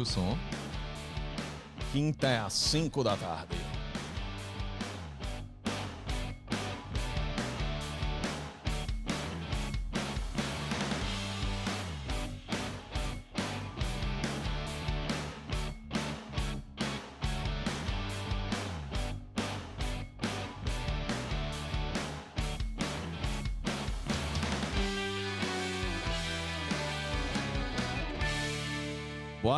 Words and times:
O 0.00 0.06
som. 0.06 0.38
Quinta 1.92 2.26
é 2.26 2.38
às 2.38 2.54
5 2.54 3.04
da 3.04 3.16
tarde. 3.18 3.69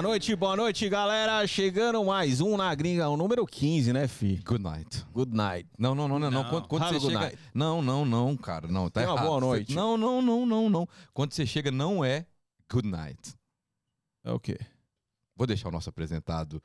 Boa 0.02 0.10
noite, 0.10 0.34
boa 0.34 0.56
noite, 0.56 0.88
galera. 0.88 1.46
Chegando 1.46 2.04
mais 2.04 2.40
um 2.40 2.56
na 2.56 2.74
gringa, 2.74 3.08
o 3.08 3.16
número 3.16 3.46
15, 3.46 3.92
né, 3.92 4.08
fi? 4.08 4.42
Good 4.44 4.60
night. 4.60 5.06
Good 5.12 5.32
night. 5.32 5.70
Não, 5.78 5.94
não, 5.94 6.08
não, 6.08 6.18
não. 6.18 6.28
não. 6.28 6.44
Quando, 6.50 6.66
quando 6.66 6.82
Have 6.82 6.94
você 6.94 6.98
good 6.98 7.12
chega. 7.12 7.24
night. 7.26 7.38
Não, 7.54 7.80
não, 7.80 8.04
não, 8.04 8.36
cara. 8.36 8.66
Não, 8.66 8.90
tá 8.90 9.02
uma 9.02 9.12
errado. 9.12 9.24
boa 9.24 9.38
Você- 9.38 9.46
noite. 9.46 9.74
Não, 9.76 9.96
não, 9.96 10.20
não, 10.20 10.44
não, 10.44 10.68
não. 10.68 10.88
Quando 11.14 11.32
você 11.32 11.46
chega, 11.46 11.70
não 11.70 12.04
é 12.04 12.26
good 12.68 12.88
night. 12.88 13.36
É 14.24 14.32
o 14.32 14.40
quê? 14.40 14.58
Vou 15.36 15.46
deixar 15.46 15.68
o 15.68 15.72
nosso 15.72 15.88
apresentado 15.88 16.60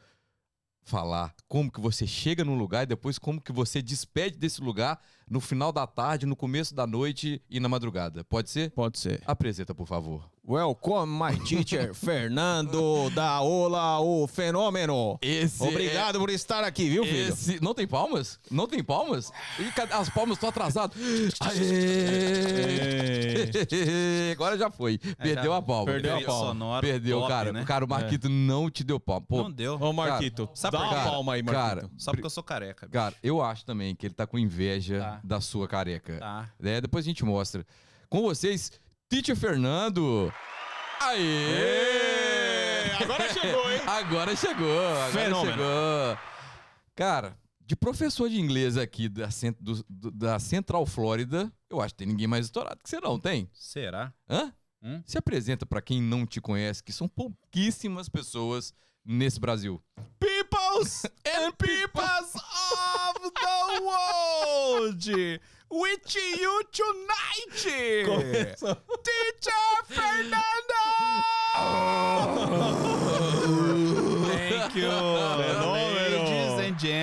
falar 0.81 1.31
como 1.47 1.71
que 1.71 1.79
você 1.79 2.07
chega 2.07 2.43
num 2.43 2.57
lugar 2.57 2.83
e 2.83 2.87
depois 2.87 3.19
como 3.19 3.39
que 3.39 3.51
você 3.51 3.83
despede 3.83 4.35
desse 4.35 4.61
lugar 4.61 4.99
no 5.29 5.39
final 5.39 5.71
da 5.71 5.85
tarde, 5.87 6.25
no 6.25 6.35
começo 6.35 6.73
da 6.75 6.85
noite 6.87 7.41
e 7.49 7.59
na 7.59 7.69
madrugada. 7.69 8.23
Pode 8.23 8.49
ser? 8.49 8.71
Pode 8.71 8.97
ser. 8.99 9.21
Apresenta, 9.25 9.73
por 9.75 9.87
favor. 9.87 10.29
Welcome, 10.49 11.11
my 11.11 11.37
teacher, 11.43 11.91
Fernando 11.93 13.09
da 13.09 13.41
Ola, 13.41 13.99
o 13.99 14.25
fenômeno. 14.27 15.19
Esse 15.21 15.61
Obrigado 15.61 16.19
por 16.19 16.29
estar 16.29 16.63
aqui, 16.63 16.87
viu, 16.89 17.03
filho? 17.03 17.27
Esse... 17.33 17.61
Não 17.61 17.73
tem 17.73 17.85
palmas? 17.85 18.39
Não 18.49 18.65
tem 18.65 18.81
palmas? 18.81 19.29
E 19.59 19.65
cadê- 19.73 19.93
as 19.93 20.07
palmas 20.09 20.37
estão 20.37 20.47
atrasadas. 20.47 20.97
Aê! 21.41 22.77
Agora 24.31 24.57
já 24.57 24.69
foi. 24.71 24.97
Perdeu 24.97 25.43
já 25.51 25.57
a 25.57 25.61
palma. 25.61 25.85
perdeu 25.85 26.17
a 26.17 26.21
palma. 26.21 26.45
sonoro 26.47 26.81
Perdeu, 26.87 27.19
top, 27.19 27.31
cara. 27.31 27.53
né? 27.53 27.61
O 27.61 27.65
cara, 27.65 27.85
o 27.85 27.89
Marquito 27.89 28.29
não 28.29 28.69
te 28.69 28.83
deu 28.83 28.99
palma. 28.99 29.25
Pô, 29.27 29.43
Não 29.43 29.51
deu. 29.51 29.77
Ô, 29.79 29.93
Marquito, 29.93 30.49
Sabe 30.53 30.77
dá 30.77 30.83
por 30.83 30.89
uma 30.93 31.03
quê? 31.03 31.09
palma 31.09 31.33
aí, 31.33 31.43
Marquito. 31.43 31.63
Cara, 31.67 31.89
Só 31.97 32.11
porque 32.11 32.25
eu 32.25 32.29
sou 32.29 32.43
careca. 32.43 32.85
bicho. 32.87 32.93
Cara, 32.93 33.15
eu 33.21 33.41
acho 33.41 33.65
também 33.65 33.95
que 33.95 34.07
ele 34.07 34.13
tá 34.13 34.25
com 34.25 34.37
inveja 34.39 34.99
Tá. 34.99 35.16
Da 35.23 35.39
sua 35.41 35.67
careca. 35.67 36.19
Tá. 36.19 36.49
É, 36.61 36.81
depois 36.81 37.05
a 37.05 37.07
gente 37.09 37.23
mostra. 37.25 37.65
Com 38.09 38.21
vocês, 38.21 38.71
Teacher 39.09 39.35
Fernando. 39.35 40.31
Aê! 41.47 42.91
agora 43.01 43.33
chegou, 43.33 43.71
hein? 43.71 43.81
Agora 43.87 44.35
chegou. 44.35 44.79
Agora 44.89 45.11
Fenômeno. 45.11 45.51
chegou. 45.51 46.17
Cara, 46.95 47.37
de 47.65 47.75
professor 47.75 48.29
de 48.29 48.39
inglês 48.39 48.77
aqui 48.77 49.07
da, 49.09 49.29
cent- 49.29 49.57
do- 49.59 49.83
do- 49.89 50.11
da 50.11 50.39
Central 50.39 50.85
Flórida, 50.85 51.51
eu 51.69 51.79
acho 51.81 51.93
que 51.93 51.99
tem 51.99 52.07
ninguém 52.07 52.27
mais 52.27 52.45
estourado 52.45 52.79
que 52.83 52.89
você 52.89 52.99
não, 52.99 53.19
tem? 53.19 53.49
Será? 53.53 54.13
Hã? 54.29 54.53
Hum? 54.81 55.01
Se 55.05 55.17
apresenta 55.17 55.65
pra 55.65 55.81
quem 55.81 56.01
não 56.01 56.25
te 56.25 56.39
conhece, 56.41 56.83
que 56.83 56.93
são 56.93 57.07
pouquíssimas 57.07 58.07
pessoas 58.09 58.73
nesse 59.05 59.39
Brasil. 59.39 59.81
Peoples 60.19 61.05
and 61.25 61.51
peoples 61.57 62.36
world, 64.79 65.03
with 65.69 66.15
you 66.15 66.61
tonight, 66.71 67.65
Teacher 69.03 69.51
Fernando. 69.87 70.83
Thank 74.27 74.75
you, 74.75 74.89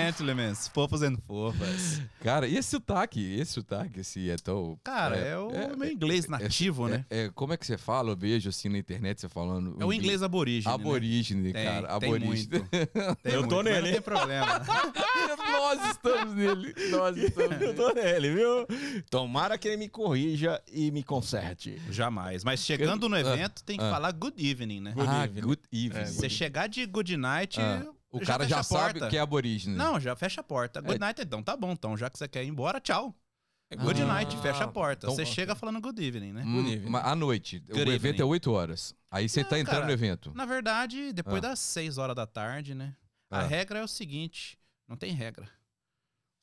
gentlemen, 0.04 0.54
fofos 0.72 1.02
and 1.02 1.16
fofas. 1.26 2.02
Cara, 2.20 2.46
e 2.46 2.56
esse 2.56 2.70
sotaque? 2.70 3.20
Esse 3.38 3.52
sotaque, 3.52 4.00
esse 4.00 4.28
é 4.28 4.36
tão. 4.36 4.78
Cara, 4.84 5.16
é, 5.16 5.38
o 5.38 5.76
meu 5.76 5.90
inglês 5.90 6.28
nativo, 6.28 6.88
né? 6.88 7.04
É, 7.08 7.24
é, 7.24 7.30
como 7.30 7.52
é 7.54 7.56
que 7.56 7.66
você 7.66 7.78
fala? 7.78 8.10
Eu 8.10 8.16
vejo 8.16 8.48
assim 8.50 8.68
na 8.68 8.78
internet 8.78 9.20
você 9.20 9.28
falando. 9.28 9.76
É 9.80 9.84
o 9.84 9.92
inglês 9.92 10.22
aborígene. 10.22 10.64
né? 10.66 10.74
Aborígene, 10.74 11.52
Tem, 11.52 11.64
cara. 11.64 11.98
tem 11.98 12.08
Aborígene. 12.08 12.26
muito. 12.26 12.68
Tem 13.22 13.32
Eu 13.32 13.48
tô 13.48 13.56
muito, 13.56 13.70
mas 13.70 13.74
nele. 13.74 13.86
Não 13.86 13.92
tem 13.92 14.02
problema. 14.02 14.62
Nós 15.52 15.90
estamos 15.90 16.34
nele. 16.34 16.74
Nós 16.90 17.16
estamos 17.16 17.60
Eu 17.60 17.74
tô 17.74 17.92
nele, 17.92 18.34
viu? 18.34 18.66
Tomara 19.10 19.56
que 19.56 19.68
ele 19.68 19.76
me 19.78 19.88
corrija 19.88 20.60
e 20.70 20.90
me 20.90 21.02
conserte. 21.02 21.80
Jamais. 21.90 22.44
Mas 22.44 22.60
chegando 22.60 23.08
no 23.08 23.16
evento, 23.16 23.64
tem 23.64 23.78
que 23.78 23.84
ah. 23.84 23.90
falar 23.90 24.12
good 24.12 24.36
evening, 24.38 24.80
né? 24.80 24.94
ah, 24.98 25.24
evening. 25.24 25.40
good 25.40 25.62
evening. 25.72 26.02
É, 26.02 26.06
Você 26.06 26.28
chegar 26.28 26.66
de 26.66 26.84
good 26.86 27.16
night, 27.16 27.60
Ah, 27.60 27.86
o 28.16 28.20
cara 28.26 28.44
fecha 28.44 28.54
já 28.56 28.60
a 28.60 28.62
sabe 28.62 28.98
porta. 29.00 29.08
que 29.10 29.16
é 29.16 29.20
aborígene. 29.20 29.76
Não, 29.76 29.98
já 30.00 30.14
fecha 30.16 30.40
a 30.40 30.44
porta. 30.44 30.80
Good 30.80 30.96
É. 30.96 30.98
night, 30.98 31.20
então 31.22 31.42
tá 31.42 31.56
bom. 31.56 31.72
Então, 31.72 31.96
já 31.96 32.08
que 32.10 32.18
você 32.18 32.28
quer 32.28 32.44
ir 32.44 32.48
embora, 32.48 32.80
tchau. 32.80 33.14
Good 33.76 34.02
Ah, 34.02 34.06
night, 34.06 34.36
fecha 34.38 34.64
a 34.64 34.68
porta. 34.68 35.06
então- 35.06 35.16
você 35.16 35.26
chega 35.26 35.54
falando 35.54 35.80
good 35.80 36.00
evening, 36.04 36.32
né? 36.32 36.44
Hum, 36.46 36.60
evening. 36.68 36.90
mas 36.90 37.04
à 37.04 37.16
noite. 37.16 37.56
o 37.68 37.72
Good 37.72 37.80
evento 37.90 37.94
evening. 38.06 38.20
é 38.20 38.24
8 38.24 38.52
horas. 38.52 38.94
Aí 39.10 39.28
você 39.28 39.42
Não, 39.42 39.48
tá 39.48 39.58
entrando 39.58 39.74
cara, 39.76 39.86
no 39.86 39.92
evento. 39.92 40.32
Na 40.34 40.44
verdade, 40.44 41.12
depois 41.12 41.38
Ah. 41.38 41.48
das 41.48 41.58
6 41.58 41.98
horas 41.98 42.14
da 42.14 42.26
tarde, 42.26 42.74
né? 42.74 42.94
A 43.30 43.40
Ah. 43.40 43.42
regra 43.46 43.80
é 43.80 43.82
o 43.82 43.88
seguinte: 43.88 44.56
não 44.86 44.96
tem 44.96 45.12
regra. 45.12 45.48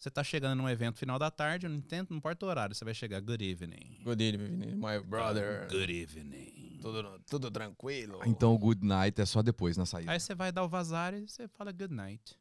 Você 0.01 0.09
tá 0.09 0.23
chegando 0.23 0.57
num 0.57 0.67
evento 0.67 0.97
final 0.97 1.19
da 1.19 1.29
tarde, 1.29 1.67
não, 1.67 1.75
entendo, 1.75 2.09
não 2.09 2.17
importa 2.17 2.43
o 2.43 2.49
horário, 2.49 2.73
você 2.73 2.83
vai 2.83 2.91
chegar 2.91 3.21
good 3.21 3.47
evening. 3.47 3.99
Good 4.03 4.23
evening, 4.23 4.73
my 4.73 4.99
brother. 4.99 5.67
Good 5.69 5.91
evening. 5.91 6.79
Tudo, 6.81 7.21
tudo 7.29 7.51
tranquilo. 7.51 8.19
Então 8.25 8.51
o 8.51 8.57
good 8.57 8.83
night 8.83 9.21
é 9.21 9.25
só 9.27 9.43
depois 9.43 9.77
na 9.77 9.85
saída. 9.85 10.11
Aí 10.11 10.19
você 10.19 10.33
vai 10.33 10.51
dar 10.51 10.63
o 10.63 10.67
vazar 10.67 11.13
e 11.13 11.27
você 11.27 11.47
fala 11.47 11.71
good 11.71 11.93
night. 11.93 12.35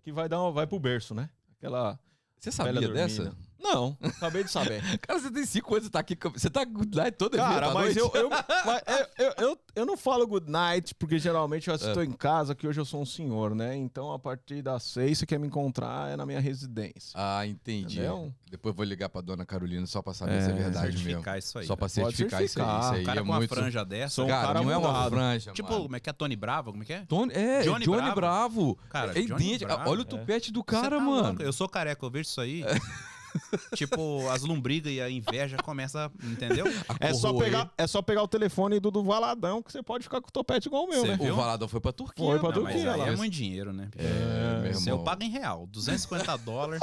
Que 0.00 0.10
vai 0.10 0.26
dar 0.26 0.40
uma, 0.40 0.50
vai 0.50 0.66
pro 0.66 0.80
berço, 0.80 1.14
né? 1.14 1.28
Aquela 1.58 2.00
Você 2.40 2.48
bela 2.62 2.80
sabia 2.80 2.88
dessa? 2.88 3.36
Não, 3.58 3.96
acabei 4.02 4.44
de 4.44 4.50
saber. 4.50 4.80
Cara, 5.00 5.18
você 5.18 5.30
tem 5.30 5.44
5 5.44 5.74
anos, 5.74 5.84
você 5.86 5.90
tá 5.90 5.98
aqui. 5.98 6.16
Você 6.34 6.48
tá 6.50 6.64
good 6.64 6.96
night 6.96 7.16
todo 7.16 7.34
evento 7.34 7.48
Cara, 7.48 7.66
à 7.70 7.74
mas 7.74 7.94
noite? 7.96 7.98
eu, 7.98 8.22
eu, 8.22 8.30
mas 8.64 8.82
eu, 8.86 9.24
eu, 9.26 9.34
eu, 9.48 9.58
eu 9.74 9.86
não 9.86 9.96
falo 9.96 10.26
good 10.26 10.48
night, 10.50 10.94
porque 10.94 11.18
geralmente 11.18 11.68
eu 11.68 11.74
É. 11.74 11.76
estou 11.76 12.04
em 12.04 12.12
casa, 12.12 12.54
que 12.54 12.66
hoje 12.68 12.80
eu 12.80 12.84
sou 12.84 13.02
um 13.02 13.06
senhor, 13.06 13.54
né? 13.54 13.74
Então, 13.76 14.12
a 14.12 14.18
partir 14.18 14.62
das 14.62 14.82
seis, 14.84 15.18
você 15.18 15.26
quer 15.26 15.38
me 15.38 15.46
encontrar, 15.46 16.10
é 16.12 16.16
na 16.16 16.24
minha 16.26 16.38
residência. 16.40 17.12
Ah, 17.14 17.46
entendi. 17.46 17.96
Entendeu? 17.98 18.32
Depois 18.50 18.72
eu 18.72 18.76
vou 18.76 18.84
ligar 18.84 19.08
pra 19.08 19.20
dona 19.20 19.44
Carolina 19.44 19.86
só 19.86 20.00
pra 20.00 20.14
saber 20.14 20.34
É, 20.34 20.40
se 20.42 20.50
é 20.50 20.54
verdade 20.54 20.86
certificar 20.92 21.34
mesmo. 21.34 21.38
isso 21.38 21.58
aí, 21.58 21.66
Só 21.66 21.74
pra 21.74 21.86
Pode 21.88 21.92
certificar, 21.92 22.42
isso 22.44 22.60
aí. 22.60 22.64
certificar. 22.64 22.80
Isso 22.84 22.92
aí 23.00 23.04
cara 23.04 23.18
é 23.20 23.22
com 23.22 23.28
uma 23.30 23.38
muito. 23.38 23.54
franja 23.54 23.84
dessa. 23.84 24.14
Sou 24.14 24.24
um 24.26 24.28
cara, 24.28 24.46
cara 24.46 24.62
não 24.62 24.70
é 24.70 24.76
uma 24.76 24.88
mudado. 24.92 25.10
franja. 25.10 25.52
Tipo, 25.52 25.70
mano. 25.70 25.82
como 25.84 25.96
é 25.96 26.00
que 26.00 26.10
é? 26.10 26.12
Tony 26.12 26.36
Bravo? 26.36 26.70
Como 26.70 26.82
é 26.82 26.86
que 26.86 26.92
é? 26.92 27.04
Tony, 27.06 27.32
é, 27.34 27.62
Johnny, 27.62 27.84
Johnny 27.84 28.00
Bravo. 28.02 28.14
Bravo. 28.14 28.78
Cara, 28.90 29.18
é 29.18 29.22
idêntico. 29.22 29.72
Bravo. 29.72 29.90
Olha 29.90 30.02
o 30.02 30.04
tupete 30.04 30.52
do 30.52 30.62
cara, 30.62 30.98
tá 30.98 31.02
mano. 31.02 31.28
louco? 31.28 31.42
Eu 31.42 31.52
sou 31.52 31.68
careca, 31.68 32.04
eu 32.06 32.10
vejo 32.10 32.28
isso 32.28 32.40
aí. 32.40 32.62
tipo, 33.74 34.28
as 34.30 34.42
lombrigas 34.42 34.92
e 34.92 35.00
a 35.00 35.10
inveja 35.10 35.56
começa, 35.58 36.10
entendeu? 36.22 36.66
É 37.00 37.12
só, 37.14 37.32
pegar, 37.32 37.70
é 37.76 37.86
só 37.86 38.02
pegar 38.02 38.22
o 38.22 38.28
telefone 38.28 38.78
do, 38.80 38.90
do 38.90 39.02
Valadão, 39.02 39.62
que 39.62 39.72
você 39.72 39.82
pode 39.82 40.04
ficar 40.04 40.20
com 40.20 40.28
o 40.28 40.32
topete 40.32 40.68
igual 40.68 40.84
o 40.84 40.88
meu, 40.88 41.02
Cê 41.02 41.08
né? 41.08 41.16
viu? 41.16 41.32
O 41.34 41.36
Valadão 41.36 41.68
foi 41.68 41.80
pra 41.80 41.92
Turquia. 41.92 42.24
Foi 42.24 42.38
pra 42.38 42.50
Não, 42.52 42.62
mas 42.62 42.72
Turquia 42.74 42.92
aí 42.94 43.00
lá. 43.00 43.08
é 43.08 43.16
muito 43.16 43.32
dinheiro, 43.32 43.72
né? 43.72 43.88
É, 43.96 44.72
Se 44.74 44.88
irmão. 44.88 44.98
eu 45.00 45.04
pago 45.04 45.22
em 45.22 45.30
real, 45.30 45.66
250 45.66 46.36
dólares. 46.38 46.80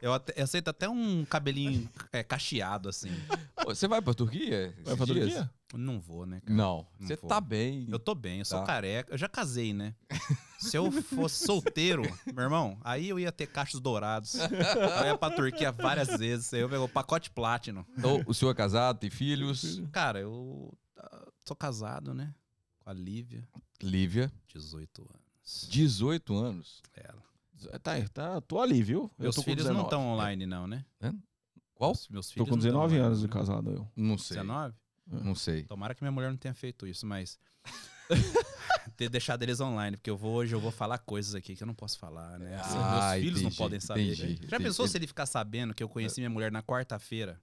Eu, 0.00 0.12
até- 0.12 0.32
eu 0.36 0.42
aceito 0.44 0.68
até 0.68 0.88
um 0.88 1.24
cabelinho 1.24 1.88
é, 2.12 2.24
cacheado, 2.24 2.88
assim. 2.88 3.10
Pô, 3.64 3.74
Você 3.74 3.86
vai 3.88 4.00
pra 4.02 4.14
Turquia? 4.14 4.74
Vai 4.84 4.96
pra 4.96 5.06
dias? 5.06 5.32
Turquia? 5.32 5.50
Não 5.74 6.00
vou, 6.00 6.26
né, 6.26 6.40
cara? 6.40 6.54
Não. 6.54 6.86
Não 6.98 7.06
Você 7.06 7.16
vou. 7.16 7.28
tá 7.28 7.40
bem. 7.40 7.86
Eu 7.90 7.98
tô 7.98 8.14
bem, 8.14 8.40
eu 8.40 8.44
sou 8.44 8.60
Tá. 8.60 8.66
careca. 8.66 9.12
Eu 9.14 9.18
já 9.18 9.28
casei, 9.28 9.72
né? 9.72 9.94
Se 10.58 10.76
eu 10.76 10.90
fosse 10.92 11.44
solteiro, 11.44 12.02
meu 12.32 12.44
irmão, 12.44 12.78
aí 12.82 13.08
eu 13.08 13.18
ia 13.18 13.32
ter 13.32 13.46
cachos 13.48 13.80
dourados. 13.80 14.34
Eu 14.34 15.06
ia 15.06 15.18
pra 15.18 15.30
Turquia 15.34 15.72
várias 15.72 16.08
vezes. 16.18 16.52
Aí 16.54 16.60
eu 16.60 16.68
pego 16.68 16.84
o 16.84 16.88
pacote 16.88 17.30
Platinum. 17.30 17.84
Então, 17.98 18.22
o 18.26 18.34
senhor 18.34 18.50
é 18.52 18.54
casado, 18.54 18.98
tem 18.98 19.10
filhos? 19.10 19.82
Cara, 19.90 20.20
eu 20.20 20.72
ah, 20.96 21.26
sou 21.44 21.56
casado, 21.56 22.14
né? 22.14 22.32
Com 22.78 22.90
a 22.90 22.92
Lívia, 22.92 23.48
Lívia, 23.82 24.30
18 24.48 25.02
anos. 25.02 25.68
18 25.68 26.36
anos. 26.36 26.82
Ela. 26.94 27.22
Tá, 27.80 27.92
tá, 28.12 28.40
tô 28.40 28.60
ali, 28.60 28.82
viu? 28.82 29.10
Eu 29.18 29.22
Meus 29.24 29.36
filhos 29.36 29.64
não 29.66 29.74
19. 29.74 29.84
estão 29.84 30.06
online, 30.08 30.46
não, 30.46 30.66
né? 30.66 30.84
Qual? 31.82 31.92
Meus 32.10 32.28
Tô 32.28 32.32
filhos 32.34 32.48
com 32.48 32.54
não 32.54 32.62
tão 32.62 32.70
19 32.70 32.94
online, 32.94 33.06
anos 33.06 33.20
de 33.20 33.26
né? 33.26 33.32
casado, 33.32 33.70
eu. 33.72 33.88
Não 33.96 34.16
sei. 34.16 34.36
19? 34.36 34.74
Não 35.04 35.34
sei. 35.34 35.64
Tomara 35.64 35.96
que 35.96 36.02
minha 36.04 36.12
mulher 36.12 36.30
não 36.30 36.36
tenha 36.36 36.54
feito 36.54 36.86
isso, 36.86 37.04
mas. 37.04 37.36
ter 38.96 39.08
deixado 39.08 39.42
eles 39.42 39.60
online, 39.60 39.96
porque 39.96 40.08
eu 40.08 40.16
vou 40.16 40.32
hoje 40.34 40.54
eu 40.54 40.60
vou 40.60 40.70
falar 40.70 40.98
coisas 40.98 41.34
aqui 41.34 41.56
que 41.56 41.62
eu 41.62 41.66
não 41.66 41.74
posso 41.74 41.98
falar, 41.98 42.38
né? 42.38 42.54
Assim, 42.54 42.78
Ah, 42.78 43.10
meus 43.14 43.24
filhos 43.24 43.42
não 43.42 43.50
podem 43.50 43.80
saber. 43.80 44.02
entendi, 44.12 44.16
Já 44.48 44.56
entendi. 44.56 44.62
pensou 44.62 44.86
se 44.86 44.96
ele 44.96 45.08
ficar 45.08 45.26
sabendo 45.26 45.74
que 45.74 45.82
eu 45.82 45.88
conheci 45.88 46.20
minha 46.20 46.30
mulher 46.30 46.52
na 46.52 46.62
quarta-feira, 46.62 47.40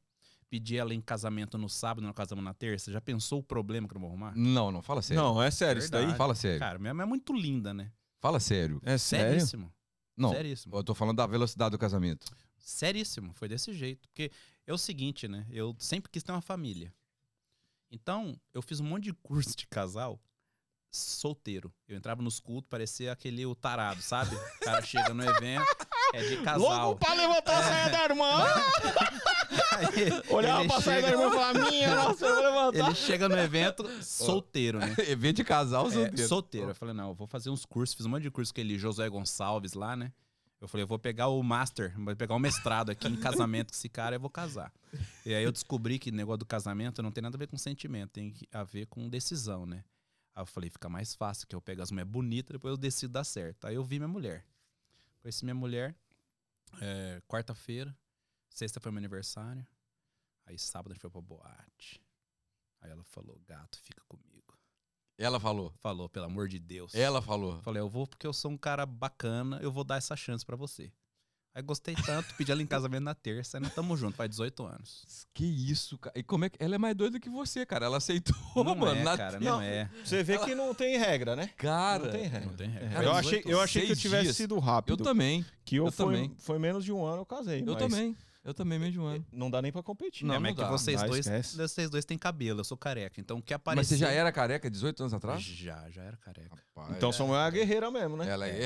pedi 0.50 0.78
ela 0.78 0.94
em 0.94 1.02
casamento 1.02 1.58
no 1.58 1.68
sábado, 1.68 2.06
nós 2.08 2.16
casamos 2.16 2.44
na 2.44 2.54
terça? 2.54 2.94
Já 2.94 3.02
pensou 3.02 3.40
o 3.40 3.44
problema 3.44 3.90
que 3.90 3.94
eu 3.94 3.96
não 3.96 4.02
vou 4.02 4.10
arrumar? 4.10 4.34
Não, 4.38 4.72
não, 4.72 4.82
fala 4.82 5.02
sério. 5.02 5.22
Não, 5.22 5.44
é 5.44 5.52
sério, 5.52 5.80
isso 5.82 5.92
daí. 5.92 6.02
Verdade. 6.02 6.18
Fala 6.18 6.34
sério. 6.36 6.60
Cara, 6.60 6.80
minha 6.80 6.94
mulher 6.94 7.04
é 7.06 7.10
muito 7.10 7.34
linda, 7.34 7.74
né? 7.74 7.92
Fala 8.22 8.40
sério. 8.40 8.80
É 8.86 8.98
sério? 8.98 9.34
Seríssimo. 9.34 9.74
Não, 10.16 10.32
Seríssimo. 10.32 10.76
eu 10.78 10.84
tô 10.84 10.94
falando 10.96 11.18
da 11.18 11.26
velocidade 11.28 11.72
do 11.72 11.78
casamento. 11.78 12.26
Seríssimo, 12.60 13.34
foi 13.34 13.48
desse 13.48 13.74
jeito. 13.74 14.08
Porque 14.10 14.32
é 14.68 14.74
o 14.74 14.78
seguinte, 14.78 15.28
né? 15.28 15.46
Eu 15.50 15.76
sempre 15.80 16.10
quis 16.12 16.24
ter 16.24 16.32
uma 16.32 16.42
família. 16.42 16.94
Então, 17.92 18.40
eu 18.54 18.62
fiz 18.62 18.80
um 18.80 18.84
monte 18.86 19.06
de 19.06 19.14
curso 19.14 19.56
de 19.58 19.66
casal 19.68 20.20
solteiro. 20.92 21.72
Eu 21.88 21.98
entrava 21.98 22.22
nos 22.22 22.40
cultos, 22.40 22.68
parecia 22.70 23.12
aquele 23.12 23.46
o 23.46 23.56
tarado, 23.56 24.02
sabe? 24.02 24.36
O 24.36 24.60
cara 24.66 24.82
chega 24.82 25.14
no 25.14 25.24
evento, 25.24 25.66
é 26.14 26.22
de 26.24 26.38
casal. 26.44 26.88
Louco 26.88 27.00
pra 27.06 27.14
levantar 27.14 27.60
a 27.60 27.64
saia 27.64 27.90
da 27.90 28.04
irmã. 28.06 28.30
Aí, 29.72 30.34
Olhava 30.34 30.60
ele 30.62 30.68
pra 30.70 30.82
saia 30.82 31.02
da 31.02 31.08
chega- 31.10 31.22
irmã 31.22 31.30
e 31.32 31.38
falava, 31.38 31.72
minha, 31.72 31.96
nossa, 31.96 32.26
eu 32.26 32.34
vou 32.36 32.44
levantar. 32.44 32.86
Ele 32.88 32.96
chega 32.96 33.30
no 33.30 33.38
evento 33.38 34.04
solteiro, 34.04 34.80
né? 34.80 34.96
Evento 35.08 35.38
de 35.38 35.44
casal 35.44 35.88
É, 35.88 35.92
solteiro. 35.92 36.28
solteiro. 36.28 36.70
Eu 36.70 36.76
falei, 36.76 36.94
não, 36.94 37.10
eu 37.10 37.14
vou 37.16 37.28
fazer 37.28 37.50
uns 37.50 37.66
cursos. 37.66 37.96
Fiz 37.96 38.06
um 38.06 38.10
monte 38.10 38.24
de 38.24 38.32
curso 38.32 38.54
com 38.54 38.60
aquele 38.60 38.78
Josué 38.78 39.08
Gonçalves 39.10 39.74
lá, 39.74 39.96
né? 39.96 40.12
Eu 40.62 40.68
falei, 40.68 40.84
eu 40.84 40.88
vou 40.88 41.00
pegar 41.00 41.28
o 41.28 41.42
master, 41.42 41.98
vou 41.98 42.16
pegar 42.16 42.36
o 42.36 42.40
mestrado 42.40 42.90
aqui 42.90 43.08
em 43.08 43.16
casamento 43.22 43.72
com 43.72 43.78
esse 43.78 43.88
cara 43.88 44.16
e 44.16 44.18
eu 44.18 44.20
vou 44.20 44.30
casar. 44.30 44.74
E 45.26 45.34
aí 45.34 45.44
eu 45.44 45.52
descobri 45.52 45.98
que 45.98 46.10
o 46.10 46.14
negócio 46.14 46.40
do 46.40 46.46
casamento 46.46 47.02
não 47.02 47.12
tem 47.12 47.22
nada 47.22 47.38
a 47.38 47.40
ver 47.40 47.48
com 47.48 47.58
sentimento, 47.58 48.12
tem 48.12 48.36
a 48.52 48.64
ver 48.64 48.86
com 48.88 49.08
decisão, 49.08 49.66
né? 49.66 49.86
Aí 50.36 50.42
eu 50.42 50.46
falei, 50.46 50.70
fica 50.70 50.90
mais 50.90 51.16
fácil, 51.16 51.48
que 51.48 51.56
eu 51.56 51.62
pego 51.62 51.82
as 51.82 51.92
mulheres 51.92 52.12
bonitas, 52.12 52.52
depois 52.52 52.72
eu 52.74 52.78
decido 52.78 53.14
dar 53.14 53.24
certo. 53.24 53.68
Aí 53.68 53.76
eu 53.76 53.84
vi 53.84 54.00
minha 54.00 54.08
mulher. 54.08 54.46
Conheci 55.22 55.46
minha 55.46 55.56
mulher, 55.56 55.96
é, 56.82 57.22
quarta-feira, 57.28 57.96
sexta 58.50 58.80
foi 58.80 58.92
meu 58.92 59.00
aniversário, 59.00 59.66
aí 60.46 60.58
sábado 60.58 60.92
a 60.92 60.94
gente 60.94 61.02
foi 61.02 61.10
pra 61.10 61.22
boate. 61.22 62.02
Aí 62.82 62.90
ela 62.90 63.04
falou, 63.04 63.40
gato, 63.46 63.78
fica 63.80 64.02
comigo. 64.08 64.39
Ela 65.20 65.40
falou. 65.40 65.74
Falou, 65.82 66.08
pelo 66.10 66.26
amor 66.26 66.48
de 66.48 66.58
Deus. 66.60 66.96
Ela 66.96 67.22
falou. 67.22 67.60
Falei, 67.62 67.82
eu 67.82 67.90
vou 67.90 68.08
porque 68.08 68.26
eu 68.26 68.34
sou 68.34 68.50
um 68.52 68.58
cara 68.58 68.86
bacana, 68.86 69.60
eu 69.62 69.72
vou 69.72 69.84
dar 69.84 69.98
essa 69.98 70.16
chance 70.16 70.46
pra 70.46 70.56
você. 70.56 70.92
Aí 71.54 71.64
gostei 71.64 71.96
tanto, 72.06 72.34
pedi 72.36 72.52
ela 72.52 72.62
em 72.62 72.66
casamento 72.68 73.04
na 73.04 73.16
terça, 73.16 73.58
e 73.58 73.60
nós 73.60 73.74
tamo 73.74 73.98
junto, 73.98 74.16
faz 74.16 74.30
18 74.30 74.64
anos. 74.66 75.28
Que 75.34 75.44
isso, 75.44 75.98
cara. 75.98 76.18
E 76.18 76.24
como 76.24 76.46
é 76.46 76.50
que. 76.50 76.64
Ela 76.64 76.76
é 76.76 76.78
mais 76.78 76.96
doida 76.96 77.20
que 77.20 77.28
você, 77.30 77.66
cara. 77.66 77.88
Ela 77.88 77.98
aceitou, 77.98 78.36
Não 78.56 78.76
mano. 78.76 78.96
é, 78.98 79.04
na- 79.04 79.18
cara, 79.18 79.40
Não. 79.40 79.54
não 79.58 79.62
é. 79.62 79.90
Você 80.06 80.24
vê 80.24 80.38
que 80.38 80.54
não 80.56 80.74
tem 80.76 80.98
regra, 80.98 81.36
né? 81.36 81.50
Cara. 81.58 82.04
não 82.06 82.12
tem 82.12 82.24
regra. 82.28 82.48
Não 82.50 82.56
tem 82.56 82.70
regra. 82.70 82.88
É, 82.88 82.94
Cara, 82.94 83.06
eu 83.06 83.12
achei, 83.12 83.40
18, 83.40 83.50
eu 83.50 83.60
achei 83.62 83.86
que 83.88 83.92
eu 83.92 83.96
tivesse 83.98 84.24
dias. 84.26 84.38
sido 84.38 84.56
Eu 84.56 84.60
rápido. 84.60 85.04
também. 85.04 85.44
Que 85.66 85.78
eu, 85.78 85.88
eu 85.88 85.92
foi, 85.92 86.06
também. 86.06 86.36
foi 86.38 86.60
menos 86.60 86.86
de 86.86 86.94
um 86.94 87.04
ano 87.04 87.24
eu 87.24 87.26
casei. 87.26 87.62
Eu 87.62 87.66
mas 87.66 87.78
também. 87.78 88.16
Eu 88.44 88.54
também, 88.54 88.80
mesmo 88.80 89.04
ano. 89.04 89.26
Não 89.32 89.52
dá 89.52 89.62
nem 89.62 89.72
pra 89.72 89.84
competir. 89.84 90.26
Não, 90.26 90.36
é, 90.36 90.40
mas 90.40 90.52
é 90.52 90.56
que 90.56 90.62
dá. 90.62 90.70
vocês 90.70 91.04
dois, 91.04 91.26
esquece. 91.26 91.58
vocês 91.58 91.90
dois 91.90 92.06
têm 92.06 92.18
cabelo, 92.18 92.62
eu 92.62 92.64
sou 92.64 92.78
careca. 92.78 93.20
Então 93.20 93.38
o 93.38 93.42
que 93.42 93.54
aparecer... 93.54 93.80
Mas 93.80 93.88
você 93.88 93.98
já 93.98 94.10
era 94.12 94.32
careca 94.32 94.70
18 94.70 95.02
anos 95.04 95.14
atrás? 95.14 95.42
Já, 95.44 95.90
já 95.90 96.04
era 96.04 96.16
careca. 96.18 96.56
Rapaz, 96.76 96.96
Então 96.96 97.12
sua 97.12 97.26
mulher 97.28 97.40
é 97.40 97.44
uma 97.44 97.52
guerreira 97.52 97.92
mesmo, 97.92 98.16
né? 98.16 98.30
Ela 98.30 98.48
é. 98.48 98.64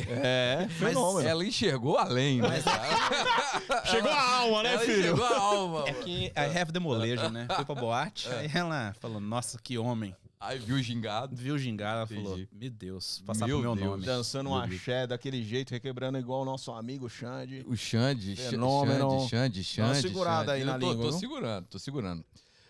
É, 0.64 0.68
fenômeno. 0.70 1.28
Ela 1.28 1.44
enxergou 1.44 1.98
além, 1.98 2.40
né? 2.42 2.62
cara? 2.62 3.86
Chegou 3.86 4.12
a 4.12 4.32
alma, 4.38 4.64
né, 4.64 4.74
ela 4.74 4.82
filho? 4.82 5.04
Chegou 5.04 5.26
a 5.26 5.38
alma. 5.40 5.90
É 5.90 5.94
que 5.94 6.26
I 6.28 6.60
have 6.60 6.72
the 6.72 6.80
molejo, 6.80 7.30
né? 7.30 7.48
Fui 7.56 7.66
pra 7.66 7.76
boate, 7.76 8.30
É. 8.30 8.40
aí 8.40 8.52
ela 8.54 8.94
falou, 9.00 9.20
nossa, 9.20 9.58
que 9.62 9.78
homem. 9.78 10.16
Aí 10.46 10.60
viu 10.60 10.76
o 10.76 10.82
gingado. 10.82 11.36
Viu 11.36 11.56
o 11.56 11.58
gingado, 11.58 11.98
ela 12.00 12.08
falou, 12.08 12.38
meu 12.52 12.70
Deus, 12.70 13.22
passar 13.26 13.48
Meu 13.48 13.60
pro 13.62 13.70
meu 13.70 13.76
Deus. 13.78 13.90
nome. 13.92 14.06
Dançando 14.06 14.50
um 14.50 14.56
axé 14.56 15.08
daquele 15.08 15.42
jeito, 15.42 15.72
requebrando 15.72 16.18
igual 16.18 16.42
o 16.42 16.46
nosso 16.46 16.72
amigo 16.72 17.10
Xande. 17.10 17.64
O 17.68 17.76
Xande, 17.78 18.36
Xa- 18.36 18.50
Fenômeno. 18.50 19.28
Xande, 19.30 19.64
Xande, 19.64 19.78
Dá 19.78 19.86
uma 19.88 19.94
Xande. 19.96 20.08
segurada 20.08 20.52
aí 20.52 20.62
Eu 20.62 20.68
na 20.68 20.74
tô, 20.78 20.90
língua, 20.92 21.06
Tô 21.06 21.10
viu? 21.12 21.20
segurando, 21.20 21.66
tô 21.68 21.80
segurando. 21.80 22.26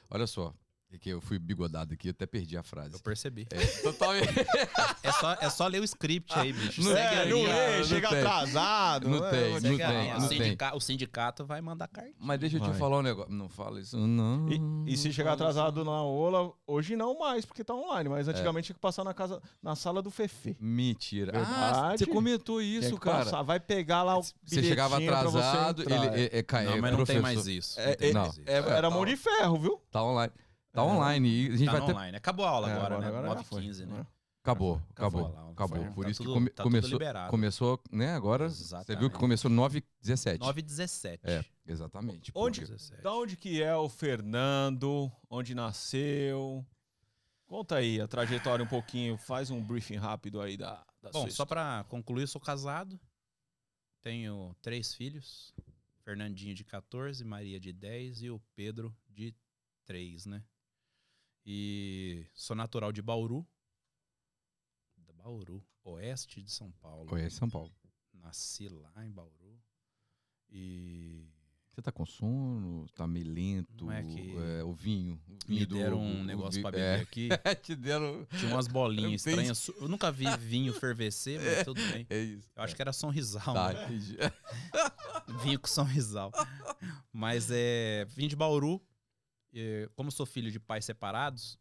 Olha 0.10 0.28
só. 0.28 0.54
É 0.94 0.98
que 1.00 1.10
eu 1.10 1.20
fui 1.20 1.40
bigodado 1.40 1.92
aqui, 1.96 2.10
eu 2.10 2.12
até 2.12 2.28
perdi 2.28 2.56
a 2.56 2.62
frase. 2.62 2.94
Eu 2.94 3.00
percebi. 3.00 3.48
É, 3.50 3.66
totalmente. 3.82 4.28
É 5.04 5.12
só, 5.12 5.34
é 5.34 5.50
só 5.50 5.68
ler 5.68 5.82
o 5.82 5.84
script 5.84 6.34
aí, 6.38 6.54
bicho. 6.54 6.82
Não 6.82 6.94
Segue 6.94 7.16
é, 7.16 7.22
a 7.22 7.26
não 7.26 7.44
lê, 7.44 7.84
chega 7.84 8.08
tem. 8.10 8.20
atrasado. 8.20 9.10
Não 9.10 9.20
tem, 9.30 9.60
te 9.60 9.68
não 9.70 9.78
tem, 9.78 10.10
não 10.14 10.18
O 10.18 10.22
sindica- 10.30 10.76
O 10.76 10.80
sindicato 10.80 11.46
vai 11.46 11.62
mandar 11.62 11.88
carta. 11.90 12.12
Mas 12.18 12.40
deixa 12.40 12.56
eu 12.58 12.62
te 12.62 12.70
Vai. 12.70 12.78
falar 12.80 13.00
um 13.00 13.02
negócio. 13.02 13.32
Não 13.34 13.50
fala 13.50 13.80
isso, 13.82 13.98
não. 13.98 14.48
E, 14.88 14.94
e 14.94 14.98
se 14.98 15.12
chegar 15.12 15.34
atrasado 15.34 15.84
na 15.84 16.02
Ola, 16.04 16.54
hoje 16.66 16.96
não 16.96 17.18
mais, 17.20 17.44
porque 17.46 17.64
tá 17.66 17.74
online, 17.74 18.08
mas 18.08 18.28
antigamente 18.30 18.68
tinha 18.68 18.76
que 18.76 18.80
passar 18.80 19.04
na 19.04 19.14
casa, 19.14 19.42
na 19.62 19.76
sala 19.76 20.02
do 20.02 20.10
Fefe. 20.10 20.52
isso. 20.52 20.58
Mentira. 20.64 21.32
Ah, 21.36 21.40
Verdade. 21.44 21.98
você 22.00 22.06
comentou 22.06 22.62
isso, 22.62 22.94
que 22.96 23.02
cara. 23.02 23.26
passar, 23.26 23.42
vai 23.42 23.60
pegar 23.60 24.04
lá 24.04 24.18
o 24.18 24.22
Você 24.22 24.64
chegava 24.64 25.02
pra 25.02 25.24
você 25.24 25.38
atrasado, 25.38 25.82
ele 25.84 26.22
é, 26.22 26.40
é, 26.40 26.44
ca- 26.44 26.62
Não, 26.62 26.74
é 26.74 26.82
mas 26.82 26.92
não 26.92 27.04
tem 27.06 27.20
professor. 27.20 27.22
mais 27.22 27.48
isso. 27.48 27.80
É, 27.80 27.88
Não 27.88 27.96
tem 27.96 28.10
é- 28.10 28.14
mais 28.14 28.32
isso. 28.38 28.42
é- 28.46 28.54
era 28.58 28.82
tá. 28.84 28.90
mão 28.90 29.06
de 29.06 29.18
ferro, 29.18 29.58
viu? 29.60 29.82
Tá 29.92 30.02
online. 30.04 30.32
Tá 30.74 30.82
É. 30.82 30.86
online. 30.86 31.30
E 31.30 31.48
a 31.54 31.56
gente 31.56 31.66
Tá 31.68 31.72
vai 31.74 31.86
ter. 31.86 31.92
online. 31.94 32.18
Acabou 32.18 32.46
a 32.46 32.50
aula 32.50 32.70
É, 32.70 32.74
agora, 32.74 33.00
né? 33.00 33.12
já 33.12 33.22
9 33.22 33.44
foi, 33.46 33.62
15 33.62 33.86
né? 33.86 33.98
né? 34.00 34.08
Acabou, 34.44 34.82
Acabou 34.90 35.28
acabou, 35.28 35.52
acabou. 35.54 35.78
foi. 35.86 35.94
Por 35.94 36.04
Tá 36.04 36.12
isso 36.12 36.20
que 36.20 36.26
tudo- 36.26 36.34
come- 36.34 36.50
tá 36.50 36.64
começou, 36.64 36.90
liberado. 36.92 37.30
começou, 37.32 37.82
né? 37.92 38.14
Agora 38.14 38.50
você 38.50 38.56
viu 38.58 38.66
Exatamente. 38.66 39.12
que 39.14 39.18
começou 39.20 39.50
9 39.50 39.84
17 40.02 40.40
9 40.42 40.60
e 40.60 40.64
17. 40.64 41.22
É, 41.26 41.46
exatamente. 41.66 42.32
Onde- 42.36 42.60
porque- 42.60 42.74
17. 42.74 43.02
Da 43.04 43.14
onde 43.14 43.38
que 43.38 43.64
é 43.64 43.74
o 43.76 43.88
Fernando? 43.88 45.10
Onde 45.30 45.56
nasceu? 45.56 46.66
Conta 47.46 47.76
aí 47.78 48.02
a 48.02 48.08
trajetória 48.08 48.66
um 48.66 48.68
pouquinho, 48.68 49.16
faz 49.18 49.50
um 49.50 49.64
briefing 49.64 49.96
rápido 49.96 50.42
aí 50.42 50.58
da, 50.58 50.84
da 51.02 51.10
Bom, 51.12 51.22
sua 51.22 51.30
só 51.32 51.46
pra 51.46 51.86
concluir, 51.88 52.24
eu 52.24 52.28
sou 52.28 52.42
casado. 52.42 53.00
Tenho 54.02 54.54
três 54.62 54.94
filhos. 54.94 55.54
Fernandinho 56.04 56.54
de 56.54 56.66
14, 56.66 57.24
Maria 57.24 57.60
de 57.62 57.72
10 57.72 58.22
e 58.24 58.30
o 58.30 58.42
Pedro 58.56 58.94
de 59.08 59.34
3, 59.86 60.26
né? 60.26 60.44
E 61.46 62.26
sou 62.34 62.56
natural 62.56 62.92
de 62.92 63.02
Bauru. 63.02 63.46
Da 64.98 65.14
Bauru, 65.14 65.64
oeste 65.84 66.42
de 66.42 66.52
São 66.52 66.72
Paulo. 66.74 67.06
Conhece 67.08 67.36
São 67.38 67.50
Paulo. 67.50 67.72
Nasci 68.14 68.70
lá 68.70 69.06
em 69.06 69.12
Bauru. 69.12 69.60
E 70.50 71.28
Você 71.72 71.82
tá 71.82 71.92
com 71.92 72.06
sono? 72.06 72.88
Tá 72.96 73.06
meio 73.08 73.28
lento? 73.34 73.86
Não 73.86 73.92
é 73.92 74.04
que 74.04 74.38
é, 74.38 74.64
o 74.64 74.72
vinho. 74.74 75.20
o 75.28 75.32
me 75.32 75.38
vinho 75.56 75.68
do- 75.68 75.76
deram 75.76 75.98
o- 75.98 76.02
um 76.02 76.22
o 76.22 76.24
negócio 76.24 76.58
vi- 76.58 76.62
pra 76.62 76.72
beber 76.72 77.00
é. 77.00 77.02
aqui. 77.02 77.30
Te 77.64 77.76
deram. 77.76 78.26
Tinha 78.40 78.54
umas 78.54 78.68
bolinhas 78.68 79.26
estranhas. 79.26 79.68
Eu 79.68 79.88
nunca 79.90 80.12
vi 80.12 80.26
vinho 80.38 80.72
fervecer, 80.74 81.42
mas 81.42 81.66
tudo 81.66 81.82
bem. 81.92 82.06
É 82.10 82.20
isso. 82.20 82.48
Eu 82.56 82.64
acho 82.64 82.76
que 82.76 82.82
era 82.82 82.94
São 82.94 83.10
Rizal. 83.10 83.54
Tá, 83.54 83.74
né? 83.74 83.88
Vinho 85.44 85.60
com 85.60 85.68
São 85.68 85.84
Rizal. 85.84 86.32
Mas 87.12 87.50
é. 87.52 88.06
Vim 88.10 88.28
de 88.28 88.36
Bauru. 88.36 88.80
E, 89.54 89.90
como 89.96 90.12
sou 90.12 90.26
filho 90.26 90.52
de 90.52 90.60
pais 90.60 90.84
separados, 90.86 91.60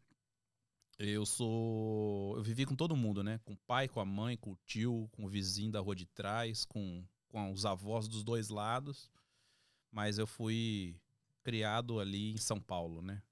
eu 0.98 1.26
sou. 1.26 2.36
Eu 2.36 2.42
vivi 2.42 2.64
com 2.64 2.74
todo 2.74 2.96
mundo, 2.96 3.22
né? 3.22 3.38
Com 3.44 3.52
o 3.52 3.58
pai, 3.66 3.88
com 3.88 4.00
a 4.00 4.04
mãe, 4.04 4.36
com 4.36 4.52
o 4.52 4.58
tio, 4.64 5.08
com 5.12 5.24
o 5.24 5.28
vizinho 5.28 5.70
da 5.70 5.80
rua 5.80 5.94
de 5.94 6.06
trás, 6.06 6.64
com, 6.64 7.04
com 7.28 7.52
os 7.52 7.66
avós 7.66 8.08
dos 8.08 8.22
dois 8.24 8.48
lados. 8.48 9.10
Mas 9.90 10.18
eu 10.18 10.26
fui 10.26 10.98
criado 11.42 12.00
ali 12.00 12.32
em 12.32 12.38
São 12.38 12.60
Paulo, 12.60 13.02
né? 13.02 13.22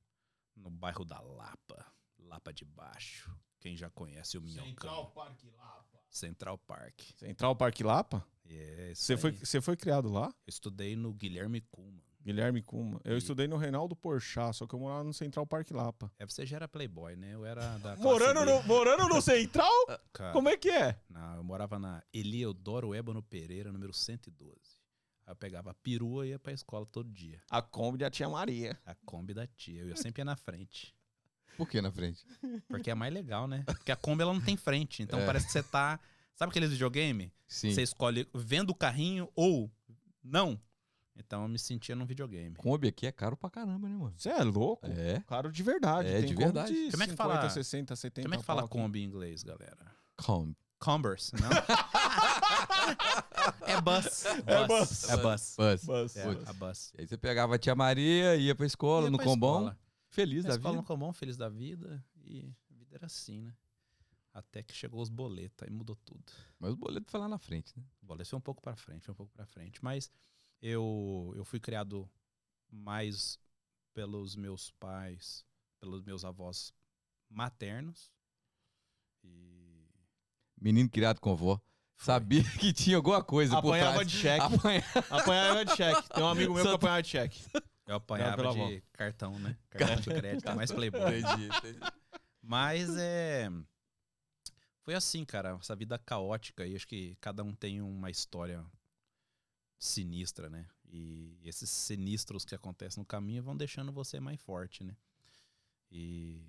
No 0.55 0.71
bairro 0.71 1.05
da 1.05 1.21
Lapa. 1.21 1.87
Lapa 2.19 2.53
de 2.53 2.65
Baixo. 2.65 3.35
Quem 3.59 3.77
já 3.77 3.91
conhece 3.91 4.37
o 4.37 4.43
Minhocão. 4.43 5.07
Parque 5.11 5.47
Lapa. 5.51 6.01
Central 6.09 6.59
Park. 6.59 7.01
Central 7.17 7.57
Parque 7.57 7.83
Lapa? 7.85 8.27
É, 8.45 8.93
Você 8.95 9.17
foi, 9.17 9.33
você 9.33 9.61
foi 9.61 9.77
criado 9.77 10.09
lá? 10.09 10.27
Eu 10.27 10.51
estudei 10.51 10.97
no 10.97 11.15
Guilherme 11.15 11.61
Kuma. 11.71 12.03
Guilherme 12.31 12.63
Kuma. 12.63 13.01
Eu 13.05 13.15
E- 13.15 13.19
estudei 13.19 13.49
no 13.49 13.57
Reinaldo 13.57 13.97
Porchat, 13.97 14.57
só 14.57 14.67
que 14.67 14.75
eu 14.75 14.79
morava 14.79 15.03
no 15.03 15.13
Central 15.13 15.45
Parque 15.47 15.73
Lapa. 15.75 16.11
É, 16.19 16.25
você 16.25 16.47
já 16.47 16.57
era 16.57 16.69
playboy, 16.69 17.17
né? 17.17 17.35
Eu 17.35 17.45
era 17.45 17.77
da 17.79 17.97
Morando 17.97 18.41
B. 18.41 18.47
no, 18.47 18.63
morando 18.65 19.09
no 19.09 19.21
Central? 19.23 19.73
Cara, 20.13 20.33
Como 20.33 20.49
é 20.49 20.57
que 20.57 20.71
é? 20.71 20.99
Não, 21.09 21.37
eu 21.37 21.43
morava 21.45 21.79
na 21.79 22.03
Eliodoro 22.13 22.95
Ébano 22.95 23.23
Pereira, 23.23 23.73
número 23.73 23.93
112. 23.93 24.55
Aí 25.27 25.33
eu 25.33 25.37
pegava 25.37 25.71
a 25.71 25.75
perua 25.75 26.27
e 26.27 26.31
ia 26.31 26.39
pra 26.39 26.53
escola 26.53 26.87
todo 26.87 27.11
dia. 27.11 27.43
A 27.51 27.61
Kombi 27.61 27.99
da 27.99 28.09
tia 28.11 28.29
Maria. 28.29 28.79
A 28.87 28.95
Kombi 29.05 29.35
da 29.35 29.47
tia. 29.47 29.83
Eu 29.83 29.97
sempre 29.97 30.21
ia 30.21 30.25
na 30.25 30.37
frente. 30.37 30.95
Por 31.57 31.69
que 31.69 31.81
na 31.83 31.91
frente? 31.91 32.25
Porque 32.69 32.91
é 32.91 32.95
mais 32.95 33.13
legal, 33.13 33.47
né? 33.49 33.65
Porque 33.67 33.91
a 33.93 33.97
Kombi 33.97 34.23
ela 34.23 34.33
não 34.33 34.41
tem 34.41 34.57
frente. 34.57 35.03
Então 35.03 35.19
É. 35.19 35.27
parece 35.27 35.47
que 35.47 35.53
você 35.53 35.63
tá. 35.63 35.99
Sabe 36.37 36.51
aqueles 36.51 36.71
videogame? 36.71 37.33
Sim. 37.47 37.75
Você 37.75 37.83
escolhe 37.83 38.27
vendo 38.33 38.71
o 38.71 38.75
carrinho 38.75 39.29
ou 39.35 39.71
não. 40.25 40.59
Então 41.17 41.43
eu 41.43 41.49
me 41.49 41.59
sentia 41.59 41.95
num 41.95 42.07
videogame. 42.07 42.57
Kombi 42.57 42.89
aqui 42.89 43.07
é 43.07 43.13
caro 43.13 43.37
pra 43.37 43.51
caramba, 43.51 43.89
né, 43.89 43.97
mano? 43.97 44.15
Você 44.17 44.31
é 44.31 44.43
louco? 44.43 44.87
É. 44.87 45.21
Caro 45.27 45.53
de 45.53 45.63
verdade. 45.63 46.09
É, 46.09 46.19
Tem 46.21 46.29
de 46.29 46.35
verdade. 46.35 46.73
De 46.73 46.91
Como 46.91 47.03
é 47.03 47.07
que 47.07 47.13
50, 47.13 47.17
fala- 47.17 47.51
60, 47.51 47.97
70 47.97 48.23
Como 48.27 48.35
é 48.35 48.39
que 48.39 48.45
fala. 48.45 48.67
Kombi 48.69 49.01
em 49.01 49.05
inglês, 49.05 49.43
galera? 49.43 49.95
Kombi. 50.17 50.57
Converse, 50.79 51.33
não? 51.39 51.51
é 53.67 53.81
bus. 53.81 54.25
É 54.47 54.67
bus. 54.67 55.09
É 55.09 55.17
bus. 55.19 55.57
Bus. 55.59 55.85
Bus. 55.85 56.17
É, 56.17 56.25
a 56.47 56.53
bus. 56.55 56.93
E 56.97 57.03
aí 57.03 57.07
você 57.07 57.19
pegava 57.19 57.55
a 57.55 57.59
tia 57.59 57.75
Maria, 57.75 58.37
ia 58.37 58.55
pra 58.55 58.65
escola, 58.67 59.05
Ia 59.07 59.11
no 59.11 59.19
pra 59.19 59.27
combão, 59.27 59.57
escola. 59.59 59.79
feliz 60.09 60.45
da 60.45 60.51
escola 60.55 60.73
vida. 60.75 60.83
no 60.83 60.87
Combão, 60.87 61.13
feliz 61.13 61.37
da 61.37 61.49
vida. 61.51 62.03
E 62.25 62.51
a 62.71 62.75
vida 62.75 62.97
era 62.97 63.07
assim, 63.07 63.43
né? 63.43 63.53
Até 64.33 64.63
que 64.63 64.73
chegou 64.75 65.03
os 65.03 65.09
boletos, 65.09 65.67
aí 65.67 65.71
mudou 65.71 65.97
tudo. 66.05 66.23
Mas 66.59 66.73
o 66.73 66.77
boleto 66.77 67.11
foi 67.11 67.21
lá 67.21 67.29
na 67.29 67.39
frente, 67.39 67.73
né? 67.77 67.83
O 68.03 68.07
boleto 68.07 68.31
foi 68.31 68.39
um 68.39 68.43
pouco 68.43 68.63
pra 68.63 68.77
frente, 68.77 69.05
foi 69.05 69.13
um 69.13 69.17
pouco 69.17 69.33
pra 69.33 69.45
frente. 69.45 69.83
Mas 69.85 70.11
eu, 70.63 71.33
eu 71.37 71.45
fui 71.45 71.59
criado 71.61 72.09
mais 72.71 73.39
pelos 73.95 74.37
meus 74.37 74.71
pais, 74.73 75.45
pelos 75.81 76.03
meus 76.03 76.25
avós 76.25 76.73
maternos. 77.29 78.13
E 79.25 79.87
Menino 80.61 80.89
criado 80.89 81.21
com 81.21 81.35
vó. 81.35 81.57
foi. 81.97 82.05
Sabia 82.05 82.43
que 82.59 82.73
tinha 82.73 82.97
alguma 82.97 83.23
coisa 83.23 83.61
por 83.61 83.69
Apanhava 83.69 83.93
trás. 83.97 84.11
de 84.11 84.17
cheque. 84.19 84.45
Apanha- 84.55 84.85
Apanhava 85.11 85.65
de 85.65 85.77
cheque. 85.77 86.09
Tem 86.09 86.23
um 86.23 86.29
amigo 86.29 86.55
meu 86.55 86.65
que 86.65 86.71
apanhava 86.75 87.03
de 87.03 87.09
cheque. 87.09 87.45
Eu 87.87 87.97
apanhava 87.97 88.43
de 88.43 88.49
avó. 88.49 88.69
cartão, 88.93 89.39
né? 89.39 89.57
Cartão 89.71 90.15
de 90.15 90.21
crédito, 90.21 90.55
mais 90.55 90.71
playboy. 90.71 91.19
Entendi, 91.21 91.47
entendi. 91.49 91.81
Mas 92.41 92.97
é. 92.97 93.49
foi 94.83 94.95
assim, 94.95 95.25
cara, 95.25 95.59
essa 95.61 95.75
vida 95.77 95.99
caótica 95.99 96.65
e 96.67 96.75
acho 96.77 96.87
que 96.87 97.17
cada 97.21 97.43
um 97.43 97.55
tem 97.55 97.81
uma 97.83 98.09
história 98.11 98.65
sinistra, 99.81 100.51
né? 100.51 100.69
E 100.85 101.41
esses 101.43 101.71
sinistros 101.71 102.45
que 102.45 102.55
acontecem 102.55 103.01
no 103.01 103.07
caminho 103.07 103.43
vão 103.43 103.57
deixando 103.57 103.91
você 103.91 104.21
mais 104.21 104.41
forte, 104.41 104.85
né? 104.85 104.95
E 105.91 106.45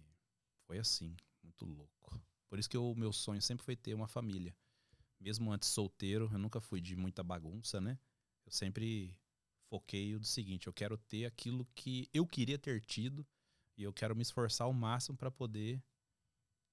foi 0.67 0.77
assim, 0.77 1.15
muito 1.41 1.65
louco. 1.65 2.21
Por 2.49 2.59
isso 2.59 2.69
que 2.69 2.77
o 2.77 2.93
meu 2.93 3.13
sonho 3.13 3.41
sempre 3.41 3.63
foi 3.63 3.75
ter 3.75 3.93
uma 3.93 4.07
família. 4.07 4.53
Mesmo 5.19 5.51
antes 5.51 5.69
solteiro, 5.69 6.29
eu 6.31 6.37
nunca 6.37 6.59
fui 6.59 6.81
de 6.81 6.95
muita 6.95 7.23
bagunça, 7.23 7.79
né? 7.79 7.97
Eu 8.45 8.51
sempre 8.51 9.15
foquei 9.69 10.17
do 10.17 10.25
seguinte, 10.25 10.67
eu 10.67 10.73
quero 10.73 10.97
ter 10.97 11.25
aquilo 11.25 11.65
que 11.73 12.09
eu 12.13 12.27
queria 12.27 12.59
ter 12.59 12.81
tido 12.81 13.25
e 13.77 13.83
eu 13.83 13.93
quero 13.93 14.13
me 14.13 14.21
esforçar 14.21 14.65
ao 14.65 14.73
máximo 14.73 15.17
para 15.17 15.31
poder 15.31 15.81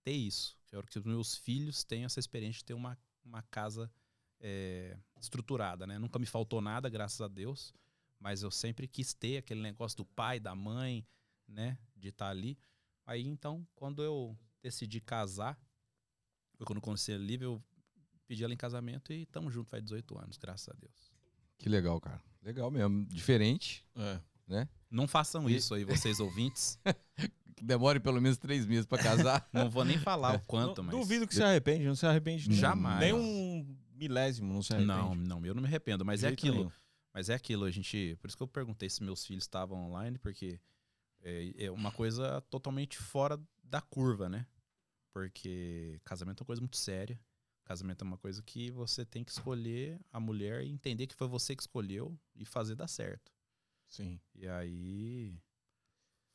ter 0.02 0.12
isso. 0.12 0.58
Quero 0.66 0.86
que 0.88 0.98
os 0.98 1.04
meus 1.04 1.36
filhos 1.36 1.84
tenham 1.84 2.06
essa 2.06 2.18
experiência 2.18 2.58
de 2.58 2.64
ter 2.64 2.74
uma, 2.74 2.98
uma 3.24 3.42
casa 3.42 3.92
é, 4.40 4.96
estruturada, 5.20 5.86
né? 5.86 5.98
Nunca 5.98 6.18
me 6.18 6.26
faltou 6.26 6.60
nada, 6.60 6.88
graças 6.88 7.20
a 7.20 7.28
Deus, 7.28 7.74
mas 8.18 8.42
eu 8.42 8.50
sempre 8.50 8.86
quis 8.86 9.12
ter 9.14 9.38
aquele 9.38 9.60
negócio 9.60 9.96
do 9.96 10.04
pai, 10.04 10.38
da 10.38 10.54
mãe, 10.54 11.06
né? 11.46 11.78
De 11.96 12.08
estar 12.08 12.26
tá 12.26 12.30
ali. 12.30 12.58
Aí 13.06 13.26
então, 13.26 13.66
quando 13.74 14.02
eu 14.02 14.36
decidi 14.62 15.00
casar, 15.00 15.58
foi 16.56 16.66
quando 16.66 16.78
eu 16.78 16.82
conheci 16.82 17.12
a 17.12 17.18
Lívia, 17.18 17.46
eu 17.46 17.62
pedi 18.26 18.44
ela 18.44 18.52
em 18.52 18.56
casamento 18.56 19.12
e 19.12 19.22
estamos 19.22 19.52
juntos 19.52 19.70
faz 19.70 19.82
18 19.82 20.18
anos, 20.18 20.36
graças 20.36 20.68
a 20.68 20.74
Deus. 20.78 21.12
Que 21.56 21.68
legal, 21.68 22.00
cara. 22.00 22.20
Legal 22.42 22.70
mesmo. 22.70 23.06
Diferente. 23.06 23.84
É. 23.96 24.20
Né? 24.46 24.68
Não 24.90 25.06
façam 25.06 25.48
e... 25.48 25.56
isso 25.56 25.74
aí, 25.74 25.84
vocês 25.84 26.20
ouvintes. 26.20 26.78
Demore 27.60 27.98
pelo 27.98 28.20
menos 28.20 28.38
três 28.38 28.64
meses 28.66 28.86
para 28.86 29.02
casar. 29.02 29.48
não 29.52 29.68
vou 29.68 29.84
nem 29.84 29.98
falar 29.98 30.36
o 30.36 30.40
quanto, 30.40 30.82
mas. 30.82 30.94
Duvido 30.94 31.26
que 31.26 31.34
se 31.34 31.42
arrepende, 31.42 31.84
não 31.84 31.96
se 31.96 32.06
arrepende 32.06 32.54
Jamais. 32.54 33.00
Nem 33.00 33.12
um 33.12 33.77
milésimo 33.98 34.52
não 34.52 34.62
se 34.62 34.72
arrepende. 34.72 34.98
Não, 34.98 35.14
não, 35.14 35.46
eu 35.46 35.54
não 35.54 35.62
me 35.62 35.68
arrependo, 35.68 36.04
mas 36.04 36.22
é 36.22 36.28
aquilo. 36.28 36.56
Nenhum. 36.56 36.72
Mas 37.12 37.28
é 37.28 37.34
aquilo, 37.34 37.64
a 37.64 37.70
gente. 37.70 38.16
Por 38.20 38.28
isso 38.28 38.36
que 38.36 38.42
eu 38.42 38.48
perguntei 38.48 38.88
se 38.88 39.02
meus 39.02 39.24
filhos 39.24 39.44
estavam 39.44 39.88
online, 39.88 40.18
porque 40.18 40.60
é, 41.20 41.64
é 41.64 41.70
uma 41.70 41.90
coisa 41.90 42.40
totalmente 42.42 42.98
fora 42.98 43.40
da 43.62 43.80
curva, 43.80 44.28
né? 44.28 44.46
Porque 45.12 46.00
casamento 46.04 46.40
é 46.40 46.42
uma 46.42 46.46
coisa 46.46 46.60
muito 46.60 46.76
séria. 46.76 47.18
Casamento 47.64 48.02
é 48.02 48.06
uma 48.06 48.16
coisa 48.16 48.42
que 48.42 48.70
você 48.70 49.04
tem 49.04 49.24
que 49.24 49.30
escolher 49.30 50.00
a 50.10 50.18
mulher 50.18 50.64
e 50.64 50.70
entender 50.70 51.06
que 51.06 51.14
foi 51.14 51.28
você 51.28 51.54
que 51.54 51.62
escolheu 51.62 52.18
e 52.34 52.44
fazer 52.44 52.74
dar 52.74 52.88
certo. 52.88 53.32
Sim. 53.86 54.20
E 54.34 54.46
aí. 54.48 55.38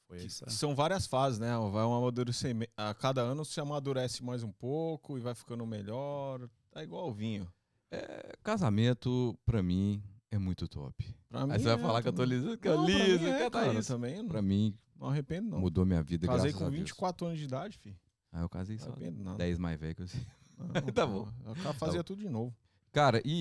Foi 0.05 0.23
essa. 0.23 0.49
São 0.49 0.75
várias 0.75 1.07
fases, 1.07 1.39
né? 1.39 1.49
Vai 1.71 1.85
um 1.85 1.95
amadurecimento. 1.95 2.71
A 2.75 2.93
cada 2.93 3.21
ano 3.21 3.45
se 3.45 3.59
amadurece 3.59 4.23
mais 4.23 4.43
um 4.43 4.51
pouco 4.51 5.17
e 5.17 5.21
vai 5.21 5.33
ficando 5.33 5.65
melhor. 5.65 6.49
Tá 6.73 6.83
igual 6.83 7.07
o 7.09 7.13
vinho. 7.13 7.47
É, 7.91 8.33
casamento, 8.43 9.37
pra 9.45 9.61
mim, 9.61 10.01
é 10.31 10.37
muito 10.37 10.67
top. 10.67 11.05
Pra 11.29 11.41
Aí 11.41 11.47
mim 11.47 11.53
você 11.59 11.63
vai 11.65 11.73
é 11.75 11.77
falar 11.77 12.01
que 12.01 12.07
eu 12.07 12.13
tô 12.13 12.23
liso, 12.23 12.57
que 12.57 12.67
eu 12.67 12.83
liso, 12.85 13.23
mim 13.23 13.29
é, 13.29 13.43
que 13.43 13.49
tá 13.51 13.61
cara, 13.61 13.79
isso. 13.79 13.93
também. 13.93 14.17
Não, 14.23 14.27
Pra 14.27 14.41
mim, 14.41 14.75
não 14.99 15.09
arrependo, 15.09 15.49
não. 15.51 15.59
mudou 15.59 15.85
minha 15.85 16.01
vida, 16.01 16.25
Casei 16.25 16.51
graças 16.51 16.57
com 16.59 16.65
a 16.65 16.69
Deus. 16.69 16.79
24 16.79 17.27
anos 17.27 17.37
de 17.39 17.45
idade, 17.45 17.77
filho. 17.77 17.95
Ah, 18.31 18.41
eu 18.41 18.49
casei 18.49 18.77
Não 18.77 18.85
só 18.85 18.91
arrependo, 18.91 19.23
não. 19.23 19.37
10 19.37 19.59
mais 19.59 19.79
velho 19.79 19.95
que 19.95 20.01
eu 20.01 20.07
sei. 20.07 20.25
Não, 20.57 20.67
Tá 20.93 21.05
bom. 21.05 21.27
Eu 21.45 21.55
fazia 21.75 22.03
tudo 22.03 22.21
de 22.21 22.29
novo. 22.29 22.55
Cara, 22.91 23.21
e, 23.23 23.31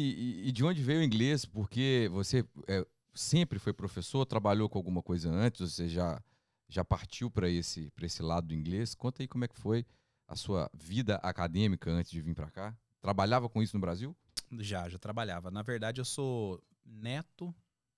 e- 0.45 0.49
e 0.49 0.53
de 0.53 0.63
onde 0.65 0.83
veio 0.83 1.01
o 1.01 1.03
inglês? 1.03 1.45
Porque 1.47 2.09
você 2.13 2.45
é, 2.69 2.87
sempre 3.15 3.59
foi 3.59 3.73
professor, 3.73 4.27
trabalhou 4.27 4.69
com 4.69 4.79
alguma 4.79 5.03
coisa 5.03 5.31
antes, 5.31 5.73
você 5.73 5.89
já, 5.89 6.23
já 6.69 6.85
partiu 6.85 7.31
para 7.31 7.49
esse, 7.49 7.91
pra 7.93 8.05
esse 8.05 8.23
lado 8.23 8.49
do 8.49 8.55
inglês. 8.55 8.95
Conta 8.95 9.23
aí 9.23 9.29
como 9.29 9.45
é 9.45 9.49
que 9.49 9.57
foi 9.59 9.87
a 10.29 10.37
sua 10.37 10.71
vida 10.75 11.17
acadêmica 11.17 11.91
antes 11.91 12.11
de 12.11 12.21
vir 12.21 12.35
para 12.35 12.51
cá. 12.51 12.77
Trabalhava 13.03 13.49
com 13.49 13.61
isso 13.61 13.77
no 13.77 13.81
Brasil? 13.81 14.17
Já, 14.61 14.89
já 14.89 14.97
trabalhava. 14.97 15.51
Na 15.51 15.61
verdade, 15.61 16.01
eu 16.01 16.05
sou 16.05 16.63
neto 16.85 17.53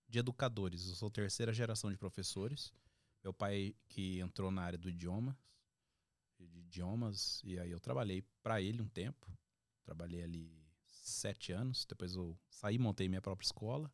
de 0.09 0.19
educadores. 0.19 0.89
Eu 0.89 0.95
sou 0.95 1.11
terceira 1.11 1.53
geração 1.53 1.91
de 1.91 1.99
professores. 1.99 2.73
Meu 3.23 3.35
pai 3.35 3.77
que 3.87 4.19
entrou 4.21 4.51
na 4.51 4.63
área 4.63 4.79
do 4.79 4.89
idioma, 4.89 5.39
de 6.39 6.59
idiomas, 6.61 7.43
e 7.45 7.59
aí 7.59 7.71
eu 7.71 7.79
trabalhei 7.79 8.23
para 8.43 8.63
ele 8.63 8.81
um 8.81 8.89
tempo. 8.89 9.31
Trabalhei 9.85 10.23
ali 10.23 10.67
sete 10.87 11.53
anos. 11.53 11.85
Depois 11.85 12.15
eu 12.15 12.35
saí, 12.49 12.79
montei 12.79 13.07
minha 13.07 13.23
própria 13.23 13.45
escola. 13.45 13.93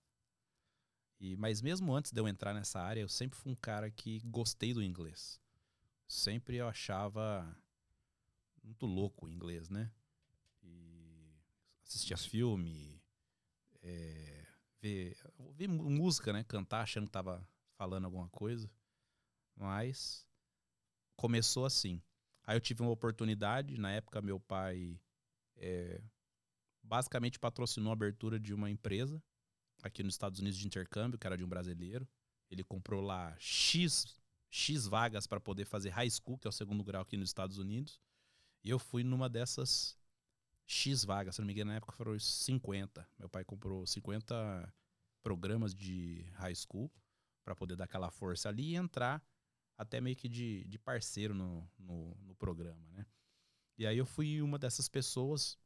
E 1.19 1.37
mas 1.37 1.61
mesmo 1.61 1.93
antes 1.93 2.13
de 2.13 2.21
eu 2.21 2.29
entrar 2.29 2.55
nessa 2.55 2.81
área, 2.81 3.01
eu 3.01 3.09
sempre 3.09 3.37
fui 3.37 3.51
um 3.51 3.57
cara 3.57 3.91
que 3.91 4.21
gostei 4.21 4.73
do 4.73 4.83
inglês. 4.83 5.41
Sempre 6.07 6.57
eu 6.57 6.69
achava 6.69 7.57
muito 8.63 8.87
louco 8.87 9.27
o 9.27 9.29
inglês, 9.29 9.69
né? 9.69 9.91
Assistia 11.91 12.17
filme, 12.17 13.03
é, 13.83 14.47
ver, 14.81 15.67
mu- 15.67 15.91
música, 15.91 16.33
né? 16.33 16.45
Cantar 16.45 16.83
achando 16.83 17.07
que 17.07 17.11
tava 17.11 17.45
falando 17.77 18.05
alguma 18.05 18.29
coisa. 18.29 18.71
Mas 19.57 20.25
começou 21.17 21.65
assim. 21.65 22.01
Aí 22.45 22.55
eu 22.57 22.61
tive 22.61 22.81
uma 22.81 22.93
oportunidade, 22.93 23.77
na 23.77 23.91
época 23.91 24.23
meu 24.23 24.39
pai 24.39 25.01
é, 25.57 26.01
basicamente 26.81 27.41
patrocinou 27.41 27.91
a 27.91 27.95
abertura 27.95 28.39
de 28.39 28.55
uma 28.55 28.71
empresa 28.71 29.21
aqui 29.83 30.05
nos 30.05 30.15
Estados 30.15 30.39
Unidos 30.39 30.61
de 30.61 30.69
intercâmbio, 30.69 31.19
que 31.19 31.27
era 31.27 31.37
de 31.37 31.45
um 31.45 31.49
brasileiro. 31.49 32.07
Ele 32.49 32.63
comprou 32.63 33.01
lá 33.03 33.35
X, 33.37 34.17
X 34.49 34.87
vagas 34.87 35.27
para 35.27 35.41
poder 35.41 35.65
fazer 35.65 35.89
high 35.89 36.09
school, 36.09 36.39
que 36.39 36.47
é 36.47 36.51
o 36.51 36.53
segundo 36.53 36.85
grau 36.85 37.03
aqui 37.03 37.17
nos 37.17 37.31
Estados 37.31 37.59
Unidos. 37.59 38.01
E 38.63 38.71
eu 38.71 38.79
fui 38.79 39.03
numa 39.03 39.29
dessas 39.29 39.99
X 40.71 41.05
vagas, 41.05 41.35
se 41.35 41.41
não 41.41 41.47
me 41.47 41.53
engano, 41.53 41.73
na 41.73 41.79
época 41.79 41.93
foram 41.93 42.17
50. 42.17 43.05
Meu 43.19 43.29
pai 43.29 43.45
comprou 43.45 43.85
50 43.85 44.73
programas 45.21 45.75
de 45.75 46.31
high 46.35 46.55
school 46.55 46.89
para 47.45 47.57
poder 47.57 47.75
dar 47.75 47.85
aquela 47.87 48.09
força 48.09 48.49
ali 48.49 48.71
e 48.71 48.77
entrar 48.77 49.21
até 49.77 50.01
meio 50.01 50.15
que 50.15 50.29
de, 50.29 50.63
de 50.69 50.79
parceiro 50.79 51.35
no, 51.35 51.69
no, 51.77 52.15
no 52.21 52.37
programa, 52.37 52.89
né? 52.93 53.05
E 53.77 53.85
aí 53.85 53.99
eu 53.99 54.07
fui 54.07 54.41
uma 54.41 54.61
dessas 54.61 54.89
pessoas. 54.89 55.59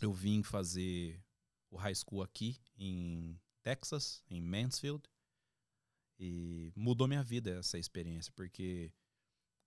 Eu 0.00 0.12
vim 0.12 0.42
fazer 0.42 1.24
o 1.70 1.76
high 1.76 1.94
school 1.94 2.20
aqui 2.20 2.60
em 2.76 3.40
Texas, 3.62 4.24
em 4.28 4.40
Mansfield. 4.40 5.08
E 6.18 6.72
mudou 6.74 7.06
minha 7.06 7.22
vida 7.22 7.58
essa 7.58 7.78
experiência, 7.78 8.32
porque, 8.34 8.92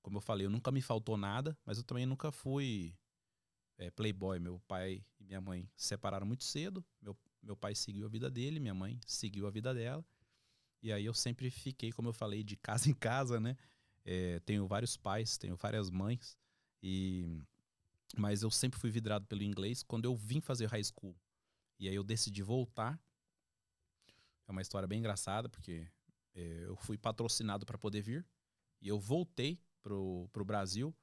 como 0.02 0.18
eu 0.18 0.22
falei, 0.22 0.46
eu 0.46 0.52
nunca 0.52 0.70
me 0.70 0.82
faltou 0.82 1.16
nada, 1.16 1.58
mas 1.66 1.78
eu 1.78 1.84
também 1.84 2.06
nunca 2.06 2.30
fui 2.30 2.98
é, 3.78 3.90
playboy. 3.92 4.40
Meu 4.40 4.60
pai 4.68 5.04
e 5.20 5.24
minha 5.24 5.42
mãe 5.42 5.70
se 5.76 5.88
separaram 5.88 6.26
muito 6.26 6.44
cedo. 6.44 6.84
Meu, 7.02 7.18
meu 7.42 7.56
pai 7.56 7.76
seguiu 7.76 8.06
a 8.06 8.10
vida 8.10 8.30
dele, 8.30 8.60
minha 8.60 8.74
mãe 8.74 9.00
seguiu 9.06 9.48
a 9.48 9.52
vida 9.52 9.74
dela. 9.74 10.06
E 10.82 10.92
aí 10.92 11.06
eu 11.06 11.14
sempre 11.14 11.50
fiquei, 11.50 11.92
como 11.92 12.10
eu 12.10 12.14
falei, 12.14 12.44
de 12.44 12.56
casa 12.58 12.90
em 12.90 12.94
casa, 12.94 13.40
né? 13.40 13.58
É, 14.04 14.40
tenho 14.42 14.68
vários 14.68 14.96
pais, 14.96 15.38
tenho 15.38 15.56
várias 15.56 15.90
mães. 15.90 16.38
E 16.82 17.42
mas 18.18 18.44
eu 18.44 18.52
sempre 18.52 18.80
fui 18.80 18.90
vidrado 18.90 19.26
pelo 19.26 19.44
inglês. 19.44 19.84
Quando 19.84 20.06
eu 20.06 20.16
vim 20.16 20.40
fazer 20.40 20.68
high 20.68 20.84
school 20.84 21.16
e 21.80 21.90
aí 21.90 21.96
eu 21.96 22.04
decidi 22.04 22.42
voltar, 22.42 23.00
é 24.48 24.52
uma 24.52 24.62
história 24.62 24.88
bem 24.88 25.00
engraçada 25.00 25.50
porque 25.50 25.88
é, 26.34 26.66
eu 26.66 26.76
fui 26.76 26.98
patrocinado 26.98 27.66
para 27.66 27.78
poder 27.78 28.02
vir 28.02 28.26
e 28.82 28.88
eu 28.88 29.00
voltei 29.00 29.60
pro, 29.82 30.30
pro 30.32 30.46
Brasil 30.46 30.96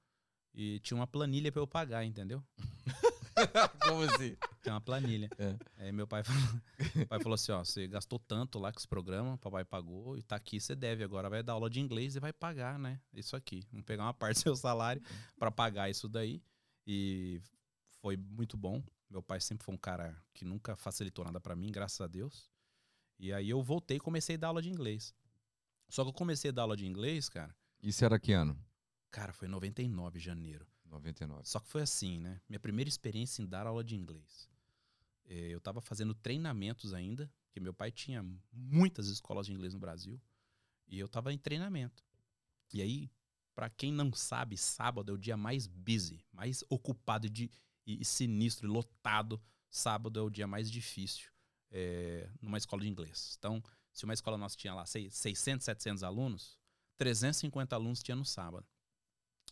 e 0.54 0.78
tinha 0.80 0.96
uma 0.96 1.06
planilha 1.06 1.50
para 1.50 1.60
eu 1.60 1.66
pagar, 1.66 2.04
entendeu? 2.04 2.42
Como 3.82 4.02
assim? 4.02 4.36
Tem 4.62 4.72
uma 4.72 4.80
planilha. 4.80 5.30
É. 5.38 5.56
Aí 5.78 5.92
meu 5.92 6.06
pai 6.06 6.22
falou, 6.22 6.60
meu 6.94 7.06
pai 7.06 7.20
falou 7.20 7.34
assim, 7.34 7.52
ó, 7.52 7.64
você 7.64 7.88
gastou 7.88 8.18
tanto 8.18 8.58
lá 8.58 8.70
com 8.70 8.78
esse 8.78 8.86
programa, 8.86 9.38
papai 9.38 9.64
pagou, 9.64 10.16
e 10.16 10.22
tá 10.22 10.36
aqui, 10.36 10.60
você 10.60 10.74
deve 10.74 11.02
agora, 11.02 11.30
vai 11.30 11.42
dar 11.42 11.54
aula 11.54 11.70
de 11.70 11.80
inglês 11.80 12.14
e 12.14 12.20
vai 12.20 12.32
pagar, 12.32 12.78
né? 12.78 13.00
Isso 13.12 13.34
aqui. 13.34 13.66
Vamos 13.70 13.86
pegar 13.86 14.04
uma 14.04 14.14
parte 14.14 14.36
do 14.36 14.42
seu 14.42 14.56
salário 14.56 15.02
para 15.38 15.50
pagar 15.50 15.90
isso 15.90 16.08
daí. 16.08 16.42
E 16.86 17.40
foi 18.00 18.16
muito 18.16 18.56
bom. 18.56 18.82
Meu 19.08 19.22
pai 19.22 19.40
sempre 19.40 19.64
foi 19.64 19.74
um 19.74 19.78
cara 19.78 20.16
que 20.34 20.44
nunca 20.44 20.76
facilitou 20.76 21.24
nada 21.24 21.40
para 21.40 21.56
mim, 21.56 21.70
graças 21.70 22.00
a 22.00 22.06
Deus. 22.06 22.50
E 23.18 23.32
aí 23.32 23.50
eu 23.50 23.62
voltei 23.62 23.98
e 23.98 24.00
comecei 24.00 24.36
a 24.36 24.38
dar 24.38 24.48
aula 24.48 24.62
de 24.62 24.68
inglês. 24.68 25.14
Só 25.88 26.02
que 26.02 26.08
eu 26.08 26.14
comecei 26.14 26.50
a 26.50 26.52
dar 26.52 26.62
aula 26.62 26.76
de 26.76 26.86
inglês, 26.86 27.28
cara. 27.28 27.54
Isso 27.82 28.04
era 28.04 28.18
que 28.18 28.32
ano? 28.32 28.58
Cara, 29.12 29.32
foi 29.32 29.46
em 29.46 29.50
99, 29.50 30.18
janeiro. 30.18 30.66
99. 30.86 31.46
Só 31.48 31.60
que 31.60 31.68
foi 31.68 31.82
assim, 31.82 32.18
né? 32.18 32.40
Minha 32.48 32.58
primeira 32.58 32.88
experiência 32.88 33.42
em 33.42 33.46
dar 33.46 33.66
aula 33.66 33.84
de 33.84 33.94
inglês. 33.94 34.48
Eh, 35.26 35.50
Eu 35.50 35.60
tava 35.60 35.80
fazendo 35.80 36.14
treinamentos 36.14 36.92
ainda, 36.92 37.30
porque 37.46 37.60
meu 37.60 37.72
pai 37.72 37.92
tinha 37.92 38.24
muitas 38.52 39.06
escolas 39.06 39.46
de 39.46 39.52
inglês 39.52 39.72
no 39.74 39.78
Brasil, 39.80 40.20
e 40.88 40.98
eu 40.98 41.08
tava 41.08 41.32
em 41.32 41.38
treinamento. 41.38 42.04
E 42.74 42.82
aí, 42.82 43.10
pra 43.54 43.70
quem 43.70 43.92
não 43.92 44.12
sabe, 44.12 44.56
sábado 44.56 45.12
é 45.12 45.14
o 45.14 45.18
dia 45.18 45.36
mais 45.36 45.66
busy, 45.66 46.24
mais 46.32 46.64
ocupado 46.68 47.28
de, 47.30 47.50
e, 47.86 48.00
e 48.00 48.04
sinistro, 48.04 48.66
e 48.66 48.70
lotado. 48.70 49.40
Sábado 49.70 50.18
é 50.18 50.22
o 50.22 50.28
dia 50.30 50.46
mais 50.46 50.70
difícil 50.70 51.30
eh, 51.70 52.28
numa 52.42 52.58
escola 52.58 52.82
de 52.82 52.88
inglês. 52.88 53.36
Então, 53.38 53.62
se 53.92 54.04
uma 54.04 54.12
escola 54.14 54.36
nossa 54.36 54.56
tinha 54.56 54.74
lá 54.74 54.84
sei- 54.84 55.10
600, 55.10 55.64
700 55.64 56.02
alunos, 56.02 56.58
350 56.98 57.74
alunos 57.76 58.02
tinha 58.02 58.16
no 58.16 58.24
sábado. 58.24 58.66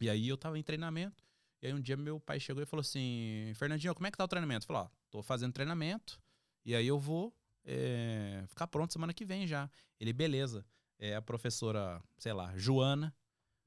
E 0.01 0.09
aí 0.09 0.29
eu 0.29 0.37
tava 0.37 0.59
em 0.59 0.63
treinamento, 0.63 1.23
E 1.63 1.67
aí 1.67 1.75
um 1.75 1.81
dia 1.81 1.97
meu 1.97 2.19
pai 2.19 2.41
chegou 2.41 2.63
e 2.63 2.67
falou 2.67 2.81
assim: 2.81 3.53
Fernandinho, 3.57 3.95
como 3.95 4.07
é 4.07 4.11
que 4.11 4.17
tá 4.17 4.25
o 4.25 4.29
treinamento? 4.29 4.65
Eu 4.65 4.69
falei: 4.69 4.83
Ó, 4.83 4.89
tô 5.11 5.23
fazendo 5.23 5.53
treinamento, 5.53 6.21
e 6.65 6.75
aí 6.75 6.87
eu 6.87 6.99
vou 6.99 7.35
é, 7.65 8.45
ficar 8.49 8.67
pronto 8.67 8.93
semana 8.93 9.13
que 9.13 9.25
vem 9.25 9.47
já. 9.47 9.71
Ele, 9.99 10.13
beleza. 10.13 10.65
É, 10.99 11.15
a 11.17 11.23
professora, 11.23 12.03
sei 12.19 12.33
lá, 12.33 12.57
Joana, 12.57 13.15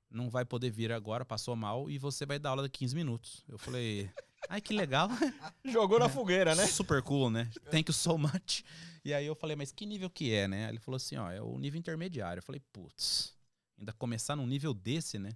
não 0.10 0.30
vai 0.30 0.46
poder 0.46 0.70
vir 0.70 0.92
agora, 0.92 1.26
passou 1.26 1.56
mal, 1.56 1.90
e 1.90 1.98
você 1.98 2.26
vai 2.26 2.38
dar 2.38 2.52
aula 2.52 2.62
daqui 2.62 2.80
15 2.80 2.96
minutos. 2.96 3.44
Eu 3.50 3.58
falei, 3.58 4.12
ai, 4.48 4.62
que 4.62 4.74
legal. 4.74 5.10
Jogou 5.66 5.98
na 5.98 6.08
fogueira, 6.08 6.54
né? 6.54 6.68
Super 6.68 7.02
cool, 7.02 7.32
né? 7.32 7.50
Thank 7.72 7.90
you 7.90 7.94
so 7.94 8.18
much. 8.18 8.64
E 9.04 9.14
aí 9.14 9.26
eu 9.26 9.36
falei, 9.36 9.56
mas 9.56 9.72
que 9.72 9.86
nível 9.86 10.10
que 10.10 10.32
é, 10.32 10.48
né? 10.48 10.70
Ele 10.70 10.80
falou 10.80 10.98
assim, 10.98 11.16
ó, 11.18 11.32
é 11.32 11.42
o 11.42 11.58
nível 11.58 11.80
intermediário. 11.80 12.40
Eu 12.40 12.44
falei, 12.44 12.62
putz, 12.72 13.36
ainda 13.78 13.92
começar 13.94 14.36
num 14.36 14.46
nível 14.46 14.74
desse, 14.74 15.18
né? 15.18 15.32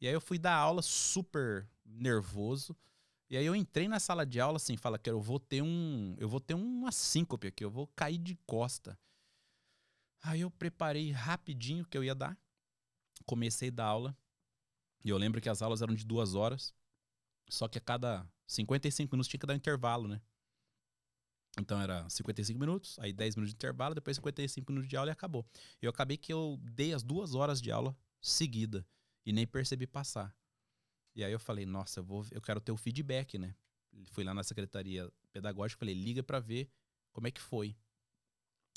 E 0.00 0.06
aí 0.06 0.12
eu 0.12 0.20
fui 0.20 0.38
dar 0.38 0.54
aula 0.54 0.82
super 0.82 1.68
nervoso. 1.84 2.76
E 3.30 3.36
aí 3.36 3.46
eu 3.46 3.56
entrei 3.56 3.88
na 3.88 3.98
sala 3.98 4.24
de 4.26 4.40
aula 4.40 4.56
assim, 4.56 4.76
fala 4.76 4.98
que 4.98 5.08
eu 5.08 5.20
vou 5.20 5.40
ter 5.40 5.62
um, 5.62 6.14
eu 6.18 6.28
vou 6.28 6.40
ter 6.40 6.54
uma 6.54 6.92
síncope 6.92 7.48
aqui, 7.48 7.64
eu 7.64 7.70
vou 7.70 7.86
cair 7.88 8.18
de 8.18 8.36
costa. 8.46 8.98
Aí 10.22 10.42
eu 10.42 10.50
preparei 10.50 11.10
rapidinho 11.10 11.84
o 11.84 11.86
que 11.86 11.96
eu 11.96 12.04
ia 12.04 12.14
dar. 12.14 12.38
Comecei 13.26 13.68
a 13.68 13.72
dar 13.72 13.86
aula. 13.86 14.16
E 15.04 15.10
eu 15.10 15.18
lembro 15.18 15.40
que 15.40 15.48
as 15.48 15.62
aulas 15.62 15.82
eram 15.82 15.94
de 15.94 16.04
duas 16.04 16.34
horas. 16.34 16.74
Só 17.48 17.68
que 17.68 17.78
a 17.78 17.80
cada 17.80 18.26
55 18.46 19.14
minutos 19.14 19.28
tinha 19.28 19.40
que 19.40 19.46
dar 19.46 19.54
um 19.54 19.56
intervalo, 19.56 20.08
né? 20.08 20.20
Então 21.58 21.80
era 21.80 22.08
55 22.08 22.58
minutos, 22.58 22.98
aí 22.98 23.12
10 23.12 23.36
minutos 23.36 23.52
de 23.52 23.56
intervalo, 23.56 23.94
depois 23.94 24.16
55 24.16 24.72
minutos 24.72 24.88
de 24.88 24.96
aula 24.96 25.10
e 25.10 25.12
acabou. 25.12 25.46
Eu 25.80 25.90
acabei 25.90 26.16
que 26.16 26.32
eu 26.32 26.58
dei 26.62 26.92
as 26.92 27.02
duas 27.02 27.34
horas 27.34 27.60
de 27.60 27.70
aula 27.70 27.96
seguida 28.20 28.84
e 29.24 29.32
nem 29.32 29.46
percebi 29.46 29.86
passar. 29.86 30.36
E 31.14 31.22
aí 31.22 31.32
eu 31.32 31.38
falei, 31.38 31.64
nossa, 31.64 32.00
eu, 32.00 32.04
vou, 32.04 32.26
eu 32.30 32.40
quero 32.40 32.60
ter 32.60 32.72
o 32.72 32.76
feedback, 32.76 33.38
né? 33.38 33.54
Fui 34.06 34.24
lá 34.24 34.34
na 34.34 34.42
secretaria 34.42 35.10
pedagógica, 35.32 35.78
falei, 35.78 35.94
liga 35.94 36.22
para 36.22 36.40
ver 36.40 36.68
como 37.12 37.28
é 37.28 37.30
que 37.30 37.40
foi 37.40 37.76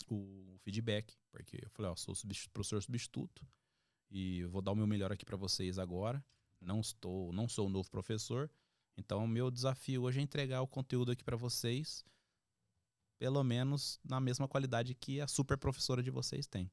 o 0.07 0.57
feedback, 0.59 1.17
porque 1.31 1.57
eu 1.63 1.69
falei, 1.71 1.91
ó, 1.91 1.95
sou 1.95 2.13
professor 2.53 2.81
substituto 2.81 3.45
e 4.11 4.43
vou 4.45 4.61
dar 4.61 4.71
o 4.71 4.75
meu 4.75 4.85
melhor 4.85 5.11
aqui 5.11 5.25
para 5.25 5.35
vocês 5.35 5.79
agora. 5.79 6.23
Não 6.61 6.79
estou, 6.79 7.33
não 7.33 7.47
sou 7.47 7.67
o 7.67 7.69
novo 7.69 7.89
professor, 7.89 8.49
então 8.95 9.23
o 9.23 9.27
meu 9.27 9.51
desafio 9.51 10.03
hoje 10.03 10.19
é 10.19 10.23
entregar 10.23 10.61
o 10.61 10.67
conteúdo 10.67 11.11
aqui 11.11 11.23
para 11.23 11.35
vocês, 11.35 12.03
pelo 13.19 13.43
menos 13.43 13.99
na 14.03 14.19
mesma 14.19 14.47
qualidade 14.47 14.93
que 14.95 15.19
a 15.19 15.27
super 15.27 15.57
professora 15.57 16.01
de 16.01 16.11
vocês 16.11 16.47
tem. 16.47 16.71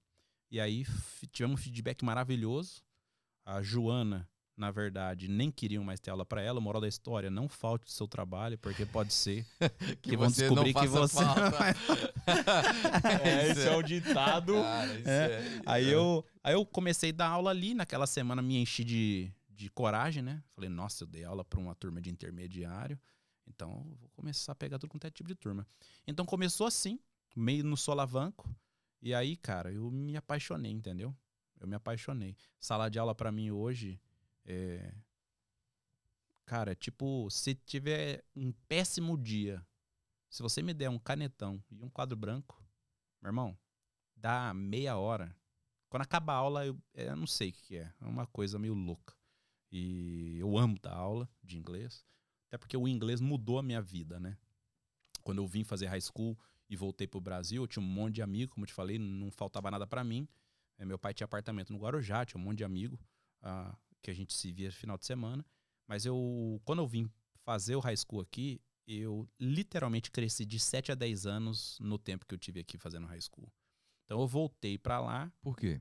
E 0.50 0.60
aí 0.60 0.84
tivemos 1.32 1.60
um 1.60 1.62
feedback 1.62 2.04
maravilhoso. 2.04 2.82
A 3.44 3.62
Joana 3.62 4.28
na 4.56 4.70
verdade, 4.70 5.26
nem 5.28 5.50
queriam 5.50 5.82
mais 5.82 5.98
ter 5.98 6.10
aula 6.10 6.24
para 6.24 6.40
ela. 6.40 6.60
Moral 6.60 6.80
da 6.80 6.88
história, 6.88 7.30
não 7.30 7.48
falte 7.48 7.88
o 7.88 7.90
seu 7.90 8.06
trabalho, 8.06 8.56
porque 8.58 8.86
pode 8.86 9.12
ser 9.12 9.44
que, 10.00 10.10
que 10.10 10.16
vão 10.16 10.28
descobrir 10.28 10.72
que 10.72 10.86
você 10.86 11.24
é, 13.22 13.50
esse 13.50 13.68
é 13.68 13.76
o 13.76 13.82
ditado. 13.82 14.54
Cara, 14.62 14.92
é. 14.92 15.02
É... 15.04 15.62
Aí, 15.66 15.90
eu, 15.90 16.24
aí 16.42 16.54
eu 16.54 16.64
comecei 16.64 17.10
a 17.10 17.14
dar 17.14 17.28
aula 17.28 17.50
ali, 17.50 17.74
naquela 17.74 18.06
semana 18.06 18.40
me 18.40 18.56
enchi 18.56 18.84
de, 18.84 19.32
de 19.50 19.68
coragem, 19.70 20.22
né? 20.22 20.42
Falei, 20.50 20.70
nossa, 20.70 21.02
eu 21.02 21.08
dei 21.08 21.24
aula 21.24 21.44
para 21.44 21.58
uma 21.58 21.74
turma 21.74 22.00
de 22.00 22.10
intermediário, 22.10 22.98
então 23.46 23.84
vou 24.00 24.08
começar 24.10 24.52
a 24.52 24.56
pegar 24.56 24.78
tudo 24.78 24.90
quanto 24.90 25.06
é 25.06 25.10
tipo 25.10 25.28
de 25.28 25.34
turma. 25.34 25.66
Então 26.06 26.24
começou 26.24 26.66
assim, 26.66 27.00
meio 27.34 27.64
no 27.64 27.76
solavanco, 27.76 28.48
e 29.02 29.12
aí, 29.12 29.36
cara, 29.36 29.72
eu 29.72 29.90
me 29.90 30.16
apaixonei, 30.16 30.70
entendeu? 30.70 31.14
Eu 31.64 31.68
me 31.68 31.74
apaixonei. 31.76 32.36
Sala 32.60 32.90
de 32.90 32.98
aula 32.98 33.14
para 33.14 33.32
mim 33.32 33.50
hoje 33.50 33.98
é... 34.44 34.94
Cara, 36.44 36.74
tipo, 36.74 37.30
se 37.30 37.54
tiver 37.54 38.22
um 38.36 38.52
péssimo 38.68 39.16
dia, 39.16 39.66
se 40.28 40.42
você 40.42 40.62
me 40.62 40.74
der 40.74 40.90
um 40.90 40.98
canetão 40.98 41.62
e 41.70 41.82
um 41.82 41.88
quadro 41.88 42.14
branco, 42.18 42.62
meu 43.22 43.30
irmão, 43.30 43.58
dá 44.14 44.52
meia 44.52 44.98
hora. 44.98 45.34
Quando 45.88 46.02
acaba 46.02 46.34
a 46.34 46.36
aula, 46.36 46.66
eu, 46.66 46.78
é, 46.92 47.08
eu 47.08 47.16
não 47.16 47.26
sei 47.26 47.48
o 47.48 47.52
que 47.54 47.78
é. 47.78 47.90
É 47.98 48.04
uma 48.04 48.26
coisa 48.26 48.58
meio 48.58 48.74
louca. 48.74 49.16
E 49.72 50.36
eu 50.38 50.58
amo 50.58 50.78
dar 50.78 50.92
aula 50.92 51.26
de 51.42 51.56
inglês, 51.56 52.04
até 52.46 52.58
porque 52.58 52.76
o 52.76 52.86
inglês 52.86 53.22
mudou 53.22 53.58
a 53.58 53.62
minha 53.62 53.80
vida, 53.80 54.20
né? 54.20 54.36
Quando 55.22 55.38
eu 55.38 55.46
vim 55.46 55.64
fazer 55.64 55.86
high 55.86 56.00
school 56.00 56.38
e 56.68 56.76
voltei 56.76 57.06
pro 57.06 57.22
Brasil, 57.22 57.62
eu 57.62 57.66
tinha 57.66 57.82
um 57.82 57.88
monte 57.88 58.16
de 58.16 58.22
amigos, 58.22 58.52
como 58.52 58.64
eu 58.64 58.68
te 58.68 58.74
falei, 58.74 58.98
não 58.98 59.30
faltava 59.30 59.70
nada 59.70 59.86
para 59.86 60.04
mim. 60.04 60.28
É, 60.78 60.84
meu 60.84 60.98
pai 60.98 61.14
tinha 61.14 61.24
apartamento 61.24 61.72
no 61.72 61.78
Guarujá, 61.78 62.24
tinha 62.24 62.40
um 62.40 62.44
monte 62.44 62.58
de 62.58 62.64
amigo. 62.64 62.98
Ah, 63.42 63.76
que 64.04 64.10
a 64.10 64.14
gente 64.14 64.34
se 64.34 64.52
via 64.52 64.68
no 64.68 64.74
final 64.74 64.98
de 64.98 65.06
semana. 65.06 65.44
Mas 65.88 66.04
eu, 66.04 66.60
quando 66.64 66.80
eu 66.80 66.86
vim 66.86 67.10
fazer 67.42 67.74
o 67.74 67.80
high 67.80 67.96
school 67.96 68.20
aqui, 68.20 68.60
eu 68.86 69.26
literalmente 69.40 70.10
cresci 70.10 70.44
de 70.44 70.60
7 70.60 70.92
a 70.92 70.94
10 70.94 71.26
anos 71.26 71.78
no 71.80 71.98
tempo 71.98 72.26
que 72.26 72.34
eu 72.34 72.38
tive 72.38 72.60
aqui 72.60 72.76
fazendo 72.76 73.06
high 73.06 73.20
school. 73.20 73.50
Então 74.04 74.20
eu 74.20 74.26
voltei 74.26 74.76
para 74.76 75.00
lá. 75.00 75.32
Por 75.40 75.56
quê? 75.56 75.80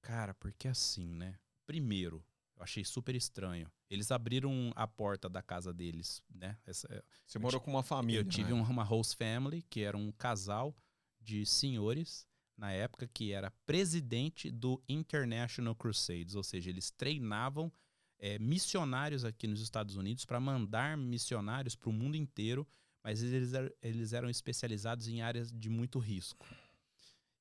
Cara, 0.00 0.34
porque 0.34 0.66
assim, 0.66 1.14
né? 1.14 1.38
Primeiro, 1.66 2.24
eu 2.56 2.62
achei 2.62 2.84
super 2.84 3.14
estranho. 3.14 3.70
Eles 3.90 4.10
abriram 4.10 4.72
a 4.74 4.86
porta 4.86 5.28
da 5.28 5.42
casa 5.42 5.72
deles, 5.74 6.22
né? 6.34 6.58
Essa, 6.64 6.88
é, 6.90 7.02
Você 7.26 7.38
morou 7.38 7.60
com 7.60 7.70
uma 7.70 7.82
família. 7.82 8.20
Eu 8.20 8.24
tive 8.24 8.54
né? 8.54 8.60
uma 8.60 8.82
host 8.82 9.14
family, 9.16 9.62
que 9.62 9.82
era 9.82 9.96
um 9.96 10.10
casal 10.12 10.74
de 11.20 11.44
senhores 11.44 12.26
na 12.62 12.70
época, 12.70 13.08
que 13.12 13.32
era 13.32 13.50
presidente 13.66 14.48
do 14.48 14.80
International 14.88 15.74
Crusades, 15.74 16.36
ou 16.36 16.44
seja, 16.44 16.70
eles 16.70 16.92
treinavam 16.92 17.72
é, 18.20 18.38
missionários 18.38 19.24
aqui 19.24 19.48
nos 19.48 19.60
Estados 19.60 19.96
Unidos 19.96 20.24
para 20.24 20.38
mandar 20.38 20.96
missionários 20.96 21.74
para 21.74 21.90
o 21.90 21.92
mundo 21.92 22.16
inteiro, 22.16 22.64
mas 23.02 23.20
eles, 23.20 23.50
eles 23.82 24.12
eram 24.12 24.30
especializados 24.30 25.08
em 25.08 25.22
áreas 25.22 25.50
de 25.50 25.68
muito 25.68 25.98
risco. 25.98 26.46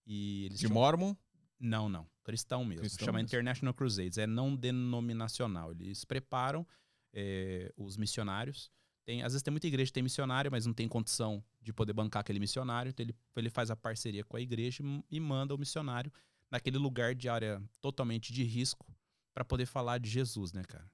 E 0.08 0.48
de 0.50 0.58
tinham... 0.58 0.74
Mormon? 0.74 1.16
Não, 1.60 1.88
não. 1.88 2.10
Cristão 2.24 2.66
mesmo. 2.66 2.82
Cristão 2.82 3.06
Chama 3.06 3.20
mesmo. 3.20 3.28
International 3.28 3.76
Crusades. 3.76 4.18
É 4.18 4.26
não 4.26 4.56
denominacional. 4.56 5.72
Eles 5.72 6.04
preparam 6.04 6.66
é, 7.14 7.72
os 7.78 7.96
missionários 7.96 8.72
tem, 9.04 9.24
às 9.24 9.34
vezes 9.34 9.42
tem 9.42 9.52
muita 9.52 9.68
igreja 9.68 9.90
que 9.90 9.94
tem 9.94 10.04
missionário, 10.04 10.52
mas 10.52 10.66
não 10.66 10.74
tem 10.74 10.88
condição 10.88 11.44
de 11.62 11.74
poder 11.74 11.94
bancar 11.94 12.22
aquele 12.22 12.40
missionário. 12.40 12.90
Então 12.90 13.04
ele, 13.04 13.16
ele 13.36 13.50
faz 13.50 13.72
a 13.72 13.76
parceria 13.76 14.24
com 14.24 14.38
a 14.38 14.42
igreja 14.42 14.84
e 15.10 15.20
manda 15.20 15.56
o 15.56 15.58
missionário 15.58 16.12
naquele 16.50 16.78
lugar 16.78 17.16
de 17.16 17.30
área 17.30 17.62
totalmente 17.80 18.32
de 18.32 18.44
risco 18.44 18.86
para 19.34 19.46
poder 19.46 19.66
falar 19.66 19.98
de 19.98 20.10
Jesus, 20.10 20.52
né, 20.52 20.64
cara? 20.64 20.90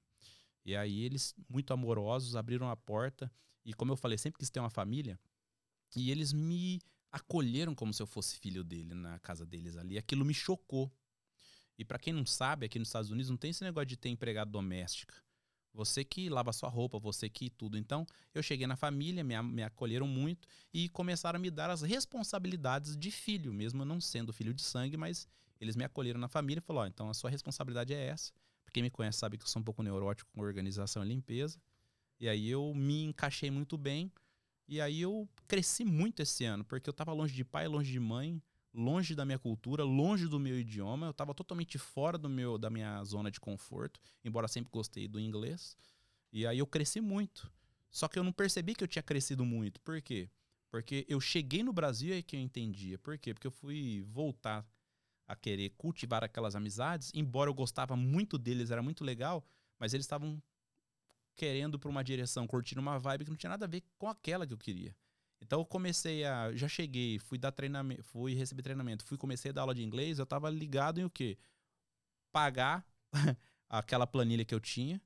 E 0.64 0.76
aí 0.76 1.02
eles, 1.02 1.34
muito 1.50 1.74
amorosos, 1.74 2.36
abriram 2.36 2.70
a 2.70 2.76
porta. 2.76 3.32
E 3.66 3.74
como 3.74 3.92
eu 3.92 3.98
falei, 3.98 4.18
sempre 4.18 4.40
quis 4.40 4.50
ter 4.50 4.60
uma 4.60 4.70
família. 4.70 5.20
E 5.96 6.12
eles 6.12 6.34
me 6.34 6.80
acolheram 7.12 7.74
como 7.74 7.94
se 7.94 8.02
eu 8.02 8.08
fosse 8.08 8.38
filho 8.38 8.64
dele 8.64 8.94
na 8.94 9.18
casa 9.20 9.46
deles 9.46 9.78
ali. 9.78 9.98
Aquilo 9.98 10.26
me 10.26 10.34
chocou. 10.34 10.92
E 11.78 11.86
para 11.86 12.00
quem 12.00 12.14
não 12.14 12.26
sabe, 12.26 12.66
aqui 12.66 12.80
nos 12.80 12.90
Estados 12.90 13.10
Unidos 13.10 13.30
não 13.30 13.38
tem 13.38 13.52
esse 13.52 13.64
negócio 13.64 13.86
de 13.86 13.98
ter 13.98 14.10
empregado 14.10 14.52
doméstica. 14.52 15.16
Você 15.78 16.04
que 16.04 16.28
lava 16.28 16.52
sua 16.52 16.70
roupa, 16.70 16.98
você 16.98 17.30
que 17.30 17.52
tudo. 17.52 17.78
Então, 17.78 18.04
eu 18.34 18.42
cheguei 18.42 18.66
na 18.66 18.76
família, 18.76 19.24
me, 19.24 19.40
me 19.44 19.62
acolheram 19.62 20.08
muito 20.08 20.48
e 20.74 20.90
começaram 20.90 21.38
a 21.38 21.40
me 21.40 21.52
dar 21.52 21.70
as 21.70 21.84
responsabilidades 21.84 22.98
de 22.98 23.12
filho, 23.12 23.54
mesmo 23.54 23.86
não 23.86 24.02
sendo 24.02 24.34
filho 24.34 24.56
de 24.56 24.64
sangue, 24.64 24.98
mas 24.98 25.28
eles 25.62 25.76
me 25.76 25.84
acolheram 25.84 26.20
na 26.20 26.28
família 26.28 26.60
e 26.60 26.66
falaram: 26.66 26.88
oh, 26.88 26.92
então 26.92 27.10
a 27.12 27.14
sua 27.14 27.30
responsabilidade 27.30 27.94
é 27.94 28.08
essa. 28.08 28.34
Quem 28.74 28.82
me 28.82 28.90
conhece 28.90 29.20
sabe 29.20 29.38
que 29.38 29.44
eu 29.44 29.48
sou 29.48 29.62
um 29.62 29.64
pouco 29.64 29.84
neurótico 29.84 30.32
com 30.34 30.42
organização 30.42 31.06
e 31.06 31.08
limpeza. 31.08 31.60
E 32.20 32.28
aí 32.28 32.50
eu 32.50 32.74
me 32.74 33.04
encaixei 33.04 33.52
muito 33.52 33.78
bem. 33.78 34.12
E 34.68 34.82
aí 34.82 35.00
eu 35.00 35.30
cresci 35.48 35.86
muito 35.86 36.24
esse 36.24 36.44
ano, 36.44 36.66
porque 36.66 36.90
eu 36.90 36.92
estava 36.92 37.14
longe 37.14 37.36
de 37.36 37.46
pai, 37.46 37.68
longe 37.68 37.92
de 37.92 38.00
mãe, 38.00 38.42
longe 38.78 39.16
da 39.16 39.26
minha 39.26 39.40
cultura, 39.40 39.84
longe 39.84 40.28
do 40.28 40.40
meu 40.40 40.58
idioma. 40.60 41.08
Eu 41.08 41.12
estava 41.12 41.34
totalmente 41.34 41.80
fora 41.80 42.18
do 42.18 42.30
meu, 42.30 42.58
da 42.58 42.70
minha 42.70 43.04
zona 43.04 43.32
de 43.32 43.40
conforto, 43.40 44.00
embora 44.24 44.48
sempre 44.48 44.72
gostei 44.72 45.08
do 45.08 45.20
inglês. 45.20 45.76
E 46.32 46.46
aí 46.46 46.60
eu 46.60 46.68
cresci 46.68 47.02
muito. 47.02 47.52
Só 47.90 48.08
que 48.08 48.20
eu 48.20 48.24
não 48.24 48.32
percebi 48.32 48.76
que 48.76 48.84
eu 48.84 48.88
tinha 48.88 49.02
crescido 49.02 49.44
muito. 49.44 49.82
Por 49.82 50.00
quê? 50.02 50.30
Porque 50.70 51.06
eu 51.10 51.20
cheguei 51.20 51.64
no 51.64 51.74
Brasil 51.74 52.14
e 52.14 52.20
é 52.20 52.22
que 52.22 52.36
eu 52.36 52.40
entendia. 52.40 53.00
Por 53.00 53.18
quê? 53.18 53.34
Porque 53.34 53.48
eu 53.48 53.52
fui 53.52 54.06
voltar 54.08 54.66
a 55.26 55.36
querer 55.36 55.72
cultivar 55.72 56.24
aquelas 56.24 56.56
amizades, 56.56 57.12
embora 57.14 57.50
eu 57.50 57.54
gostava 57.54 57.98
muito 57.98 58.38
deles, 58.38 58.72
era 58.72 58.82
muito 58.82 59.04
legal, 59.04 59.46
mas 59.78 59.94
eles 59.94 60.06
estavam 60.06 60.42
querendo 61.36 61.78
para 61.78 61.90
uma 61.90 62.04
direção, 62.04 62.48
curtindo 62.48 62.80
uma 62.80 62.98
vibe 62.98 63.26
que 63.26 63.30
não 63.30 63.38
tinha 63.38 63.50
nada 63.50 63.66
a 63.66 63.68
ver 63.70 63.84
com 63.98 64.08
aquela 64.08 64.48
que 64.48 64.54
eu 64.54 64.58
queria. 64.58 64.96
Então 65.42 65.60
eu 65.60 65.66
comecei 65.66 66.26
a. 66.26 66.54
Já 66.56 66.68
cheguei, 66.68 67.20
fui 67.20 67.38
dar 67.38 67.52
treinamento, 67.52 68.04
fui 68.04 68.34
receber 68.34 68.64
treinamento, 68.64 69.06
fui 69.06 69.18
comecei 69.18 69.52
a 69.52 69.54
dar 69.54 69.62
aula 69.62 69.76
de 69.76 69.84
inglês, 69.84 70.20
eu 70.20 70.26
tava 70.26 70.50
ligado 70.50 71.00
em 71.00 71.06
o 71.06 71.10
quê? 71.10 71.38
Pagar 72.32 72.86
aquela 73.70 74.08
planilha 74.08 74.44
que 74.46 74.54
eu 74.54 74.60
tinha, 74.60 75.02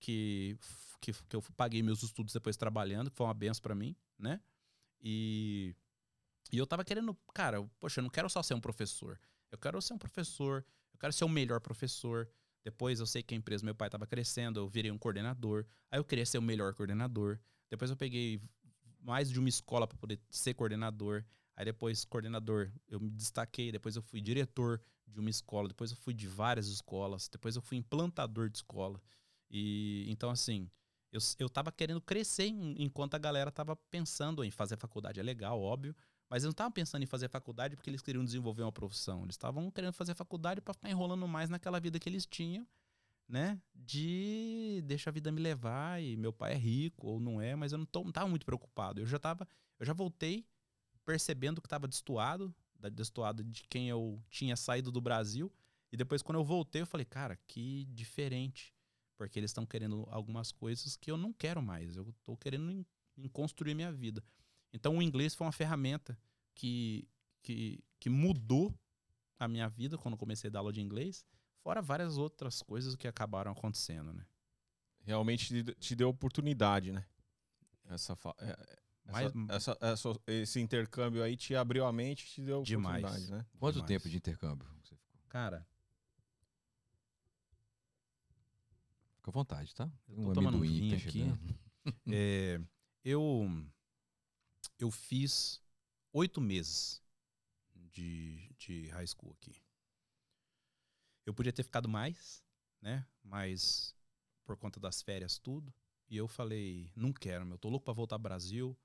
que, 0.00 0.56
que, 1.00 1.12
que, 1.12 1.36
eu 1.36 1.42
paguei 1.56 1.82
meus 1.82 2.02
estudos 2.02 2.32
depois 2.32 2.56
trabalhando, 2.56 3.10
que 3.10 3.16
foi 3.16 3.26
uma 3.26 3.34
benção 3.34 3.62
para 3.62 3.74
mim, 3.74 3.96
né? 4.18 4.40
E, 5.00 5.74
e 6.50 6.58
eu 6.58 6.66
tava 6.66 6.84
querendo, 6.84 7.14
cara, 7.34 7.62
poxa, 7.78 8.00
eu 8.00 8.02
não 8.02 8.10
quero 8.10 8.28
só 8.30 8.42
ser 8.42 8.54
um 8.54 8.60
professor. 8.60 9.20
Eu 9.52 9.58
quero 9.58 9.80
ser 9.82 9.94
um 9.94 9.98
professor, 9.98 10.64
eu 10.92 10.98
quero 10.98 11.12
ser 11.12 11.24
o 11.24 11.28
melhor 11.28 11.60
professor 11.60 12.28
Depois 12.64 12.98
eu 12.98 13.06
sei 13.06 13.22
que 13.22 13.34
a 13.34 13.36
empresa 13.36 13.64
meu 13.64 13.74
pai 13.74 13.88
estava 13.88 14.06
crescendo, 14.06 14.58
eu 14.58 14.66
virei 14.66 14.90
um 14.90 14.98
coordenador. 14.98 15.66
Aí 15.90 15.98
eu 15.98 16.04
queria 16.04 16.24
ser 16.24 16.38
o 16.38 16.42
melhor 16.42 16.74
coordenador. 16.74 17.38
Depois 17.70 17.90
eu 17.90 17.96
peguei 17.96 18.40
mais 19.04 19.30
de 19.30 19.38
uma 19.38 19.48
escola 19.48 19.86
para 19.86 19.98
poder 19.98 20.18
ser 20.30 20.54
coordenador. 20.54 21.24
Aí 21.56 21.64
depois, 21.64 22.04
coordenador, 22.04 22.72
eu 22.88 22.98
me 22.98 23.10
destaquei. 23.10 23.70
Depois 23.70 23.94
eu 23.96 24.02
fui 24.02 24.20
diretor 24.20 24.80
de 25.06 25.20
uma 25.20 25.30
escola. 25.30 25.68
Depois 25.68 25.90
eu 25.90 25.96
fui 25.96 26.14
de 26.14 26.26
várias 26.26 26.66
escolas. 26.66 27.28
Depois 27.28 27.54
eu 27.54 27.62
fui 27.62 27.76
implantador 27.76 28.48
de 28.48 28.58
escola. 28.58 29.00
E 29.50 30.04
então, 30.08 30.30
assim, 30.30 30.68
eu, 31.12 31.20
eu 31.38 31.48
tava 31.48 31.70
querendo 31.70 32.00
crescer 32.00 32.46
em- 32.46 32.74
enquanto 32.82 33.14
a 33.14 33.18
galera 33.18 33.52
tava 33.52 33.76
pensando 33.90 34.42
em 34.42 34.50
fazer 34.50 34.76
faculdade. 34.76 35.20
É 35.20 35.22
legal, 35.22 35.60
óbvio. 35.60 35.94
Mas 36.28 36.38
eles 36.42 36.46
não 36.46 36.50
estavam 36.52 36.72
pensando 36.72 37.02
em 37.02 37.06
fazer 37.06 37.28
faculdade 37.28 37.76
porque 37.76 37.90
eles 37.90 38.02
queriam 38.02 38.24
desenvolver 38.24 38.62
uma 38.62 38.72
profissão. 38.72 39.22
Eles 39.22 39.34
estavam 39.34 39.70
querendo 39.70 39.92
fazer 39.92 40.14
faculdade 40.14 40.60
para 40.60 40.74
ficar 40.74 40.90
enrolando 40.90 41.28
mais 41.28 41.48
naquela 41.50 41.78
vida 41.78 42.00
que 42.00 42.08
eles 42.08 42.26
tinham, 42.26 42.66
né? 43.34 43.60
De 43.74 44.80
deixa 44.84 45.10
a 45.10 45.12
vida 45.12 45.32
me 45.32 45.40
levar 45.40 46.00
e 46.00 46.16
meu 46.16 46.32
pai 46.32 46.52
é 46.52 46.56
rico 46.56 47.08
ou 47.08 47.18
não 47.18 47.40
é, 47.40 47.56
mas 47.56 47.72
eu 47.72 47.78
não, 47.78 47.84
tô, 47.84 48.04
não 48.04 48.12
tava 48.12 48.28
muito 48.28 48.46
preocupado. 48.46 49.00
Eu 49.00 49.06
já 49.06 49.18
tava, 49.18 49.46
eu 49.80 49.84
já 49.84 49.92
voltei 49.92 50.46
percebendo 51.04 51.60
que 51.60 51.66
estava 51.66 51.88
destoado, 51.88 52.54
destoado 52.92 53.42
de 53.42 53.64
quem 53.64 53.88
eu 53.88 54.22
tinha 54.30 54.54
saído 54.54 54.92
do 54.92 55.00
Brasil. 55.00 55.52
E 55.90 55.96
depois, 55.96 56.22
quando 56.22 56.38
eu 56.38 56.44
voltei, 56.44 56.82
eu 56.82 56.86
falei, 56.86 57.04
cara, 57.04 57.36
que 57.48 57.86
diferente. 57.86 58.72
Porque 59.18 59.40
eles 59.40 59.50
estão 59.50 59.66
querendo 59.66 60.06
algumas 60.10 60.52
coisas 60.52 60.96
que 60.96 61.10
eu 61.10 61.16
não 61.16 61.32
quero 61.32 61.60
mais. 61.60 61.96
Eu 61.96 62.14
tô 62.22 62.36
querendo 62.36 62.70
em, 62.70 62.86
em 63.16 63.26
construir 63.26 63.74
minha 63.74 63.92
vida. 63.92 64.22
Então, 64.72 64.96
o 64.98 65.02
inglês 65.02 65.34
foi 65.34 65.44
uma 65.44 65.52
ferramenta 65.52 66.16
que, 66.54 67.08
que, 67.42 67.82
que 67.98 68.08
mudou 68.08 68.72
a 69.40 69.48
minha 69.48 69.68
vida 69.68 69.98
quando 69.98 70.14
eu 70.14 70.18
comecei 70.18 70.48
a 70.48 70.52
dar 70.52 70.60
aula 70.60 70.72
de 70.72 70.80
inglês. 70.80 71.26
Fora 71.64 71.80
várias 71.80 72.18
outras 72.18 72.60
coisas 72.60 72.94
que 72.94 73.08
acabaram 73.08 73.50
acontecendo, 73.50 74.12
né? 74.12 74.26
Realmente 75.00 75.64
te, 75.76 75.96
deu 75.96 76.10
oportunidade, 76.10 76.92
né? 76.92 77.06
Essa, 77.86 78.14
fa- 78.14 78.34
é- 78.38 78.78
Mas- 79.06 79.32
essa- 79.48 79.72
essa- 79.72 79.78
essa- 79.80 80.20
esse 80.26 80.60
intercâmbio 80.60 81.22
aí 81.22 81.38
te 81.38 81.56
abriu 81.56 81.86
a 81.86 81.92
mente, 81.92 82.26
te 82.26 82.42
deu 82.42 82.62
Demais. 82.62 83.02
oportunidade, 83.02 83.32
né? 83.32 83.46
Quanto 83.58 83.76
Demais. 83.76 83.88
tempo 83.88 84.08
de 84.10 84.16
intercâmbio 84.18 84.68
você 84.82 84.94
ficou? 84.94 85.20
Cara, 85.30 85.66
Fica 89.16 89.30
à 89.30 89.32
vontade, 89.32 89.74
tá? 89.74 89.90
Eu 90.06 90.16
tô 90.24 90.32
tomando 90.34 90.58
um 90.58 90.60
vinho 90.60 91.00
tá 91.00 91.08
aqui. 91.08 91.22
É, 92.12 92.60
eu 93.02 93.48
eu 94.78 94.90
fiz 94.90 95.62
oito 96.12 96.42
meses 96.42 97.02
de, 97.74 98.50
de 98.58 98.88
high 98.88 99.06
school 99.06 99.32
aqui. 99.32 99.63
Eu 101.24 101.34
podia 101.34 101.52
ter 101.52 101.62
ficado 101.62 101.88
mais, 101.88 102.42
né? 102.80 103.06
Mas 103.22 103.94
por 104.44 104.56
conta 104.56 104.78
das 104.78 105.02
férias 105.02 105.38
tudo. 105.38 105.72
E 106.08 106.16
eu 106.16 106.28
falei, 106.28 106.92
não 106.94 107.12
quero, 107.12 107.46
meu. 107.46 107.58
Tô 107.58 107.68
louco 107.68 107.84
pra 107.84 107.94
voltar 107.94 108.18
pro 108.18 108.24
Brasil. 108.24 108.76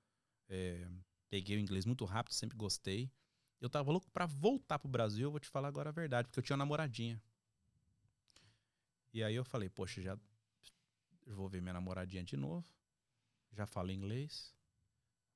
É, 0.47 0.87
peguei 1.29 1.57
o 1.57 1.59
inglês 1.59 1.85
muito 1.85 2.05
rápido, 2.05 2.33
sempre 2.33 2.57
gostei. 2.57 3.11
Eu 3.59 3.69
tava 3.69 3.91
louco 3.91 4.09
pra 4.11 4.25
voltar 4.25 4.79
pro 4.79 4.87
Brasil, 4.87 5.27
eu 5.27 5.31
vou 5.31 5.39
te 5.39 5.49
falar 5.49 5.67
agora 5.67 5.89
a 5.89 5.91
verdade, 5.91 6.27
porque 6.27 6.39
eu 6.39 6.43
tinha 6.43 6.55
uma 6.55 6.63
namoradinha. 6.63 7.21
E 9.13 9.21
aí 9.21 9.35
eu 9.35 9.43
falei, 9.43 9.69
poxa, 9.69 10.01
já 10.01 10.17
vou 11.27 11.49
ver 11.49 11.61
minha 11.61 11.73
namoradinha 11.73 12.23
de 12.23 12.37
novo 12.37 12.65
já 13.51 13.65
falo 13.65 13.91
inglês, 13.91 14.53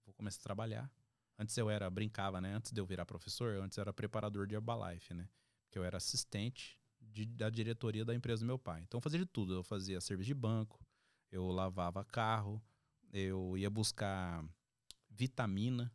vou 0.06 0.14
começar 0.14 0.40
a 0.40 0.44
trabalhar. 0.44 0.92
Antes 1.38 1.58
eu 1.58 1.70
era, 1.70 1.90
brincava, 1.90 2.40
né? 2.40 2.54
Antes 2.54 2.72
de 2.72 2.80
eu 2.80 2.86
virar 2.86 3.06
professor, 3.06 3.58
antes 3.58 3.78
eu 3.78 3.82
era 3.82 3.94
preparador 3.94 4.46
de 4.48 4.56
Herbalife, 4.56 5.14
né? 5.14 5.28
Porque 5.66 5.78
eu 5.78 5.84
era 5.84 5.98
assistente 5.98 6.80
de- 7.14 7.26
da 7.26 7.50
diretoria 7.50 8.04
da 8.04 8.14
empresa 8.16 8.42
do 8.42 8.46
meu 8.48 8.58
pai. 8.60 8.82
Então 8.82 8.98
eu 8.98 9.02
fazia 9.02 9.20
de 9.20 9.26
tudo. 9.26 9.54
Eu 9.54 9.64
fazia 9.64 10.02
serviço 10.02 10.28
de 10.28 10.34
banco, 10.34 10.80
eu 11.32 11.48
lavava 11.52 12.04
carro, 12.04 12.62
eu 13.12 13.58
ia 13.58 13.70
buscar 13.70 14.44
vitamina 15.10 15.92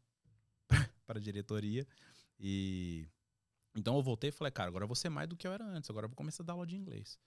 para 1.07 1.19
a 1.19 1.23
diretoria. 1.23 1.87
E 2.39 3.09
então 3.75 3.97
eu 3.97 4.03
voltei 4.03 4.29
e 4.31 4.33
falei, 4.33 4.51
cara, 4.51 4.69
agora 4.69 4.85
eu 4.85 4.89
vou 4.89 4.97
ser 4.97 5.09
mais 5.09 5.29
do 5.29 5.37
que 5.37 5.47
eu 5.47 5.53
era 5.53 5.65
antes. 5.65 5.89
Agora 5.91 6.05
eu 6.07 6.09
vou 6.09 6.17
começar 6.17 6.43
a 6.43 6.47
dar 6.47 6.53
aula 6.55 6.67
de 6.67 6.77
inglês. 6.77 7.19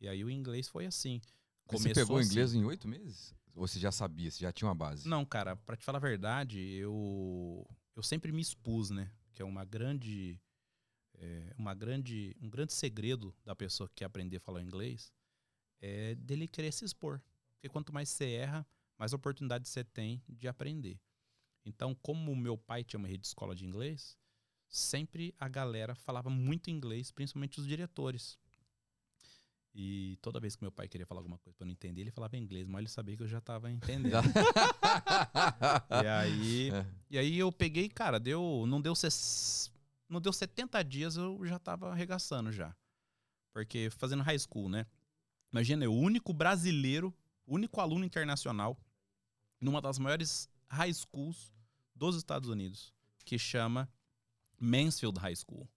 E 0.00 0.08
aí 0.08 0.24
o 0.24 0.30
inglês 0.30 0.68
foi 0.68 0.86
assim. 0.86 1.20
Mas 1.70 1.80
Você 1.80 1.88
Começou 1.88 2.02
pegou 2.04 2.18
assim. 2.18 2.28
inglês 2.30 2.54
em 2.54 2.64
oito 2.64 2.86
meses? 2.88 3.34
Ou 3.54 3.66
você 3.66 3.78
já 3.78 3.92
sabia, 3.92 4.30
você 4.30 4.40
já 4.40 4.52
tinha 4.52 4.68
uma 4.68 4.74
base? 4.74 5.08
Não, 5.08 5.24
cara, 5.24 5.54
pra 5.56 5.76
te 5.76 5.84
falar 5.84 5.98
a 5.98 6.00
verdade, 6.00 6.58
eu 6.60 7.64
eu 7.96 8.02
sempre 8.02 8.32
me 8.32 8.42
expus, 8.42 8.90
né? 8.90 9.10
Que 9.32 9.40
é 9.42 9.44
uma 9.44 9.64
grande 9.64 10.38
é, 11.24 11.54
uma 11.56 11.72
grande 11.74 12.36
um 12.42 12.50
grande 12.50 12.72
segredo 12.74 13.34
da 13.44 13.54
pessoa 13.56 13.88
que 13.88 13.94
quer 13.96 14.04
aprender 14.04 14.36
a 14.36 14.40
falar 14.40 14.60
inglês 14.62 15.12
é 15.80 16.14
dele 16.16 16.46
querer 16.46 16.72
se 16.72 16.84
expor. 16.84 17.20
Porque 17.54 17.68
quanto 17.68 17.92
mais 17.92 18.08
você 18.10 18.30
erra, 18.32 18.66
mais 18.98 19.12
oportunidade 19.14 19.66
você 19.68 19.82
tem 19.82 20.22
de 20.28 20.46
aprender. 20.48 21.00
Então, 21.64 21.94
como 21.94 22.30
o 22.30 22.36
meu 22.36 22.58
pai 22.58 22.84
tinha 22.84 22.98
uma 22.98 23.08
rede 23.08 23.22
de 23.22 23.28
escola 23.28 23.54
de 23.54 23.64
inglês, 23.64 24.18
sempre 24.68 25.34
a 25.38 25.48
galera 25.48 25.94
falava 25.94 26.28
muito 26.28 26.68
inglês, 26.70 27.10
principalmente 27.10 27.58
os 27.58 27.66
diretores. 27.66 28.38
E 29.76 30.16
toda 30.22 30.38
vez 30.38 30.54
que 30.54 30.62
meu 30.62 30.70
pai 30.70 30.86
queria 30.88 31.06
falar 31.06 31.20
alguma 31.20 31.38
coisa 31.38 31.56
eu 31.60 31.64
não 31.66 31.72
entender, 31.72 32.02
ele 32.02 32.10
falava 32.12 32.36
inglês, 32.36 32.68
mas 32.68 32.78
ele 32.80 32.88
sabia 32.88 33.16
que 33.16 33.22
eu 33.24 33.28
já 33.28 33.40
tava 33.40 33.70
entendendo. 33.70 34.12
E 36.02 36.06
aí, 36.06 36.70
É. 36.70 36.86
e 37.10 37.18
aí 37.18 37.38
eu 37.38 37.50
peguei, 37.50 37.88
cara, 37.88 38.20
deu, 38.20 38.64
não 38.68 38.80
deu 38.80 38.94
ses- 38.94 39.70
não 40.08 40.20
deu 40.20 40.32
70 40.32 40.82
dias, 40.84 41.16
eu 41.16 41.44
já 41.44 41.58
tava 41.58 41.90
arregaçando 41.90 42.52
já. 42.52 42.74
Porque 43.52 43.88
fazendo 43.90 44.22
high 44.22 44.38
school, 44.38 44.68
né? 44.68 44.86
Imagina, 45.52 45.84
eu, 45.84 45.92
o 45.92 45.98
único 45.98 46.32
brasileiro, 46.32 47.14
o 47.46 47.54
único 47.54 47.80
aluno 47.80 48.04
internacional 48.04 48.78
numa 49.60 49.80
das 49.80 49.98
maiores 49.98 50.48
high 50.68 50.92
schools 50.92 51.52
dos 51.94 52.16
Estados 52.16 52.48
Unidos, 52.48 52.92
que 53.24 53.38
chama 53.38 53.88
Mansfield 54.60 55.18
High 55.18 55.36
School, 55.36 55.68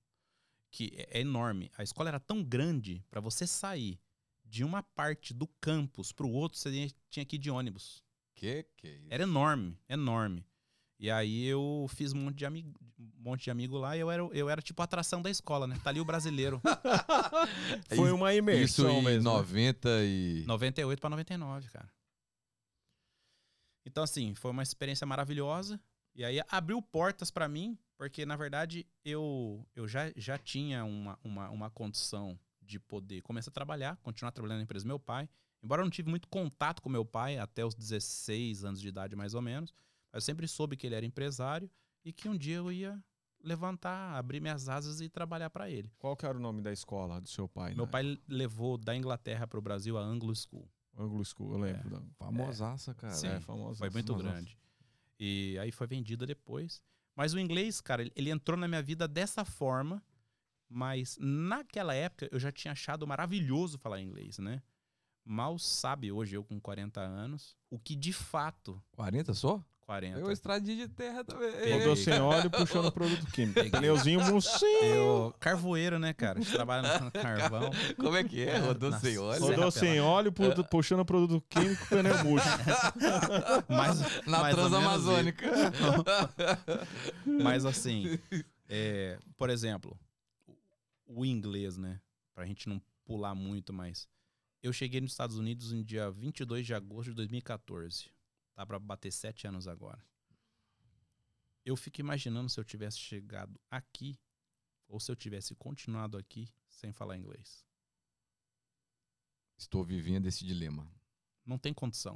que 0.72 0.92
é 0.96 1.20
é 1.20 1.22
enorme. 1.22 1.72
A 1.78 1.84
escola 1.84 2.10
era 2.10 2.20
tão 2.20 2.44
grande 2.44 3.04
para 3.10 3.22
você 3.22 3.46
sair 3.46 4.00
de 4.44 4.64
uma 4.64 4.82
parte 4.82 5.34
do 5.34 5.48
campus 5.62 6.12
pro 6.12 6.30
outro, 6.30 6.58
você 6.58 6.90
tinha 7.10 7.26
que 7.26 7.36
ir 7.36 7.40
de 7.40 7.50
ônibus. 7.52 8.04
Que 8.34 8.64
que 8.76 8.88
é 8.88 8.96
isso? 8.96 9.08
Era 9.10 9.24
enorme, 9.24 9.78
enorme. 9.90 10.46
E 11.00 11.12
aí 11.12 11.46
eu 11.46 11.86
fiz 11.90 12.12
um 12.12 12.18
monte 12.18 12.38
de 12.38 12.46
amigo, 12.46 12.74
um 13.00 13.22
monte 13.22 13.44
de 13.44 13.52
amigo 13.52 13.78
lá 13.78 13.96
e 13.96 14.00
eu 14.00 14.10
era, 14.10 14.24
eu 14.32 14.50
era 14.50 14.62
tipo 14.62 14.82
a 14.82 14.86
atração 14.86 15.22
da 15.22 15.30
escola, 15.30 15.68
né? 15.68 15.80
Tá 15.84 15.92
ali 15.92 16.00
o 16.00 16.06
brasileiro. 16.06 16.60
Foi 17.96 18.12
uma 18.12 18.34
Isso 18.34 18.40
imersão 18.40 19.00
em 19.00 19.04
mesmo. 19.04 19.30
né? 19.30 19.38
90 19.38 19.90
e... 20.04 20.44
98 20.48 21.00
para 21.00 21.10
99, 21.12 21.70
cara. 21.70 21.90
Então 23.86 24.04
assim, 24.04 24.36
foi 24.36 24.52
uma 24.52 24.64
experiência 24.64 25.08
maravilhosa 25.08 25.80
e 26.14 26.26
aí 26.26 26.42
abriu 26.50 26.82
portas 26.82 27.32
pra 27.32 27.48
mim, 27.48 27.78
porque 27.96 28.26
na 28.26 28.36
verdade 28.36 28.86
eu 29.06 29.66
eu 29.76 29.88
já, 29.88 30.12
já 30.16 30.38
tinha 30.38 30.84
uma, 30.84 31.18
uma, 31.24 31.50
uma 31.50 31.70
condição 31.70 32.38
de 32.62 32.80
poder 32.80 33.22
começar 33.22 33.50
a 33.50 33.54
trabalhar, 33.54 33.96
continuar 33.98 34.32
trabalhando 34.32 34.58
na 34.58 34.64
empresa 34.64 34.84
do 34.84 34.90
meu 34.90 35.00
pai. 35.00 35.30
Embora 35.64 35.82
eu 35.82 35.86
não 35.86 35.92
tive 35.92 36.10
muito 36.10 36.28
contato 36.28 36.82
com 36.82 36.90
meu 36.90 37.06
pai 37.06 37.38
até 37.38 37.66
os 37.66 37.74
16 37.74 38.66
anos 38.66 38.82
de 38.82 38.88
idade, 38.88 39.16
mais 39.16 39.34
ou 39.34 39.42
menos, 39.42 39.74
eu 40.18 40.22
sempre 40.22 40.48
soube 40.48 40.76
que 40.76 40.88
ele 40.88 40.96
era 40.96 41.06
empresário 41.06 41.70
e 42.04 42.12
que 42.12 42.28
um 42.28 42.36
dia 42.38 42.56
eu 42.58 42.72
ia 42.72 43.00
levantar, 43.44 44.16
abrir 44.18 44.42
minhas 44.42 44.68
asas 44.68 45.00
e 45.00 45.08
trabalhar 45.08 45.50
para 45.50 45.70
ele. 45.70 45.92
Qual 46.00 46.16
que 46.18 46.26
era 46.26 46.36
o 46.36 46.42
nome 46.42 46.62
da 46.62 46.72
escola 46.74 47.22
do 47.22 47.30
seu 47.30 47.48
pai? 47.48 47.76
Meu 47.76 47.86
né? 47.86 47.92
pai 47.92 48.18
levou 48.28 48.78
da 48.78 48.96
Inglaterra 48.96 49.46
para 49.46 49.60
o 49.60 49.62
Brasil 49.62 49.96
a 49.98 50.02
Anglo 50.02 50.34
School. 50.36 50.68
Anglo 50.98 51.24
School, 51.24 51.54
eu 51.54 51.60
lembro. 51.60 51.90
da- 51.90 52.02
Famosaça, 52.18 52.96
cara. 52.96 53.14
Sim. 53.14 53.28
É, 53.28 53.40
famosa. 53.40 53.78
Foi 53.78 53.90
muito 53.92 54.16
grande. 54.16 54.58
E 55.20 55.56
aí 55.62 55.72
foi 55.72 55.86
vendida 55.86 56.26
depois. 56.26 56.82
Mas 57.16 57.34
o 57.36 57.40
inglês, 57.40 57.80
cara, 57.80 58.02
ele- 58.02 58.12
ele 58.16 58.32
entrou 58.32 58.58
na 58.58 58.68
minha 58.68 58.82
vida 58.82 59.08
dessa 59.08 59.46
forma. 59.46 60.04
Mas 60.68 61.16
naquela 61.22 61.94
época 61.94 62.28
eu 62.32 62.40
já 62.40 62.52
tinha 62.52 62.72
achado 62.72 63.06
maravilhoso 63.08 63.78
falar 63.78 64.02
inglês, 64.02 64.40
né? 64.40 64.62
Mal 65.24 65.58
sabe 65.60 66.12
hoje, 66.12 66.36
eu 66.36 66.44
com 66.44 66.60
40 66.60 67.02
anos, 67.02 67.56
o 67.70 67.78
que 67.78 67.96
de 67.96 68.12
fato. 68.12 68.82
40 68.92 69.34
só? 69.34 69.64
40. 69.88 70.20
Eu 70.20 70.30
estradinha 70.34 70.76
de 70.86 70.94
terra 70.94 71.24
também. 71.24 71.80
Rodou 71.80 71.96
sem 71.96 72.20
óleo 72.20 72.50
puxando 72.52 72.92
produto 72.92 73.26
químico. 73.32 73.54
Peguei. 73.54 73.72
Pneuzinho 73.72 74.20
mocinho. 74.20 74.84
Eu, 74.84 75.34
carvoeiro, 75.40 75.98
né, 75.98 76.12
cara? 76.14 76.40
A 76.40 76.42
gente 76.42 76.52
trabalha 76.54 77.00
no 77.00 77.10
carvão. 77.14 77.70
Como 77.98 78.18
é 78.18 78.24
que 78.26 78.44
é? 78.44 78.58
Rodou 78.58 78.92
Nossa. 78.92 79.06
sem 79.08 79.18
óleo? 79.18 79.40
Rodou 79.42 79.72
sem 79.72 80.02
óleo, 80.02 80.32
pu- 80.34 80.64
puxando 80.70 81.06
produto 81.06 81.42
químico, 81.50 81.88
pneu 81.88 82.22
murcho. 82.26 82.46
Mas, 83.70 84.26
Na 84.28 84.40
mais 84.42 84.56
Transamazônica. 84.56 85.46
Mas 87.26 87.66
assim, 87.66 88.20
é, 88.68 89.18
por 89.38 89.50
exemplo, 89.50 89.98
o- 91.08 91.22
o 91.22 91.26
inglês, 91.26 91.78
né? 91.78 92.02
Pra 92.36 92.46
gente 92.46 92.68
não 92.68 92.82
pular 93.06 93.34
muito, 93.34 93.72
mas 93.72 94.06
eu 94.62 94.74
cheguei 94.74 95.00
nos 95.00 95.12
Estados 95.12 95.38
Unidos 95.38 95.72
no 95.72 95.82
dia 95.82 96.12
22 96.12 96.66
de 96.66 96.74
agosto 96.74 97.10
de 97.12 97.16
2014. 97.16 98.12
Tá 98.58 98.66
pra 98.66 98.80
bater 98.80 99.12
sete 99.12 99.46
anos 99.46 99.68
agora. 99.68 100.04
Eu 101.64 101.76
fico 101.78 102.02
imaginando 102.02 102.50
se 102.50 102.60
eu 102.60 102.64
tivesse 102.64 102.98
chegado 102.98 103.62
aqui 103.70 104.20
ou 104.88 105.00
se 105.00 105.12
eu 105.12 105.16
tivesse 105.16 105.54
continuado 105.54 106.18
aqui 106.18 106.52
sem 106.68 106.92
falar 106.92 107.16
inglês. 107.18 107.64
Estou 109.60 109.84
vivendo 109.84 110.26
esse 110.26 110.44
dilema. 110.44 110.92
Não 111.46 111.60
tem 111.60 111.72
condição. 111.72 112.16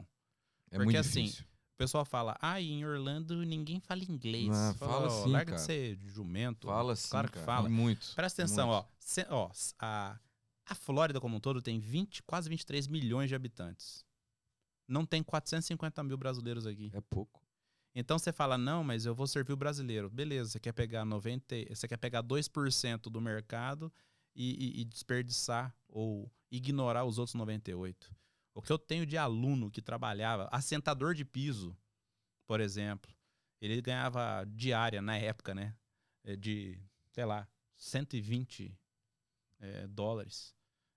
É 0.71 0.77
Porque, 0.77 0.85
muito 0.85 0.97
assim, 0.97 1.25
difícil. 1.25 1.45
O 1.75 1.77
pessoal 1.77 2.03
fala, 2.05 2.35
ah, 2.41 2.59
em 2.59 2.83
Orlando 2.83 3.45
ninguém 3.45 3.79
fala 3.79 4.03
inglês. 4.03 4.47
Não, 4.49 4.73
fala 4.73 5.05
"Ó, 5.05 5.23
sim, 5.23 5.29
Larga 5.29 5.45
cara. 5.51 5.57
de 5.59 5.65
ser 5.65 5.95
jumento. 6.07 6.65
Fala 6.65 6.95
sim, 6.95 7.09
claro 7.09 7.27
que 7.27 7.35
cara. 7.35 7.45
fala. 7.45 7.69
Muito. 7.69 8.15
Presta 8.15 8.41
atenção, 8.41 8.67
muito. 8.67 8.83
ó. 8.83 8.87
Se- 8.97 9.27
ó, 9.29 9.51
a, 9.77 10.19
a 10.65 10.73
Flórida 10.75 11.21
como 11.21 11.35
um 11.37 11.39
todo 11.39 11.61
tem 11.61 11.79
20, 11.79 12.23
quase 12.23 12.49
23 12.49 12.87
milhões 12.87 13.29
de 13.29 13.35
habitantes. 13.35 14.03
Não 14.91 15.05
tem 15.05 15.23
450 15.23 16.03
mil 16.03 16.17
brasileiros 16.17 16.67
aqui. 16.67 16.91
É 16.93 17.01
pouco. 17.01 17.41
Então 17.95 18.17
você 18.19 18.31
fala, 18.31 18.57
não, 18.57 18.83
mas 18.83 19.05
eu 19.05 19.13
vou 19.15 19.27
servir 19.27 19.53
o 19.53 19.57
brasileiro. 19.57 20.09
Beleza, 20.09 20.51
você 20.51 20.59
quer 20.59 20.71
pegar 20.73 21.03
90, 21.05 21.55
e- 21.55 21.65
você 21.73 21.87
quer 21.87 21.97
pegar 21.97 22.21
2% 22.21 23.09
do 23.09 23.19
mercado 23.21 23.91
e, 24.35 24.79
e- 24.79 24.81
e 24.81 24.85
desperdiçar 24.85 25.75
ou 25.87 26.31
ignorar 26.49 27.05
os 27.05 27.17
outros 27.17 27.35
98. 27.35 28.13
O 28.53 28.61
que 28.61 28.71
eu 28.71 28.77
tenho 28.79 29.05
de 29.05 29.17
aluno 29.17 29.71
que 29.71 29.81
trabalhava, 29.81 30.47
assentador 30.51 31.13
de 31.13 31.23
piso, 31.25 31.75
por 32.45 32.59
exemplo, 32.59 33.11
ele 33.61 33.81
ganhava 33.81 34.43
diária 34.45 35.01
na 35.01 35.17
época, 35.17 35.53
né? 35.55 35.75
eh, 36.23 36.35
De, 36.35 36.77
sei 37.11 37.25
lá, 37.25 37.47
120 37.75 38.77
eh, 39.59 39.87
dólares. 39.87 40.53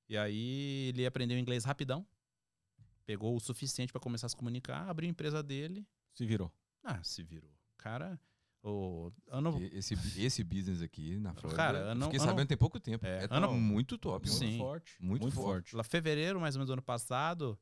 E 0.08 0.16
aí 0.16 0.88
ele 0.88 1.06
aprendeu 1.06 1.38
inglês 1.38 1.64
rapidão, 1.64 2.06
pegou 3.06 3.36
o 3.36 3.40
suficiente 3.40 3.92
para 3.92 4.00
começar 4.00 4.26
a 4.26 4.30
se 4.30 4.36
comunicar, 4.36 4.88
abriu 4.88 5.08
a 5.08 5.10
empresa 5.10 5.42
dele 5.42 5.86
Se 6.14 6.24
virou. 6.26 6.52
ah, 6.82 7.02
se 7.02 7.22
virou. 7.22 7.50
Cara, 7.76 8.18
o 8.62 9.12
ano. 9.28 9.58
Esse, 9.72 9.94
esse 10.18 10.42
business 10.42 10.80
aqui 10.80 11.18
na 11.18 11.34
Flórida. 11.34 11.56
Cara, 11.56 11.94
não- 11.94 12.06
fiquei 12.06 12.18
não- 12.18 12.26
sabendo 12.26 12.48
tem 12.48 12.56
pouco 12.56 12.80
tempo. 12.80 13.04
É, 13.04 13.24
É, 13.24 13.28
eu 13.30 13.40
não- 13.40 13.60
muito 13.60 13.98
top. 13.98 14.28
Sim. 14.28 14.46
Muito 14.46 14.58
forte. 14.58 14.96
Muito 15.00 15.22
Muito, 15.22 15.34
forte. 15.34 15.46
forte. 15.70 15.76
Lá 15.76 15.84
fevereiro, 15.84 16.40
mais 16.40 16.54
ou 16.56 16.60
menos 16.60 16.68
do 16.68 16.72
ano 16.72 16.82
passado, 16.82 17.58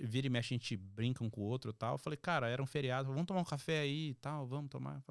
vira 0.00 0.26
e 0.28 0.30
mexe, 0.30 0.54
a 0.54 0.56
gente 0.56 0.76
brinca 0.76 1.24
um 1.24 1.28
com 1.28 1.40
o 1.40 1.44
outro 1.44 1.70
e 1.70 1.74
tal. 1.74 1.94
Eu 1.94 1.98
falei, 1.98 2.16
cara, 2.16 2.48
era 2.48 2.62
um 2.62 2.66
feriado, 2.66 3.08
vamos 3.08 3.26
tomar 3.26 3.40
um 3.40 3.44
café 3.44 3.80
aí 3.80 4.10
e 4.10 4.14
tal, 4.14 4.46
vamos 4.46 4.70
tomar. 4.70 5.02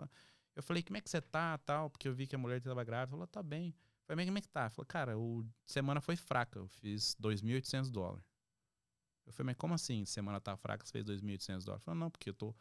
Eu 0.56 0.64
falei, 0.64 0.82
como 0.82 0.96
é 0.98 1.02
que 1.02 1.10
você 1.10 1.20
tá 1.20 1.58
tal? 1.58 1.90
Porque 1.90 2.08
eu 2.08 2.14
vi 2.14 2.26
que 2.26 2.36
a 2.36 2.38
mulher 2.40 2.62
tava 2.62 2.84
grávida. 2.84 3.12
Falou, 3.12 3.28
tá 3.28 3.44
bem. 3.44 3.68
Eu 3.70 4.06
falei, 4.08 4.18
mas 4.18 4.26
como 4.28 4.38
é 4.38 4.42
que 4.42 4.48
tá? 4.50 4.70
Falei, 4.70 4.88
cara, 4.88 5.18
o 5.18 5.46
semana 5.66 6.00
foi 6.00 6.16
fraca, 6.16 6.60
eu 6.60 6.68
fiz 6.68 7.16
2.800 7.20 7.92
dólares. 7.92 8.24
Eu 9.26 9.34
falei, 9.34 9.48
mas 9.48 9.58
como 9.58 9.74
assim? 9.74 10.06
Semana 10.06 10.40
tá 10.40 10.56
fraca, 10.58 10.86
você 10.86 10.92
fez 10.92 11.06
2.800 11.06 11.64
dólares? 11.64 11.84
Falei, 11.84 12.00
não, 12.00 12.12
porque 12.12 12.30
eu 12.30 12.34
tô. 12.34 12.56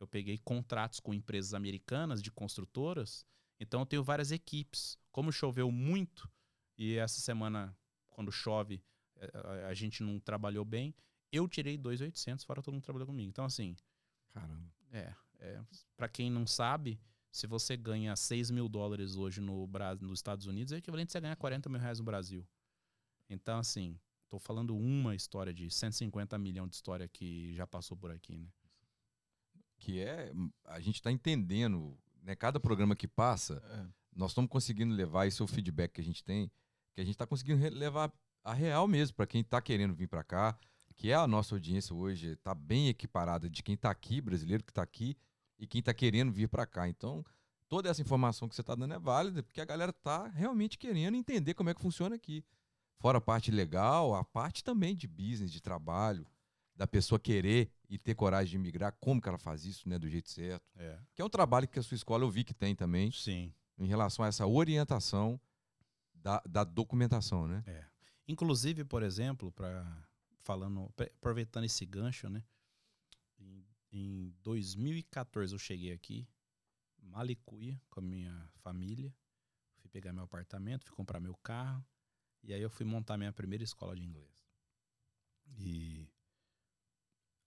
Eu 0.00 0.06
peguei 0.06 0.38
contratos 0.38 1.00
com 1.00 1.14
empresas 1.14 1.54
americanas 1.54 2.22
de 2.22 2.30
construtoras, 2.30 3.24
então 3.60 3.80
eu 3.80 3.86
tenho 3.86 4.02
várias 4.02 4.32
equipes. 4.32 4.98
Como 5.10 5.30
choveu 5.32 5.70
muito, 5.70 6.28
e 6.76 6.96
essa 6.96 7.20
semana, 7.20 7.76
quando 8.10 8.32
chove, 8.32 8.82
eh, 9.16 9.30
a, 9.34 9.68
a 9.68 9.74
gente 9.74 10.02
não 10.02 10.18
trabalhou 10.18 10.64
bem, 10.64 10.94
eu 11.32 11.48
tirei 11.48 11.78
2.800, 11.78 12.44
fora 12.44 12.62
todo 12.62 12.74
mundo 12.74 12.82
trabalhou 12.82 13.06
comigo. 13.06 13.28
Então, 13.28 13.44
assim, 13.44 13.76
Caramba. 14.32 14.68
é, 14.92 15.14
é 15.38 15.60
para 15.96 16.08
quem 16.08 16.30
não 16.30 16.46
sabe, 16.46 17.00
se 17.30 17.46
você 17.46 17.76
ganha 17.76 18.14
6 18.14 18.50
mil 18.50 18.68
dólares 18.68 19.16
hoje 19.16 19.40
no 19.40 19.66
Brasil, 19.66 20.06
nos 20.06 20.18
Estados 20.18 20.46
Unidos, 20.46 20.72
é 20.72 20.76
equivalente 20.76 21.10
a 21.10 21.12
você 21.12 21.20
ganhar 21.20 21.36
40 21.36 21.68
mil 21.68 21.80
reais 21.80 21.98
no 21.98 22.04
Brasil. 22.04 22.46
Então, 23.28 23.58
assim, 23.58 23.98
tô 24.34 24.38
falando 24.40 24.76
uma 24.76 25.14
história 25.14 25.54
de 25.54 25.70
150 25.70 26.36
milhões 26.38 26.70
de 26.70 26.74
história 26.74 27.06
que 27.06 27.54
já 27.54 27.66
passou 27.68 27.96
por 27.96 28.10
aqui, 28.10 28.36
né? 28.36 28.48
Que 29.78 30.00
é. 30.00 30.32
A 30.64 30.80
gente 30.80 31.00
tá 31.00 31.12
entendendo, 31.12 31.96
né? 32.20 32.34
Cada 32.34 32.58
programa 32.58 32.96
que 32.96 33.06
passa, 33.06 33.62
É. 33.70 33.86
nós 34.14 34.32
estamos 34.32 34.50
conseguindo 34.50 34.92
levar 34.92 35.26
esse 35.26 35.40
é 35.40 35.44
o 35.44 35.46
feedback 35.46 35.92
que 35.92 36.00
a 36.00 36.04
gente 36.04 36.24
tem, 36.24 36.50
que 36.92 37.00
a 37.00 37.04
gente 37.04 37.14
está 37.14 37.26
conseguindo 37.26 37.62
levar 37.78 38.12
a 38.42 38.52
real 38.52 38.88
mesmo 38.88 39.14
para 39.16 39.26
quem 39.26 39.40
está 39.40 39.62
querendo 39.62 39.94
vir 39.94 40.08
para 40.08 40.24
cá, 40.24 40.58
que 40.96 41.10
é 41.10 41.14
a 41.14 41.28
nossa 41.28 41.54
audiência 41.54 41.94
hoje, 41.94 42.30
está 42.32 42.54
bem 42.54 42.88
equiparada 42.88 43.48
de 43.48 43.62
quem 43.62 43.76
está 43.76 43.90
aqui, 43.90 44.20
brasileiro 44.20 44.64
que 44.64 44.72
está 44.72 44.82
aqui, 44.82 45.16
e 45.58 45.66
quem 45.66 45.78
está 45.78 45.94
querendo 45.94 46.32
vir 46.32 46.48
para 46.48 46.66
cá. 46.66 46.88
Então, 46.88 47.24
toda 47.68 47.88
essa 47.88 48.02
informação 48.02 48.48
que 48.48 48.54
você 48.56 48.62
está 48.62 48.74
dando 48.74 48.94
é 48.94 48.98
válida, 48.98 49.44
porque 49.44 49.60
a 49.60 49.64
galera 49.64 49.90
está 49.90 50.26
realmente 50.26 50.76
querendo 50.76 51.16
entender 51.16 51.54
como 51.54 51.70
é 51.70 51.74
que 51.74 51.80
funciona 51.80 52.16
aqui. 52.16 52.44
Fora 52.98 53.18
a 53.18 53.20
parte 53.20 53.50
legal, 53.50 54.14
a 54.14 54.24
parte 54.24 54.64
também 54.64 54.94
de 54.94 55.06
business, 55.06 55.52
de 55.52 55.60
trabalho, 55.60 56.26
da 56.74 56.86
pessoa 56.86 57.18
querer 57.18 57.70
e 57.88 57.98
ter 57.98 58.14
coragem 58.14 58.52
de 58.52 58.58
migrar, 58.58 58.96
como 58.98 59.20
que 59.20 59.28
ela 59.28 59.38
faz 59.38 59.64
isso, 59.64 59.88
né, 59.88 59.98
do 59.98 60.08
jeito 60.08 60.28
certo. 60.28 60.64
É. 60.76 60.98
Que 61.14 61.22
é 61.22 61.24
um 61.24 61.28
trabalho 61.28 61.68
que 61.68 61.78
a 61.78 61.82
sua 61.82 61.94
escola 61.94 62.24
eu 62.24 62.30
vi 62.30 62.42
que 62.44 62.54
tem 62.54 62.74
também 62.74 63.12
Sim. 63.12 63.52
em 63.78 63.86
relação 63.86 64.24
a 64.24 64.28
essa 64.28 64.46
orientação 64.46 65.40
da, 66.14 66.42
da 66.48 66.64
documentação, 66.64 67.46
né? 67.46 67.62
Inclusive, 68.26 68.84
por 68.84 69.02
exemplo, 69.02 69.52
para 69.52 69.84
falando, 70.42 70.92
aproveitando 70.98 71.64
esse 71.64 71.84
gancho, 71.84 72.28
né? 72.28 72.42
Em, 73.38 73.64
em 73.92 74.34
2014 74.42 75.54
eu 75.54 75.58
cheguei 75.58 75.92
aqui, 75.92 76.26
Malicuia, 76.98 77.80
com 77.90 78.00
a 78.00 78.02
minha 78.02 78.50
família. 78.56 79.14
Fui 79.76 79.88
pegar 79.90 80.12
meu 80.12 80.24
apartamento, 80.24 80.84
fui 80.84 80.94
comprar 80.94 81.20
meu 81.20 81.34
carro. 81.36 81.84
E 82.44 82.52
aí 82.52 82.60
eu 82.60 82.70
fui 82.70 82.84
montar 82.86 83.16
minha 83.16 83.32
primeira 83.32 83.64
escola 83.64 83.96
de 83.96 84.02
inglês. 84.04 84.30
E 85.58 86.06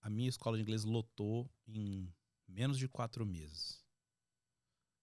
a 0.00 0.10
minha 0.10 0.28
escola 0.28 0.56
de 0.56 0.62
inglês 0.62 0.84
lotou 0.84 1.50
em 1.66 2.12
menos 2.46 2.78
de 2.78 2.88
quatro 2.88 3.24
meses. 3.24 3.84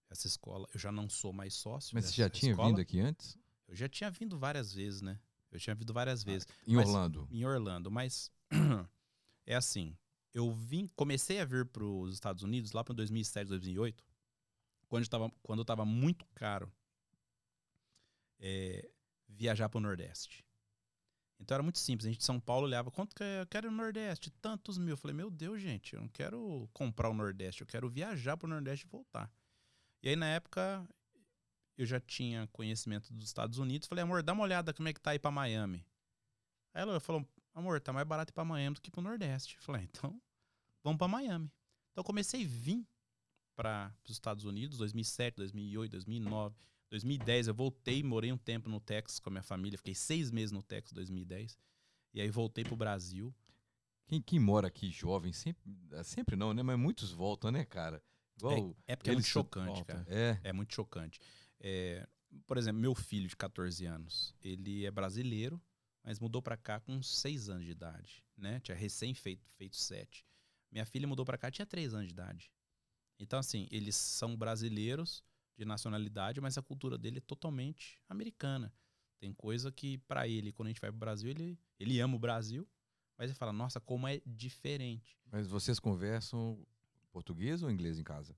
Essa 0.08 0.26
escola, 0.26 0.68
eu 0.72 0.78
já 0.78 0.92
não 0.92 1.08
sou 1.08 1.32
mais 1.32 1.54
sócio. 1.54 1.94
Mas 1.94 2.06
você 2.06 2.12
já 2.16 2.30
tinha 2.30 2.52
escola. 2.52 2.68
vindo 2.68 2.80
aqui 2.80 3.00
antes? 3.00 3.38
Eu 3.66 3.74
já 3.74 3.88
tinha 3.88 4.10
vindo 4.10 4.38
várias 4.38 4.72
vezes, 4.72 5.00
né? 5.02 5.18
Eu 5.50 5.58
tinha 5.58 5.74
vindo 5.74 5.92
várias 5.92 6.22
vezes 6.22 6.46
Em 6.66 6.76
Mas- 6.76 6.86
Orlando? 6.88 7.26
em 7.30 7.44
Orlando, 7.44 7.90
mas 7.90 8.30
é 9.46 9.54
assim, 9.56 9.96
eu 10.34 10.52
vim, 10.52 10.86
comecei 10.94 11.40
a 11.40 11.44
vir 11.44 11.64
para 11.66 11.84
os 11.84 12.12
Estados 12.14 12.42
Unidos 12.42 12.72
lá 12.72 12.84
para 12.84 12.94
2007, 12.94 13.48
2008, 13.48 14.04
quando 14.88 15.02
estava 15.04 15.30
quando 15.42 15.62
estava 15.62 15.84
muito 15.84 16.24
caro 16.34 16.70
é, 18.38 18.88
viajar 19.28 19.68
para 19.68 19.78
o 19.78 19.80
Nordeste. 19.80 20.44
Então 21.38 21.54
era 21.54 21.62
muito 21.62 21.78
simples. 21.78 22.06
A 22.06 22.08
gente 22.08 22.18
de 22.18 22.24
São 22.24 22.40
Paulo 22.40 22.66
olhava, 22.66 22.90
quanto 22.90 23.14
que 23.14 23.22
é? 23.22 23.42
eu 23.42 23.46
quero 23.46 23.70
no 23.70 23.76
Nordeste? 23.76 24.30
Tantos 24.30 24.78
mil. 24.78 24.90
Eu 24.90 24.96
falei, 24.96 25.14
meu 25.14 25.30
Deus, 25.30 25.60
gente, 25.60 25.94
eu 25.94 26.00
não 26.00 26.08
quero 26.08 26.68
comprar 26.72 27.10
o 27.10 27.14
Nordeste, 27.14 27.60
eu 27.60 27.66
quero 27.66 27.88
viajar 27.88 28.36
para 28.36 28.46
o 28.46 28.50
Nordeste 28.50 28.86
e 28.86 28.88
voltar. 28.88 29.30
E 30.02 30.08
aí, 30.08 30.16
na 30.16 30.26
época, 30.26 30.86
eu 31.76 31.84
já 31.84 32.00
tinha 32.00 32.46
conhecimento 32.48 33.12
dos 33.12 33.26
Estados 33.26 33.58
Unidos. 33.58 33.88
Falei, 33.88 34.02
amor, 34.02 34.22
dá 34.22 34.32
uma 34.32 34.44
olhada 34.44 34.72
como 34.72 34.88
é 34.88 34.92
que 34.92 35.00
tá 35.00 35.10
aí 35.10 35.18
para 35.18 35.30
Miami. 35.30 35.86
Aí 36.72 36.82
ela 36.82 37.00
falou, 37.00 37.26
amor, 37.54 37.80
tá 37.80 37.92
mais 37.92 38.06
barato 38.06 38.30
ir 38.30 38.34
pra 38.34 38.44
Miami 38.44 38.74
do 38.74 38.80
que 38.80 38.90
pro 38.90 39.02
Nordeste. 39.02 39.56
Eu 39.56 39.62
falei, 39.62 39.82
ah, 39.82 39.84
então, 39.84 40.22
vamos 40.82 40.98
pra 40.98 41.08
Miami. 41.08 41.46
Então 41.90 42.02
eu 42.02 42.04
comecei 42.04 42.44
a 42.44 42.48
vir 42.48 42.86
para 43.54 43.94
os 44.04 44.12
Estados 44.12 44.44
Unidos, 44.44 44.78
2007, 44.78 45.36
2008, 45.36 45.92
2009, 45.92 46.56
2010. 46.90 47.48
Eu 47.48 47.54
voltei, 47.54 48.02
morei 48.02 48.32
um 48.32 48.38
tempo 48.38 48.68
no 48.68 48.80
Texas 48.80 49.18
com 49.18 49.28
a 49.30 49.32
minha 49.32 49.42
família. 49.42 49.78
Fiquei 49.78 49.94
seis 49.94 50.30
meses 50.30 50.52
no 50.52 50.62
Texas, 50.62 50.92
2010. 50.92 51.58
E 52.14 52.20
aí 52.20 52.30
voltei 52.30 52.64
pro 52.64 52.76
Brasil. 52.76 53.34
Quem, 54.06 54.22
quem 54.22 54.38
mora 54.38 54.68
aqui 54.68 54.90
jovem, 54.90 55.32
sempre, 55.32 55.62
sempre 56.04 56.36
não, 56.36 56.54
né? 56.54 56.62
Mas 56.62 56.78
muitos 56.78 57.10
voltam, 57.10 57.50
né, 57.50 57.64
cara? 57.64 58.02
Igual. 58.38 58.76
É 58.86 58.94
porque 58.94 59.10
é 59.10 59.14
muito 59.14 59.26
chocante, 59.26 59.66
voltam. 59.66 60.04
cara. 60.04 60.06
É. 60.08 60.40
É 60.44 60.52
muito 60.52 60.74
chocante. 60.74 61.18
É, 61.58 62.06
por 62.46 62.56
exemplo, 62.56 62.80
meu 62.80 62.94
filho 62.94 63.28
de 63.28 63.36
14 63.36 63.84
anos, 63.86 64.34
ele 64.40 64.84
é 64.86 64.90
brasileiro, 64.90 65.60
mas 66.04 66.20
mudou 66.20 66.40
pra 66.40 66.56
cá 66.56 66.78
com 66.78 67.02
6 67.02 67.48
anos 67.48 67.64
de 67.64 67.70
idade, 67.72 68.24
né? 68.36 68.60
Tinha 68.60 68.76
recém 68.76 69.12
feito, 69.14 69.48
feito 69.56 69.76
7. 69.76 70.24
Minha 70.70 70.86
filha 70.86 71.08
mudou 71.08 71.24
pra 71.24 71.38
cá, 71.38 71.50
tinha 71.50 71.66
3 71.66 71.94
anos 71.94 72.06
de 72.06 72.12
idade. 72.12 72.52
Então, 73.18 73.38
assim, 73.38 73.66
eles 73.70 73.96
são 73.96 74.36
brasileiros 74.36 75.24
de 75.56 75.64
nacionalidade, 75.64 76.40
mas 76.40 76.58
a 76.58 76.62
cultura 76.62 76.98
dele 76.98 77.18
é 77.18 77.20
totalmente 77.20 78.00
americana. 78.08 78.72
Tem 79.18 79.32
coisa 79.32 79.72
que, 79.72 79.98
pra 79.98 80.28
ele, 80.28 80.52
quando 80.52 80.66
a 80.66 80.70
gente 80.70 80.80
vai 80.80 80.90
pro 80.90 80.98
Brasil, 80.98 81.30
ele, 81.30 81.58
ele 81.78 81.98
ama 82.00 82.16
o 82.16 82.18
Brasil, 82.18 82.68
mas 83.16 83.30
ele 83.30 83.38
fala, 83.38 83.52
nossa, 83.52 83.80
como 83.80 84.06
é 84.06 84.20
diferente. 84.26 85.18
Mas 85.32 85.46
vocês 85.46 85.78
conversam 85.78 86.64
português 87.10 87.62
ou 87.62 87.70
inglês 87.70 87.98
em 87.98 88.04
casa? 88.04 88.36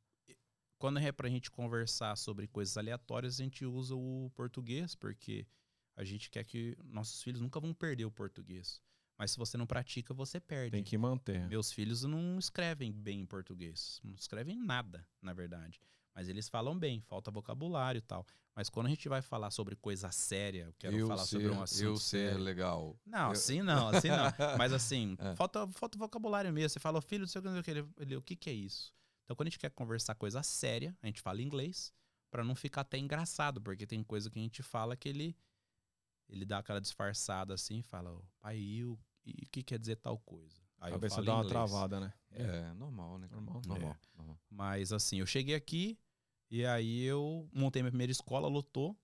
quando 0.79 1.01
é 1.01 1.11
pra 1.13 1.29
gente 1.29 1.51
conversar 1.51 2.17
sobre 2.17 2.47
coisas 2.47 2.77
aleatórias, 2.77 3.41
a 3.41 3.43
gente 3.43 3.67
usa 3.67 3.95
o 3.95 4.31
português, 4.35 4.95
porque 4.95 5.47
a 5.97 6.05
gente 6.05 6.31
quer 6.31 6.45
que 6.45 6.77
nossos 6.85 7.23
filhos 7.23 7.41
nunca 7.41 7.59
vão 7.59 7.75
perder 7.75 8.05
o 8.05 8.11
português. 8.11 8.81
Mas 9.19 9.33
se 9.33 9.37
você 9.37 9.57
não 9.59 9.67
pratica, 9.67 10.15
você 10.15 10.39
perde. 10.39 10.71
Tem 10.71 10.85
que 10.85 10.97
manter. 10.97 11.49
Meus 11.49 11.73
filhos 11.73 12.05
não 12.05 12.39
escrevem 12.39 12.93
bem 12.93 13.21
em 13.23 13.27
português. 13.27 14.01
Não 14.05 14.15
escrevem 14.15 14.57
nada, 14.57 15.05
na 15.21 15.33
verdade. 15.33 15.81
Mas 16.19 16.29
eles 16.29 16.49
falam 16.49 16.77
bem, 16.77 17.01
falta 17.03 17.31
vocabulário 17.31 18.01
e 18.01 18.03
tal. 18.03 18.27
Mas 18.53 18.69
quando 18.69 18.87
a 18.87 18.91
gente 18.91 19.09
vai 19.09 19.23
falar 19.23 19.53
sobre 19.53 19.77
coisa 19.77 20.11
séria, 20.11 20.65
eu 20.65 20.75
quero 20.77 21.07
falar 21.07 21.25
sobre 21.25 21.49
um 21.49 21.63
assunto 21.63 21.81
eu 21.85 21.97
ser 21.97 22.31
sério. 22.31 22.43
legal. 22.43 22.99
Não, 23.07 23.27
Eu- 23.27 23.31
assim 23.31 23.63
não, 23.63 23.87
assim 23.91 24.09
não. 24.09 24.17
Mas 24.59 24.73
assim, 24.73 25.17
É. 25.21 25.37
falta, 25.37 25.65
falta 25.69 25.97
vocabulário 25.97 26.53
mesmo. 26.53 26.71
Você 26.71 26.81
fala, 26.81 27.01
filho, 27.01 27.21
não 27.21 27.29
sei 27.29 27.41
o 27.41 27.63
que. 27.63 27.71
Ele, 27.71 27.87
ele, 27.99 28.17
o 28.17 28.23
que, 28.23 28.35
que 28.35 28.51
é 28.51 28.53
isso? 28.53 28.93
Então, 29.23 29.37
quando 29.37 29.47
a 29.47 29.51
gente 29.51 29.61
quer 29.61 29.71
conversar 29.71 30.17
coisa 30.17 30.43
séria, 30.43 30.93
a 31.01 31.07
gente 31.07 31.21
fala 31.21 31.41
inglês, 31.41 31.95
pra 32.33 32.43
não 32.43 32.57
ficar 32.57 32.81
até 32.81 32.99
engraçado, 32.99 33.61
porque 33.63 33.87
tem 33.87 34.03
coisa 34.03 34.29
que 34.29 34.41
a 34.41 34.43
gente 34.43 34.61
fala 34.61 34.97
que 34.97 35.09
ele 35.09 35.37
ele 36.29 36.45
dá 36.45 36.59
aquela 36.59 36.81
disfarçada 36.81 37.55
assim, 37.55 37.81
fala, 37.81 38.13
"Ô, 38.13 38.25
pai, 38.41 38.59
e 38.59 38.85
o, 38.85 38.99
e 39.25 39.45
o 39.45 39.49
que 39.53 39.63
quer 39.63 39.79
dizer 39.79 39.97
tal 39.97 40.19
coisa. 40.19 40.61
Aí 40.81 40.89
A 40.93 40.95
eu 40.97 41.01
cabeça 41.01 41.23
dá 41.23 41.35
uma 41.37 41.47
travada, 41.47 42.01
né? 42.01 42.13
É, 42.33 42.73
normal, 42.75 43.19
né? 43.19 43.29
Normal. 43.31 43.63
Normal. 43.65 43.91
É. 43.93 44.17
normal. 44.19 44.41
Mas 44.51 44.93
assim, 44.93 45.19
eu 45.21 45.27
cheguei 45.27 45.55
aqui 45.55 45.97
e 46.51 46.65
aí 46.65 47.03
eu 47.03 47.49
montei 47.53 47.83
minha 47.83 47.91
primeira 47.91 48.11
escola, 48.13 48.49
lotou. 48.49 48.97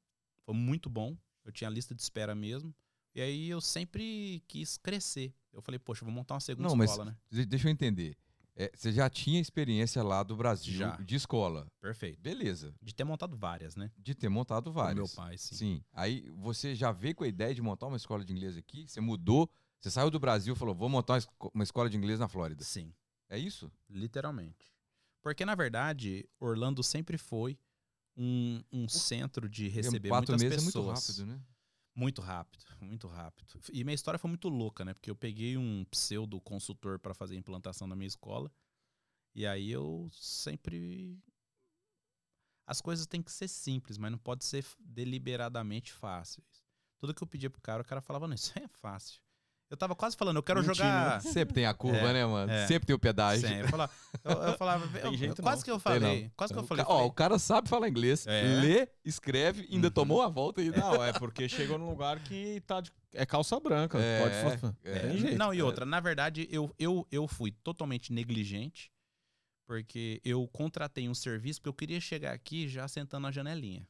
Foi 0.44 0.54
muito 0.54 0.88
bom. 0.90 1.16
Eu 1.44 1.52
tinha 1.52 1.70
lista 1.70 1.94
de 1.94 2.02
espera 2.02 2.34
mesmo. 2.34 2.74
E 3.14 3.20
aí 3.20 3.48
eu 3.48 3.60
sempre 3.60 4.42
quis 4.48 4.76
crescer. 4.76 5.34
Eu 5.52 5.62
falei, 5.62 5.78
poxa, 5.78 6.02
eu 6.02 6.06
vou 6.06 6.14
montar 6.14 6.34
uma 6.34 6.40
segunda 6.40 6.68
Não, 6.68 6.76
mas 6.76 6.90
escola, 6.90 7.10
né? 7.10 7.16
de- 7.30 7.46
deixa 7.46 7.68
eu 7.68 7.72
entender. 7.72 8.16
É, 8.56 8.70
você 8.74 8.92
já 8.92 9.10
tinha 9.10 9.40
experiência 9.40 10.02
lá 10.02 10.22
do 10.22 10.36
Brasil 10.36 10.74
Já. 10.78 10.96
de 10.96 11.16
escola. 11.16 11.66
Perfeito. 11.80 12.20
Beleza. 12.20 12.72
De 12.80 12.94
ter 12.94 13.02
montado 13.04 13.36
várias, 13.36 13.74
né? 13.74 13.90
De 13.98 14.14
ter 14.14 14.28
montado 14.28 14.66
Com 14.66 14.72
várias. 14.72 14.94
meu 14.96 15.08
pai, 15.08 15.36
sim. 15.38 15.54
Sim. 15.56 15.84
Aí 15.92 16.28
você 16.36 16.74
já 16.74 16.92
veio 16.92 17.14
com 17.16 17.24
a 17.24 17.28
ideia 17.28 17.52
de 17.54 17.60
montar 17.60 17.86
uma 17.86 17.96
escola 17.96 18.24
de 18.24 18.32
inglês 18.32 18.56
aqui? 18.56 18.86
Você 18.88 19.00
mudou? 19.00 19.50
Você 19.80 19.90
saiu 19.90 20.10
do 20.10 20.20
Brasil 20.20 20.54
e 20.54 20.56
falou, 20.56 20.74
vou 20.74 20.88
montar 20.88 21.20
uma 21.52 21.64
escola 21.64 21.90
de 21.90 21.96
inglês 21.96 22.18
na 22.20 22.28
Flórida. 22.28 22.62
Sim, 22.64 22.92
É 23.28 23.36
isso? 23.38 23.70
literalmente. 23.90 24.72
Porque, 25.24 25.46
na 25.46 25.54
verdade, 25.54 26.28
Orlando 26.38 26.82
sempre 26.82 27.16
foi 27.16 27.58
um, 28.14 28.62
um 28.70 28.86
centro 28.86 29.48
de 29.48 29.68
receber 29.68 30.10
Quatro 30.10 30.32
muitas 30.32 30.42
meses 30.42 30.66
pessoas. 30.66 30.84
é 30.86 30.90
muito 30.90 31.00
rápido, 31.00 31.26
né? 31.26 31.42
Muito 31.96 32.20
rápido, 32.20 32.64
muito 32.82 33.08
rápido. 33.08 33.60
E 33.72 33.82
minha 33.84 33.94
história 33.94 34.18
foi 34.18 34.28
muito 34.28 34.50
louca, 34.50 34.84
né? 34.84 34.92
Porque 34.92 35.10
eu 35.10 35.16
peguei 35.16 35.56
um 35.56 35.82
pseudo 35.86 36.38
consultor 36.42 36.98
para 36.98 37.14
fazer 37.14 37.36
implantação 37.36 37.88
da 37.88 37.96
minha 37.96 38.06
escola. 38.06 38.52
E 39.34 39.46
aí 39.46 39.70
eu 39.70 40.10
sempre. 40.12 41.18
As 42.66 42.82
coisas 42.82 43.06
têm 43.06 43.22
que 43.22 43.32
ser 43.32 43.48
simples, 43.48 43.96
mas 43.96 44.10
não 44.10 44.18
pode 44.18 44.44
ser 44.44 44.62
deliberadamente 44.78 45.90
fáceis. 45.90 46.62
Tudo 46.98 47.14
que 47.14 47.22
eu 47.22 47.26
pedia 47.26 47.48
pro 47.48 47.62
cara, 47.62 47.82
o 47.82 47.86
cara 47.86 48.02
falava, 48.02 48.28
não, 48.28 48.34
isso 48.34 48.52
aí 48.56 48.64
é 48.64 48.68
fácil. 48.68 49.22
Eu 49.74 49.76
tava 49.76 49.94
quase 49.96 50.16
falando, 50.16 50.36
eu 50.36 50.42
quero 50.42 50.60
Mentindo, 50.60 50.76
jogar. 50.76 51.20
Sempre 51.20 51.52
tem 51.54 51.66
a 51.66 51.74
curva, 51.74 51.98
É, 51.98 52.12
né, 52.12 52.24
mano? 52.24 52.50
é. 52.52 52.64
Sempre 52.68 52.86
tem 52.86 52.94
o 52.94 52.98
pedágio. 52.98 53.46
Sim, 53.48 53.54
eu 53.56 53.68
falava, 53.68 53.92
eu, 54.24 54.30
eu 54.32 54.56
falava 54.56 54.98
eu- 55.00 55.14
jeito 55.16 55.42
quase 55.42 55.56
não. 55.58 55.64
que 55.64 55.70
eu 55.72 55.78
falei. 55.80 56.30
Quase 56.36 56.52
que 56.52 56.58
eu 56.60 56.64
falei. 56.64 56.84
ó, 56.84 56.88
falei, 56.88 57.06
o 57.06 57.12
cara 57.12 57.38
sabe 57.40 57.68
falar 57.68 57.88
inglês. 57.88 58.24
É. 58.26 58.42
Lê, 58.60 58.88
escreve, 59.04 59.68
ainda 59.70 59.88
Uhum. 59.88 59.92
tomou 59.92 60.22
a 60.22 60.28
volta 60.28 60.60
ainda. 60.60 60.78
Não, 60.78 61.04
é 61.04 61.12
porque 61.12 61.48
chegou 61.48 61.76
num 61.76 61.90
lugar 61.90 62.20
que 62.20 62.60
tá 62.66 62.80
de... 62.80 62.92
é 63.12 63.26
calça 63.26 63.58
branca. 63.58 63.98
É, 63.98 64.22
pode 64.48 64.76
é. 64.84 65.34
Não, 65.36 65.52
e 65.52 65.60
outra, 65.60 65.84
na 65.84 65.98
verdade, 65.98 66.48
eu, 66.52 66.72
eu, 66.78 67.04
eu 67.10 67.26
fui 67.26 67.50
totalmente 67.50 68.12
negligente, 68.12 68.92
porque 69.66 70.20
eu 70.24 70.46
contratei 70.48 71.08
um 71.08 71.14
serviço 71.14 71.60
porque 71.60 71.68
eu 71.68 71.74
queria 71.74 72.00
chegar 72.00 72.32
aqui 72.32 72.68
já 72.68 72.86
sentando 72.86 73.22
na 73.22 73.32
janelinha. 73.32 73.86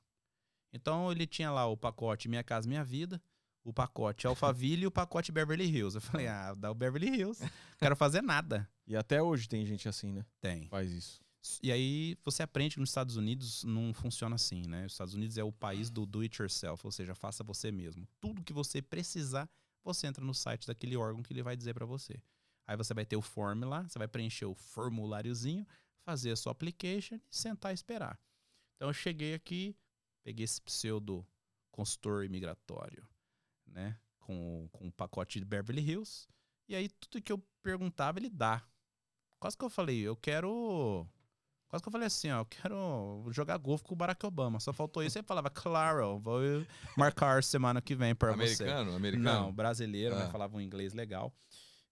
Então 0.73 1.12
ele 1.12 1.27
tinha 1.27 1.51
lá 1.51 1.66
o 1.66 1.77
pacote 1.77 2.29
Minha 2.29 2.42
Casa 2.42 2.68
Minha 2.68 2.83
Vida, 2.83 3.20
o 3.64 3.72
pacote 3.72 4.27
Alphaville 4.27 4.83
e 4.83 4.87
o 4.87 4.90
pacote 4.90 5.33
Beverly 5.33 5.64
Hills. 5.64 5.96
Eu 5.96 6.03
falei, 6.03 6.29
ah, 6.29 6.55
dá 6.55 6.70
o 6.70 6.74
Beverly 6.74 7.09
Hills. 7.09 7.42
Não 7.42 7.50
quero 7.79 7.96
fazer 7.96 8.22
nada. 8.22 8.68
E 8.87 8.94
até 8.94 9.22
hoje 9.22 9.48
tem 9.48 9.64
gente 9.64 9.88
assim, 9.88 10.12
né? 10.12 10.27
Tem. 10.42 10.68
Faz 10.68 10.92
isso. 10.92 11.18
E 11.62 11.72
aí 11.72 12.18
você 12.22 12.42
aprende 12.42 12.74
que 12.74 12.81
nos 12.81 12.90
Estados 12.90 13.16
Unidos 13.16 13.64
não 13.64 13.94
funciona 13.94 14.35
assim, 14.35 14.62
né? 14.66 14.85
Os 14.85 14.92
Estados 14.92 15.14
Unidos 15.14 15.38
é 15.38 15.42
o 15.42 15.50
país 15.50 15.88
do 15.88 16.05
do 16.05 16.20
it 16.20 16.38
yourself, 16.38 16.87
ou 16.87 16.92
seja, 16.92 17.14
faça 17.14 17.42
você 17.42 17.72
mesmo. 17.72 18.07
Tudo 18.20 18.44
que 18.44 18.53
você 18.53 18.83
precisar, 18.83 19.48
você 19.83 20.07
entra 20.07 20.22
no 20.22 20.35
site 20.35 20.66
daquele 20.66 20.98
órgão 20.98 21.22
que 21.22 21.33
ele 21.33 21.42
vai 21.42 21.57
dizer 21.57 21.72
pra 21.72 21.87
você. 21.87 22.20
Aí 22.66 22.77
você 22.77 22.92
vai 22.92 23.07
ter 23.07 23.16
o 23.16 23.22
form 23.22 23.64
lá, 23.64 23.88
você 23.88 23.98
vai 23.98 24.09
preencher 24.09 24.44
o 24.44 24.55
formuláriozinho, 24.55 25.66
fazer 26.05 26.31
a 26.33 26.37
sua 26.37 26.53
application 26.53 27.16
e 27.16 27.20
sentar 27.31 27.72
e 27.72 27.74
esperar. 27.74 28.18
Então 28.77 28.88
eu 28.88 28.94
cheguei 28.94 29.33
aqui, 29.33 29.74
peguei 30.22 30.44
esse 30.44 30.61
pseudo 30.61 31.27
consultor 31.70 32.24
imigratório, 32.24 33.07
né? 33.75 33.99
Com, 34.21 34.69
com 34.73 34.87
o 34.89 34.93
pacote 34.93 35.39
de 35.39 35.45
Beverly 35.45 35.83
Hills. 35.83 36.27
E 36.69 36.75
aí 36.75 36.89
tudo 36.89 37.21
que 37.21 37.31
eu 37.33 37.43
perguntava, 37.63 38.19
ele 38.19 38.31
dá. 38.31 38.63
Quase 39.39 39.59
que 39.59 39.65
eu 39.65 39.69
falei, 39.69 40.01
eu 40.01 40.17
quero. 40.17 41.07
Quase 41.69 41.83
que 41.83 41.89
eu 41.89 41.93
falei 41.93 42.07
assim, 42.07 42.31
ó, 42.31 42.41
eu 42.41 42.47
quero 42.47 43.27
jogar 43.33 43.59
golfe 43.59 43.85
com 43.85 43.95
o 43.95 43.97
Barack 43.97 44.25
Obama. 44.25 44.61
Só 44.61 44.73
faltou 44.73 45.03
isso. 45.03 45.19
Ele 45.19 45.27
falava, 45.27 45.51
claro, 45.51 46.19
vou 46.21 46.41
marcar 46.97 47.43
semana 47.43 47.83
que 47.83 47.95
vem 47.97 48.15
para 48.15 48.33
você. 48.33 48.63
Americano? 48.63 48.95
Americano? 48.97 49.25
Não, 49.25 49.53
brasileiro, 49.53 50.15
mas 50.15 50.27
Ah. 50.29 50.31
falava 50.31 50.57
um 50.57 50.61
inglês 50.61 50.95
legal. 50.95 51.35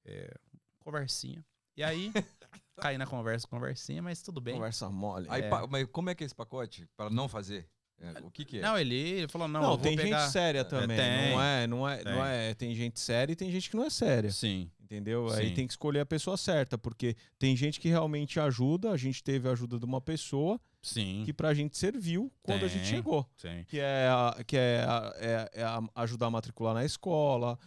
É, 0.05 0.33
conversinha. 0.79 1.45
E 1.77 1.83
aí, 1.83 2.13
caí 2.77 2.97
na 2.97 3.07
conversa, 3.07 3.47
conversinha, 3.49 4.01
mas 4.01 4.23
tudo 4.23 4.41
bem. 4.41 4.55
Conversa 4.55 4.89
mole. 4.89 5.27
Aí, 5.29 5.43
É. 5.43 5.51
mas 5.69 5.87
como 5.91 6.11
é 6.11 6.15
que 6.15 6.23
é 6.23 6.27
esse 6.27 6.35
pacote? 6.35 6.87
Para 6.97 7.11
não 7.11 7.29
fazer? 7.29 7.69
É, 8.01 8.21
o 8.25 8.31
que 8.31 8.45
que 8.45 8.59
é? 8.59 8.61
Não, 8.63 8.77
ele, 8.77 8.95
ele 8.97 9.29
falou, 9.29 9.47
não, 9.47 9.61
Não, 9.61 9.71
eu 9.73 9.77
vou 9.77 9.83
tem 9.85 9.97
pegar... 9.97 10.21
gente 10.23 10.33
séria 10.33 10.65
também. 10.65 10.97
tem. 10.97 11.31
Não 11.33 11.43
é, 11.43 11.67
não 11.69 11.89
é, 11.89 11.97
Tem. 11.99 12.13
não 12.13 12.25
é. 12.27 12.55
Tem 12.55 12.75
gente 12.75 12.99
séria 12.99 13.33
e 13.33 13.37
tem 13.37 13.51
gente 13.51 13.71
que 13.71 13.77
não 13.77 13.85
é 13.85 13.91
séria. 13.91 14.31
Sim, 14.33 14.71
Entendeu? 14.83 15.29
Sim. 15.31 15.37
Aí 15.37 15.55
tem 15.55 15.67
que 15.67 15.73
escolher 15.73 16.01
a 16.01 16.07
pessoa 16.07 16.37
certa, 16.37 16.77
porque 16.77 17.15
tem 17.39 17.57
gente 17.57 17.81
que 17.81 17.89
realmente 17.89 18.39
ajuda. 18.41 18.91
A 18.91 18.97
gente 18.97 19.23
teve 19.23 19.49
a 19.49 19.53
ajuda 19.53 19.79
de 19.79 19.85
uma 19.87 20.01
pessoa 20.01 20.61
sim, 20.83 21.23
que 21.25 21.33
pra 21.33 21.55
gente 21.55 21.79
serviu 21.79 22.31
quando 22.43 22.65
a 22.65 22.69
gente 22.69 22.83
Tem. 22.83 22.91
chegou. 22.97 23.27
sim. 23.37 23.65
Que 23.69 23.79
é, 23.79 24.09
a- 24.09 24.45
que 24.47 24.57
é, 24.57 24.85
a- 24.87 25.13
é- 25.17 25.51
é 25.61 25.63
a- 25.63 25.81
ajudar 25.97 26.27
a 26.27 26.31
matricular 26.31 26.75
na 26.75 26.85
escola. 26.85 27.59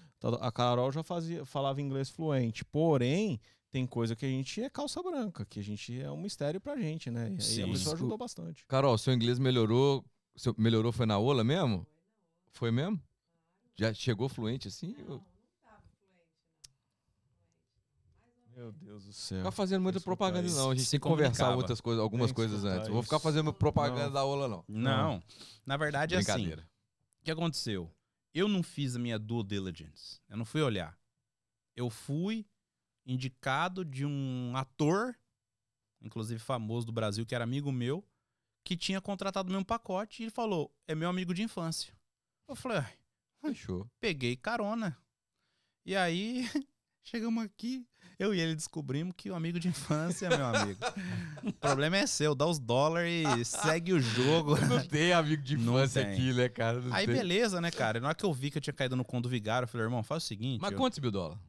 A 0.41 0.51
Carol 0.51 0.91
já 0.91 1.01
fazia, 1.01 1.45
falava 1.45 1.81
inglês 1.81 2.09
fluente. 2.09 2.63
Porém, 2.65 3.39
tem 3.71 3.85
coisa 3.87 4.15
que 4.15 4.25
a 4.25 4.29
gente 4.29 4.61
é 4.61 4.69
calça 4.69 5.01
branca, 5.01 5.45
que 5.45 5.59
a 5.59 5.63
gente 5.63 5.99
é 5.99 6.11
um 6.11 6.17
mistério 6.21 6.59
pra 6.61 6.77
gente, 6.77 7.09
né? 7.09 7.27
E 7.29 7.31
aí 7.31 7.37
a 7.37 7.41
Sim. 7.41 7.71
pessoa 7.71 7.95
ajudou 7.95 8.17
bastante. 8.17 8.65
Carol, 8.67 8.97
seu 8.97 9.13
inglês 9.13 9.39
melhorou? 9.39 10.03
Seu, 10.35 10.53
melhorou 10.57 10.91
foi 10.91 11.05
na 11.05 11.17
ola 11.17 11.43
mesmo? 11.43 11.85
Foi 12.51 12.71
mesmo? 12.71 13.01
Já 13.75 13.93
chegou 13.93 14.27
fluente 14.29 14.67
assim? 14.67 14.95
Eu- 15.07 15.23
Meu 18.55 18.71
Deus 18.71 19.03
do 19.05 19.11
céu. 19.11 19.39
Ficar 19.39 19.51
fazendo 19.51 19.81
muita 19.81 19.99
Desculpa 19.99 20.17
propaganda, 20.17 20.47
isso. 20.47 20.55
não. 20.57 20.71
A 20.71 20.75
gente 20.75 20.85
Se 20.85 20.91
tem 20.91 20.99
que 20.99 21.03
conversar 21.07 21.53
muitas 21.53 21.81
coisas, 21.81 22.01
algumas 22.01 22.31
coisas 22.31 22.63
antes. 22.63 22.87
Eu 22.87 22.93
vou 22.93 23.03
ficar 23.03 23.17
isso. 23.17 23.23
fazendo 23.23 23.53
propaganda 23.53 24.05
Não. 24.05 24.11
da 24.13 24.23
ola, 24.23 24.47
não. 24.47 24.63
Não, 24.67 25.23
na 25.65 25.75
verdade 25.75 26.15
é 26.15 26.19
assim. 26.19 26.53
O 26.53 26.63
que 27.25 27.31
aconteceu? 27.31 27.91
Eu 28.33 28.47
não 28.47 28.63
fiz 28.63 28.95
a 28.95 28.99
minha 28.99 29.19
due 29.19 29.43
diligence. 29.43 30.21
Eu 30.29 30.37
não 30.37 30.45
fui 30.45 30.61
olhar. 30.61 30.97
Eu 31.75 31.89
fui 31.89 32.45
indicado 33.05 33.83
de 33.83 34.05
um 34.05 34.53
ator, 34.55 35.13
inclusive 36.01 36.39
famoso 36.39 36.85
do 36.85 36.93
Brasil, 36.93 37.25
que 37.25 37.35
era 37.35 37.43
amigo 37.43 37.71
meu, 37.73 38.05
que 38.65 38.75
tinha 38.75 38.99
contratado 38.99 39.47
o 39.47 39.51
meu 39.53 39.63
pacote 39.63 40.21
e 40.21 40.25
ele 40.25 40.31
falou: 40.31 40.69
é 40.87 40.93
meu 40.95 41.07
amigo 41.07 41.33
de 41.33 41.43
infância. 41.43 41.93
Eu 42.49 42.55
falei, 42.55 42.79
"Ai, 42.79 42.93
Fechou. 43.41 43.87
peguei 44.01 44.35
carona. 44.35 44.97
E 45.85 45.95
aí, 45.95 46.49
chegamos 47.03 47.43
aqui, 47.43 47.85
eu 48.17 48.33
e 48.33 48.39
ele 48.39 48.55
descobrimos 48.55 49.13
que 49.15 49.29
o 49.29 49.35
amigo 49.35 49.59
de 49.59 49.67
infância 49.67 50.25
é 50.25 50.35
meu 50.35 50.45
amigo. 50.47 50.79
o 51.43 51.53
problema 51.53 51.97
é 51.97 52.07
seu, 52.07 52.33
dá 52.33 52.47
os 52.47 52.57
dólares 52.57 53.27
e 53.37 53.45
segue 53.45 53.93
o 53.93 54.01
jogo. 54.01 54.57
Não 54.65 54.85
tem 54.87 55.13
amigo 55.13 55.43
de 55.43 55.53
infância 55.55 56.01
aqui, 56.01 56.33
né, 56.33 56.49
cara? 56.49 56.81
Não 56.81 56.91
Aí 56.93 57.05
tem. 57.05 57.15
beleza, 57.15 57.61
né, 57.61 57.69
cara? 57.69 57.99
Na 57.99 58.07
hora 58.07 58.15
que 58.15 58.25
eu 58.25 58.33
vi 58.33 58.49
que 58.49 58.57
eu 58.57 58.61
tinha 58.61 58.73
caído 58.73 58.95
no 58.95 59.05
conto 59.05 59.23
do 59.23 59.29
vigário, 59.29 59.65
eu 59.65 59.69
falei, 59.69 59.85
irmão, 59.85 60.01
faz 60.01 60.23
o 60.23 60.25
seguinte. 60.25 60.59
Mas 60.59 60.71
eu- 60.71 60.77
quantos 60.77 60.97
mil 60.97 61.11
dólares? 61.11 61.39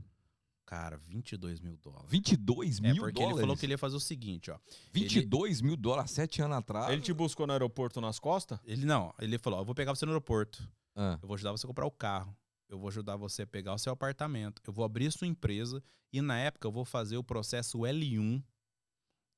Cara, 0.66 0.96
22 0.98 1.60
mil 1.60 1.76
dólares. 1.76 2.10
22 2.10 2.78
É, 2.78 2.82
mil 2.82 2.96
porque 2.96 3.12
dólares? 3.12 3.36
ele 3.36 3.40
falou 3.40 3.56
que 3.56 3.64
ele 3.66 3.72
ia 3.74 3.78
fazer 3.78 3.94
o 3.96 4.00
seguinte, 4.00 4.50
ó. 4.50 4.58
22 4.92 5.60
mil 5.60 5.76
dólares, 5.76 6.10
sete 6.10 6.42
anos 6.42 6.56
atrás. 6.58 6.90
Ele 6.92 7.00
te 7.00 7.12
buscou 7.12 7.46
no 7.46 7.52
aeroporto 7.52 8.00
nas 8.00 8.18
costas? 8.18 8.58
Ele 8.64 8.84
não, 8.84 9.14
ele 9.20 9.38
falou, 9.38 9.60
ó, 9.60 9.62
eu 9.62 9.64
vou 9.64 9.74
pegar 9.76 9.94
você 9.94 10.04
no 10.04 10.10
aeroporto. 10.12 10.68
Ah, 10.96 11.18
Eu 11.22 11.28
vou 11.28 11.34
ajudar 11.36 11.52
você 11.52 11.64
a 11.66 11.68
comprar 11.68 11.86
o 11.86 11.90
carro. 11.90 12.36
Eu 12.68 12.78
vou 12.80 12.88
ajudar 12.88 13.14
você 13.16 13.42
a 13.42 13.46
pegar 13.46 13.74
o 13.74 13.78
seu 13.78 13.92
apartamento. 13.92 14.60
Eu 14.66 14.72
vou 14.72 14.84
abrir 14.84 15.12
sua 15.12 15.28
empresa. 15.28 15.80
E 16.12 16.20
na 16.20 16.36
época 16.36 16.66
eu 16.66 16.72
vou 16.72 16.84
fazer 16.84 17.16
o 17.16 17.22
processo 17.22 17.78
L1. 17.78 18.42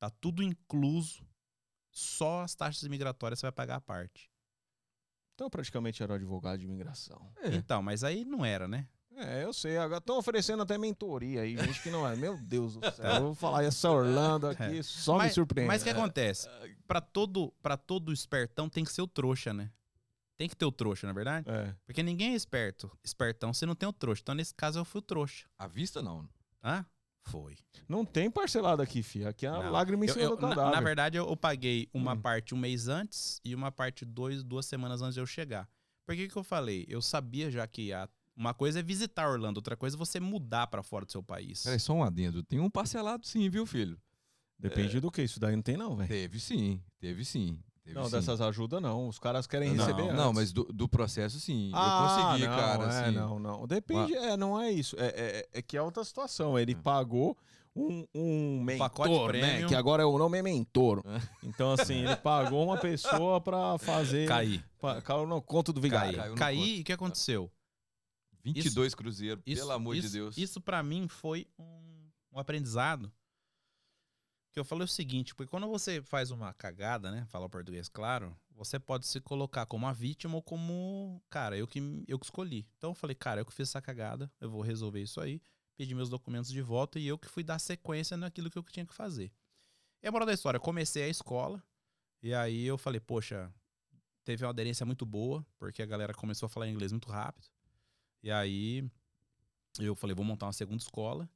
Tá 0.00 0.08
tudo 0.08 0.42
incluso. 0.42 1.22
Só 1.90 2.40
as 2.42 2.54
taxas 2.54 2.84
imigratórias 2.84 3.38
você 3.40 3.44
vai 3.46 3.52
pagar 3.52 3.76
a 3.76 3.80
parte. 3.82 4.30
Então 5.34 5.50
praticamente 5.50 6.02
era 6.02 6.12
um 6.12 6.16
advogado 6.16 6.58
de 6.60 6.64
imigração. 6.64 7.30
é. 7.42 7.54
Então, 7.54 7.82
mas 7.82 8.02
aí 8.02 8.24
não 8.24 8.44
era, 8.46 8.66
né? 8.66 8.88
É, 9.18 9.44
eu 9.44 9.52
sei. 9.52 9.76
Agora 9.78 9.98
estão 9.98 10.16
oferecendo 10.18 10.62
até 10.62 10.78
mentoria 10.78 11.42
aí, 11.42 11.56
gente 11.56 11.82
que 11.82 11.90
não 11.90 12.06
é. 12.06 12.14
Meu 12.16 12.36
Deus 12.38 12.76
do 12.76 12.90
céu. 12.92 13.04
Eu 13.14 13.22
vou 13.22 13.34
falar 13.34 13.64
essa 13.64 13.90
Orlando 13.90 14.46
aqui, 14.48 14.82
só 14.82 15.14
me 15.14 15.18
mas, 15.20 15.34
surpreende. 15.34 15.68
Mas 15.68 15.82
o 15.82 15.84
que 15.84 15.90
acontece? 15.90 16.48
Pra 16.86 17.00
todo, 17.00 17.52
pra 17.62 17.76
todo 17.76 18.12
espertão 18.12 18.68
tem 18.68 18.84
que 18.84 18.92
ser 18.92 19.02
o 19.02 19.06
trouxa, 19.08 19.52
né? 19.52 19.70
Tem 20.36 20.48
que 20.48 20.54
ter 20.56 20.64
o 20.64 20.70
trouxa, 20.72 21.06
na 21.06 21.12
verdade? 21.12 21.50
É. 21.50 21.74
Porque 21.84 22.02
ninguém 22.02 22.32
é 22.32 22.36
esperto. 22.36 22.90
Espertão, 23.02 23.52
você 23.52 23.66
não 23.66 23.74
tem 23.74 23.88
o 23.88 23.92
trouxa. 23.92 24.22
Então, 24.22 24.34
nesse 24.36 24.54
caso, 24.54 24.78
eu 24.78 24.84
fui 24.84 25.00
o 25.00 25.02
trouxa. 25.02 25.48
À 25.58 25.66
vista, 25.66 26.00
não. 26.00 26.28
Hã? 26.62 26.86
Foi. 27.24 27.56
Não 27.88 28.04
tem 28.04 28.30
parcelado 28.30 28.80
aqui, 28.80 29.02
filho. 29.02 29.28
Aqui 29.28 29.44
é 29.44 29.48
a 29.48 29.52
Não. 29.64 29.70
lágrima 29.72 30.04
em 30.04 30.08
cima 30.08 30.22
eu- 30.22 30.36
do 30.36 30.42
na, 30.42 30.48
cadáver. 30.54 30.74
na 30.76 30.80
verdade, 30.80 31.18
eu, 31.18 31.28
eu 31.28 31.36
paguei 31.36 31.88
uma 31.92 32.12
Hum. 32.14 32.20
parte 32.20 32.54
um 32.54 32.58
mês 32.58 32.86
antes 32.88 33.40
e 33.44 33.54
uma 33.54 33.70
parte 33.72 34.04
dois, 34.04 34.42
duas 34.44 34.64
semanas 34.64 35.02
antes 35.02 35.14
de 35.14 35.20
eu 35.20 35.26
chegar. 35.26 35.68
Por 36.06 36.14
que, 36.16 36.28
que 36.28 36.36
eu 36.36 36.44
falei? 36.44 36.86
Eu 36.88 37.02
sabia 37.02 37.50
já 37.50 37.66
que 37.66 37.92
a- 37.92 38.08
uma 38.38 38.54
coisa 38.54 38.78
é 38.78 38.82
visitar 38.82 39.28
Orlando, 39.28 39.58
outra 39.58 39.76
coisa 39.76 39.96
é 39.96 39.98
você 39.98 40.20
mudar 40.20 40.66
pra 40.68 40.82
fora 40.82 41.04
do 41.04 41.10
seu 41.12 41.22
país. 41.22 41.64
Peraí, 41.64 41.80
só 41.80 41.92
um 41.92 42.04
adendo. 42.04 42.42
Tem 42.42 42.60
um 42.60 42.70
parcelado 42.70 43.26
sim, 43.26 43.48
viu, 43.50 43.66
filho? 43.66 43.98
Depende 44.58 45.00
do 45.00 45.10
que. 45.10 45.22
Isso 45.22 45.38
daí 45.40 45.54
não 45.54 45.62
tem, 45.62 45.76
não, 45.76 45.96
velho. 45.96 46.08
Teve 46.08 46.38
sim, 46.40 46.80
teve 46.98 47.24
sim. 47.24 47.60
Teve 47.84 47.98
Não, 47.98 48.04
sim. 48.04 48.10
dessas 48.12 48.40
ajudas 48.40 48.82
não. 48.82 49.08
Os 49.08 49.18
caras 49.18 49.46
querem 49.46 49.72
não, 49.74 49.84
receber 49.84 50.12
Não, 50.12 50.24
antes. 50.28 50.34
mas 50.34 50.52
do, 50.52 50.64
do 50.64 50.86
processo 50.88 51.40
sim. 51.40 51.70
Ah, 51.72 51.86
eu 51.86 52.26
consegui, 52.26 52.46
não, 52.48 52.56
cara. 52.56 52.84
É, 52.84 52.86
assim. 53.06 53.14
não, 53.16 53.38
não. 53.38 53.66
Depende, 53.66 54.14
é, 54.14 54.36
não 54.36 54.60
é 54.60 54.70
isso. 54.70 54.94
É, 54.98 55.06
é, 55.06 55.48
é 55.54 55.62
que 55.62 55.76
é 55.76 55.80
outra 55.82 56.04
situação. 56.04 56.58
Ele 56.58 56.74
Hum. 56.74 56.82
pagou 56.82 57.36
um, 57.74 58.04
um 58.14 58.66
pacote 58.76 59.08
mentor, 59.10 59.32
né? 59.32 59.64
Que 59.66 59.74
agora 59.74 60.06
o 60.06 60.18
nome 60.18 60.36
é 60.38 60.42
mentor. 60.42 61.02
É. 61.06 61.20
Então, 61.44 61.72
assim, 61.72 62.04
ele 62.04 62.16
pagou 62.16 62.62
uma 62.64 62.76
pessoa 62.76 63.40
pra 63.40 63.78
fazer. 63.78 64.28
Caí. 64.28 64.62
Pa- 64.80 65.00
Caiu 65.00 65.26
no 65.26 65.40
conto 65.40 65.72
do 65.72 65.80
vigário. 65.80 66.34
Caí 66.34 66.56
conto. 66.58 66.68
e 66.68 66.80
o 66.80 66.84
que 66.84 66.92
aconteceu? 66.92 67.50
22 68.42 68.94
cruzeiros, 68.94 69.42
Isso, 69.46 69.60
pelo 69.60 69.72
amor 69.72 69.96
isso- 69.96 70.08
de 70.08 70.12
Deus. 70.14 70.36
Isso 70.38 70.60
pra 70.60 70.82
mim 70.82 71.08
foi 71.08 71.46
um, 71.58 72.10
um 72.32 72.38
aprendizado. 72.38 73.12
Que 74.52 74.58
eu 74.60 74.64
falei 74.64 74.84
o 74.84 74.88
seguinte, 74.88 75.34
porque 75.34 75.50
quando 75.50 75.68
você 75.68 76.00
faz 76.02 76.30
uma 76.30 76.52
cagada, 76.54 77.10
né? 77.10 77.26
Fala 77.26 77.46
o 77.46 77.50
português 77.50 77.88
claro, 77.88 78.36
você 78.50 78.78
pode 78.78 79.06
se 79.06 79.20
colocar 79.20 79.66
como 79.66 79.86
a 79.86 79.92
vítima 79.92 80.34
ou 80.36 80.42
como, 80.42 81.22
cara, 81.28 81.56
eu 81.56 81.66
que, 81.66 81.80
eu 82.08 82.18
que 82.18 82.24
escolhi. 82.26 82.66
Então 82.76 82.90
eu 82.90 82.94
falei, 82.94 83.14
cara, 83.14 83.40
eu 83.40 83.46
que 83.46 83.52
fiz 83.52 83.68
essa 83.68 83.80
cagada, 83.82 84.30
eu 84.40 84.50
vou 84.50 84.62
resolver 84.62 85.00
isso 85.02 85.20
aí, 85.20 85.40
pedi 85.76 85.94
meus 85.94 86.08
documentos 86.08 86.50
de 86.50 86.62
volta 86.62 86.98
e 86.98 87.06
eu 87.06 87.18
que 87.18 87.28
fui 87.28 87.44
dar 87.44 87.58
sequência 87.58 88.16
naquilo 88.16 88.50
que 88.50 88.58
eu 88.58 88.62
tinha 88.64 88.86
que 88.86 88.94
fazer. 88.94 89.30
E 90.02 90.08
a 90.08 90.10
moral 90.12 90.26
da 90.26 90.32
história, 90.32 90.56
eu 90.56 90.62
comecei 90.62 91.02
a 91.04 91.08
escola, 91.08 91.62
e 92.22 92.32
aí 92.34 92.64
eu 92.64 92.78
falei, 92.78 93.00
poxa, 93.00 93.52
teve 94.24 94.44
uma 94.44 94.50
aderência 94.50 94.84
muito 94.86 95.04
boa, 95.06 95.46
porque 95.58 95.82
a 95.82 95.86
galera 95.86 96.14
começou 96.14 96.46
a 96.46 96.50
falar 96.50 96.68
inglês 96.68 96.90
muito 96.90 97.08
rápido. 97.10 97.46
E 98.22 98.30
aí 98.30 98.88
eu 99.78 99.94
falei, 99.94 100.14
vou 100.14 100.24
montar 100.24 100.46
uma 100.46 100.52
segunda 100.52 100.82
escola. 100.82 101.28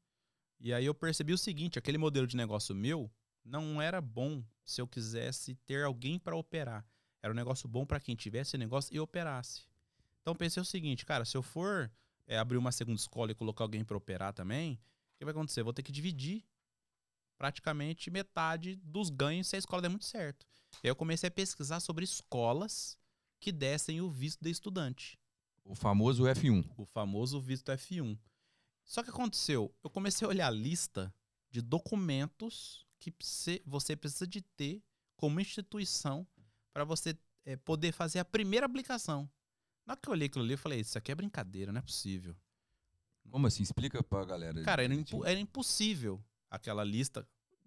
E 0.61 0.73
aí 0.73 0.85
eu 0.85 0.95
percebi 0.95 1.33
o 1.33 1.39
seguinte, 1.39 1.79
aquele 1.79 1.99
modelo 1.99 2.27
de 2.27 2.37
negócio 2.37 2.75
meu 2.75 3.11
não 3.45 3.81
era 3.81 4.01
bom 4.01 4.45
se 4.65 4.81
eu 4.81 4.87
quisesse 4.87 5.55
ter 5.67 5.85
alguém 5.85 6.19
para 6.19 6.37
operar. 6.37 6.87
Era 7.21 7.33
um 7.33 7.37
negócio 7.37 7.69
bom 7.69 7.85
para 7.85 8.01
quem 8.01 8.15
tivesse 8.15 8.57
negócio 8.57 8.95
e 8.95 9.01
operasse. 9.01 9.63
Então 10.21 10.35
pensei 10.35 10.61
o 10.61 10.65
seguinte, 10.65 11.05
cara, 11.05 11.25
se 11.25 11.37
eu 11.37 11.43
for 11.43 11.91
é, 12.27 12.39
abrir 12.39 12.57
uma 12.57 12.73
segunda 12.73 12.99
escola 12.99 13.33
e 13.33 13.35
colocar 13.35 13.65
alguém 13.65 13.85
para 13.85 13.97
operar 13.97 14.33
também, 14.33 14.75
o 14.75 15.19
que 15.19 15.25
vai 15.25 15.33
acontecer? 15.33 15.61
Eu 15.61 15.65
vou 15.65 15.73
ter 15.73 15.83
que 15.83 15.93
dividir 15.93 16.45
praticamente 17.37 18.11
metade 18.11 18.77
dos 18.77 19.11
ganhos 19.11 19.49
se 19.49 19.57
a 19.57 19.59
escola 19.59 19.83
der 19.83 19.89
muito 19.89 20.05
certo. 20.05 20.47
E 20.83 20.87
aí 20.87 20.91
eu 20.91 20.97
comecei 20.97 21.29
a 21.29 21.31
pesquisar 21.31 21.81
sobre 21.81 22.05
escolas 22.05 22.97
que 23.41 23.51
dessem 23.51 24.01
o 24.01 24.09
visto 24.09 24.41
de 24.41 24.51
estudante 24.51 25.19
O 25.65 25.75
famoso 25.75 26.25
F1. 26.25 26.69
o 26.77 26.85
famoso 26.85 27.41
visto 27.41 27.71
F1. 27.73 28.19
Só 28.85 29.03
que 29.03 29.11
aconteceu, 29.11 29.75
eu 29.83 29.89
comecei 29.91 30.27
a 30.27 30.29
olhar 30.29 30.47
a 30.49 30.51
lista 30.51 31.15
de 31.51 31.61
documentos 31.63 32.87
que 32.99 33.13
você 33.65 33.97
precisa 33.97 34.27
de 34.27 34.41
ter 34.43 34.83
como 35.17 35.41
instituição 35.41 36.27
para 36.73 36.85
você 36.85 37.17
eh, 37.45 37.57
poder 37.57 37.93
fazer 37.93 38.19
a 38.19 38.25
primeira 38.25 38.67
aplicação. 38.67 39.31
Na 39.87 39.93
hora 39.95 40.01
que 40.01 40.09
eu 40.09 40.13
olhei 40.13 40.27
aquilo 40.27 40.45
ali, 40.45 40.55
eu 40.55 40.59
falei, 40.59 40.81
isso 40.81 40.97
aqui 40.99 41.11
é 41.13 41.15
brincadeira, 41.15 41.73
não 41.73 41.79
é 41.79 41.83
possível. 41.83 42.37
Como 43.31 43.47
assim? 43.47 43.63
Explica 43.63 44.03
pra 44.03 44.25
galera. 44.25 44.63
Cara, 44.63 44.83
era, 44.85 44.95
impo- 44.95 45.25
era 45.25 45.39
impossível 45.39 46.23
aquela 46.51 46.85
lista 46.85 47.27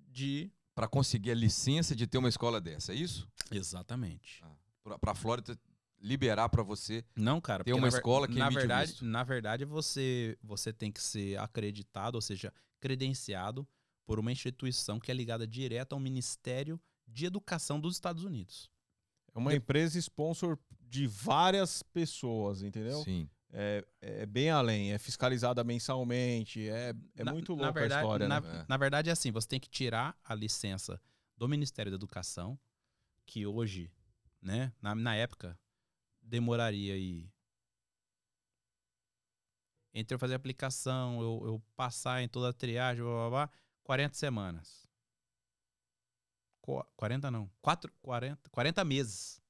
de... 0.10 0.52
Pra 0.74 0.88
conseguir 0.88 1.32
a 1.32 1.36
licença 1.36 1.96
de 1.96 2.06
ter 2.06 2.18
uma 2.18 2.28
escola 2.30 2.60
dessa, 2.60 2.92
é 2.92 2.96
isso? 2.96 3.28
Exatamente. 3.50 4.44
Pra, 4.84 5.00
pra 5.00 5.16
Flórida 5.16 5.58
liberar 6.06 6.48
pra 6.50 6.62
você. 6.64 7.04
Não, 7.16 7.42
cara. 7.42 7.64
Ter 7.64 7.74
uma 7.74 7.88
na 7.88 7.90
ver- 7.90 7.98
escola 7.98 8.28
que 8.28 8.36
na 8.38 8.50
verdade, 8.50 8.92
visto. 8.92 9.06
na 9.06 9.24
verdade 9.24 9.66
você 9.66 10.38
você 10.44 10.72
tem 10.72 10.92
que 10.92 11.02
ser 11.02 11.38
acreditado, 11.40 12.16
ou 12.16 12.22
seja, 12.22 12.54
credenciado 12.80 13.68
por 14.06 14.20
uma 14.20 14.32
instituição 14.32 15.00
que 15.00 15.10
é 15.10 15.14
ligada 15.14 15.48
direto 15.48 15.94
ao 15.94 16.00
Ministério 16.00 16.80
de 17.08 17.26
Educação 17.26 17.80
dos 17.80 17.96
Estados 17.96 18.24
Unidos. 18.24 18.70
É 19.34 19.40
uma 19.40 19.54
empresa 19.56 19.98
sponsor 20.00 20.58
de 20.80 21.08
várias 21.08 21.82
pessoas, 21.84 22.62
entendeu? 22.62 23.02
Sim. 23.04 23.28
É, 23.52 23.86
é 24.02 24.26
bem 24.26 24.50
além, 24.50 24.92
é 24.94 24.98
fiscalizada 24.98 25.64
mensalmente, 25.64 26.68
é, 26.70 26.94
é 27.16 27.24
Na- 27.24 27.32
muito 27.32 27.56
na 27.56 27.64
louca 27.64 27.80
verdade, 27.80 28.00
a 28.00 28.04
história, 28.04 28.28
na, 28.28 28.42
né? 28.42 28.62
É. 28.62 28.66
na 28.68 28.78
verdade 28.78 29.10
é 29.10 29.14
assim, 29.14 29.32
você 29.32 29.48
tem 29.48 29.60
que 29.60 29.70
tirar 29.70 30.16
a 30.24 30.36
licença 30.36 31.02
do 31.38 31.48
Ministério 31.48 31.92
da 31.92 31.96
Educação, 31.96 32.60
que 33.26 33.46
hoje, 33.46 33.92
né, 34.42 34.72
na, 34.82 34.94
na 34.94 35.16
época 35.16 35.58
demoraria 36.26 36.94
aí 36.94 37.30
entre 39.94 40.14
eu 40.14 40.20
fazer 40.20 40.34
a 40.34 40.36
aplicação, 40.36 41.22
eu, 41.22 41.42
eu 41.48 41.64
passar 41.76 42.22
em 42.22 42.28
toda 42.28 42.50
a 42.50 42.54
triagem, 42.54 43.02
blá, 43.02 43.14
blá, 43.14 43.30
blá, 43.30 43.50
40 43.82 44.14
semanas. 44.14 44.86
Qu- 46.62 46.86
40 46.98 47.32
não, 47.32 47.50
4, 47.62 47.92
40, 48.02 48.50
40 48.50 48.84
meses. 48.84 49.42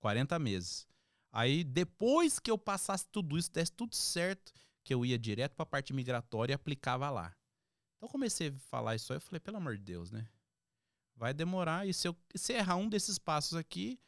40 0.00 0.38
meses. 0.38 0.86
Aí 1.32 1.64
depois 1.64 2.38
que 2.38 2.50
eu 2.50 2.58
passasse 2.58 3.06
tudo 3.10 3.38
isso, 3.38 3.50
desse 3.50 3.72
tudo 3.72 3.94
certo, 3.96 4.52
que 4.84 4.92
eu 4.92 5.06
ia 5.06 5.18
direto 5.18 5.54
para 5.54 5.62
a 5.62 5.66
parte 5.66 5.94
migratória 5.94 6.52
e 6.52 6.54
aplicava 6.54 7.08
lá. 7.08 7.34
Então 7.96 8.08
comecei 8.08 8.48
a 8.48 8.58
falar 8.68 8.94
isso 8.96 9.12
aí, 9.12 9.16
eu 9.16 9.20
falei, 9.22 9.40
pelo 9.40 9.56
amor 9.56 9.78
de 9.78 9.82
Deus, 9.82 10.10
né? 10.10 10.28
Vai 11.16 11.32
demorar 11.32 11.86
e 11.88 11.94
se 11.94 12.06
eu 12.06 12.16
se 12.34 12.52
errar 12.52 12.76
um 12.76 12.88
desses 12.88 13.18
passos 13.18 13.54
aqui, 13.56 13.98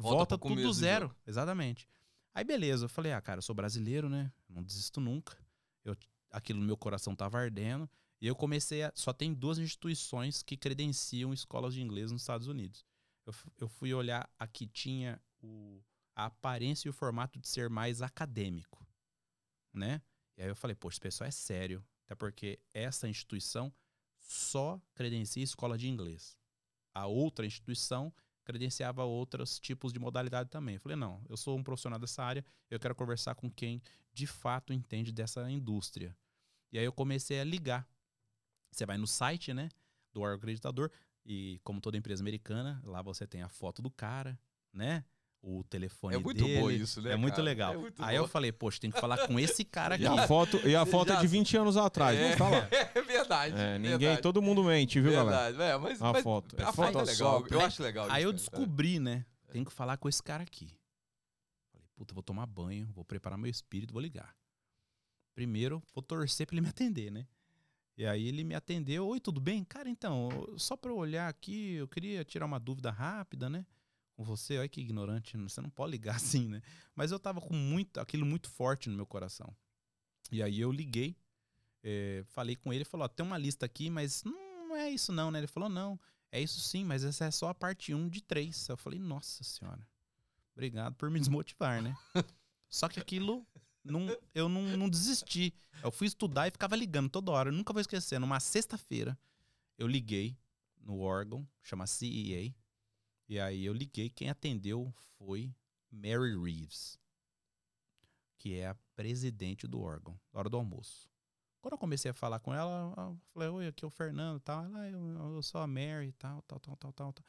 Volta 0.00 0.36
volta, 0.36 0.38
tudo 0.38 0.62
do 0.62 0.72
zero. 0.72 1.08
jogo. 1.08 1.16
Exatamente. 1.26 1.88
Aí 2.34 2.44
beleza, 2.44 2.84
eu 2.84 2.88
falei, 2.88 3.12
ah, 3.12 3.20
cara, 3.20 3.38
eu 3.38 3.42
sou 3.42 3.54
brasileiro, 3.54 4.08
né? 4.08 4.32
Não 4.48 4.62
desisto 4.62 5.00
nunca. 5.00 5.36
Eu, 5.84 5.96
aquilo 6.30 6.60
no 6.60 6.66
meu 6.66 6.76
coração 6.76 7.14
tava 7.14 7.38
ardendo. 7.38 7.88
E 8.20 8.26
eu 8.26 8.36
comecei 8.36 8.82
a. 8.82 8.92
Só 8.94 9.12
tem 9.12 9.32
duas 9.32 9.58
instituições 9.58 10.42
que 10.42 10.56
credenciam 10.56 11.32
escolas 11.32 11.74
de 11.74 11.82
inglês 11.82 12.12
nos 12.12 12.22
Estados 12.22 12.46
Unidos. 12.46 12.84
Eu, 13.26 13.34
eu 13.58 13.68
fui 13.68 13.92
olhar, 13.94 14.28
aqui 14.38 14.66
tinha 14.66 15.20
o, 15.42 15.82
a 16.14 16.26
aparência 16.26 16.88
e 16.88 16.90
o 16.90 16.92
formato 16.92 17.38
de 17.38 17.48
ser 17.48 17.70
mais 17.70 18.02
acadêmico, 18.02 18.86
né? 19.72 20.02
E 20.36 20.42
aí 20.42 20.48
eu 20.48 20.56
falei, 20.56 20.74
poxa, 20.74 20.94
esse 20.94 21.00
pessoal 21.00 21.28
é 21.28 21.30
sério. 21.30 21.84
Até 22.04 22.14
porque 22.14 22.58
essa 22.74 23.08
instituição 23.08 23.72
só 24.18 24.80
credencia 24.94 25.42
escola 25.42 25.78
de 25.78 25.88
inglês. 25.88 26.36
A 26.94 27.06
outra 27.06 27.46
instituição 27.46 28.12
credenciava 28.50 29.04
outros 29.04 29.60
tipos 29.60 29.92
de 29.92 30.00
modalidade 30.00 30.50
também. 30.50 30.74
Eu 30.74 30.80
falei, 30.80 30.96
não, 30.96 31.22
eu 31.28 31.36
sou 31.36 31.56
um 31.56 31.62
profissional 31.62 31.98
dessa 31.98 32.22
área, 32.22 32.44
eu 32.68 32.80
quero 32.80 32.94
conversar 32.96 33.36
com 33.36 33.48
quem 33.48 33.80
de 34.12 34.26
fato 34.26 34.72
entende 34.72 35.12
dessa 35.12 35.48
indústria. 35.48 36.16
E 36.72 36.78
aí 36.78 36.84
eu 36.84 36.92
comecei 36.92 37.40
a 37.40 37.44
ligar. 37.44 37.88
Você 38.72 38.84
vai 38.84 38.98
no 38.98 39.06
site, 39.06 39.54
né, 39.54 39.68
do 40.12 40.24
acreditador, 40.24 40.90
e 41.24 41.60
como 41.62 41.80
toda 41.80 41.96
empresa 41.96 42.22
americana, 42.22 42.80
lá 42.84 43.02
você 43.02 43.26
tem 43.26 43.42
a 43.42 43.48
foto 43.48 43.80
do 43.80 43.90
cara, 43.90 44.38
né? 44.72 45.04
O 45.42 45.64
telefone 45.64 46.16
É 46.16 46.18
muito 46.18 46.44
dele. 46.44 46.60
bom 46.60 46.70
isso, 46.70 47.00
né? 47.00 47.12
É 47.12 47.16
muito 47.16 47.32
cara? 47.36 47.42
legal. 47.44 47.72
É 47.72 47.76
muito 47.78 48.02
aí 48.04 48.16
bom. 48.18 48.24
eu 48.24 48.28
falei, 48.28 48.52
poxa, 48.52 48.78
tem 48.78 48.90
que 48.90 49.00
falar 49.00 49.26
com 49.26 49.38
esse 49.38 49.64
cara 49.64 49.94
aqui. 49.96 50.04
E 50.04 50.06
a 50.06 50.26
foto, 50.28 50.56
e 50.68 50.76
a 50.76 50.84
foto 50.84 51.12
é 51.12 51.14
Já- 51.14 51.20
de 51.22 51.26
20 51.28 51.56
anos 51.56 51.76
atrás, 51.78 52.18
não 52.20 52.36
tá 52.36 52.48
lá. 52.48 52.68
É 52.94 53.00
verdade. 53.02 53.54
É, 53.58 53.78
ninguém, 53.78 53.98
verdade, 53.98 54.22
todo 54.22 54.42
mundo 54.42 54.62
mente, 54.62 55.00
viu, 55.00 55.12
galera? 55.12 55.50
verdade. 55.52 55.62
É, 55.72 55.78
mas, 55.78 56.02
A 56.02 56.12
mas 56.12 56.22
foto. 56.22 56.54
É 56.58 56.62
A 56.64 56.72
foto 56.72 56.98
é 56.98 57.02
legal. 57.04 57.46
Eu 57.50 57.60
acho 57.62 57.82
legal. 57.82 58.06
Aí 58.10 58.22
isso, 58.22 58.28
eu 58.28 58.32
cara. 58.50 58.58
descobri, 58.58 58.98
né? 59.00 59.24
Tenho 59.50 59.64
que 59.64 59.72
falar 59.72 59.96
com 59.96 60.08
esse 60.10 60.22
cara 60.22 60.42
aqui. 60.42 60.68
Falei, 61.72 61.86
puta, 61.96 62.12
vou 62.12 62.22
tomar 62.22 62.44
banho, 62.46 62.86
vou 62.94 63.04
preparar 63.04 63.38
meu 63.38 63.50
espírito, 63.50 63.92
vou 63.94 64.02
ligar. 64.02 64.36
Primeiro, 65.34 65.82
vou 65.94 66.02
torcer 66.02 66.46
pra 66.46 66.54
ele 66.54 66.60
me 66.60 66.68
atender, 66.68 67.10
né? 67.10 67.26
E 67.96 68.04
aí 68.04 68.28
ele 68.28 68.44
me 68.44 68.54
atendeu. 68.54 69.06
Oi, 69.08 69.20
tudo 69.20 69.40
bem? 69.40 69.64
Cara, 69.64 69.88
então, 69.88 70.28
só 70.58 70.76
pra 70.76 70.90
eu 70.90 70.96
olhar 70.96 71.28
aqui, 71.28 71.74
eu 71.74 71.88
queria 71.88 72.24
tirar 72.24 72.44
uma 72.46 72.60
dúvida 72.60 72.90
rápida, 72.90 73.48
né? 73.48 73.64
Com 74.20 74.24
você. 74.24 74.58
Olha 74.58 74.68
que 74.68 74.82
ignorante, 74.82 75.34
você 75.38 75.62
não 75.62 75.70
pode 75.70 75.92
ligar 75.92 76.16
assim, 76.16 76.46
né? 76.46 76.60
Mas 76.94 77.10
eu 77.10 77.18
tava 77.18 77.40
com 77.40 77.54
muito, 77.54 77.98
aquilo 77.98 78.26
muito 78.26 78.50
forte 78.50 78.90
no 78.90 78.94
meu 78.94 79.06
coração. 79.06 79.56
E 80.30 80.42
aí 80.42 80.60
eu 80.60 80.70
liguei, 80.70 81.16
eh, 81.82 82.22
falei 82.26 82.54
com 82.54 82.70
ele, 82.70 82.84
falou, 82.84 83.06
ó, 83.06 83.08
tem 83.08 83.24
uma 83.24 83.38
lista 83.38 83.64
aqui, 83.64 83.88
mas 83.88 84.22
não, 84.22 84.68
não 84.68 84.76
é 84.76 84.90
isso 84.90 85.10
não, 85.10 85.30
né? 85.30 85.38
Ele 85.38 85.46
falou, 85.46 85.70
não, 85.70 85.98
é 86.30 86.38
isso 86.38 86.60
sim, 86.60 86.84
mas 86.84 87.02
essa 87.02 87.24
é 87.24 87.30
só 87.30 87.48
a 87.48 87.54
parte 87.54 87.94
1 87.94 88.10
de 88.10 88.20
3. 88.20 88.68
Eu 88.68 88.76
falei, 88.76 88.98
nossa 88.98 89.42
senhora, 89.42 89.88
obrigado 90.52 90.94
por 90.96 91.08
me 91.08 91.18
desmotivar, 91.18 91.80
né? 91.80 91.96
só 92.68 92.90
que 92.90 93.00
aquilo, 93.00 93.46
não, 93.82 94.06
eu 94.34 94.50
não, 94.50 94.76
não 94.76 94.90
desisti. 94.90 95.54
Eu 95.82 95.90
fui 95.90 96.06
estudar 96.06 96.46
e 96.46 96.50
ficava 96.50 96.76
ligando 96.76 97.08
toda 97.08 97.32
hora. 97.32 97.48
Eu 97.48 97.54
nunca 97.54 97.72
vou 97.72 97.80
esquecer. 97.80 98.20
Numa 98.20 98.38
sexta-feira, 98.38 99.18
eu 99.78 99.86
liguei 99.86 100.36
no 100.78 101.00
órgão, 101.00 101.48
chama 101.62 101.86
CEA. 101.86 102.54
E 103.30 103.38
aí 103.38 103.64
eu 103.64 103.72
liguei, 103.72 104.10
quem 104.10 104.28
atendeu 104.28 104.92
foi 105.16 105.54
Mary 105.88 106.36
Reeves, 106.36 106.98
que 108.36 108.56
é 108.56 108.66
a 108.66 108.74
presidente 108.96 109.68
do 109.68 109.80
órgão, 109.80 110.18
na 110.32 110.40
hora 110.40 110.50
do 110.50 110.56
almoço. 110.56 111.08
Quando 111.60 111.74
eu 111.74 111.78
comecei 111.78 112.10
a 112.10 112.14
falar 112.14 112.40
com 112.40 112.52
ela, 112.52 112.92
eu 112.96 113.20
falei, 113.32 113.48
oi, 113.48 113.66
aqui 113.68 113.84
é 113.84 113.86
o 113.86 113.90
Fernando 113.90 114.38
e 114.38 114.40
tal. 114.40 114.64
Ela, 114.64 114.90
eu, 114.90 115.34
eu 115.36 115.42
sou 115.44 115.60
a 115.60 115.66
Mary 115.68 116.08
e 116.08 116.12
tal, 116.12 116.42
tal, 116.42 116.58
tal, 116.58 116.76
tal, 116.76 116.92
tal, 116.92 117.12
tal. 117.12 117.24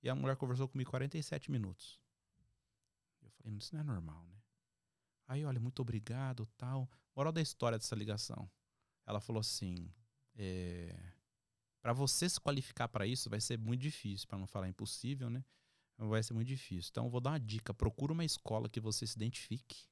E 0.00 0.08
a 0.08 0.14
mulher 0.14 0.36
conversou 0.36 0.68
comigo 0.68 0.88
47 0.88 1.50
minutos. 1.50 2.00
Eu 3.20 3.30
falei, 3.30 3.58
isso 3.58 3.74
não 3.74 3.80
é 3.80 3.84
normal, 3.84 4.24
né? 4.26 4.36
Aí, 5.26 5.44
olha, 5.44 5.58
muito 5.58 5.82
obrigado, 5.82 6.46
tal. 6.56 6.88
Moral 7.16 7.32
da 7.32 7.40
história 7.40 7.76
dessa 7.76 7.96
ligação. 7.96 8.48
Ela 9.04 9.20
falou 9.20 9.40
assim, 9.40 9.92
é, 10.36 11.09
para 11.82 11.92
você 11.92 12.28
se 12.28 12.40
qualificar 12.40 12.88
para 12.88 13.06
isso 13.06 13.30
vai 13.30 13.40
ser 13.40 13.58
muito 13.58 13.80
difícil, 13.80 14.28
para 14.28 14.38
não 14.38 14.46
falar 14.46 14.68
impossível, 14.68 15.30
né? 15.30 15.44
vai 16.08 16.22
ser 16.22 16.32
muito 16.32 16.48
difícil. 16.48 16.90
Então, 16.90 17.10
vou 17.10 17.20
dar 17.20 17.30
uma 17.30 17.40
dica. 17.40 17.74
Procura 17.74 18.12
uma 18.12 18.24
escola 18.24 18.68
que 18.68 18.80
você 18.80 19.06
se 19.06 19.16
identifique 19.16 19.86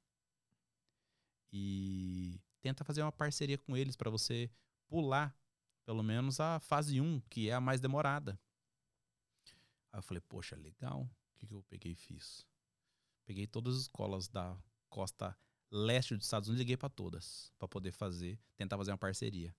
e 1.52 2.40
tenta 2.60 2.84
fazer 2.84 3.02
uma 3.02 3.12
parceria 3.12 3.58
com 3.58 3.76
eles 3.76 3.96
para 3.96 4.10
você 4.10 4.50
pular 4.86 5.36
pelo 5.84 6.02
menos 6.02 6.38
a 6.38 6.60
fase 6.60 7.00
1, 7.00 7.20
que 7.30 7.48
é 7.48 7.54
a 7.54 7.60
mais 7.60 7.80
demorada. 7.80 8.38
Aí 9.92 9.98
eu 9.98 10.02
falei, 10.02 10.20
poxa, 10.20 10.54
legal. 10.56 11.02
O 11.02 11.38
que, 11.38 11.46
que 11.46 11.54
eu 11.54 11.62
peguei 11.62 11.92
e 11.92 11.96
fiz? 11.96 12.46
Peguei 13.24 13.46
todas 13.46 13.74
as 13.74 13.82
escolas 13.82 14.28
da 14.28 14.56
costa 14.88 15.36
leste 15.70 16.14
dos 16.14 16.26
Estados 16.26 16.48
Unidos, 16.48 16.60
liguei 16.60 16.76
para 16.76 16.88
todas, 16.88 17.52
para 17.58 17.68
poder 17.68 17.92
fazer, 17.92 18.38
tentar 18.56 18.76
fazer 18.76 18.90
uma 18.90 18.98
parceria. 18.98 19.54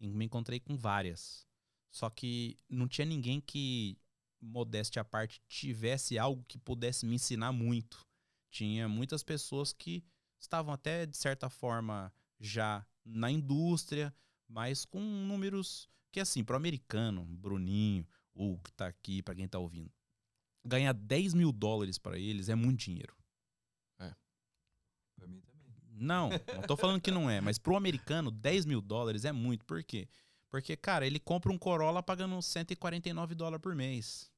E 0.00 0.12
me 0.12 0.24
encontrei 0.24 0.58
com 0.58 0.76
várias. 0.76 1.46
Só 1.92 2.08
que 2.10 2.56
não 2.68 2.88
tinha 2.88 3.04
ninguém 3.04 3.40
que, 3.40 3.96
modéstia 4.40 5.02
à 5.02 5.04
parte, 5.04 5.40
tivesse 5.46 6.18
algo 6.18 6.42
que 6.48 6.58
pudesse 6.58 7.06
me 7.06 7.14
ensinar 7.14 7.52
muito. 7.52 8.04
Tinha 8.50 8.88
muitas 8.88 9.22
pessoas 9.22 9.72
que 9.72 10.02
estavam 10.40 10.74
até, 10.74 11.06
de 11.06 11.16
certa 11.16 11.48
forma, 11.48 12.12
já 12.40 12.84
na 13.04 13.30
indústria, 13.30 14.12
mas 14.48 14.84
com 14.84 15.00
números 15.00 15.88
que, 16.10 16.18
assim, 16.18 16.42
para 16.42 16.54
o 16.54 16.56
americano, 16.56 17.24
Bruninho, 17.24 18.06
o 18.34 18.58
que 18.58 18.72
tá 18.72 18.86
aqui, 18.86 19.22
para 19.22 19.34
quem 19.34 19.46
tá 19.46 19.58
ouvindo, 19.58 19.92
ganhar 20.64 20.92
10 20.94 21.34
mil 21.34 21.52
dólares 21.52 21.98
para 21.98 22.18
eles 22.18 22.48
é 22.48 22.54
muito 22.54 22.80
dinheiro. 22.80 23.14
Pra 25.14 25.26
mim 25.28 25.40
também. 25.40 25.52
Não, 25.90 26.30
não 26.54 26.62
tô 26.62 26.76
falando 26.76 27.00
que 27.00 27.10
não 27.10 27.30
é, 27.30 27.40
mas 27.40 27.58
pro 27.58 27.76
americano, 27.76 28.30
10 28.30 28.64
mil 28.64 28.80
dólares 28.80 29.24
é 29.24 29.32
muito. 29.32 29.64
Por 29.64 29.84
quê? 29.84 30.08
Porque, 30.08 30.31
cara, 30.80 31.06
ele 31.06 31.18
compra 31.18 31.50
um 31.50 31.56
Corolla 31.56 32.02
pagando 32.02 32.40
149 32.42 33.34
dólares 33.34 33.62
por 33.62 33.74
mês. 33.74 34.30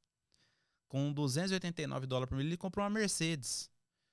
Com 0.87 1.13
289 1.13 2.07
dólares 2.07 2.29
por 2.29 2.37
mês, 2.37 2.47
ele 2.47 2.57
compra 2.57 2.83
uma 2.83 2.91
Mercedes. 2.91 3.69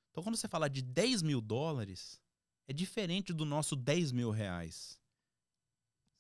Então, 0.10 0.24
quando 0.24 0.36
você 0.36 0.48
fala 0.48 0.70
de 0.70 0.82
10 0.82 1.22
mil 1.22 1.40
dólares, 1.40 2.20
é 2.68 2.74
diferente 2.74 3.34
do 3.34 3.46
nosso 3.46 3.76
10 3.76 4.12
mil 4.12 4.32
reais. 4.32 5.00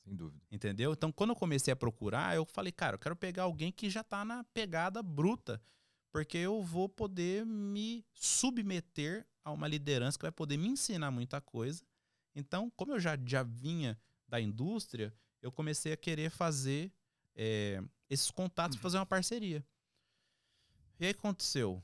Sem 0.03 0.15
dúvida. 0.15 0.43
Entendeu? 0.51 0.93
Então, 0.93 1.11
quando 1.11 1.31
eu 1.31 1.35
comecei 1.35 1.71
a 1.71 1.75
procurar, 1.75 2.35
eu 2.35 2.45
falei, 2.45 2.71
cara, 2.71 2.95
eu 2.95 2.99
quero 2.99 3.15
pegar 3.15 3.43
alguém 3.43 3.71
que 3.71 3.89
já 3.89 4.03
tá 4.03 4.23
na 4.23 4.43
pegada 4.45 5.01
bruta. 5.01 5.61
Porque 6.11 6.37
eu 6.37 6.61
vou 6.61 6.89
poder 6.89 7.45
me 7.45 8.05
submeter 8.13 9.25
a 9.43 9.51
uma 9.51 9.67
liderança 9.67 10.17
que 10.17 10.25
vai 10.25 10.31
poder 10.31 10.57
me 10.57 10.67
ensinar 10.67 11.09
muita 11.09 11.39
coisa. 11.39 11.83
Então, 12.35 12.69
como 12.75 12.93
eu 12.93 12.99
já, 12.99 13.17
já 13.25 13.43
vinha 13.43 13.99
da 14.27 14.39
indústria, 14.39 15.13
eu 15.41 15.51
comecei 15.51 15.93
a 15.93 15.97
querer 15.97 16.29
fazer 16.29 16.91
é, 17.35 17.83
esses 18.09 18.29
contatos, 18.29 18.77
fazer 18.77 18.97
uma 18.97 19.05
parceria. 19.05 19.65
E 20.99 21.05
aí 21.05 21.11
aconteceu. 21.11 21.83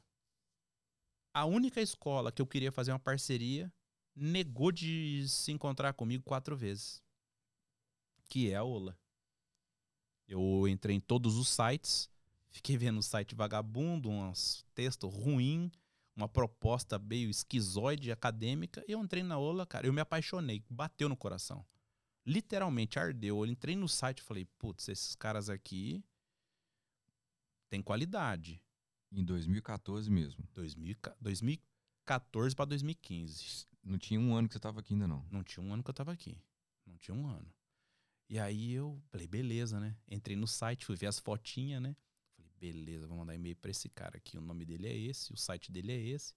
A 1.34 1.46
única 1.46 1.82
escola 1.82 2.32
que 2.32 2.42
eu 2.42 2.48
queria 2.48 2.72
fazer 2.72 2.92
uma 2.92 3.00
parceria 3.00 3.72
negou 4.16 4.72
de 4.72 5.26
se 5.28 5.52
encontrar 5.52 5.94
comigo 5.94 6.24
quatro 6.24 6.56
vezes. 6.56 7.02
Que 8.26 8.52
é 8.52 8.56
a 8.56 8.64
Ola. 8.64 8.98
Eu 10.28 10.68
entrei 10.68 10.96
em 10.96 11.00
todos 11.00 11.38
os 11.38 11.48
sites, 11.48 12.10
fiquei 12.50 12.78
vendo 12.78 13.00
o 13.00 13.04
site 13.04 13.34
vagabundo, 13.34 14.10
uns 14.10 14.66
textos 14.76 15.14
ruim, 15.14 15.72
uma 16.16 16.28
proposta 16.28 17.00
meio 17.00 17.30
esquizoide 17.30 18.12
acadêmica, 18.12 18.84
e 18.88 18.92
eu 18.92 19.00
entrei 19.02 19.24
na 19.24 19.38
Ola, 19.38 19.66
cara, 19.66 19.88
eu 19.88 19.94
me 19.94 20.02
apaixonei, 20.02 20.64
bateu 20.70 21.08
no 21.08 21.16
coração. 21.16 21.66
Literalmente 22.28 23.00
ardeu. 23.00 23.38
Eu 23.38 23.46
entrei 23.50 23.74
no 23.74 23.88
site 23.88 24.20
e 24.20 24.24
falei, 24.24 24.44
putz, 24.60 24.90
esses 24.90 25.16
caras 25.16 25.50
aqui 25.50 26.04
têm 27.70 27.82
qualidade. 27.82 28.62
Em 29.10 29.24
2014 29.24 30.12
mesmo. 30.12 30.44
2000 30.54 30.98
2014 31.22 32.54
para 32.54 32.66
2015. 32.66 33.66
Não 33.82 33.98
tinha 33.98 34.20
um 34.20 34.36
ano 34.36 34.50
que 34.50 34.56
você 34.56 34.60
tava 34.60 34.82
aqui 34.82 34.94
ainda, 34.94 35.08
não. 35.08 35.26
Não 35.32 35.42
tinha 35.42 35.66
um 35.66 35.74
ano 35.74 35.82
que 35.82 35.90
eu 35.90 35.94
tava 35.94 36.12
aqui. 36.12 36.38
Não 36.86 36.98
tinha 36.98 37.16
um 37.16 37.28
ano. 37.28 37.50
E 38.30 38.38
aí 38.38 38.74
eu 38.74 39.02
falei, 39.08 39.26
beleza, 39.26 39.80
né? 39.80 39.96
Entrei 40.06 40.36
no 40.36 40.48
site, 40.48 40.86
fui 40.86 40.98
ver 40.98 41.08
as 41.08 41.20
fotinhas, 41.20 41.82
né? 41.82 41.96
Falei, 42.36 42.52
beleza, 42.60 43.08
vou 43.08 43.18
mandar 43.18 43.36
e-mail 43.36 43.56
pra 43.56 43.72
esse 43.72 43.88
cara 43.88 44.18
aqui. 44.18 44.38
O 44.38 44.42
nome 44.42 44.66
dele 44.66 44.86
é 44.86 44.98
esse, 44.98 45.32
o 45.32 45.38
site 45.38 45.72
dele 45.72 45.94
é 45.94 45.98
esse. 45.98 46.36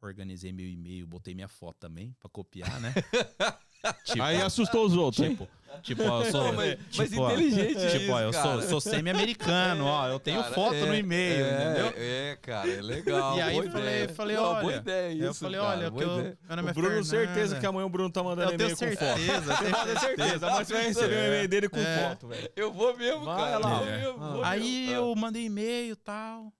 Organizei 0.00 0.52
meu 0.52 0.66
e-mail, 0.66 1.06
botei 1.06 1.34
minha 1.34 1.48
foto 1.48 1.76
também 1.80 2.14
pra 2.14 2.30
copiar, 2.30 2.80
né? 2.80 2.94
tipo, 4.04 4.22
Aí 4.22 4.40
assustou 4.42 4.86
os 4.86 4.96
outros. 4.96 5.26
tipo, 5.26 5.48
tipo, 5.82 6.02
ó, 6.04 6.22
eu 6.22 6.30
sou. 6.30 6.44
Não, 6.44 6.52
mas- 6.52 6.78
mas 6.96 7.08
tipo, 7.10 7.22
ó, 7.22 7.30
inteligente 7.32 7.98
Tipo, 7.98 8.12
ó, 8.12 8.18
isso, 8.20 8.24
eu 8.28 8.32
sou, 8.32 8.62
sou 8.62 8.80
semi-americano, 8.80 9.84
ó. 9.86 10.06
Eu 10.08 10.20
tenho 10.20 10.40
Cara, 10.42 10.54
foto 10.54 10.74
é, 10.74 10.84
no 10.86 10.94
e-mail, 10.94 11.44
é, 11.44 11.50
entendeu? 11.64 11.94
É, 11.96 12.38
cara, 12.42 12.70
é 12.70 12.80
legal. 12.80 13.36
E 13.36 13.40
aí 13.40 13.52
boa 13.54 13.64
eu 13.64 13.70
falei- 13.72 13.86
ideia. 14.02 14.08
falei, 14.10 14.36
Não, 14.36 14.44
olha, 14.44 14.60
Boa 14.60 14.74
ideia 14.74 15.12
isso, 15.12 15.24
eu 15.24 15.34
falei, 15.34 15.60
cara, 15.60 15.70
olha, 15.78 15.90
que 15.90 16.02
eu, 16.02 16.08
meu 16.08 16.56
nome 16.56 16.68
é 16.68 16.70
O 16.70 16.74
Bruno, 16.74 16.88
Fernanda. 16.88 17.04
certeza 17.04 17.58
que 17.60 17.66
amanhã 17.66 17.86
o 17.86 17.88
Bruno 17.90 18.10
tá 18.10 18.22
mandando 18.22 18.52
Eu 18.52 18.58
tenho 18.58 18.70
e-mail 18.70 18.76
com 18.76 18.96
foto. 19.04 19.18
certeza, 19.18 19.52
eu 19.52 19.58
tenho 19.58 20.00
certeza, 20.00 20.50
mas 20.50 20.68
você 20.68 20.74
vai 20.74 20.84
receber 20.84 21.14
o 21.14 21.26
e-mail 21.26 21.48
dele 21.48 21.68
com 21.68 21.78
É. 21.78 22.08
foto, 22.08 22.28
velho. 22.28 22.50
Eu 22.54 22.72
vou 22.72 22.96
mesmo, 22.96 23.24
Vai 23.24 23.36
cara. 23.52 23.58
lá. 23.58 23.82
eu 23.84 24.18
vou 24.18 24.44
É. 24.44 24.48
Aí 24.48 24.92
eu 24.92 25.14
mandei 25.16 25.44
e-mail 25.46 25.92
e 25.92 25.96
tal. 25.96 26.52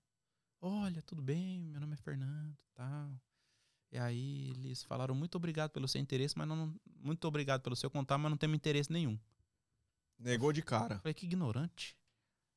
Olha, 0.60 1.02
tudo 1.02 1.20
bem, 1.22 1.68
meu 1.70 1.80
nome 1.80 1.94
é 1.94 1.96
Fernando 1.96 2.54
tal. 2.74 3.10
E 3.92 3.98
aí 3.98 4.48
eles 4.50 4.82
falaram 4.82 5.14
muito 5.14 5.34
obrigado 5.36 5.70
pelo 5.70 5.86
seu 5.86 6.00
interesse, 6.00 6.36
mas 6.36 6.48
não. 6.48 6.74
Muito 6.98 7.28
obrigado 7.28 7.60
pelo 7.60 7.76
seu 7.76 7.90
contato, 7.90 8.18
mas 8.18 8.30
não 8.30 8.38
temos 8.38 8.56
interesse 8.56 8.90
nenhum. 8.90 9.20
Negou 10.18 10.50
de 10.50 10.62
cara. 10.62 10.98
Falei, 11.00 11.12
que 11.12 11.26
ignorante. 11.26 11.94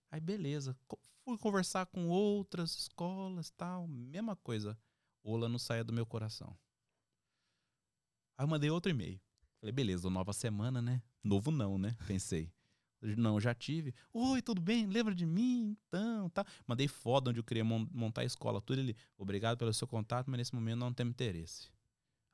Aí 0.09 0.21
beleza. 0.21 0.77
Fui 1.25 1.37
conversar 1.37 1.87
com 1.87 2.07
outras 2.07 2.71
escolas 2.77 3.49
tal. 3.49 3.85
Mesma 3.85 4.35
coisa. 4.37 4.79
Ola 5.21 5.49
não 5.49 5.59
saia 5.59 5.83
do 5.83 5.91
meu 5.91 6.05
coração. 6.05 6.57
Aí 8.37 8.45
eu 8.45 8.47
mandei 8.47 8.69
outro 8.69 8.89
e-mail. 8.89 9.19
Falei, 9.59 9.73
beleza, 9.73 10.09
nova 10.09 10.31
semana, 10.31 10.81
né? 10.81 11.01
Novo 11.21 11.51
não, 11.51 11.77
né? 11.77 11.97
Pensei. 12.07 12.53
Não, 13.17 13.39
já 13.39 13.53
tive. 13.53 13.93
Oi, 14.13 14.41
tudo 14.41 14.61
bem? 14.61 14.87
Lembra 14.87 15.13
de 15.13 15.25
mim? 15.25 15.77
Então, 15.87 16.29
tá. 16.29 16.45
Mandei 16.67 16.87
foto 16.87 17.29
onde 17.29 17.39
eu 17.39 17.43
queria 17.43 17.63
mon- 17.63 17.87
montar 17.91 18.21
a 18.21 18.25
escola, 18.25 18.61
tudo 18.61 18.79
ele. 18.79 18.95
Obrigado 19.17 19.57
pelo 19.57 19.73
seu 19.73 19.87
contato, 19.87 20.27
mas 20.29 20.37
nesse 20.39 20.55
momento 20.55 20.79
não 20.79 20.93
temos 20.93 21.11
interesse. 21.11 21.67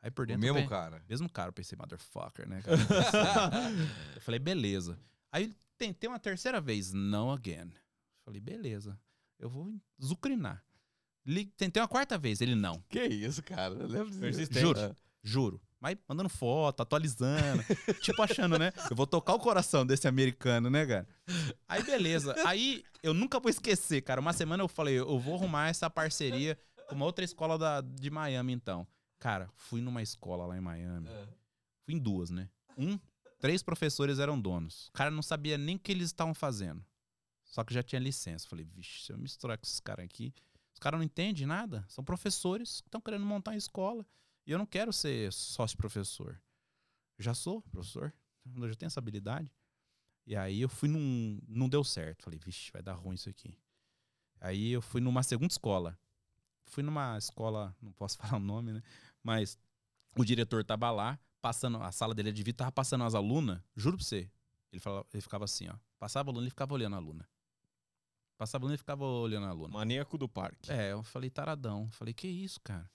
Aí 0.01 0.09
por 0.09 0.23
O 0.23 0.25
dentro. 0.27 0.41
mesmo 0.41 0.57
eu 0.57 0.63
pe- 0.63 0.69
cara. 0.69 1.03
mesmo 1.07 1.29
cara, 1.29 1.49
eu 1.49 1.53
pensei, 1.53 1.77
motherfucker, 1.77 2.47
né? 2.47 2.61
cara? 2.61 2.77
eu 4.15 4.21
falei, 4.21 4.39
beleza. 4.39 4.97
Aí 5.31 5.53
tentei 5.77 6.07
uma 6.09 6.19
terceira 6.19 6.59
vez, 6.61 6.91
não 6.93 7.31
again. 7.31 7.71
Falei, 8.23 8.39
beleza, 8.41 8.99
eu 9.39 9.49
vou 9.49 9.73
zucrinar. 10.01 10.63
Li- 11.25 11.45
Tentei 11.57 11.79
uma 11.81 11.87
quarta 11.87 12.17
vez, 12.17 12.41
ele 12.41 12.55
não. 12.55 12.81
Que 12.89 13.03
isso, 13.05 13.43
cara? 13.43 13.75
Eu 13.75 13.87
lembro 13.87 14.09
disso. 14.09 14.51
Juro. 14.59 14.95
Juro. 15.23 15.61
Mas 15.81 15.97
mandando 16.07 16.29
foto, 16.29 16.81
atualizando. 16.81 17.63
tipo 18.01 18.21
achando, 18.21 18.59
né? 18.59 18.71
Eu 18.87 18.95
vou 18.95 19.07
tocar 19.07 19.33
o 19.33 19.39
coração 19.39 19.83
desse 19.83 20.07
americano, 20.07 20.69
né, 20.69 20.85
cara? 20.85 21.07
Aí, 21.67 21.83
beleza. 21.83 22.35
Aí, 22.45 22.83
eu 23.01 23.15
nunca 23.15 23.39
vou 23.39 23.49
esquecer, 23.49 24.01
cara. 24.03 24.21
Uma 24.21 24.31
semana 24.31 24.61
eu 24.61 24.67
falei, 24.67 24.99
eu 24.99 25.19
vou 25.19 25.33
arrumar 25.35 25.69
essa 25.69 25.89
parceria 25.89 26.55
com 26.87 26.93
uma 26.93 27.05
outra 27.05 27.25
escola 27.25 27.57
da, 27.57 27.81
de 27.81 28.11
Miami, 28.11 28.53
então. 28.53 28.87
Cara, 29.17 29.49
fui 29.55 29.81
numa 29.81 30.03
escola 30.03 30.45
lá 30.45 30.55
em 30.55 30.61
Miami. 30.61 31.09
Fui 31.83 31.95
em 31.95 31.99
duas, 31.99 32.29
né? 32.29 32.47
Um, 32.77 32.99
três 33.39 33.63
professores 33.63 34.19
eram 34.19 34.39
donos. 34.39 34.87
O 34.89 34.91
cara 34.91 35.09
não 35.09 35.23
sabia 35.23 35.57
nem 35.57 35.77
o 35.77 35.79
que 35.79 35.91
eles 35.91 36.07
estavam 36.07 36.35
fazendo. 36.35 36.85
Só 37.43 37.63
que 37.63 37.73
já 37.73 37.81
tinha 37.81 37.99
licença. 37.99 38.47
Falei, 38.47 38.65
vixe, 38.65 39.05
se 39.05 39.11
eu 39.11 39.17
misturar 39.17 39.57
com 39.57 39.65
esses 39.65 39.79
caras 39.79 40.05
aqui, 40.05 40.31
os 40.73 40.79
caras 40.79 40.99
não 40.99 41.03
entendem 41.03 41.47
nada. 41.47 41.83
São 41.87 42.03
professores 42.03 42.81
que 42.81 42.87
estão 42.87 43.01
querendo 43.01 43.25
montar 43.25 43.51
uma 43.51 43.57
escola. 43.57 44.05
E 44.51 44.53
eu 44.53 44.57
não 44.57 44.65
quero 44.65 44.91
ser 44.91 45.31
sócio 45.31 45.77
professor. 45.77 46.37
Já 47.17 47.33
sou 47.33 47.61
professor. 47.61 48.13
Eu 48.57 48.67
já 48.67 48.75
tenho 48.75 48.87
essa 48.87 48.99
habilidade. 48.99 49.49
E 50.27 50.35
aí 50.35 50.59
eu 50.59 50.67
fui 50.67 50.89
num. 50.89 51.39
Não 51.47 51.69
deu 51.69 51.85
certo. 51.85 52.23
Falei, 52.23 52.37
vixe, 52.37 52.69
vai 52.69 52.81
dar 52.81 52.95
ruim 52.95 53.15
isso 53.15 53.29
aqui. 53.29 53.57
Aí 54.41 54.73
eu 54.73 54.81
fui 54.81 54.99
numa 54.99 55.23
segunda 55.23 55.53
escola. 55.53 55.97
Fui 56.65 56.83
numa 56.83 57.17
escola, 57.17 57.73
não 57.81 57.93
posso 57.93 58.17
falar 58.19 58.35
o 58.35 58.39
nome, 58.41 58.73
né? 58.73 58.83
Mas 59.23 59.57
o 60.17 60.25
diretor 60.25 60.65
tava 60.65 60.91
lá, 60.91 61.17
passando, 61.41 61.81
a 61.81 61.93
sala 61.93 62.13
dele 62.13 62.27
é 62.27 62.33
de 62.33 62.43
vidro, 62.43 62.57
tava 62.57 62.73
passando 62.73 63.05
as 63.05 63.15
alunas, 63.15 63.61
juro 63.73 63.95
pra 63.95 64.05
você. 64.05 64.29
Ele, 64.69 64.81
falava, 64.81 65.07
ele 65.13 65.21
ficava 65.21 65.45
assim, 65.45 65.69
ó. 65.69 65.77
Passava 65.97 66.29
a 66.29 66.31
aluna, 66.31 66.43
ele 66.43 66.49
ficava 66.49 66.73
olhando 66.73 66.95
a 66.95 66.97
aluna. 66.97 67.25
Passava 68.37 68.63
a 68.63 68.65
aluna, 68.65 68.73
ele 68.73 68.79
ficava 68.79 69.05
olhando 69.05 69.45
a 69.45 69.49
aluna. 69.49 69.73
Maníaco 69.75 70.17
do 70.17 70.27
parque. 70.27 70.69
É, 70.69 70.91
eu 70.91 71.03
falei 71.03 71.29
taradão. 71.29 71.89
Falei, 71.91 72.13
que 72.13 72.27
isso, 72.27 72.59
cara? 72.59 72.91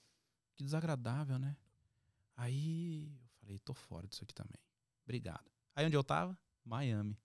Que 0.56 0.64
desagradável, 0.64 1.38
né? 1.38 1.54
Aí 2.34 3.04
eu 3.04 3.28
falei, 3.40 3.58
tô 3.58 3.74
fora 3.74 4.06
disso 4.08 4.24
aqui 4.24 4.34
também. 4.34 4.58
Obrigado. 5.04 5.44
Aí 5.74 5.84
onde 5.86 5.96
eu 5.96 6.02
tava? 6.02 6.36
Miami. 6.64 7.16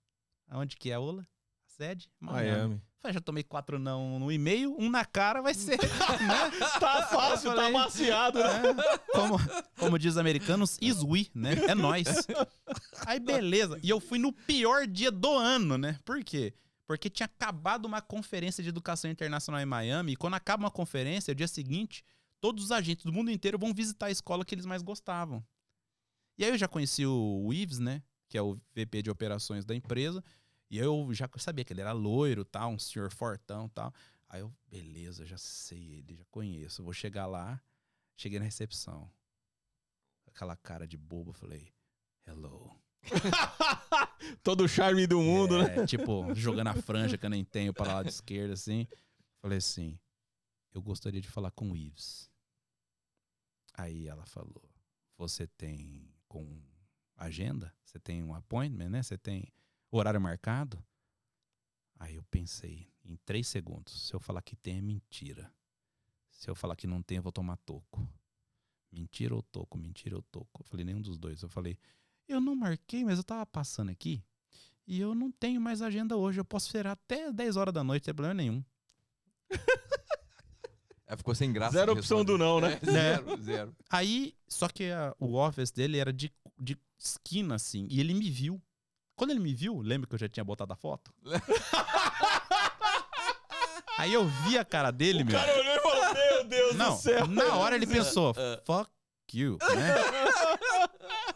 Aonde 0.50 0.76
que 0.76 0.92
é 0.92 0.96
a 0.96 1.00
Ola? 1.00 1.26
A 1.66 1.70
sede? 1.70 2.12
Miami. 2.20 2.82
Falei, 3.00 3.14
já 3.14 3.22
tomei 3.22 3.42
quatro 3.42 3.80
não 3.80 4.20
no 4.20 4.32
e-mail, 4.32 4.76
um 4.78 4.90
na 4.90 5.06
cara 5.06 5.42
vai 5.42 5.54
ser. 5.54 5.80
né? 5.82 6.70
Tá 6.80 7.08
fácil, 7.08 7.50
tá 7.50 7.56
falei, 7.56 7.72
maciado, 7.72 8.40
né? 8.40 8.62
É, 8.70 8.98
como, 9.14 9.38
como 9.80 9.98
diz 9.98 10.12
os 10.12 10.18
americanos, 10.18 10.78
is 10.82 11.02
we, 11.02 11.32
né? 11.34 11.54
É 11.68 11.74
nós. 11.74 12.28
Aí 13.06 13.20
beleza. 13.20 13.80
E 13.82 13.90
eu 13.90 14.00
fui 14.00 14.20
no 14.20 14.32
pior 14.32 14.86
dia 14.86 15.10
do 15.10 15.34
ano, 15.34 15.78
né? 15.78 15.98
Por 16.06 16.24
quê? 16.24 16.54
Porque 16.86 17.10
tinha 17.10 17.26
acabado 17.26 17.86
uma 17.86 18.02
conferência 18.02 18.62
de 18.62 18.70
educação 18.70 19.10
internacional 19.10 19.62
em 19.62 19.66
Miami, 19.66 20.12
e 20.12 20.16
quando 20.18 20.34
acaba 20.34 20.66
uma 20.66 20.72
conferência, 20.72 21.32
o 21.32 21.36
dia 21.36 21.48
seguinte, 21.48 22.04
todos 22.42 22.66
os 22.66 22.72
agentes 22.72 23.06
do 23.06 23.14
mundo 23.14 23.32
inteiro 23.32 23.58
vão 23.58 23.74
visitar 23.74 24.08
a 24.08 24.12
escola 24.12 24.44
que 24.44 24.54
eles 24.54 24.66
mais 24.66 24.82
gostavam. 24.82 25.46
E 26.38 26.44
aí 26.44 26.50
eu 26.50 26.58
já 26.58 26.68
conheci 26.68 27.06
o 27.06 27.54
Ives, 27.54 27.80
né? 27.80 28.02
Que 28.28 28.38
é 28.38 28.42
o 28.42 28.56
VP 28.76 29.04
de 29.04 29.12
operações 29.12 29.64
da 29.64 29.76
empresa. 29.76 30.24
E 30.70 30.78
eu 30.78 31.14
já 31.14 31.30
sabia 31.38 31.64
que 31.64 31.72
ele 31.72 31.82
era 31.82 31.92
loiro, 31.92 32.44
tal, 32.44 32.72
um 32.72 32.80
senhor 32.80 33.12
fortão 33.12 33.70
tal. 33.70 33.94
Aí 34.28 34.42
eu, 34.42 34.52
beleza, 34.68 35.26
já 35.26 35.38
sei 35.38 36.00
ele, 36.00 36.16
já 36.16 36.26
conheço. 36.32 36.84
Vou 36.84 36.94
chegar 36.94 37.28
lá. 37.28 37.62
Cheguei 38.18 38.40
na 38.40 38.46
recepção. 38.46 39.12
Aquela 40.26 40.56
cara 40.56 40.88
de 40.88 40.98
bobo, 40.98 41.34
falei, 41.34 41.72
hello. 42.26 42.74
Todo 44.42 44.64
o 44.64 44.68
charme 44.68 45.06
do 45.06 45.20
mundo, 45.20 45.62
né? 45.62 45.80
É, 45.80 45.86
tipo, 45.88 46.34
jogando 46.34 46.70
a 46.70 46.74
franja 46.82 47.18
que 47.18 47.26
eu 47.26 47.30
nem 47.30 47.44
tenho 47.44 47.74
para 47.74 47.96
lá 47.96 48.04
de 48.04 48.10
esquerda, 48.10 48.54
assim. 48.54 48.88
Falei 49.42 49.58
assim, 49.58 50.00
eu 50.74 50.82
gostaria 50.82 51.20
de 51.20 51.30
falar 51.30 51.52
com 51.52 51.72
o 51.72 51.76
Ives. 51.76 52.31
Aí 53.74 54.08
ela 54.08 54.26
falou, 54.26 54.70
você 55.18 55.48
tem 55.48 56.14
com 56.28 56.62
agenda? 57.16 57.74
Você 57.84 58.00
tem 58.00 58.24
um 58.24 58.34
appointment, 58.34 58.90
né? 58.90 59.04
Você 59.04 59.18
tem 59.18 59.52
horário 59.90 60.20
marcado? 60.20 60.84
Aí 62.00 62.16
eu 62.16 62.24
pensei, 62.24 62.92
em 63.06 63.16
três 63.18 63.48
segundos, 63.48 64.08
se 64.08 64.14
eu 64.14 64.20
falar 64.20 64.42
que 64.42 64.56
tem, 64.56 64.78
é 64.78 64.82
mentira. 64.82 65.54
Se 66.30 66.50
eu 66.50 66.56
falar 66.56 66.76
que 66.76 66.88
não 66.88 67.02
tem, 67.04 67.18
eu 67.18 67.24
vou 67.24 67.32
tomar 67.32 67.58
toco. 67.58 68.08
Mentira 68.92 69.36
ou 69.36 69.44
toco, 69.44 69.78
mentira 69.78 70.16
ou 70.16 70.22
toco. 70.24 70.62
Eu 70.62 70.66
falei, 70.66 70.86
nenhum 70.86 71.02
dos 71.02 71.18
dois. 71.18 71.42
Eu 71.42 71.50
falei, 71.50 71.78
eu 72.28 72.42
não 72.42 72.56
marquei, 72.56 73.06
mas 73.06 73.18
eu 73.18 73.24
tava 73.24 73.46
passando 73.46 73.90
aqui 73.90 74.24
e 74.88 75.00
eu 75.00 75.16
não 75.16 75.32
tenho 75.32 75.62
mais 75.62 75.82
agenda 75.82 76.18
hoje. 76.18 76.40
Eu 76.40 76.46
posso 76.46 76.68
esperar 76.68 76.92
até 76.92 77.32
10 77.32 77.56
horas 77.56 77.74
da 77.74 77.84
noite, 77.84 78.06
sem 78.06 78.14
problema 78.14 78.34
nenhum. 78.34 78.64
Ficou 81.18 81.36
sem 81.36 81.52
graça. 81.52 81.74
Zero 81.74 81.94
opção 81.94 82.24
do 82.24 82.38
não, 82.38 82.60
né? 82.62 82.80
É, 82.82 82.86
zero, 82.92 83.44
zero. 83.44 83.76
Aí, 83.90 84.34
só 84.48 84.68
que 84.68 84.90
a- 84.92 85.14
o 85.20 85.36
office 85.36 85.72
dele 85.72 85.98
era 85.98 86.12
de, 86.14 86.32
de 86.60 86.78
esquina, 86.98 87.56
assim, 87.56 87.88
e 87.90 88.00
ele 88.00 88.14
me 88.14 88.30
viu. 88.30 88.62
Quando 89.16 89.32
ele 89.32 89.40
me 89.40 89.54
viu, 89.54 89.80
lembra 89.82 90.08
que 90.08 90.16
eu 90.16 90.20
já 90.20 90.28
tinha 90.30 90.44
botado 90.44 90.74
a 90.74 90.76
foto? 90.76 91.14
Aí 93.98 94.14
eu 94.14 94.26
vi 94.28 94.58
a 94.58 94.66
cara 94.66 94.90
dele, 94.92 95.24
meu. 95.24 95.40
olhou 95.40 95.76
e 95.76 95.80
falou, 95.80 96.14
meu 96.14 96.44
Deus 96.46 96.76
Não, 96.76 96.98
na 97.28 97.56
hora 97.56 97.76
ele 97.76 97.86
pensou, 97.88 98.34
fuck 98.66 98.90
you, 99.34 99.58
né? 99.76 99.96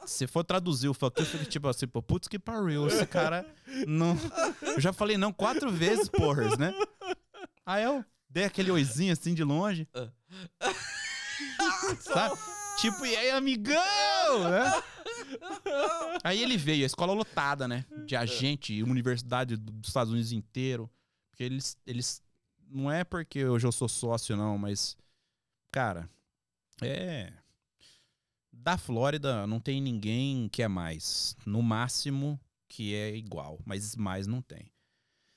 Se 0.07 0.25
for 0.25 0.43
traduzir 0.43 0.87
o 0.89 0.93
fuck 0.93 1.19
you, 1.19 1.25
fica 1.27 1.45
tipo 1.45 1.67
assim, 1.67 1.87
pô, 1.87 2.01
putz 2.01 2.27
que 2.27 2.39
pariu, 2.39 2.87
esse 2.87 3.05
cara 3.05 3.45
não... 3.87 4.17
Eu 4.61 4.79
já 4.79 4.91
falei 4.91 5.17
não 5.17 5.31
quatro 5.31 5.71
vezes, 5.71 6.09
porras, 6.09 6.57
né? 6.57 6.73
Aí 7.65 7.83
eu 7.83 8.03
dei 8.35 8.43
aquele 8.43 8.69
oizinho 8.69 9.13
assim 9.13 9.33
de 9.33 9.45
longe. 9.45 9.87
Sabe? 12.01 12.35
Tipo, 12.81 13.05
e 13.05 13.15
aí, 13.15 13.31
amigão, 13.31 14.51
né? 14.51 14.83
Aí 16.21 16.43
ele 16.43 16.57
veio, 16.57 16.83
a 16.83 16.85
escola 16.85 17.13
lotada, 17.13 17.65
né? 17.65 17.85
De 18.05 18.13
agente, 18.13 18.83
universidade 18.83 19.55
dos 19.55 19.87
Estados 19.87 20.11
Unidos 20.11 20.33
inteiro. 20.33 20.91
Porque 21.29 21.45
eles, 21.45 21.77
eles. 21.87 22.21
Não 22.67 22.91
é 22.91 23.05
porque 23.05 23.45
hoje 23.45 23.65
eu 23.65 23.71
sou 23.71 23.87
sócio, 23.87 24.35
não, 24.35 24.57
mas. 24.57 24.97
Cara, 25.71 26.09
é. 26.81 27.31
Da 28.51 28.77
Flórida 28.77 29.47
não 29.47 29.61
tem 29.61 29.79
ninguém 29.79 30.49
que 30.49 30.61
é 30.61 30.67
mais. 30.67 31.37
No 31.45 31.61
máximo 31.61 32.37
que 32.67 32.93
é 32.93 33.15
igual, 33.15 33.61
mas 33.65 33.95
mais 33.95 34.27
não 34.27 34.41
tem. 34.41 34.69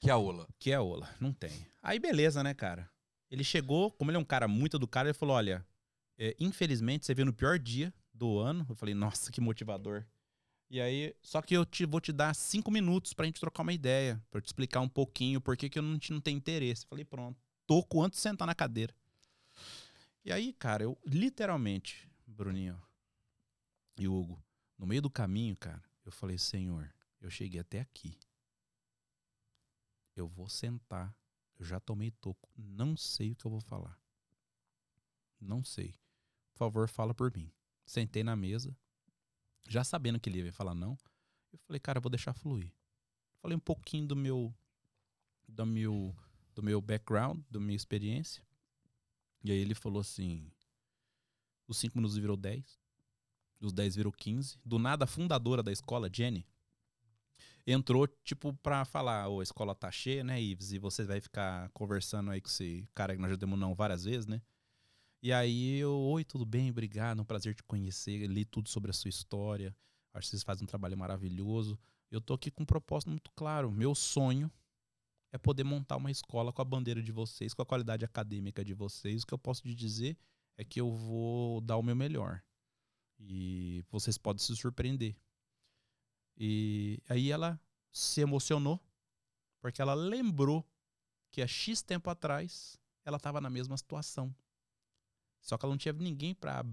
Que 0.00 0.10
a 0.10 0.16
Ola. 0.16 0.46
Que 0.58 0.72
é 0.72 0.80
Ola, 0.80 1.08
não 1.20 1.32
tem. 1.32 1.66
Aí 1.82 1.98
beleza, 1.98 2.42
né, 2.42 2.54
cara? 2.54 2.88
Ele 3.30 3.44
chegou, 3.44 3.90
como 3.90 4.10
ele 4.10 4.16
é 4.16 4.20
um 4.20 4.24
cara 4.24 4.48
muito 4.48 4.76
educado, 4.76 5.08
ele 5.08 5.14
falou: 5.14 5.36
olha, 5.36 5.66
é, 6.16 6.34
infelizmente 6.38 7.04
você 7.04 7.14
veio 7.14 7.26
no 7.26 7.32
pior 7.32 7.58
dia 7.58 7.92
do 8.12 8.38
ano. 8.38 8.66
Eu 8.68 8.74
falei, 8.74 8.94
nossa, 8.94 9.30
que 9.30 9.40
motivador. 9.40 10.04
E 10.70 10.80
aí, 10.80 11.14
só 11.22 11.40
que 11.40 11.54
eu 11.54 11.64
te, 11.64 11.86
vou 11.86 12.00
te 12.00 12.12
dar 12.12 12.34
cinco 12.34 12.70
minutos 12.70 13.14
pra 13.14 13.24
gente 13.24 13.40
trocar 13.40 13.62
uma 13.62 13.72
ideia, 13.72 14.22
pra 14.30 14.38
eu 14.38 14.42
te 14.42 14.46
explicar 14.46 14.80
um 14.80 14.88
pouquinho 14.88 15.40
por 15.40 15.56
que, 15.56 15.70
que 15.70 15.78
eu 15.78 15.82
não, 15.82 15.98
não 16.10 16.20
tenho 16.20 16.36
interesse. 16.36 16.84
Eu 16.84 16.88
falei, 16.90 17.04
pronto, 17.04 17.40
antes 18.02 18.18
de 18.18 18.22
sentar 18.22 18.46
na 18.46 18.54
cadeira. 18.54 18.94
E 20.24 20.30
aí, 20.30 20.52
cara, 20.52 20.82
eu 20.82 20.98
literalmente, 21.06 22.06
Bruninho 22.26 22.78
e 23.98 24.06
Hugo, 24.06 24.42
no 24.76 24.86
meio 24.86 25.00
do 25.00 25.08
caminho, 25.08 25.56
cara, 25.56 25.82
eu 26.04 26.12
falei, 26.12 26.36
Senhor, 26.36 26.92
eu 27.20 27.30
cheguei 27.30 27.60
até 27.60 27.80
aqui. 27.80 28.18
Eu 30.20 30.28
vou 30.28 30.48
sentar. 30.48 31.14
Eu 31.58 31.64
já 31.64 31.80
tomei 31.80 32.10
toco. 32.10 32.50
Não 32.56 32.96
sei 32.96 33.32
o 33.32 33.36
que 33.36 33.46
eu 33.46 33.50
vou 33.50 33.60
falar. 33.60 33.98
Não 35.40 35.64
sei. 35.64 35.92
Por 36.52 36.58
favor, 36.58 36.88
fala 36.88 37.14
por 37.14 37.34
mim. 37.34 37.52
Sentei 37.86 38.22
na 38.22 38.36
mesa, 38.36 38.76
já 39.68 39.82
sabendo 39.82 40.20
que 40.20 40.28
ele 40.28 40.42
ia 40.42 40.52
falar 40.52 40.74
não. 40.74 40.98
Eu 41.52 41.58
falei, 41.60 41.80
cara, 41.80 41.98
eu 41.98 42.02
vou 42.02 42.10
deixar 42.10 42.34
fluir. 42.34 42.72
Falei 43.40 43.56
um 43.56 43.60
pouquinho 43.60 44.06
do 44.06 44.16
meu 44.16 44.54
do 45.46 45.64
meu 45.64 46.14
do 46.54 46.62
meu 46.62 46.80
background, 46.80 47.40
da 47.48 47.60
minha 47.60 47.76
experiência. 47.76 48.42
E 49.42 49.52
aí 49.52 49.58
ele 49.58 49.74
falou 49.74 50.00
assim: 50.00 50.50
os 51.66 51.78
5 51.78 51.96
minutos 51.96 52.16
virou 52.16 52.36
10, 52.36 52.78
os 53.60 53.72
10 53.72 53.96
virou 53.96 54.12
15. 54.12 54.58
Do 54.64 54.78
nada, 54.78 55.04
a 55.04 55.08
fundadora 55.08 55.62
da 55.62 55.72
escola, 55.72 56.10
Jenny, 56.12 56.46
entrou, 57.72 58.08
tipo, 58.24 58.52
pra 58.54 58.84
falar: 58.84 59.28
Ô, 59.28 59.40
a 59.40 59.42
escola 59.42 59.74
tá 59.74 59.90
cheia, 59.90 60.24
né, 60.24 60.40
Ives? 60.40 60.72
E 60.72 60.78
você 60.78 61.04
vai 61.04 61.20
ficar 61.20 61.68
conversando 61.70 62.30
aí 62.30 62.40
com 62.40 62.48
esse 62.48 62.88
cara 62.94 63.14
que 63.14 63.20
nós 63.20 63.30
já 63.30 63.36
demos 63.36 63.58
não 63.58 63.74
várias 63.74 64.04
vezes, 64.04 64.26
né? 64.26 64.40
E 65.22 65.32
aí 65.32 65.78
eu, 65.78 65.92
oi, 65.92 66.24
tudo 66.24 66.46
bem? 66.46 66.70
Obrigado, 66.70 67.18
é 67.18 67.22
um 67.22 67.24
prazer 67.24 67.54
te 67.54 67.62
conhecer. 67.62 68.26
Li 68.26 68.44
tudo 68.44 68.68
sobre 68.68 68.90
a 68.90 68.94
sua 68.94 69.08
história. 69.08 69.76
Acho 70.14 70.26
que 70.26 70.30
vocês 70.30 70.42
fazem 70.42 70.64
um 70.64 70.66
trabalho 70.66 70.96
maravilhoso. 70.96 71.78
Eu 72.10 72.20
tô 72.20 72.34
aqui 72.34 72.50
com 72.50 72.62
um 72.62 72.66
propósito 72.66 73.10
muito 73.10 73.30
claro. 73.32 73.70
Meu 73.70 73.94
sonho 73.94 74.50
é 75.32 75.36
poder 75.36 75.64
montar 75.64 75.96
uma 75.96 76.10
escola 76.10 76.52
com 76.52 76.62
a 76.62 76.64
bandeira 76.64 77.02
de 77.02 77.12
vocês, 77.12 77.52
com 77.52 77.62
a 77.62 77.66
qualidade 77.66 78.04
acadêmica 78.04 78.64
de 78.64 78.72
vocês. 78.74 79.22
O 79.22 79.26
que 79.26 79.34
eu 79.34 79.38
posso 79.38 79.62
te 79.62 79.74
dizer 79.74 80.16
é 80.56 80.64
que 80.64 80.80
eu 80.80 80.90
vou 80.90 81.60
dar 81.60 81.76
o 81.76 81.82
meu 81.82 81.96
melhor. 81.96 82.42
E 83.18 83.84
vocês 83.90 84.16
podem 84.16 84.42
se 84.42 84.54
surpreender. 84.56 85.16
E 86.38 87.02
aí 87.08 87.32
ela 87.32 87.60
se 87.90 88.20
emocionou, 88.20 88.80
porque 89.60 89.82
ela 89.82 89.94
lembrou 89.94 90.64
que 91.30 91.42
há 91.42 91.46
X 91.46 91.82
tempo 91.82 92.08
atrás 92.08 92.78
ela 93.04 93.16
estava 93.16 93.40
na 93.40 93.50
mesma 93.50 93.76
situação. 93.76 94.34
Só 95.40 95.58
que 95.58 95.64
ela 95.64 95.72
não 95.72 95.78
tinha 95.78 95.92
ninguém 95.92 96.34
para 96.34 96.64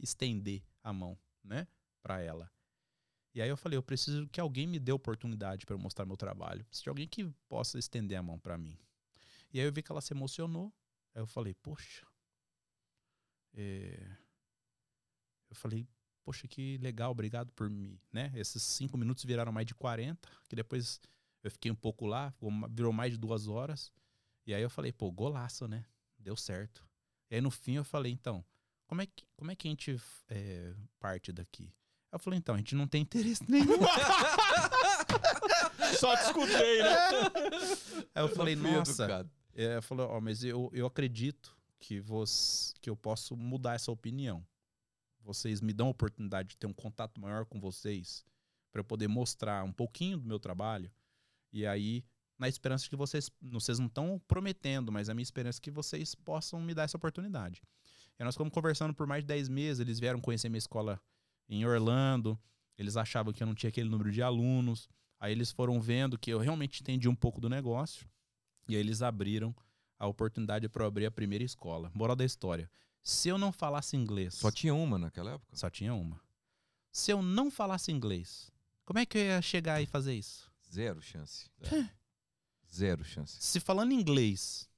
estender 0.00 0.62
a 0.82 0.92
mão, 0.92 1.18
né, 1.44 1.66
para 2.02 2.20
ela. 2.20 2.50
E 3.34 3.42
aí 3.42 3.48
eu 3.50 3.56
falei, 3.56 3.76
eu 3.76 3.82
preciso 3.82 4.26
que 4.28 4.40
alguém 4.40 4.66
me 4.66 4.78
dê 4.78 4.92
oportunidade 4.92 5.66
para 5.66 5.74
eu 5.74 5.78
mostrar 5.78 6.06
meu 6.06 6.16
trabalho. 6.16 6.64
Preciso 6.64 6.84
de 6.84 6.88
alguém 6.88 7.06
que 7.06 7.28
possa 7.48 7.78
estender 7.78 8.16
a 8.18 8.22
mão 8.22 8.38
para 8.38 8.56
mim. 8.56 8.78
E 9.52 9.60
aí 9.60 9.66
eu 9.66 9.72
vi 9.72 9.82
que 9.82 9.92
ela 9.92 10.00
se 10.00 10.14
emocionou. 10.14 10.72
Aí 11.14 11.20
eu 11.20 11.26
falei, 11.26 11.52
poxa. 11.52 12.06
é, 13.52 14.16
Eu 15.50 15.56
falei, 15.56 15.86
poxa, 16.26 16.48
que 16.48 16.76
legal, 16.78 17.12
obrigado 17.12 17.52
por 17.52 17.70
me, 17.70 18.00
né? 18.12 18.32
Esses 18.34 18.60
cinco 18.60 18.98
minutos 18.98 19.22
viraram 19.22 19.52
mais 19.52 19.64
de 19.64 19.76
40, 19.76 20.28
que 20.48 20.56
depois 20.56 21.00
eu 21.44 21.50
fiquei 21.52 21.70
um 21.70 21.76
pouco 21.76 22.04
lá, 22.04 22.34
virou 22.68 22.92
mais 22.92 23.12
de 23.12 23.18
duas 23.18 23.46
horas. 23.46 23.92
E 24.44 24.52
aí 24.52 24.60
eu 24.60 24.68
falei, 24.68 24.92
pô, 24.92 25.08
golaço, 25.12 25.68
né? 25.68 25.84
Deu 26.18 26.36
certo. 26.36 26.84
E 27.30 27.36
aí 27.36 27.40
no 27.40 27.52
fim 27.52 27.74
eu 27.74 27.84
falei, 27.84 28.10
então, 28.10 28.44
como 28.88 29.02
é 29.02 29.06
que, 29.06 29.24
como 29.36 29.52
é 29.52 29.54
que 29.54 29.68
a 29.68 29.70
gente 29.70 29.96
é, 30.28 30.74
parte 30.98 31.30
daqui? 31.30 31.72
Eu 32.10 32.18
falei, 32.18 32.38
então, 32.38 32.56
a 32.56 32.58
gente 32.58 32.74
não 32.74 32.88
tem 32.88 33.02
interesse 33.02 33.44
nenhum. 33.48 33.78
Só 36.00 36.16
te 36.16 36.24
escutei, 36.24 36.82
né? 36.82 36.96
Aí 38.16 38.22
eu 38.24 38.28
falei, 38.28 38.56
nossa. 38.56 39.30
É, 39.54 39.80
falou, 39.80 40.08
ó, 40.08 40.20
mas 40.20 40.42
eu, 40.42 40.70
eu 40.72 40.86
acredito 40.86 41.56
que, 41.78 42.00
você, 42.00 42.74
que 42.80 42.90
eu 42.90 42.96
posso 42.96 43.36
mudar 43.36 43.74
essa 43.74 43.92
opinião. 43.92 44.44
Vocês 45.26 45.60
me 45.60 45.72
dão 45.72 45.88
a 45.88 45.90
oportunidade 45.90 46.50
de 46.50 46.56
ter 46.56 46.68
um 46.68 46.72
contato 46.72 47.20
maior 47.20 47.44
com 47.46 47.58
vocês 47.58 48.24
para 48.70 48.78
eu 48.78 48.84
poder 48.84 49.08
mostrar 49.08 49.64
um 49.64 49.72
pouquinho 49.72 50.16
do 50.18 50.24
meu 50.24 50.38
trabalho. 50.38 50.88
E 51.52 51.66
aí, 51.66 52.04
na 52.38 52.48
esperança 52.48 52.84
de 52.84 52.90
que 52.90 52.96
vocês, 52.96 53.28
vocês 53.42 53.80
não 53.80 53.86
estão 53.86 54.22
prometendo, 54.28 54.92
mas 54.92 55.08
a 55.08 55.14
minha 55.14 55.24
esperança 55.24 55.58
é 55.58 55.62
que 55.62 55.70
vocês 55.70 56.14
possam 56.14 56.60
me 56.60 56.72
dar 56.72 56.84
essa 56.84 56.96
oportunidade. 56.96 57.60
E 58.16 58.22
nós 58.22 58.34
ficamos 58.34 58.52
conversando 58.52 58.94
por 58.94 59.04
mais 59.04 59.24
de 59.24 59.26
10 59.26 59.48
meses, 59.48 59.80
eles 59.80 59.98
vieram 59.98 60.20
conhecer 60.20 60.48
minha 60.48 60.58
escola 60.58 61.02
em 61.48 61.66
Orlando, 61.66 62.38
eles 62.78 62.96
achavam 62.96 63.32
que 63.32 63.42
eu 63.42 63.48
não 63.48 63.54
tinha 63.54 63.68
aquele 63.68 63.88
número 63.88 64.12
de 64.12 64.22
alunos, 64.22 64.88
aí 65.18 65.32
eles 65.32 65.50
foram 65.50 65.80
vendo 65.80 66.16
que 66.16 66.30
eu 66.30 66.38
realmente 66.38 66.82
entendi 66.82 67.08
um 67.08 67.16
pouco 67.16 67.40
do 67.40 67.48
negócio, 67.48 68.08
e 68.68 68.76
aí 68.76 68.80
eles 68.80 69.02
abriram 69.02 69.52
a 69.98 70.06
oportunidade 70.06 70.68
para 70.68 70.84
eu 70.84 70.86
abrir 70.86 71.06
a 71.06 71.10
primeira 71.10 71.42
escola. 71.42 71.90
Moral 71.92 72.14
da 72.14 72.24
história. 72.24 72.70
Se 73.06 73.28
eu 73.28 73.38
não 73.38 73.52
falasse 73.52 73.96
inglês. 73.96 74.34
Só 74.34 74.50
tinha 74.50 74.74
uma 74.74 74.98
naquela 74.98 75.34
época? 75.34 75.54
Só 75.54 75.70
tinha 75.70 75.94
uma. 75.94 76.20
Se 76.90 77.12
eu 77.12 77.22
não 77.22 77.52
falasse 77.52 77.92
inglês, 77.92 78.50
como 78.84 78.98
é 78.98 79.06
que 79.06 79.16
eu 79.16 79.22
ia 79.22 79.40
chegar 79.40 79.80
e 79.80 79.86
fazer 79.86 80.12
isso? 80.12 80.50
Zero 80.68 81.00
chance. 81.00 81.48
É. 81.72 81.88
Zero 82.74 83.04
chance. 83.04 83.36
Se 83.40 83.60
falando 83.60 83.92
inglês, 83.92 84.68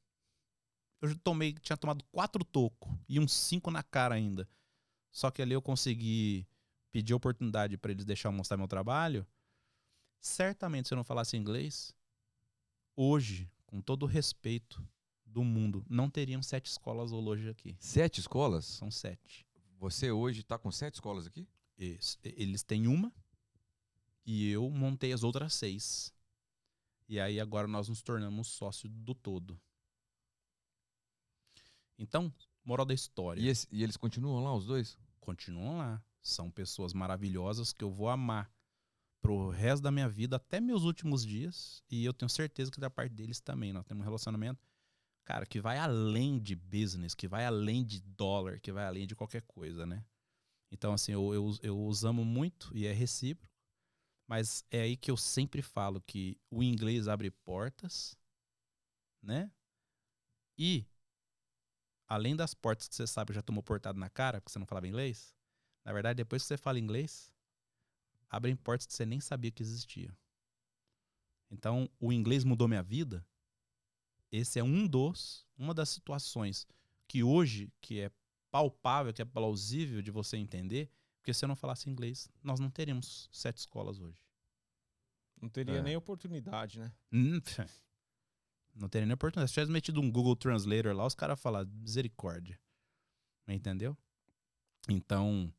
eu 1.00 1.08
já 1.08 1.14
tomei, 1.24 1.54
tinha 1.54 1.76
tomado 1.76 2.04
quatro 2.12 2.44
tocos 2.44 2.94
e 3.08 3.18
uns 3.18 3.32
cinco 3.32 3.70
na 3.70 3.82
cara 3.82 4.14
ainda. 4.14 4.46
Só 5.10 5.30
que 5.30 5.40
ali 5.40 5.54
eu 5.54 5.62
consegui 5.62 6.46
pedir 6.92 7.14
oportunidade 7.14 7.78
para 7.78 7.92
eles 7.92 8.04
deixar 8.04 8.28
eu 8.28 8.32
mostrar 8.32 8.58
meu 8.58 8.68
trabalho. 8.68 9.26
Certamente, 10.20 10.88
se 10.88 10.92
eu 10.92 10.96
não 10.96 11.04
falasse 11.04 11.34
inglês, 11.34 11.94
hoje, 12.94 13.50
com 13.64 13.80
todo 13.80 14.02
o 14.02 14.06
respeito 14.06 14.86
do 15.28 15.44
mundo, 15.44 15.84
não 15.88 16.08
teriam 16.10 16.42
sete 16.42 16.66
escolas 16.66 17.12
hoje 17.12 17.48
aqui. 17.48 17.76
Sete 17.78 18.18
escolas? 18.20 18.64
São 18.64 18.90
sete. 18.90 19.46
Você 19.78 20.10
hoje 20.10 20.42
tá 20.42 20.58
com 20.58 20.70
sete 20.72 20.94
escolas 20.94 21.26
aqui? 21.26 21.46
Isso. 21.76 22.18
Eles 22.24 22.62
têm 22.62 22.86
uma 22.88 23.12
e 24.26 24.50
eu 24.50 24.68
montei 24.70 25.12
as 25.12 25.22
outras 25.22 25.54
seis. 25.54 26.12
E 27.08 27.18
aí 27.20 27.38
agora 27.40 27.66
nós 27.68 27.88
nos 27.88 28.02
tornamos 28.02 28.48
sócio 28.48 28.88
do 28.88 29.14
todo. 29.14 29.58
Então, 31.98 32.32
moral 32.64 32.86
da 32.86 32.94
história. 32.94 33.40
E, 33.40 33.48
esse- 33.48 33.66
e 33.70 33.82
eles 33.82 33.96
continuam 33.96 34.42
lá, 34.42 34.54
os 34.54 34.66
dois? 34.66 34.96
continuam 35.20 35.76
lá. 35.76 36.02
São 36.22 36.50
pessoas 36.50 36.94
maravilhosas 36.94 37.70
que 37.72 37.84
eu 37.84 37.90
vou 37.90 38.08
amar 38.08 38.50
pro 39.20 39.50
resto 39.50 39.82
da 39.82 39.90
minha 39.90 40.08
vida, 40.08 40.36
até 40.36 40.58
meus 40.58 40.84
últimos 40.84 41.24
dias. 41.24 41.82
E 41.90 42.04
eu 42.04 42.14
tenho 42.14 42.28
certeza 42.30 42.70
que 42.70 42.80
da 42.80 42.88
parte 42.88 43.12
deles 43.14 43.38
também. 43.40 43.72
Nós 43.72 43.84
temos 43.84 44.00
um 44.02 44.04
relacionamento, 44.04 44.58
cara, 45.28 45.44
que 45.44 45.60
vai 45.60 45.76
além 45.76 46.38
de 46.38 46.56
business, 46.56 47.14
que 47.14 47.28
vai 47.28 47.44
além 47.44 47.84
de 47.84 48.00
dólar, 48.00 48.58
que 48.60 48.72
vai 48.72 48.86
além 48.86 49.06
de 49.06 49.14
qualquer 49.14 49.42
coisa, 49.42 49.84
né? 49.84 50.02
Então, 50.72 50.90
assim, 50.94 51.12
eu, 51.12 51.34
eu, 51.34 51.54
eu 51.62 51.86
os 51.86 52.02
amo 52.02 52.24
muito 52.24 52.74
e 52.74 52.86
é 52.86 52.92
recíproco. 52.94 53.54
Mas 54.26 54.64
é 54.70 54.80
aí 54.80 54.96
que 54.96 55.10
eu 55.10 55.18
sempre 55.18 55.60
falo 55.60 56.00
que 56.00 56.40
o 56.50 56.62
inglês 56.62 57.08
abre 57.08 57.30
portas, 57.30 58.16
né? 59.22 59.52
E 60.56 60.86
além 62.06 62.34
das 62.34 62.54
portas 62.54 62.88
que 62.88 62.94
você 62.94 63.06
sabe 63.06 63.34
já 63.34 63.42
tomou 63.42 63.62
portada 63.62 63.98
na 63.98 64.08
cara, 64.08 64.40
porque 64.40 64.50
você 64.50 64.58
não 64.58 64.66
falava 64.66 64.88
inglês, 64.88 65.36
na 65.84 65.92
verdade, 65.92 66.16
depois 66.16 66.40
que 66.40 66.48
você 66.48 66.56
fala 66.56 66.78
inglês, 66.78 67.30
abrem 68.30 68.56
portas 68.56 68.86
que 68.86 68.94
você 68.94 69.04
nem 69.04 69.20
sabia 69.20 69.50
que 69.50 69.62
existiam. 69.62 70.16
Então, 71.50 71.86
o 72.00 72.14
inglês 72.14 72.44
mudou 72.44 72.66
minha 72.66 72.82
vida. 72.82 73.22
Esse 74.30 74.58
é 74.58 74.62
um 74.64 74.86
dos, 74.86 75.46
uma 75.56 75.72
das 75.74 75.88
situações 75.88 76.66
que 77.06 77.22
hoje, 77.22 77.72
que 77.80 78.00
é 78.00 78.10
palpável, 78.50 79.12
que 79.12 79.22
é 79.22 79.24
plausível 79.24 80.02
de 80.02 80.10
você 80.10 80.36
entender, 80.36 80.90
porque 81.18 81.32
se 81.32 81.44
eu 81.44 81.48
não 81.48 81.56
falasse 81.56 81.88
inglês, 81.88 82.28
nós 82.42 82.60
não 82.60 82.70
teríamos 82.70 83.28
sete 83.32 83.58
escolas 83.58 83.98
hoje. 84.00 84.22
Não 85.40 85.48
teria 85.48 85.78
É. 85.78 85.82
nem 85.82 85.96
oportunidade, 85.96 86.78
né? 86.78 86.92
Hum, 87.12 87.40
Não 88.74 88.88
teria 88.88 89.06
nem 89.06 89.14
oportunidade. 89.14 89.50
Se 89.50 89.54
tivesse 89.54 89.72
metido 89.72 90.00
um 90.00 90.10
Google 90.10 90.36
Translator 90.36 90.94
lá, 90.94 91.04
os 91.04 91.14
caras 91.14 91.40
falam 91.40 91.66
misericórdia. 91.66 92.60
Entendeu? 93.48 93.96
Então, 94.88 95.52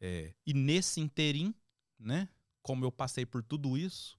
é, 0.00 0.34
e 0.46 0.54
nesse 0.54 0.98
interim, 1.00 1.54
né? 1.98 2.28
Como 2.62 2.82
eu 2.84 2.90
passei 2.90 3.26
por 3.26 3.42
tudo 3.42 3.76
isso, 3.76 4.18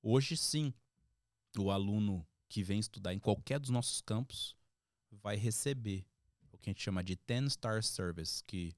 hoje 0.00 0.36
sim, 0.36 0.72
o 1.58 1.70
aluno 1.70 2.24
que 2.54 2.62
vem 2.62 2.78
estudar 2.78 3.12
em 3.12 3.18
qualquer 3.18 3.58
dos 3.58 3.70
nossos 3.70 4.00
campos 4.00 4.56
vai 5.10 5.34
receber 5.34 6.06
o 6.52 6.56
que 6.56 6.70
a 6.70 6.72
gente 6.72 6.84
chama 6.84 7.02
de 7.02 7.18
10 7.26 7.54
Star 7.54 7.82
Service, 7.82 8.44
que 8.44 8.72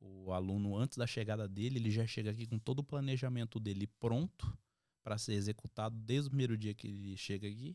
o 0.00 0.32
aluno, 0.32 0.74
antes 0.74 0.96
da 0.96 1.06
chegada 1.06 1.46
dele, 1.46 1.78
ele 1.78 1.90
já 1.90 2.06
chega 2.06 2.30
aqui 2.30 2.46
com 2.46 2.58
todo 2.58 2.78
o 2.78 2.82
planejamento 2.82 3.60
dele 3.60 3.86
pronto 3.86 4.56
para 5.02 5.18
ser 5.18 5.34
executado 5.34 5.94
desde 5.98 6.28
o 6.28 6.30
primeiro 6.30 6.56
dia 6.56 6.72
que 6.72 6.86
ele 6.86 7.14
chega 7.14 7.46
aqui. 7.46 7.74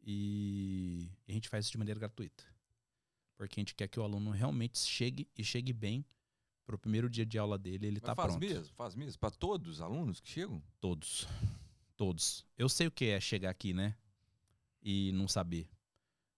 E 0.00 1.10
a 1.28 1.32
gente 1.32 1.48
faz 1.48 1.64
isso 1.64 1.72
de 1.72 1.78
maneira 1.78 1.98
gratuita. 1.98 2.44
Porque 3.36 3.58
a 3.58 3.62
gente 3.62 3.74
quer 3.74 3.88
que 3.88 3.98
o 3.98 4.04
aluno 4.04 4.30
realmente 4.30 4.78
chegue 4.78 5.28
e 5.36 5.42
chegue 5.42 5.72
bem 5.72 6.04
pro 6.64 6.78
primeiro 6.78 7.10
dia 7.10 7.26
de 7.26 7.36
aula 7.36 7.58
dele, 7.58 7.88
ele 7.88 7.98
Mas 8.00 8.06
tá 8.06 8.14
faz 8.14 8.36
pronto. 8.36 8.40
mesmo, 8.40 8.72
faz 8.76 8.94
mesmo. 8.94 9.18
Para 9.18 9.32
todos 9.32 9.68
os 9.68 9.80
alunos 9.80 10.20
que 10.20 10.28
chegam? 10.28 10.62
Todos. 10.78 11.26
Todos. 11.96 12.46
Eu 12.56 12.68
sei 12.68 12.86
o 12.86 12.90
que 12.92 13.06
é 13.06 13.20
chegar 13.20 13.50
aqui, 13.50 13.74
né? 13.74 13.96
E 14.82 15.12
não 15.12 15.28
saber. 15.28 15.68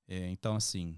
É, 0.09 0.28
então, 0.28 0.57
assim, 0.57 0.95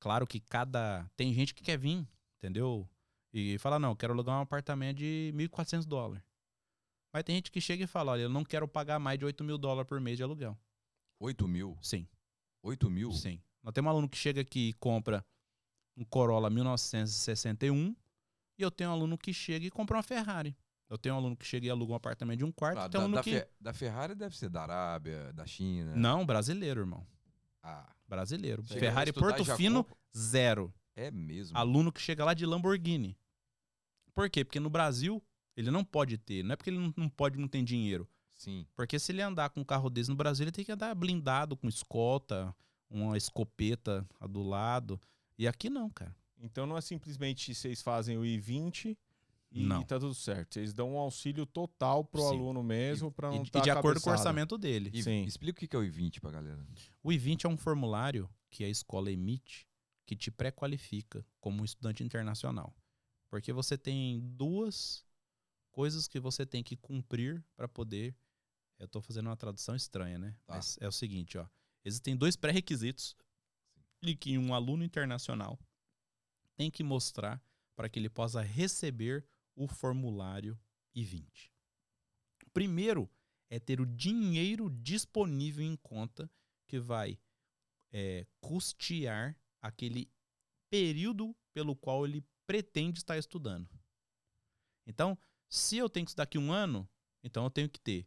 claro 0.00 0.26
que 0.26 0.40
cada. 0.40 1.08
Tem 1.16 1.32
gente 1.32 1.54
que 1.54 1.62
quer 1.62 1.78
vir, 1.78 2.06
entendeu? 2.38 2.88
E 3.32 3.56
fala, 3.58 3.78
não, 3.78 3.90
eu 3.90 3.96
quero 3.96 4.12
alugar 4.12 4.38
um 4.38 4.42
apartamento 4.42 4.98
de 4.98 5.32
1.400 5.34 5.86
dólares. 5.86 6.22
Mas 7.12 7.24
tem 7.24 7.36
gente 7.36 7.50
que 7.50 7.60
chega 7.60 7.84
e 7.84 7.86
fala, 7.86 8.12
olha, 8.12 8.22
eu 8.22 8.28
não 8.28 8.44
quero 8.44 8.68
pagar 8.68 8.98
mais 8.98 9.18
de 9.18 9.24
8 9.24 9.42
mil 9.44 9.58
dólares 9.58 9.88
por 9.88 10.00
mês 10.00 10.16
de 10.16 10.22
aluguel. 10.22 10.58
8 11.20 11.46
mil? 11.46 11.78
Sim, 11.80 12.06
8 12.62 12.90
mil? 12.90 13.12
sim. 13.12 13.40
Nós 13.62 13.72
temos 13.72 13.88
um 13.88 13.92
aluno 13.92 14.08
que 14.08 14.16
chega 14.16 14.40
aqui 14.40 14.70
e 14.70 14.72
compra 14.74 15.24
um 15.96 16.04
Corolla 16.04 16.50
1961 16.50 17.94
e 18.58 18.62
eu 18.62 18.70
tenho 18.70 18.90
um 18.90 18.92
aluno 18.92 19.16
que 19.16 19.32
chega 19.32 19.64
e 19.64 19.70
compra 19.70 19.96
uma 19.96 20.02
Ferrari. 20.02 20.56
Eu 20.92 20.98
tenho 20.98 21.14
um 21.14 21.18
aluno 21.18 21.34
que 21.34 21.46
chega 21.46 21.66
e 21.66 21.70
aluga 21.70 21.94
um 21.94 21.96
apartamento 21.96 22.40
de 22.40 22.44
um 22.44 22.52
quarto. 22.52 22.76
Ah, 22.78 22.86
tem 22.86 23.00
um 23.00 23.00
da, 23.00 23.04
aluno 23.04 23.14
da 23.16 23.22
que... 23.22 23.30
Fe- 23.30 23.48
da 23.58 23.72
Ferrari 23.72 24.14
deve 24.14 24.36
ser 24.36 24.50
da 24.50 24.60
Arábia, 24.60 25.32
da 25.32 25.46
China. 25.46 25.96
Não, 25.96 26.26
brasileiro, 26.26 26.80
irmão. 26.82 27.06
Ah, 27.62 27.90
Brasileiro. 28.06 28.62
chega 28.62 28.78
Ferrari 28.78 29.10
Porto 29.10 29.42
Fino, 29.56 29.84
compra? 29.84 29.98
zero. 30.14 30.70
É 30.94 31.10
mesmo. 31.10 31.56
Aluno 31.56 31.90
que 31.90 31.98
chega 31.98 32.22
lá 32.26 32.34
de 32.34 32.44
Lamborghini. 32.44 33.16
Por 34.12 34.28
quê? 34.28 34.44
Porque 34.44 34.60
no 34.60 34.68
Brasil, 34.68 35.22
ele 35.56 35.70
não 35.70 35.82
pode 35.82 36.18
ter. 36.18 36.42
Não 36.42 36.52
é 36.52 36.56
porque 36.56 36.68
ele 36.68 36.78
não, 36.78 36.92
não 36.94 37.08
pode, 37.08 37.38
não 37.38 37.48
tem 37.48 37.64
dinheiro. 37.64 38.06
Sim. 38.34 38.66
Porque 38.76 38.98
se 38.98 39.12
ele 39.12 39.22
andar 39.22 39.48
com 39.48 39.60
um 39.60 39.64
carro 39.64 39.88
desse 39.88 40.10
no 40.10 40.16
Brasil, 40.16 40.44
ele 40.44 40.52
tem 40.52 40.62
que 40.62 40.72
andar 40.72 40.94
blindado, 40.94 41.56
com 41.56 41.68
escolta, 41.68 42.54
uma 42.90 43.16
escopeta 43.16 44.06
do 44.28 44.42
lado. 44.42 45.00
E 45.38 45.48
aqui 45.48 45.70
não, 45.70 45.88
cara. 45.88 46.14
Então 46.38 46.66
não 46.66 46.76
é 46.76 46.82
simplesmente 46.82 47.54
vocês 47.54 47.80
fazem 47.80 48.18
o 48.18 48.26
I-20 48.26 48.94
e 49.52 49.64
Não. 49.64 49.82
tá 49.84 49.98
tudo 49.98 50.14
certo. 50.14 50.54
Vocês 50.54 50.72
dão 50.72 50.94
um 50.94 50.98
auxílio 50.98 51.44
total 51.46 52.04
pro 52.04 52.20
Sim. 52.22 52.28
aluno 52.28 52.62
mesmo 52.62 53.10
para 53.12 53.28
e- 53.32 53.36
não 53.36 53.44
e 53.44 53.50
tá 53.50 53.58
e 53.58 53.62
de 53.62 53.70
acordo 53.70 54.00
com 54.00 54.10
o 54.10 54.12
orçamento 54.12 54.56
dele. 54.58 54.90
E, 54.92 55.02
Sim. 55.02 55.24
Explica 55.24 55.64
o 55.64 55.68
que 55.68 55.76
é 55.76 55.78
o 55.78 55.84
I-20 55.84 56.20
pra 56.20 56.30
galera. 56.30 56.66
O 57.02 57.12
I-20 57.12 57.44
é 57.44 57.48
um 57.48 57.56
formulário 57.56 58.28
que 58.50 58.64
a 58.64 58.68
escola 58.68 59.10
emite 59.10 59.66
que 60.06 60.16
te 60.16 60.30
pré-qualifica 60.30 61.24
como 61.40 61.62
um 61.62 61.64
estudante 61.64 62.02
internacional. 62.02 62.74
Porque 63.30 63.52
você 63.52 63.78
tem 63.78 64.20
duas 64.36 65.04
coisas 65.70 66.06
que 66.08 66.20
você 66.20 66.44
tem 66.44 66.62
que 66.62 66.76
cumprir 66.76 67.42
para 67.56 67.66
poder. 67.68 68.14
Eu 68.78 68.86
estou 68.86 69.00
fazendo 69.00 69.26
uma 69.28 69.36
tradução 69.36 69.74
estranha, 69.76 70.18
né? 70.18 70.36
Tá. 70.44 70.56
Mas 70.56 70.76
é 70.80 70.88
o 70.88 70.92
seguinte, 70.92 71.38
ó. 71.38 71.46
Existem 71.84 72.16
dois 72.16 72.36
pré-requisitos 72.36 73.16
e 74.02 74.14
que 74.16 74.36
um 74.36 74.52
aluno 74.52 74.84
internacional 74.84 75.58
tem 76.56 76.70
que 76.70 76.82
mostrar 76.82 77.42
para 77.74 77.88
que 77.88 77.98
ele 77.98 78.10
possa 78.10 78.42
receber 78.42 79.24
o 79.54 79.66
formulário 79.68 80.58
I-20. 80.94 81.50
Primeiro 82.52 83.10
é 83.50 83.58
ter 83.58 83.80
o 83.80 83.86
dinheiro 83.86 84.70
disponível 84.70 85.64
em 85.64 85.76
conta 85.76 86.30
que 86.66 86.78
vai 86.78 87.18
é, 87.92 88.26
custear 88.40 89.38
aquele 89.60 90.10
período 90.70 91.36
pelo 91.52 91.76
qual 91.76 92.06
ele 92.06 92.24
pretende 92.46 92.98
estar 92.98 93.18
estudando. 93.18 93.68
Então, 94.86 95.18
se 95.48 95.76
eu 95.76 95.88
tenho 95.88 96.06
que 96.06 96.10
estudar 96.10 96.24
aqui 96.24 96.38
um 96.38 96.50
ano, 96.50 96.88
então 97.22 97.44
eu 97.44 97.50
tenho 97.50 97.68
que 97.68 97.78
ter 97.78 98.06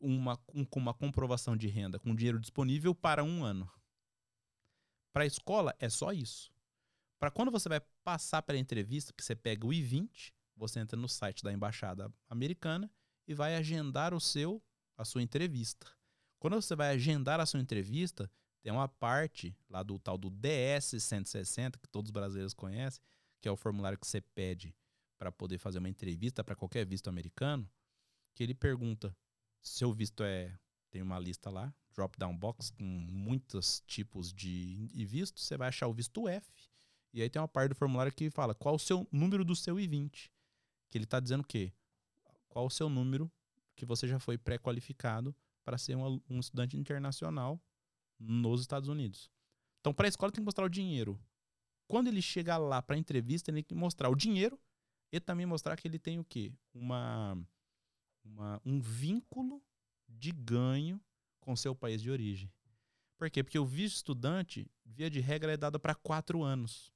uma, 0.00 0.40
um- 0.54 0.66
uma 0.76 0.94
comprovação 0.94 1.56
de 1.56 1.66
renda 1.66 1.98
com 1.98 2.14
dinheiro 2.14 2.38
disponível 2.40 2.94
para 2.94 3.24
um 3.24 3.44
ano. 3.44 3.70
Para 5.12 5.24
a 5.24 5.26
escola, 5.26 5.74
é 5.78 5.88
só 5.88 6.12
isso. 6.12 6.52
Para 7.18 7.30
quando 7.30 7.50
você 7.50 7.68
vai 7.68 7.80
passar 8.02 8.42
pela 8.42 8.58
entrevista, 8.58 9.12
que 9.12 9.24
você 9.24 9.34
pega 9.34 9.66
o 9.66 9.72
I-20, 9.72 10.32
você 10.56 10.80
entra 10.80 10.98
no 10.98 11.08
site 11.08 11.42
da 11.42 11.52
embaixada 11.52 12.12
americana 12.28 12.90
e 13.26 13.34
vai 13.34 13.56
agendar 13.56 14.14
o 14.14 14.20
seu 14.20 14.62
a 14.96 15.04
sua 15.04 15.22
entrevista. 15.22 15.86
Quando 16.38 16.54
você 16.54 16.76
vai 16.76 16.90
agendar 16.94 17.40
a 17.40 17.46
sua 17.46 17.60
entrevista, 17.60 18.30
tem 18.62 18.72
uma 18.72 18.88
parte 18.88 19.56
lá 19.68 19.82
do 19.82 19.98
tal 19.98 20.16
do 20.16 20.30
DS 20.30 21.02
160 21.02 21.78
que 21.78 21.88
todos 21.88 22.08
os 22.08 22.12
brasileiros 22.12 22.54
conhecem, 22.54 23.02
que 23.40 23.48
é 23.48 23.50
o 23.50 23.56
formulário 23.56 23.98
que 23.98 24.06
você 24.06 24.20
pede 24.20 24.74
para 25.18 25.32
poder 25.32 25.58
fazer 25.58 25.78
uma 25.78 25.88
entrevista 25.88 26.44
para 26.44 26.54
qualquer 26.54 26.86
visto 26.86 27.08
americano, 27.08 27.68
que 28.34 28.42
ele 28.42 28.54
pergunta 28.54 29.16
seu 29.62 29.92
visto 29.92 30.22
é 30.22 30.56
tem 30.90 31.02
uma 31.02 31.18
lista 31.18 31.50
lá, 31.50 31.74
drop 31.92 32.16
down 32.18 32.36
box 32.36 32.70
com 32.70 32.84
muitos 32.84 33.82
tipos 33.86 34.32
de 34.32 34.88
visto, 34.92 35.40
você 35.40 35.56
vai 35.56 35.68
achar 35.68 35.88
o 35.88 35.92
visto 35.92 36.28
F. 36.28 36.46
E 37.12 37.20
aí 37.20 37.28
tem 37.28 37.40
uma 37.40 37.48
parte 37.48 37.70
do 37.70 37.74
formulário 37.74 38.12
que 38.12 38.30
fala 38.30 38.54
qual 38.54 38.76
o 38.76 38.78
seu 38.78 39.08
número 39.10 39.44
do 39.44 39.56
seu 39.56 39.80
I-20, 39.80 40.30
que 40.90 40.98
ele 40.98 41.04
está 41.04 41.20
dizendo 41.20 41.42
o 41.42 41.46
quê? 41.46 41.72
Qual 42.48 42.66
o 42.66 42.70
seu 42.70 42.88
número 42.88 43.30
que 43.74 43.84
você 43.84 44.06
já 44.06 44.18
foi 44.18 44.38
pré-qualificado 44.38 45.34
para 45.64 45.78
ser 45.78 45.96
um, 45.96 46.20
um 46.28 46.38
estudante 46.38 46.76
internacional 46.76 47.60
nos 48.18 48.60
Estados 48.60 48.88
Unidos. 48.88 49.30
Então, 49.80 49.92
para 49.92 50.06
a 50.06 50.08
escola 50.08 50.30
tem 50.30 50.42
que 50.42 50.44
mostrar 50.44 50.64
o 50.64 50.68
dinheiro. 50.68 51.18
Quando 51.88 52.08
ele 52.08 52.22
chegar 52.22 52.58
lá 52.58 52.80
para 52.80 52.96
a 52.96 52.98
entrevista, 52.98 53.50
ele 53.50 53.56
tem 53.56 53.64
que 53.64 53.74
mostrar 53.74 54.08
o 54.08 54.14
dinheiro 54.14 54.58
e 55.12 55.20
também 55.20 55.46
mostrar 55.46 55.76
que 55.76 55.86
ele 55.86 55.98
tem 55.98 56.18
o 56.18 56.24
quê? 56.24 56.52
Uma, 56.72 57.36
uma- 58.24 58.60
um 58.64 58.80
vínculo 58.80 59.62
de 60.08 60.32
ganho 60.32 61.00
com 61.40 61.54
seu 61.56 61.74
país 61.74 62.00
de 62.00 62.10
origem. 62.10 62.50
Por 63.18 63.30
quê? 63.30 63.42
Porque 63.42 63.58
o 63.58 63.66
visto 63.66 63.96
estudante, 63.96 64.70
via 64.84 65.10
de 65.10 65.20
regra, 65.20 65.52
é 65.52 65.56
dado 65.56 65.78
para 65.78 65.94
quatro 65.94 66.42
anos. 66.42 66.92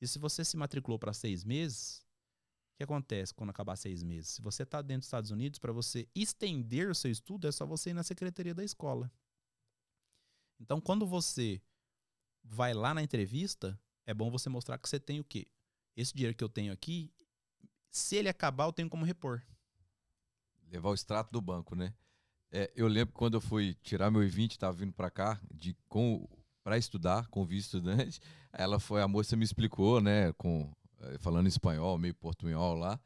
E 0.00 0.06
se 0.06 0.18
você 0.18 0.44
se 0.44 0.56
matriculou 0.56 0.98
para 0.98 1.12
seis 1.12 1.44
meses, 1.44 2.06
que 2.78 2.84
acontece 2.84 3.34
quando 3.34 3.50
acabar 3.50 3.74
seis 3.74 4.04
meses? 4.04 4.30
Se 4.30 4.40
você 4.40 4.62
está 4.62 4.80
dentro 4.80 5.00
dos 5.00 5.08
Estados 5.08 5.32
Unidos, 5.32 5.58
para 5.58 5.72
você 5.72 6.08
estender 6.14 6.88
o 6.88 6.94
seu 6.94 7.10
estudo, 7.10 7.48
é 7.48 7.52
só 7.52 7.66
você 7.66 7.90
ir 7.90 7.94
na 7.94 8.04
secretaria 8.04 8.54
da 8.54 8.62
escola. 8.62 9.10
Então, 10.60 10.80
quando 10.80 11.04
você 11.04 11.60
vai 12.44 12.72
lá 12.72 12.94
na 12.94 13.02
entrevista, 13.02 13.78
é 14.06 14.14
bom 14.14 14.30
você 14.30 14.48
mostrar 14.48 14.78
que 14.78 14.88
você 14.88 15.00
tem 15.00 15.18
o 15.18 15.24
quê? 15.24 15.48
Esse 15.96 16.14
dinheiro 16.14 16.36
que 16.36 16.44
eu 16.44 16.48
tenho 16.48 16.72
aqui, 16.72 17.12
se 17.90 18.14
ele 18.14 18.28
acabar, 18.28 18.66
eu 18.66 18.72
tenho 18.72 18.88
como 18.88 19.04
repor. 19.04 19.42
Levar 20.70 20.90
o 20.90 20.94
extrato 20.94 21.32
do 21.32 21.40
banco, 21.40 21.74
né? 21.74 21.92
É, 22.52 22.70
eu 22.76 22.86
lembro 22.86 23.12
quando 23.12 23.34
eu 23.34 23.40
fui 23.40 23.74
tirar 23.82 24.08
meu 24.08 24.22
I-20, 24.22 24.52
estava 24.52 24.76
vindo 24.76 24.92
para 24.92 25.10
cá, 25.10 25.40
de 25.52 25.76
com 25.88 26.26
para 26.62 26.78
estudar 26.78 27.26
com 27.26 27.44
visto 27.44 27.76
estudante. 27.76 28.20
Ela 28.52 28.78
foi, 28.78 29.02
a 29.02 29.08
moça 29.08 29.36
me 29.36 29.44
explicou, 29.44 30.00
né, 30.00 30.32
com 30.34 30.72
falando 31.20 31.46
espanhol, 31.46 31.98
meio 31.98 32.14
portunhol 32.14 32.74
lá. 32.74 32.98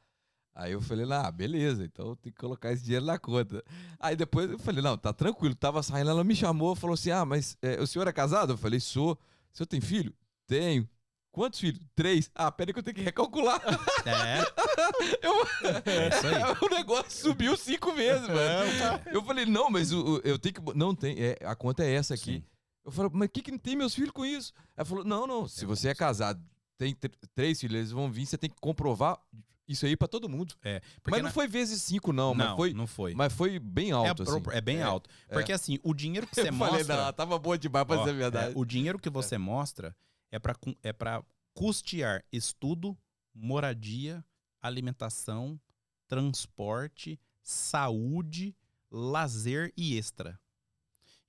Aí 0.55 0.73
eu 0.73 0.83
falei, 0.83 1.11
ah, 1.11 1.31
beleza, 1.31 1.83
então 1.85 2.15
tem 2.17 2.31
que 2.31 2.39
colocar 2.39 2.73
esse 2.73 2.83
dinheiro 2.85 3.07
na 3.07 3.19
conta. 3.19 3.65
Aí 3.99 4.15
depois 4.15 4.51
eu 4.51 4.59
falei, 4.59 4.83
não, 4.83 4.99
tá 4.99 5.11
tranquilo, 5.13 5.55
tava 5.55 5.83
saindo, 5.83 6.11
ela 6.11 6.23
me 6.23 6.37
chamou, 6.37 6.77
falou 6.77 6.93
assim, 6.95 7.11
ah, 7.11 7.25
mas 7.25 7.57
é, 7.63 7.81
o 7.81 7.87
senhor 7.87 8.07
é 8.07 8.13
casado? 8.13 8.53
Eu 8.53 8.59
falei, 8.59 8.79
sou. 8.79 9.13
O 9.13 9.57
senhor 9.57 9.67
tem 9.67 9.81
filho? 9.81 10.13
Tenho. 10.47 10.87
Quantos 11.31 11.59
filhos? 11.61 11.81
Três. 11.95 12.31
Ah, 12.35 12.53
peraí 12.53 12.75
que 12.75 12.79
eu 12.81 12.83
tenho 12.83 12.95
que 12.95 13.03
recalcular. 13.03 13.61
É. 14.05 14.43
Eu- 15.23 15.47
É 15.87 16.09
isso 16.09 16.27
aí. 16.27 16.43
o 16.61 16.69
negócio 16.75 17.11
subiu 17.11 17.57
cinco 17.57 17.93
vezes, 17.93 18.27
mano. 18.29 19.01
Eu 19.11 19.23
falei, 19.25 19.47
não, 19.47 19.71
mas 19.71 19.93
o, 19.93 20.21
eu 20.25 20.39
tenho 20.39 20.55
que. 20.57 20.75
Não, 20.77 20.95
tem. 20.95 21.17
É, 21.19 21.39
a 21.45 21.55
conta 21.55 21.83
é 21.85 21.95
essa 21.95 22.15
aqui. 22.15 22.35
Sim. 22.39 22.45
Eu 22.85 22.91
falei, 22.91 23.11
mas 23.15 23.29
o 23.29 23.31
que, 23.31 23.41
que 23.41 23.59
tem 23.59 23.77
meus 23.77 23.95
filhos 23.95 24.11
com 24.11 24.27
isso? 24.27 24.53
Ela 24.77 24.85
falou, 24.85 25.05
não, 25.05 25.27
não. 25.27 25.49
Se 25.49 25.65
você 25.65 25.89
é 25.89 25.95
casado, 25.95 26.43
tem 26.85 26.95
tr- 26.95 27.17
três 27.35 27.61
filhos, 27.61 27.77
eles 27.77 27.91
vão 27.91 28.11
vir, 28.11 28.27
você 28.27 28.37
tem 28.39 28.51
que 28.51 28.57
comprovar 28.61 29.21
isso 29.69 29.87
aí 29.87 29.97
pra 29.97 30.09
todo 30.09 30.29
mundo. 30.29 30.55
Porque 30.57 31.11
mas 31.11 31.19
não 31.23 31.29
na- 31.29 31.31
foi 31.33 31.47
vezes 31.47 31.81
cinco, 31.83 32.13
não. 32.13 32.35
não, 32.35 32.47
mas, 32.49 32.57
foi, 32.57 32.73
não 32.75 32.87
foi. 32.87 33.15
mas 33.15 33.33
foi 33.33 33.59
bem 33.59 33.91
é, 33.91 33.93
alto, 33.93 34.23
assim. 34.25 34.41
pro- 34.43 34.53
é 34.53 34.61
bem 34.61 34.79
É, 34.79 34.83
alto. 34.83 35.09
Porque 35.29 35.53
assim, 35.53 35.79
o 35.83 35.95
dinheiro 35.95 36.27
que 36.27 36.35
você 36.49 36.49
Eu 36.49 36.53
falei, 36.55 36.79
mostra. 36.79 37.05
não, 37.05 37.13
tava 37.13 37.39
boa 37.39 37.57
demais 37.57 37.87
pra 37.87 38.01
Ó, 38.01 38.05
ser 38.05 38.13
verdade. 38.15 38.53
é, 38.55 38.59
o 38.59 38.65
dinheiro 38.65 38.99
que 38.99 39.09
você 39.09 39.39
mostra 39.39 39.97
é 40.31 40.39
para 40.39 40.57
é 40.83 40.93
pra 40.93 41.25
custear 41.55 42.25
estudo, 42.33 42.97
moradia, 43.35 44.25
alimentação, 44.61 45.61
transporte, 46.07 47.19
saúde, 47.43 48.55
lazer 48.91 49.73
e 49.77 49.97
extra. 49.97 50.39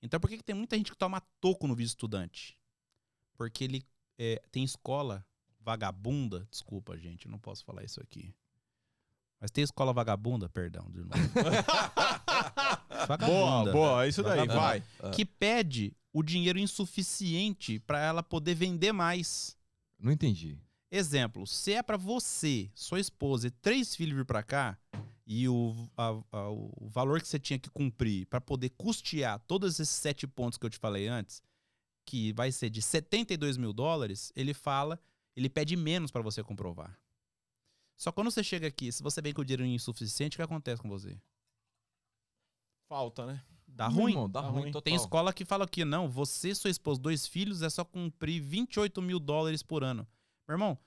Então 0.02 0.20
por 0.20 0.28
que, 0.28 0.36
que 0.36 0.44
tem 0.44 0.54
muita 0.54 0.76
gente 0.76 0.90
que 0.90 0.96
toma 0.98 1.20
toco 1.40 1.66
no 1.66 1.74
visto 1.74 1.90
estudante? 1.96 2.58
Porque 3.36 3.64
ele 3.64 3.82
é, 4.18 4.40
tem 4.52 4.62
escola 4.64 5.24
vagabunda. 5.64 6.46
Desculpa, 6.50 6.96
gente, 6.96 7.28
não 7.28 7.38
posso 7.38 7.64
falar 7.64 7.82
isso 7.84 8.00
aqui. 8.00 8.34
Mas 9.40 9.50
tem 9.50 9.64
escola 9.64 9.92
vagabunda, 9.92 10.48
perdão, 10.48 10.90
de 10.90 10.98
novo. 11.00 11.12
Boa, 13.04 13.06
Vagabunda 13.06 13.72
boa, 13.72 14.04
é 14.04 14.08
isso 14.08 14.22
daí, 14.22 14.46
vai. 14.46 14.82
que 15.12 15.24
pede 15.26 15.94
o 16.12 16.22
dinheiro 16.22 16.58
insuficiente 16.58 17.78
para 17.80 17.98
ela 18.00 18.22
poder 18.22 18.54
vender 18.54 18.92
mais. 18.92 19.56
Não 19.98 20.10
entendi. 20.10 20.58
Exemplo, 20.90 21.46
se 21.46 21.72
é 21.74 21.82
para 21.82 21.96
você, 21.98 22.70
sua 22.74 23.00
esposa 23.00 23.48
e 23.48 23.50
três 23.50 23.94
filhos 23.94 24.16
vir 24.16 24.24
para 24.24 24.42
cá 24.42 24.78
e 25.26 25.46
o, 25.48 25.74
a- 25.96 26.22
a- 26.32 26.50
o 26.50 26.88
valor 26.88 27.20
que 27.20 27.28
você 27.28 27.38
tinha 27.38 27.58
que 27.58 27.68
cumprir 27.68 28.26
para 28.26 28.40
poder 28.40 28.70
custear 28.70 29.38
todos 29.40 29.74
esses 29.80 29.88
sete 29.94 30.26
pontos 30.26 30.56
que 30.56 30.64
eu 30.64 30.70
te 30.70 30.78
falei 30.78 31.06
antes, 31.08 31.42
que 32.06 32.32
vai 32.32 32.50
ser 32.52 32.70
de 32.70 32.80
72 32.80 33.56
mil 33.58 33.72
dólares, 33.72 34.32
ele 34.36 34.54
fala, 34.54 34.98
ele 35.36 35.48
pede 35.48 35.76
menos 35.76 36.10
para 36.10 36.22
você 36.22 36.42
comprovar. 36.42 36.98
Só 37.96 38.10
quando 38.10 38.30
você 38.30 38.42
chega 38.42 38.66
aqui, 38.66 38.90
se 38.90 39.02
você 39.02 39.20
vem 39.22 39.32
com 39.32 39.42
o 39.42 39.44
dinheiro 39.44 39.64
insuficiente, 39.64 40.36
o 40.36 40.38
que 40.38 40.42
acontece 40.42 40.82
com 40.82 40.88
você? 40.88 41.18
Falta, 42.88 43.26
né? 43.26 43.42
Dá 43.66 43.88
ruim. 43.88 44.12
irmão, 44.12 44.30
dá 44.30 44.40
Dá 44.42 44.48
ruim 44.48 44.66
total. 44.66 44.82
Tem 44.82 44.94
escola 44.94 45.32
que 45.32 45.44
fala 45.44 45.66
que 45.66 45.84
não, 45.84 46.08
você, 46.08 46.54
sua 46.54 46.70
esposa, 46.70 47.00
dois 47.00 47.26
filhos, 47.26 47.62
é 47.62 47.70
só 47.70 47.84
cumprir 47.84 48.40
28 48.40 49.02
mil 49.02 49.18
dólares 49.18 49.62
por 49.62 49.82
ano. 49.82 50.06
Meu 50.46 50.54
irmão, 50.54 50.78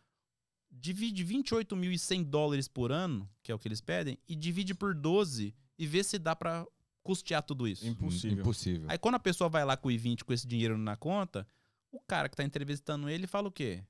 divide 0.71 1.25
28.100 1.25 2.23
dólares 2.23 2.67
por 2.67 2.91
ano, 2.91 3.29
que 3.41 3.51
é 3.51 3.55
o 3.55 3.59
que 3.59 3.67
eles 3.67 3.81
pedem, 3.81 4.17
e 4.27 4.35
divide 4.35 4.73
por 4.73 4.93
12 4.93 5.53
e 5.77 5.87
vê 5.87 6.03
se 6.03 6.17
dá 6.17 6.35
pra 6.35 6.65
custear 7.03 7.43
tudo 7.43 7.67
isso. 7.67 7.87
Impossível. 7.87 8.39
Impossível. 8.39 8.89
Aí 8.89 8.97
quando 8.97 9.15
a 9.15 9.19
pessoa 9.19 9.49
vai 9.49 9.65
lá 9.65 9.75
com 9.75 9.87
o 9.87 9.91
I-20 9.91 10.23
com 10.23 10.33
esse 10.33 10.47
dinheiro 10.47 10.77
na 10.77 10.95
conta, 10.95 11.47
o 11.91 11.99
cara 12.01 12.29
que 12.29 12.35
tá 12.35 12.43
entrevistando 12.43 13.09
ele 13.09 13.27
fala 13.27 13.47
o 13.47 13.51
quê? 13.51 13.83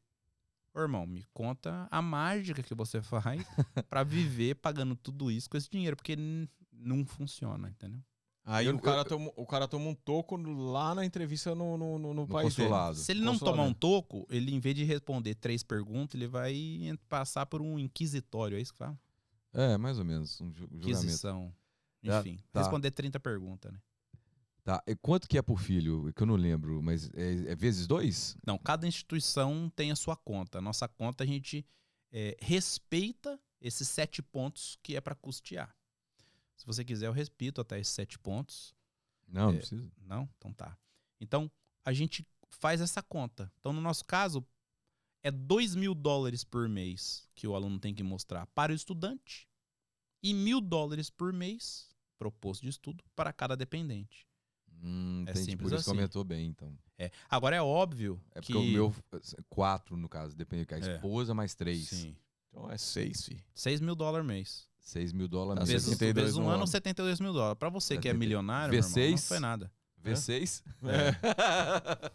Ô, 0.78 0.82
irmão, 0.82 1.07
me 1.07 1.25
conta 1.34 1.88
a 1.89 2.01
mágica 2.01 2.61
que 2.61 2.75
você 2.75 3.01
faz 3.01 3.43
pra 3.89 4.03
viver 4.03 4.55
pagando 4.55 4.95
tudo 4.95 5.32
isso 5.32 5.49
com 5.49 5.57
esse 5.57 5.69
dinheiro, 5.69 5.95
porque 5.95 6.15
não 6.71 7.03
funciona, 7.05 7.69
entendeu? 7.69 7.99
Aí 8.45 8.67
Eu- 8.67 8.75
o, 8.75 8.80
cara 8.80 9.01
eu- 9.01 9.05
toma, 9.05 9.32
o 9.36 9.45
cara 9.45 9.67
toma 9.67 9.89
um 9.89 9.95
toco 9.95 10.38
lá 10.38 10.93
na 10.95 11.03
entrevista 11.03 11.53
no, 11.55 11.78
no, 11.78 11.97
no- 11.99 12.13
no 12.13 12.28
país 12.28 12.55
dele. 12.55 12.69
consulado. 12.69 12.95
Se 12.97 13.11
ele 13.11 13.21
não 13.21 13.34
Consulado, 13.34 13.57
tomar 13.57 13.67
um 13.67 13.73
toco, 13.73 14.25
ele, 14.30 14.53
em 14.53 14.59
vez 14.59 14.75
de 14.75 14.84
responder 14.84 15.34
três 15.36 15.63
perguntas, 15.63 16.15
ele 16.15 16.28
vai 16.28 16.55
passar 17.09 17.45
por 17.47 17.61
um 17.61 17.78
inquisitório, 17.80 18.57
é 18.57 18.61
isso 18.61 18.71
que 18.71 18.78
fala? 18.78 18.97
É, 19.53 19.78
mais 19.78 19.97
ou 19.99 20.05
menos. 20.05 20.39
Um 20.39 20.51
ju- 20.53 20.59
julgamento. 20.71 20.89
Inquisição. 20.89 21.53
Ah, 22.07 22.19
Enfim, 22.19 22.39
tá. 22.53 22.61
responder 22.61 22.91
30 22.91 23.19
perguntas, 23.19 23.71
né? 23.73 23.80
Tá. 24.68 24.84
E 24.86 24.97
quanto 24.97 25.30
que 25.30 25.38
é 25.38 25.41
por 25.41 25.61
filho? 25.61 26.11
Que 26.13 26.24
eu 26.24 26.28
não 26.28 26.36
lembro, 26.36 26.84
mas 26.84 27.09
é, 27.13 27.51
é 27.53 27.55
vezes 27.55 27.88
dois? 27.88 28.36
Não, 28.45 28.57
cada 28.57 28.86
instituição 28.86 29.72
tem 29.74 29.91
a 29.93 29.95
sua 29.95 30.18
conta. 30.18 30.57
A 30.57 30.61
nossa 30.61 30.89
conta 30.89 31.24
a 31.24 31.28
gente 31.28 31.65
é, 32.11 32.36
respeita 32.41 33.39
esses 33.61 33.88
sete 33.88 34.22
pontos 34.22 34.78
que 34.84 34.97
é 34.97 34.99
para 34.99 35.15
custear. 35.15 35.74
Se 36.57 36.65
você 36.65 36.84
quiser, 36.84 37.07
eu 37.07 37.13
repito 37.13 37.61
até 37.61 37.80
esses 37.80 37.93
sete 37.93 38.20
pontos. 38.20 38.76
Não, 39.26 39.43
É. 39.43 39.51
não 39.53 39.57
precisa. 39.57 39.89
Não? 40.01 40.30
Então 40.38 40.51
tá. 40.51 40.78
Então, 41.22 41.49
a 41.86 41.93
gente 41.93 42.28
faz 42.49 42.82
essa 42.82 43.01
conta. 43.01 43.49
Então, 43.61 43.72
no 43.72 43.80
nosso 43.80 44.03
caso, 44.03 44.45
é 45.24 45.32
2 45.32 45.76
mil 45.76 45.95
dólares 45.95 46.43
por 46.43 46.68
mês 46.68 47.26
que 47.36 47.47
o 47.47 47.55
aluno 47.55 47.80
tem 47.80 47.95
que 47.95 48.03
mostrar 48.03 48.45
para 48.47 48.74
o 48.74 48.76
estudante 48.76 49.47
e 50.22 50.34
mil 50.34 50.59
dólares 50.59 51.09
por 51.09 51.32
mês, 51.32 51.88
proposto 52.20 52.63
de 52.63 52.70
estudo, 52.70 53.01
para 53.15 53.32
cada 53.32 53.55
dependente. 53.55 54.26
Hum, 54.84 55.23
É 55.28 55.32
entendi. 55.32 55.39
simples 55.51 55.69
Por 55.69 55.75
isso 55.75 55.84
que 55.86 55.89
assim. 55.91 55.97
aumentou 55.99 56.23
bem, 56.23 56.47
então. 56.47 56.78
É. 56.97 57.11
Agora, 57.30 57.55
é 57.55 57.61
óbvio 57.61 58.21
É 58.36 58.41
que... 58.41 58.53
porque 58.53 58.69
o 58.69 58.71
meu, 58.71 58.95
quatro 59.49 59.97
no 59.97 60.07
caso, 60.09 60.36
depende 60.36 60.65
que 60.65 60.73
a 60.73 60.78
É. 60.78 60.95
esposa 60.95 61.34
mais 61.34 61.53
três. 61.55 61.88
Sim. 61.89 62.15
Então 62.49 62.71
é 62.71 62.78
seis, 62.78 63.23
fi. 63.25 63.43
6 63.53 63.82
mil 63.82 63.95
dólares 63.95 64.25
mês. 64.25 64.67
Seis 64.80 65.11
mil 65.11 65.28
dólares 65.28 65.59
Tá 65.59 65.65
mês. 65.65 65.84
Vezes, 65.84 65.89
72 65.97 66.25
vezes 66.25 66.38
um 66.38 66.43
no 66.43 66.47
ano, 66.49 66.57
ano. 66.59 66.67
72 66.67 67.19
mil 67.19 67.34
dólares. 67.34 67.59
Pra 67.59 67.69
você 67.69 67.95
que 67.95 68.07
é 68.07 68.11
70. 68.11 68.17
milionário, 68.19 68.71
meu 68.73 68.80
irmão, 68.80 68.91
não 68.95 69.17
V6. 69.17 69.28
foi 69.28 69.39
nada. 69.39 69.71
V6? 70.03 70.63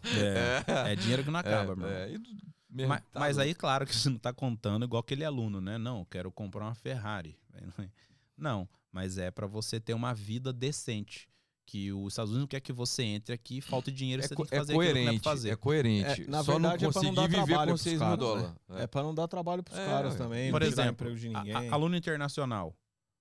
É, 0.04 0.92
é 0.92 0.96
dinheiro 0.96 1.24
que 1.24 1.30
não 1.30 1.40
acaba, 1.40 1.76
meu 1.76 1.86
irmão. 1.86 1.90
é, 1.90 2.12
e 2.12 2.18
do- 2.18 2.30
mesmo, 2.70 2.88
Mas, 2.88 3.02
tá 3.12 3.20
mas 3.20 3.36
louco. 3.36 3.48
aí, 3.48 3.54
claro 3.54 3.86
que 3.86 3.94
você 3.94 4.08
não 4.08 4.18
tá 4.18 4.32
contando 4.32 4.84
igual 4.86 5.00
aquele 5.00 5.24
aluno, 5.24 5.60
né? 5.60 5.76
Não, 5.76 5.98
eu 6.00 6.06
quero 6.06 6.32
comprar 6.32 6.64
uma 6.64 6.74
Ferrari. 6.74 7.38
Não 7.76 7.84
é- 7.84 7.90
Não, 8.36 8.68
mas 8.90 9.18
é 9.18 9.30
pra 9.30 9.46
você 9.46 9.78
ter 9.78 9.92
uma 9.92 10.14
vida 10.14 10.52
decente. 10.54 11.28
Que 11.64 11.92
os 11.92 12.12
Estados 12.12 12.30
Unidos 12.32 12.42
não 12.42 12.48
quer 12.48 12.60
que 12.60 12.72
você 12.72 13.02
entre 13.04 13.32
aqui 13.32 13.58
e 13.58 13.60
falte 13.60 13.90
dinheiro, 13.92 14.22
É, 14.22 14.26
você 14.28 14.34
co- 14.34 14.42
tem 14.44 14.50
que 14.50 14.54
é 14.54 14.58
fazer 14.58 14.72
que 14.72 14.72
é 14.72 14.76
coerente, 14.84 15.20
pra 15.22 15.30
fazer. 15.30 15.50
é 15.50 15.56
coerente. 15.56 16.22
É, 16.22 16.26
na 16.26 16.42
Só 16.42 16.52
verdade, 16.52 16.60
não 16.62 16.68
é 16.68 16.76
pra 16.76 16.86
não 16.86 16.92
consegui 16.92 17.16
dar 17.16 17.22
viver 17.28 17.36
trabalho 17.46 17.60
com 17.70 17.74
pros 17.74 17.80
6 17.82 17.92
mil 17.92 18.00
caras, 18.00 18.18
dólares. 18.18 18.54
É 18.70 18.86
pra 18.86 19.02
não 19.02 19.14
dar 19.14 19.28
trabalho 19.28 19.62
pros 19.62 19.78
É, 19.78 19.86
caras 19.86 20.16
também. 20.16 20.50
Por 20.50 20.62
exemplo, 20.62 21.06
A- 21.06 21.10
ninguém. 21.10 21.54
a- 21.54 21.72
aluno 21.74 21.96
internacional. 21.96 22.76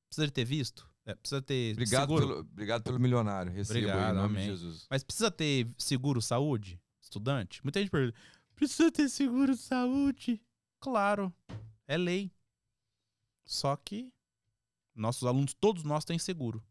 Precisa 0.10 0.26
de 0.28 0.34
ter 0.34 0.44
visto? 0.44 0.90
É, 1.06 1.16
precisa 1.16 1.42
ter 1.42 1.74
Obrigado 1.74 2.02
seguro? 2.02 2.28
pelo, 2.28 2.40
obrigado 2.42 2.84
pelo 2.84 3.00
milionário. 3.00 3.52
Receba 3.52 3.80
aí, 3.80 3.86
Obrigado, 3.86 4.14
em 4.14 4.18
nome 4.18 4.28
amém. 4.36 4.44
de 4.44 4.50
Jesus. 4.52 4.88
Mas 4.90 5.04
precisa 5.04 5.32
ter 5.32 5.68
seguro 5.78 6.22
saúde? 6.22 6.80
Estudante? 7.00 7.64
Muita 7.64 7.80
gente 7.80 7.90
pergunta: 7.92 8.18
precisa 8.56 8.92
ter 8.92 9.08
seguro 9.08 9.56
saúde? 9.56 10.42
Claro, 10.80 11.32
é 11.88 11.96
lei. 11.98 12.32
Só 13.46 13.76
que 13.76 14.12
nossos 14.96 15.26
alunos, 15.28 15.54
todos 15.54 15.84
nós 15.84 16.04
têm 16.06 16.18
seguro. 16.20 16.64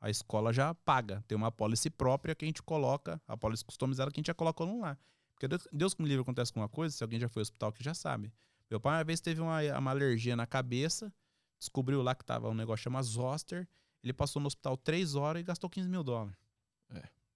A 0.00 0.10
escola 0.10 0.52
já 0.52 0.74
paga. 0.74 1.24
Tem 1.26 1.36
uma 1.36 1.48
apólice 1.48 1.88
própria 1.90 2.34
que 2.34 2.44
a 2.44 2.48
gente 2.48 2.62
coloca, 2.62 3.20
a 3.26 3.32
apólice 3.34 3.64
customizada 3.64 4.10
que 4.10 4.18
a 4.18 4.20
gente 4.20 4.26
já 4.28 4.34
coloca 4.34 4.64
no 4.64 4.80
lá. 4.80 4.96
Porque 5.34 5.48
Deus, 5.48 5.66
Deus 5.72 5.94
que 5.94 6.02
me 6.02 6.08
livre 6.08 6.22
acontece 6.22 6.52
com 6.52 6.60
uma 6.60 6.68
coisa, 6.68 6.94
se 6.96 7.02
alguém 7.02 7.18
já 7.20 7.28
foi 7.28 7.40
ao 7.40 7.42
hospital 7.42 7.72
que 7.72 7.82
já 7.84 7.94
sabe. 7.94 8.32
Meu 8.70 8.80
pai 8.80 8.96
uma 8.98 9.04
vez 9.04 9.20
teve 9.20 9.40
uma, 9.40 9.60
uma 9.78 9.90
alergia 9.90 10.34
na 10.36 10.46
cabeça, 10.46 11.12
descobriu 11.58 12.02
lá 12.02 12.14
que 12.14 12.24
tava 12.24 12.48
um 12.48 12.54
negócio 12.54 12.82
chamado 12.84 13.04
zoster. 13.06 13.68
Ele 14.02 14.12
passou 14.12 14.40
no 14.40 14.46
hospital 14.46 14.76
três 14.76 15.14
horas 15.14 15.40
e 15.40 15.44
gastou 15.44 15.68
15 15.68 15.88
mil 15.88 16.02
dólares. 16.02 16.36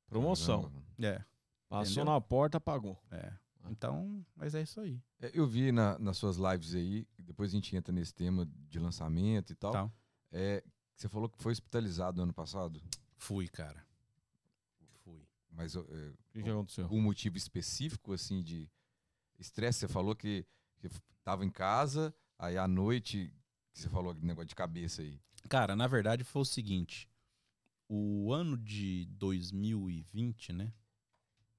Promoção. 0.08 0.62
Caramba. 0.62 0.82
É. 1.00 1.24
Passou 1.68 1.92
Entendeu? 1.92 2.04
na 2.14 2.20
porta, 2.20 2.60
pagou. 2.60 2.98
É. 3.10 3.32
Então, 3.70 4.24
mas 4.34 4.54
é 4.54 4.62
isso 4.62 4.80
aí. 4.80 5.00
É, 5.20 5.30
Eu 5.32 5.46
vi 5.46 5.70
na- 5.70 5.98
nas 5.98 6.16
suas 6.16 6.36
lives 6.36 6.74
aí, 6.74 7.06
depois 7.18 7.50
a 7.52 7.54
gente 7.54 7.76
entra 7.76 7.92
nesse 7.92 8.12
tema 8.14 8.48
de 8.68 8.78
lançamento 8.80 9.52
e 9.52 9.54
tal. 9.54 9.70
Tal. 9.72 9.92
É, 10.32 10.64
você 11.00 11.08
falou 11.08 11.30
que 11.30 11.42
foi 11.42 11.52
hospitalizado 11.52 12.18
no 12.18 12.24
ano 12.24 12.34
passado. 12.34 12.78
Fui, 13.16 13.48
cara. 13.48 13.82
Mas 15.50 15.74
é, 15.74 15.78
O 15.78 16.14
que, 16.30 16.42
que 16.42 16.50
aconteceu? 16.50 16.84
algum 16.84 17.00
motivo 17.00 17.38
específico, 17.38 18.12
assim, 18.12 18.42
de 18.42 18.70
estresse? 19.38 19.80
Você 19.80 19.88
falou 19.88 20.14
que, 20.14 20.46
que 20.78 20.90
tava 21.24 21.42
em 21.44 21.50
casa, 21.50 22.14
aí 22.38 22.58
à 22.58 22.68
noite, 22.68 23.32
que 23.72 23.80
você 23.80 23.88
falou 23.88 24.14
negócio 24.14 24.48
de 24.48 24.54
cabeça 24.54 25.00
aí. 25.00 25.18
Cara, 25.48 25.74
na 25.74 25.86
verdade 25.86 26.22
foi 26.22 26.42
o 26.42 26.44
seguinte. 26.44 27.08
O 27.88 28.30
ano 28.32 28.58
de 28.58 29.06
2020, 29.12 30.52
né? 30.52 30.72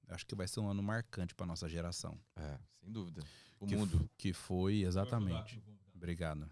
Acho 0.08 0.24
que 0.24 0.36
vai 0.36 0.46
ser 0.46 0.60
um 0.60 0.68
ano 0.68 0.82
marcante 0.82 1.34
pra 1.34 1.44
nossa 1.44 1.68
geração. 1.68 2.16
É, 2.36 2.58
sem 2.80 2.92
dúvida. 2.92 3.22
O 3.58 3.66
que, 3.66 3.76
mundo. 3.76 4.08
que 4.16 4.32
foi, 4.32 4.82
exatamente. 4.82 5.60
Obrigado. 5.94 6.48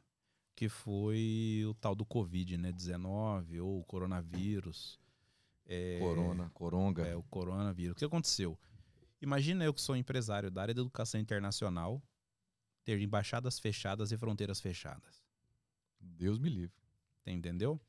Que 0.60 0.68
foi 0.68 1.64
o 1.66 1.72
tal 1.72 1.94
do 1.94 2.04
Covid, 2.04 2.58
né? 2.58 2.70
19 2.70 3.62
ou 3.62 3.80
o 3.80 3.84
coronavírus. 3.84 5.00
É, 5.64 5.98
Corona, 5.98 6.50
coronga. 6.50 7.02
É, 7.06 7.16
o 7.16 7.22
coronavírus. 7.22 7.96
O 7.96 7.98
que 7.98 8.04
aconteceu? 8.04 8.58
Imagina 9.22 9.64
eu 9.64 9.72
que 9.72 9.80
sou 9.80 9.96
empresário 9.96 10.50
da 10.50 10.60
área 10.60 10.74
da 10.74 10.82
educação 10.82 11.18
internacional 11.18 12.02
ter 12.84 13.00
embaixadas 13.00 13.58
fechadas 13.58 14.12
e 14.12 14.18
fronteiras 14.18 14.60
fechadas. 14.60 15.24
Deus 15.98 16.38
me 16.38 16.50
livre. 16.50 16.76
Entendeu? 17.26 17.80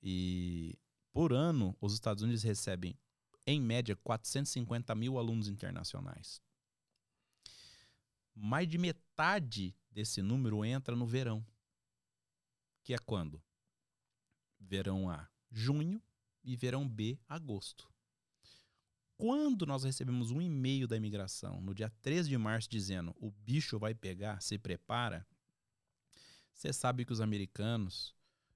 E 0.00 0.78
por 1.12 1.32
ano, 1.32 1.76
os 1.80 1.92
Estados 1.92 2.22
Unidos 2.22 2.44
recebem, 2.44 2.96
em 3.44 3.60
média, 3.60 3.96
450 3.96 4.94
mil 4.94 5.18
alunos 5.18 5.48
internacionais. 5.48 6.40
Mais 8.32 8.68
de 8.68 8.78
metade 8.78 9.74
desse 9.90 10.22
número 10.22 10.64
entra 10.64 10.94
no 10.94 11.04
verão. 11.04 11.44
Que 12.82 12.94
é 12.94 12.98
quando? 12.98 13.42
Verão 14.58 15.08
A, 15.08 15.28
junho, 15.50 16.02
e 16.44 16.56
verão 16.56 16.88
B, 16.88 17.18
agosto. 17.28 17.88
Quando 19.16 19.64
nós 19.64 19.84
recebemos 19.84 20.30
um 20.30 20.40
e-mail 20.40 20.88
da 20.88 20.96
imigração, 20.96 21.60
no 21.60 21.74
dia 21.74 21.88
13 22.02 22.28
de 22.28 22.36
março, 22.36 22.68
dizendo 22.68 23.14
o 23.20 23.30
bicho 23.30 23.78
vai 23.78 23.94
pegar, 23.94 24.40
se 24.42 24.58
prepara, 24.58 25.26
você 26.52 26.72
sabe 26.72 27.04
que 27.04 27.12
os 27.12 27.20
americanos 27.20 28.14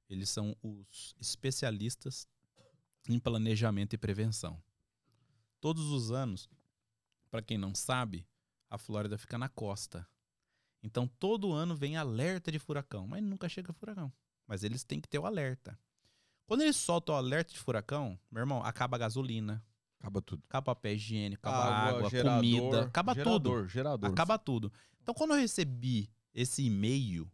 eles 0.08 0.28
são 0.28 0.56
os 0.62 1.14
especialistas 1.20 2.28
em 3.08 3.18
planejamento 3.18 3.94
e 3.94 3.98
prevenção. 3.98 4.62
Todos 5.60 5.84
os 5.86 6.10
anos, 6.10 6.48
para 7.30 7.42
quem 7.42 7.58
não 7.58 7.74
sabe, 7.74 8.26
a 8.68 8.78
Flórida 8.78 9.18
fica 9.18 9.38
na 9.38 9.48
costa. 9.48 10.06
Então 10.82 11.06
todo 11.06 11.52
ano 11.52 11.74
vem 11.74 11.96
alerta 11.96 12.52
de 12.52 12.58
furacão, 12.58 13.06
mas 13.06 13.22
nunca 13.22 13.48
chega 13.48 13.72
furacão. 13.72 14.12
Mas 14.46 14.62
eles 14.62 14.84
têm 14.84 15.00
que 15.00 15.08
ter 15.08 15.18
o 15.18 15.26
alerta. 15.26 15.78
Quando 16.46 16.62
eles 16.62 16.76
soltam 16.76 17.14
o 17.14 17.18
alerta 17.18 17.52
de 17.52 17.58
furacão, 17.58 18.18
meu 18.30 18.40
irmão, 18.40 18.62
acaba 18.62 18.96
a 18.96 19.00
gasolina, 19.00 19.64
Acaba 19.98 20.22
tudo. 20.22 20.42
acaba 20.48 20.74
papel 20.74 20.94
higiênico, 20.94 21.48
acaba 21.48 21.74
água, 21.74 22.10
gerador, 22.10 22.34
comida, 22.36 22.82
acaba 22.84 23.14
tudo. 23.14 23.48
gerador, 23.48 23.68
Gerador, 23.68 24.10
Acaba 24.10 24.38
tudo. 24.38 24.72
Então, 25.02 25.14
quando 25.14 25.32
eu 25.34 25.40
recebi 25.40 26.08
esse 26.32 26.62
e-mail, 26.64 27.28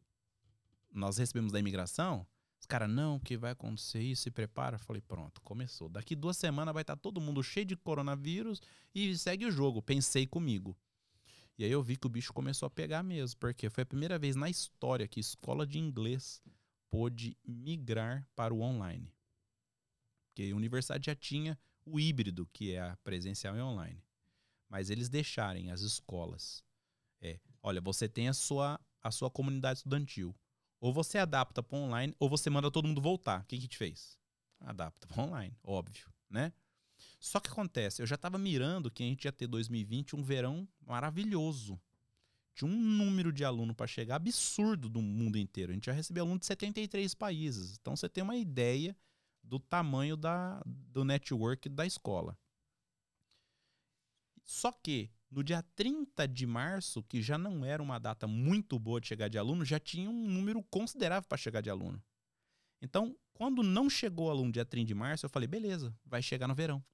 nós 0.90 1.18
recebemos 1.18 1.52
da 1.52 1.58
imigração, 1.58 2.26
os 2.58 2.64
caras, 2.66 2.88
não, 2.88 3.18
que 3.18 3.36
vai 3.36 3.50
acontecer 3.50 4.00
isso, 4.00 4.22
se 4.22 4.30
prepara. 4.30 4.76
Eu 4.76 4.80
falei, 4.80 5.02
pronto, 5.02 5.40
começou. 5.42 5.88
Daqui 5.88 6.14
duas 6.14 6.36
semanas 6.36 6.72
vai 6.72 6.82
estar 6.82 6.96
todo 6.96 7.20
mundo 7.20 7.42
cheio 7.42 7.66
de 7.66 7.76
coronavírus 7.76 8.62
e 8.94 9.18
segue 9.18 9.44
o 9.44 9.50
jogo. 9.50 9.82
Pensei 9.82 10.26
comigo. 10.26 10.76
E 11.58 11.64
aí 11.64 11.70
eu 11.70 11.82
vi 11.82 11.96
que 11.96 12.06
o 12.06 12.10
bicho 12.10 12.32
começou 12.32 12.66
a 12.66 12.70
pegar 12.70 13.02
mesmo, 13.02 13.38
porque 13.38 13.68
foi 13.68 13.82
a 13.82 13.86
primeira 13.86 14.18
vez 14.18 14.34
na 14.34 14.48
história 14.48 15.06
que 15.06 15.20
escola 15.20 15.66
de 15.66 15.78
inglês 15.78 16.42
pôde 16.90 17.36
migrar 17.44 18.26
para 18.34 18.54
o 18.54 18.60
online. 18.60 19.12
Porque 20.28 20.50
a 20.50 20.56
universidade 20.56 21.06
já 21.06 21.14
tinha 21.14 21.58
o 21.84 22.00
híbrido, 22.00 22.46
que 22.52 22.72
é 22.72 22.80
a 22.80 22.96
presencial 22.98 23.56
e 23.56 23.60
online. 23.60 24.02
Mas 24.68 24.88
eles 24.88 25.08
deixarem 25.08 25.70
as 25.70 25.82
escolas 25.82 26.64
é, 27.22 27.38
olha, 27.62 27.80
você 27.80 28.08
tem 28.08 28.28
a 28.28 28.34
sua, 28.34 28.78
a 29.00 29.10
sua 29.10 29.30
comunidade 29.30 29.78
estudantil. 29.78 30.34
Ou 30.80 30.92
você 30.92 31.18
adapta 31.18 31.62
para 31.62 31.78
online, 31.78 32.14
ou 32.18 32.28
você 32.28 32.50
manda 32.50 32.70
todo 32.70 32.88
mundo 32.88 33.00
voltar. 33.00 33.42
O 33.42 33.44
que 33.44 33.58
que 33.58 33.68
te 33.68 33.78
fez? 33.78 34.18
Adapta 34.60 35.06
para 35.06 35.22
online, 35.22 35.56
óbvio, 35.62 36.12
né? 36.28 36.52
Só 37.18 37.40
que 37.40 37.50
acontece, 37.50 38.02
eu 38.02 38.06
já 38.06 38.16
estava 38.16 38.38
mirando 38.38 38.90
que 38.90 39.02
a 39.02 39.06
gente 39.06 39.24
ia 39.24 39.32
ter 39.32 39.46
2020 39.46 40.16
um 40.16 40.22
verão 40.22 40.68
maravilhoso. 40.84 41.80
Tinha 42.54 42.70
um 42.70 42.76
número 42.76 43.32
de 43.32 43.44
aluno 43.44 43.74
para 43.74 43.86
chegar 43.86 44.16
absurdo 44.16 44.88
do 44.88 45.00
mundo 45.00 45.38
inteiro. 45.38 45.72
A 45.72 45.74
gente 45.74 45.86
já 45.86 45.92
recebeu 45.92 46.24
aluno 46.24 46.38
de 46.38 46.46
73 46.46 47.14
países. 47.14 47.78
Então 47.80 47.96
você 47.96 48.08
tem 48.08 48.22
uma 48.22 48.36
ideia 48.36 48.96
do 49.42 49.58
tamanho 49.58 50.16
da, 50.16 50.62
do 50.66 51.04
network 51.04 51.68
da 51.68 51.86
escola. 51.86 52.36
Só 54.44 54.70
que 54.70 55.10
no 55.30 55.42
dia 55.42 55.62
30 55.74 56.28
de 56.28 56.46
março, 56.46 57.02
que 57.02 57.22
já 57.22 57.38
não 57.38 57.64
era 57.64 57.82
uma 57.82 57.98
data 57.98 58.26
muito 58.26 58.78
boa 58.78 59.00
de 59.00 59.06
chegar 59.06 59.28
de 59.28 59.38
aluno, 59.38 59.64
já 59.64 59.80
tinha 59.80 60.10
um 60.10 60.28
número 60.28 60.62
considerável 60.64 61.26
para 61.26 61.38
chegar 61.38 61.62
de 61.62 61.70
aluno. 61.70 62.02
Então, 62.82 63.16
quando 63.32 63.62
não 63.62 63.88
chegou 63.88 64.30
aluno 64.30 64.52
dia 64.52 64.64
30 64.64 64.86
de 64.86 64.94
março, 64.94 65.24
eu 65.24 65.30
falei, 65.30 65.48
beleza, 65.48 65.96
vai 66.04 66.20
chegar 66.20 66.46
no 66.46 66.54
verão. 66.54 66.84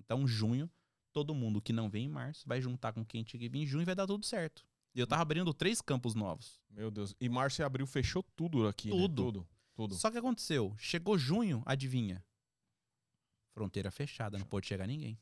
Então, 0.00 0.26
junho, 0.26 0.70
todo 1.12 1.34
mundo 1.34 1.60
que 1.60 1.72
não 1.72 1.88
vem 1.88 2.06
em 2.06 2.08
março 2.08 2.48
vai 2.48 2.60
juntar 2.60 2.92
com 2.92 3.04
quem 3.04 3.22
tinha 3.22 3.38
que 3.38 3.48
vir 3.48 3.60
em 3.60 3.66
junho 3.66 3.82
e 3.82 3.84
vai 3.84 3.94
dar 3.94 4.06
tudo 4.06 4.24
certo. 4.24 4.64
E 4.94 5.00
eu 5.00 5.06
tava 5.06 5.22
abrindo 5.22 5.52
três 5.54 5.80
campos 5.80 6.14
novos. 6.14 6.60
Meu 6.68 6.90
Deus. 6.90 7.14
E 7.20 7.28
março 7.28 7.62
e 7.62 7.64
abril 7.64 7.86
fechou 7.86 8.22
tudo 8.34 8.66
aqui, 8.66 8.90
Tudo. 8.90 9.22
né? 9.22 9.26
Tudo. 9.28 9.48
Tudo. 9.74 9.94
Só 9.94 10.10
que 10.10 10.18
aconteceu, 10.18 10.74
chegou 10.76 11.16
junho, 11.16 11.62
adivinha? 11.64 12.22
Fronteira 13.52 13.90
fechada, 13.90 14.36
não 14.38 14.44
pôde 14.46 14.66
chegar 14.66 14.86
ninguém. 14.86 15.18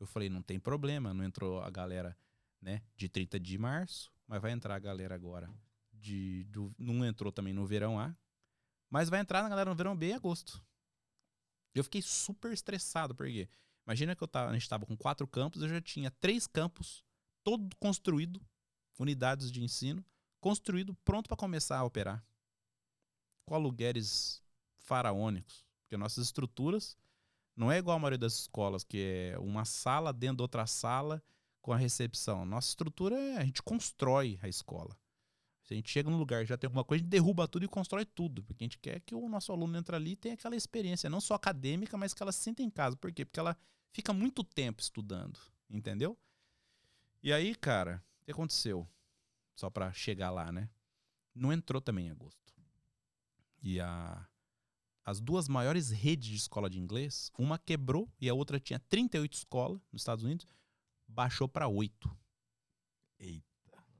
Eu 0.00 0.06
falei, 0.06 0.28
não 0.28 0.40
tem 0.40 0.58
problema, 0.58 1.12
não 1.12 1.24
entrou 1.24 1.60
a 1.60 1.68
galera, 1.68 2.16
né, 2.62 2.82
de 2.96 3.08
30 3.08 3.38
de 3.38 3.58
março, 3.58 4.12
mas 4.26 4.40
vai 4.40 4.52
entrar 4.52 4.76
a 4.76 4.78
galera 4.78 5.14
agora 5.14 5.52
de 5.92 6.44
do, 6.44 6.72
não 6.78 7.04
entrou 7.04 7.32
também 7.32 7.52
no 7.52 7.66
verão 7.66 7.98
A, 7.98 8.16
mas 8.88 9.08
vai 9.08 9.20
entrar 9.20 9.42
na 9.42 9.48
galera 9.48 9.70
no 9.70 9.76
verão 9.76 9.96
B 9.96 10.10
em 10.10 10.14
agosto. 10.14 10.64
Eu 11.74 11.84
fiquei 11.84 12.00
super 12.00 12.52
estressado, 12.52 13.14
porque 13.14 13.48
imagina 13.88 14.14
que 14.14 14.22
eu 14.22 14.28
tava, 14.28 14.50
a 14.50 14.52
gente 14.52 14.68
tava 14.68 14.84
com 14.84 14.94
quatro 14.94 15.26
campos, 15.26 15.62
eu 15.62 15.68
já 15.68 15.80
tinha 15.80 16.10
três 16.10 16.46
campos 16.46 17.02
todo 17.42 17.74
construído, 17.76 18.38
unidades 18.98 19.50
de 19.50 19.64
ensino, 19.64 20.04
construído, 20.40 20.94
pronto 21.06 21.26
para 21.26 21.36
começar 21.38 21.78
a 21.78 21.84
operar 21.84 22.22
com 23.46 23.54
aluguéis 23.54 24.42
faraônicos. 24.76 25.64
Porque 25.80 25.96
nossas 25.96 26.26
estruturas 26.26 26.98
não 27.56 27.72
é 27.72 27.78
igual 27.78 27.96
a 27.96 27.98
maioria 27.98 28.18
das 28.18 28.34
escolas, 28.34 28.84
que 28.84 29.32
é 29.32 29.38
uma 29.38 29.64
sala 29.64 30.12
dentro 30.12 30.36
de 30.36 30.42
outra 30.42 30.66
sala 30.66 31.22
com 31.62 31.72
a 31.72 31.76
recepção. 31.78 32.44
Nossa 32.44 32.68
estrutura 32.68 33.16
é 33.16 33.38
a 33.38 33.44
gente 33.44 33.62
constrói 33.62 34.38
a 34.42 34.48
escola. 34.48 34.94
Se 35.62 35.72
a 35.72 35.76
gente 35.76 35.90
chega 35.90 36.10
num 36.10 36.18
lugar 36.18 36.44
já 36.44 36.58
tem 36.58 36.68
alguma 36.68 36.84
coisa, 36.84 37.00
a 37.00 37.04
gente 37.04 37.10
derruba 37.10 37.48
tudo 37.48 37.64
e 37.64 37.68
constrói 37.68 38.04
tudo. 38.04 38.44
Porque 38.44 38.64
a 38.64 38.66
gente 38.66 38.78
quer 38.78 39.00
que 39.00 39.14
o 39.14 39.28
nosso 39.30 39.50
aluno 39.50 39.78
entre 39.78 39.96
ali 39.96 40.12
e 40.12 40.16
tenha 40.16 40.34
aquela 40.34 40.56
experiência, 40.56 41.08
não 41.08 41.22
só 41.22 41.34
acadêmica, 41.34 41.96
mas 41.96 42.12
que 42.12 42.22
ela 42.22 42.32
se 42.32 42.42
sinta 42.42 42.62
em 42.62 42.68
casa. 42.68 42.96
Por 42.96 43.10
quê? 43.10 43.24
Porque 43.24 43.40
ela 43.40 43.56
fica 43.92 44.12
muito 44.12 44.42
tempo 44.44 44.80
estudando. 44.80 45.38
Entendeu? 45.70 46.18
E 47.22 47.32
aí, 47.32 47.54
cara, 47.54 48.02
o 48.20 48.24
que 48.24 48.30
aconteceu? 48.30 48.88
Só 49.54 49.68
pra 49.68 49.92
chegar 49.92 50.30
lá, 50.30 50.50
né? 50.52 50.70
Não 51.34 51.52
entrou 51.52 51.80
também 51.80 52.06
em 52.06 52.10
agosto. 52.10 52.54
E 53.60 53.80
a, 53.80 54.26
as 55.04 55.20
duas 55.20 55.48
maiores 55.48 55.90
redes 55.90 56.28
de 56.28 56.36
escola 56.36 56.70
de 56.70 56.78
inglês, 56.78 57.30
uma 57.36 57.58
quebrou 57.58 58.10
e 58.20 58.28
a 58.28 58.34
outra 58.34 58.60
tinha 58.60 58.78
38 58.78 59.34
escolas 59.34 59.80
nos 59.92 60.02
Estados 60.02 60.24
Unidos, 60.24 60.46
baixou 61.06 61.48
para 61.48 61.66
8. 61.66 62.16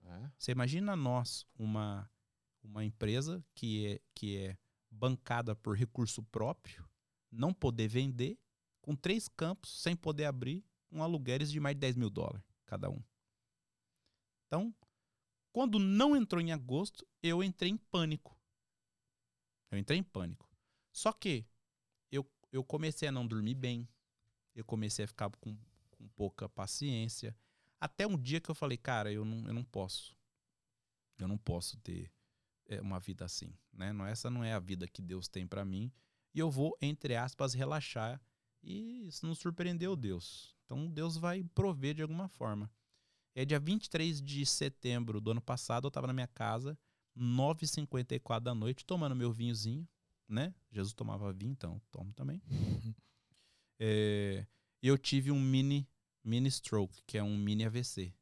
É. 0.08 0.30
Você 0.38 0.52
imagina 0.52 0.96
nós, 0.96 1.46
uma, 1.54 2.10
uma 2.62 2.84
empresa 2.84 3.44
que 3.54 3.86
é, 3.86 4.00
que 4.14 4.36
é 4.38 4.58
bancada 4.90 5.54
por 5.54 5.76
recurso 5.76 6.22
próprio, 6.22 6.88
não 7.30 7.52
poder 7.52 7.88
vender, 7.88 8.38
com 8.88 8.96
três 8.96 9.28
campos, 9.28 9.82
sem 9.82 9.94
poder 9.94 10.24
abrir, 10.24 10.64
com 10.88 11.02
aluguéis 11.02 11.50
de 11.50 11.60
mais 11.60 11.76
de 11.76 11.80
10 11.80 11.96
mil 11.96 12.08
dólares 12.08 12.42
cada 12.64 12.88
um. 12.88 13.04
Então, 14.46 14.74
quando 15.52 15.78
não 15.78 16.16
entrou 16.16 16.40
em 16.40 16.52
agosto, 16.52 17.06
eu 17.22 17.44
entrei 17.44 17.70
em 17.70 17.76
pânico. 17.76 18.34
Eu 19.70 19.76
entrei 19.76 19.98
em 19.98 20.02
pânico. 20.02 20.50
Só 20.90 21.12
que 21.12 21.44
eu, 22.10 22.26
eu 22.50 22.64
comecei 22.64 23.06
a 23.06 23.12
não 23.12 23.26
dormir 23.26 23.56
bem. 23.56 23.86
Eu 24.54 24.64
comecei 24.64 25.04
a 25.04 25.08
ficar 25.08 25.30
com, 25.36 25.54
com 25.90 26.08
pouca 26.16 26.48
paciência. 26.48 27.36
Até 27.78 28.06
um 28.06 28.16
dia 28.16 28.40
que 28.40 28.50
eu 28.50 28.54
falei, 28.54 28.78
cara, 28.78 29.12
eu 29.12 29.22
não, 29.22 29.46
eu 29.46 29.52
não 29.52 29.64
posso. 29.64 30.16
Eu 31.18 31.28
não 31.28 31.36
posso 31.36 31.76
ter 31.80 32.10
é, 32.64 32.80
uma 32.80 32.98
vida 32.98 33.26
assim, 33.26 33.54
né? 33.70 33.92
Não, 33.92 34.06
essa 34.06 34.30
não 34.30 34.42
é 34.42 34.54
a 34.54 34.58
vida 34.58 34.88
que 34.88 35.02
Deus 35.02 35.28
tem 35.28 35.46
para 35.46 35.62
mim. 35.62 35.92
E 36.32 36.38
eu 36.38 36.50
vou, 36.50 36.74
entre 36.80 37.16
aspas, 37.16 37.52
relaxar. 37.52 38.18
E 38.62 39.06
isso 39.06 39.26
não 39.26 39.34
surpreendeu 39.34 39.96
Deus. 39.96 40.54
Então 40.64 40.86
Deus 40.86 41.16
vai 41.16 41.44
prover 41.54 41.94
de 41.94 42.02
alguma 42.02 42.28
forma. 42.28 42.70
É 43.34 43.44
dia 43.44 43.58
23 43.58 44.20
de 44.20 44.44
setembro 44.44 45.20
do 45.20 45.30
ano 45.30 45.40
passado, 45.40 45.86
eu 45.86 45.90
tava 45.90 46.06
na 46.08 46.12
minha 46.12 46.26
casa, 46.26 46.78
9h54 47.16 48.40
da 48.40 48.54
noite, 48.54 48.84
tomando 48.84 49.14
meu 49.14 49.32
vinhozinho, 49.32 49.88
né? 50.28 50.54
Jesus 50.70 50.92
tomava 50.92 51.32
vinho, 51.32 51.52
então 51.52 51.80
tomo 51.90 52.12
também. 52.12 52.42
É, 53.80 54.44
E 54.82 54.88
eu 54.88 54.98
tive 54.98 55.30
um 55.30 55.40
mini, 55.40 55.88
mini 56.24 56.48
stroke, 56.50 57.00
que 57.06 57.16
é 57.16 57.22
um 57.22 57.36
mini 57.38 57.64
AVC. 57.64 58.12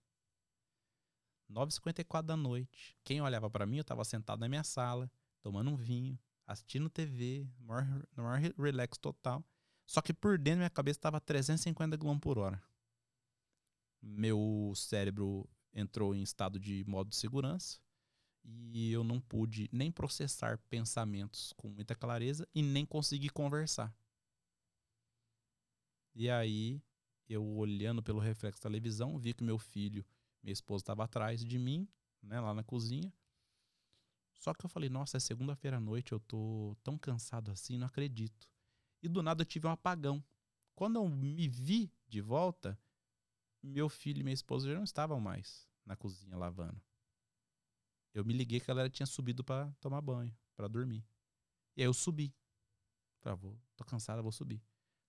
9h54 1.51 2.23
da 2.23 2.37
noite. 2.37 2.95
Quem 3.03 3.23
olhava 3.23 3.49
pra 3.49 3.65
mim, 3.65 3.79
eu 3.79 3.85
tava 3.85 4.05
sentado 4.05 4.41
na 4.41 4.51
minha 4.51 4.63
sala, 4.63 5.11
tomando 5.41 5.71
um 5.71 5.75
vinho, 5.77 6.19
assistindo 6.47 6.91
TV, 6.91 7.49
no 7.59 7.67
maior, 7.69 7.87
no 8.15 8.25
maior 8.25 8.39
relax 8.59 8.99
total. 8.99 9.43
Só 9.87 10.03
que 10.03 10.13
por 10.13 10.37
dentro 10.37 10.59
minha 10.59 10.71
cabeça 10.71 11.01
tava 11.01 11.21
350 11.21 11.97
km 11.97 12.19
por 12.19 12.39
hora. 12.39 12.63
Meu 14.03 14.73
cérebro 14.75 15.49
entrou 15.73 16.15
em 16.15 16.23
estado 16.23 16.59
de 16.59 16.85
modo 16.87 17.11
de 17.11 17.17
segurança 17.17 17.79
e 18.45 18.93
eu 18.93 19.03
não 19.03 19.21
pude 19.21 19.69
nem 19.73 19.91
processar 19.91 20.59
pensamentos 20.69 21.53
com 21.55 21.69
muita 21.69 21.95
clareza 21.95 22.49
e 22.55 22.63
nem 22.63 22.85
conseguir 22.85 23.31
conversar. 23.31 23.95
E 26.15 26.31
aí, 26.31 26.83
eu 27.29 27.45
olhando 27.45 28.03
pelo 28.03 28.19
reflexo 28.19 28.61
da 28.61 28.69
televisão, 28.69 29.19
vi 29.19 29.35
que 29.35 29.45
meu 29.45 29.59
filho, 29.59 30.05
minha 30.43 30.53
esposa 30.53 30.83
estava 30.83 31.05
atrás 31.05 31.45
de 31.45 31.59
mim, 31.59 31.87
né, 32.23 32.41
lá 32.41 32.55
na 32.55 32.65
cozinha. 32.65 33.13
Só 34.35 34.55
que 34.55 34.65
eu 34.65 34.71
falei, 34.71 34.89
nossa, 34.89 35.17
é 35.17 35.21
segunda-feira 35.21 35.77
à 35.77 35.81
noite, 35.81 36.13
eu 36.13 36.21
tô 36.21 36.77
tão 36.83 36.97
cansado 36.97 37.51
assim, 37.51 37.77
não 37.77 37.87
acredito. 37.87 38.49
E 39.07 39.09
do 39.09 39.23
nada 39.23 39.43
eu 39.43 39.47
tive 39.47 39.69
um 39.69 39.71
apagão. 39.71 40.23
Quando 40.75 40.97
eu 40.97 41.09
me 41.09 41.47
vi 41.47 41.93
de 42.09 42.21
volta, 42.21 42.77
meu 43.63 43.89
filho 43.89 44.19
e 44.19 44.25
minha 44.25 44.35
esposa 44.35 44.69
já 44.69 44.75
não 44.75 44.83
estavam 44.83 45.21
mais 45.21 45.69
na 45.85 45.95
cozinha 45.95 46.37
lavando. 46.37 46.83
Eu 48.13 48.25
me 48.25 48.35
liguei 48.35 48.59
que 48.59 48.69
a 48.69 48.75
galera 48.75 48.91
tinha 48.91 49.07
subido 49.07 49.45
para 49.45 49.71
tomar 49.79 50.01
banho, 50.01 50.37
para 50.57 50.67
dormir. 50.67 51.07
E 51.77 51.83
aí 51.83 51.87
eu 51.87 51.95
subi. 51.95 52.35
Falei, 53.21 53.35
ah, 53.35 53.37
vou, 53.37 53.61
tô 53.77 53.85
cansado, 53.85 54.25
vou 54.25 54.33
subir. 54.33 54.61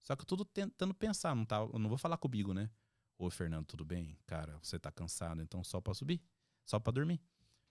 Só 0.04 0.16
que 0.16 0.22
eu 0.22 0.28
tudo 0.28 0.46
tentando 0.46 0.94
pensar, 0.94 1.36
não 1.36 1.44
tá, 1.44 1.58
eu 1.58 1.80
não 1.80 1.90
vou 1.90 1.98
falar 1.98 2.18
comigo, 2.18 2.54
né? 2.54 2.70
Ô, 3.18 3.32
Fernando, 3.32 3.66
tudo 3.66 3.84
bem? 3.84 4.16
Cara, 4.28 4.60
você 4.62 4.78
tá 4.78 4.92
cansado, 4.92 5.42
então 5.42 5.64
só 5.64 5.82
para 5.82 5.96
subir, 5.96 6.22
só 6.64 6.80
para 6.80 6.94
dormir. 6.94 7.20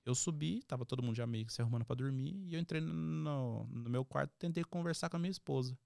Eu 0.05 0.15
subi, 0.15 0.65
tava 0.65 0.85
todo 0.85 1.05
mundo 1.05 1.15
já 1.15 1.27
meio 1.27 1.47
que 1.47 1.53
se 1.53 1.63
arrumando 1.63 1.85
para 1.85 1.95
dormir, 1.95 2.35
e 2.49 2.55
eu 2.55 2.61
entrei 2.61 2.81
no, 2.81 3.65
no 3.69 3.89
meu 3.89 4.05
quarto 4.05 4.35
tentei 4.39 4.65
conversar 4.65 5.09
com 5.09 5.17
a 5.17 5.21
minha 5.21 5.31
esposa. 5.31 5.79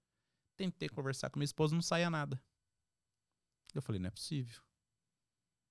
Tentei 0.61 0.91
conversar 0.91 1.31
com 1.31 1.39
minha 1.39 1.47
esposa, 1.47 1.75
não 1.75 1.81
saía 1.81 2.11
nada. 2.11 2.39
Eu 3.75 3.81
falei, 3.81 3.99
não 3.99 4.09
é 4.09 4.11
possível. 4.11 4.63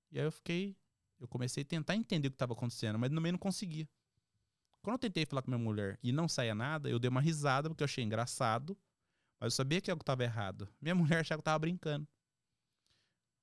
E 0.09 0.17
aí 0.17 0.25
eu 0.25 0.31
fiquei 0.31 0.75
eu 1.19 1.27
comecei 1.27 1.63
a 1.63 1.65
tentar 1.65 1.95
entender 1.95 2.29
o 2.29 2.31
que 2.31 2.35
estava 2.35 2.53
acontecendo, 2.53 2.97
mas 2.97 3.11
no 3.11 3.19
meio 3.19 3.33
não 3.33 3.39
conseguia. 3.39 3.87
Quando 4.81 4.95
eu 4.95 4.99
tentei 4.99 5.25
falar 5.25 5.41
com 5.41 5.51
minha 5.51 5.63
mulher 5.63 5.99
e 6.01 6.11
não 6.11 6.27
saía 6.27 6.55
nada, 6.55 6.89
eu 6.89 6.97
dei 6.97 7.09
uma 7.09 7.21
risada 7.21 7.69
porque 7.69 7.83
eu 7.83 7.85
achei 7.85 8.03
engraçado, 8.03 8.77
mas 9.39 9.53
eu 9.53 9.55
sabia 9.57 9.81
que 9.81 9.91
algo 9.91 10.01
estava 10.01 10.23
errado. 10.23 10.67
Minha 10.81 10.95
mulher 10.95 11.19
achava 11.19 11.37
que 11.37 11.41
eu 11.41 11.51
estava 11.51 11.59
brincando. 11.59 12.07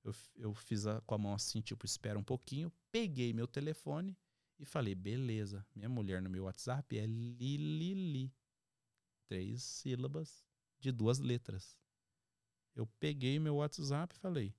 Eu, 0.02 0.14
eu 0.34 0.54
fiz 0.54 0.86
a, 0.86 1.00
com 1.02 1.14
a 1.14 1.18
mão 1.18 1.34
assim, 1.34 1.60
tipo, 1.60 1.84
espera 1.84 2.18
um 2.18 2.24
pouquinho, 2.24 2.72
peguei 2.90 3.32
meu 3.32 3.46
telefone 3.46 4.16
e 4.58 4.64
falei, 4.64 4.94
beleza, 4.94 5.66
minha 5.74 5.88
mulher 5.88 6.22
no 6.22 6.30
meu 6.30 6.44
WhatsApp 6.44 6.96
é 6.96 7.06
Lilili. 7.06 8.32
Três 9.28 9.62
sílabas 9.62 10.44
de 10.78 10.92
duas 10.92 11.18
letras. 11.18 11.78
Eu 12.74 12.86
peguei 13.00 13.38
meu 13.38 13.56
WhatsApp 13.56 14.14
e 14.14 14.18
falei, 14.18 14.54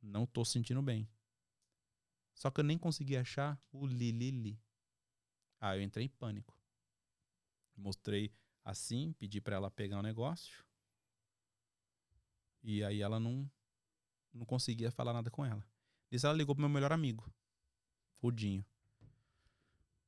não 0.00 0.26
tô 0.26 0.44
sentindo 0.44 0.80
bem. 0.82 1.08
Só 2.34 2.50
que 2.50 2.60
eu 2.60 2.64
nem 2.64 2.78
consegui 2.78 3.16
achar 3.16 3.60
o 3.72 3.86
Lilili. 3.86 4.60
Ah, 5.60 5.76
eu 5.76 5.82
entrei 5.82 6.06
em 6.06 6.08
pânico. 6.08 6.56
Mostrei 7.76 8.32
assim, 8.64 9.12
pedi 9.14 9.40
para 9.40 9.56
ela 9.56 9.70
pegar 9.70 9.96
o 9.96 10.00
um 10.00 10.02
negócio. 10.02 10.64
E 12.62 12.82
aí 12.82 13.02
ela 13.02 13.20
não 13.20 13.50
não 14.32 14.44
conseguia 14.44 14.90
falar 14.90 15.12
nada 15.12 15.30
com 15.30 15.44
ela. 15.44 15.64
Nisso 16.10 16.26
ela 16.26 16.36
ligou 16.36 16.54
pro 16.54 16.62
meu 16.62 16.68
melhor 16.68 16.92
amigo, 16.92 17.32
o 18.20 18.30
Dinho. 18.32 18.64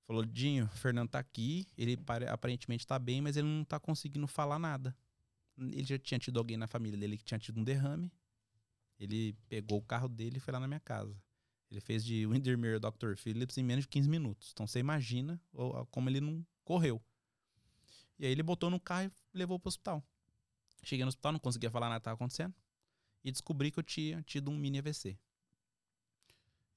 Falou, 0.07 0.25
Dinho, 0.25 0.69
Fernando 0.69 1.11
tá 1.11 1.19
aqui, 1.19 1.67
ele 1.77 1.99
aparentemente 2.31 2.87
tá 2.87 2.99
bem, 2.99 3.21
mas 3.21 3.37
ele 3.37 3.47
não 3.47 3.65
tá 3.65 3.79
conseguindo 3.79 4.27
falar 4.27 4.59
nada. 4.59 4.97
Ele 5.59 5.85
já 5.85 5.99
tinha 5.99 6.19
tido 6.19 6.39
alguém 6.39 6.57
na 6.57 6.67
família 6.67 6.99
dele 6.99 7.17
que 7.17 7.25
tinha 7.25 7.39
tido 7.39 7.61
um 7.61 7.65
derrame. 7.65 8.13
Ele 8.99 9.35
pegou 9.49 9.79
o 9.79 9.83
carro 9.83 10.09
dele 10.09 10.39
e 10.39 10.41
foi 10.41 10.53
lá 10.53 10.61
na 10.61 10.67
minha 10.67 10.81
casa. 10.81 11.17
Ele 11.71 11.81
fez 11.81 12.05
de 12.05 12.27
Windermere 12.27 12.79
Dr. 12.79 13.17
Phillips 13.17 13.59
em 13.59 13.63
menos 13.63 13.85
de 13.85 13.89
15 13.89 14.09
minutos. 14.09 14.51
Então 14.53 14.67
você 14.67 14.79
imagina 14.79 15.41
como 15.91 16.09
ele 16.09 16.21
não 16.21 16.47
correu. 16.65 17.03
E 18.19 18.25
aí 18.25 18.33
ele 18.33 18.43
botou 18.43 18.71
no 18.71 18.81
carro 18.81 19.11
e 19.35 19.39
levou 19.39 19.59
pro 19.59 19.69
hospital. 19.69 20.03
Cheguei 20.83 21.05
no 21.05 21.09
hospital, 21.09 21.33
não 21.33 21.41
conseguia 21.41 21.71
falar 21.71 21.89
nada 21.89 21.99
que 21.99 22.03
estava 22.03 22.15
acontecendo. 22.15 22.55
E 23.25 23.31
descobri 23.31 23.71
que 23.71 23.79
eu 23.79 23.83
tinha 23.83 24.23
tido 24.23 24.51
um 24.51 24.57
mini 24.57 24.79
AVC. 24.79 25.19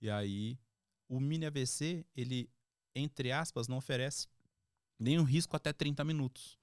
E 0.02 0.10
aí, 0.10 0.58
o 1.08 1.20
mini 1.20 1.46
AVC, 1.46 2.06
ele, 2.16 2.50
entre 2.96 3.32
aspas, 3.32 3.68
não 3.68 3.78
oferece 3.78 4.28
nenhum 4.98 5.24
risco 5.24 5.56
até 5.56 5.72
30 5.72 6.04
minutos. 6.04 6.59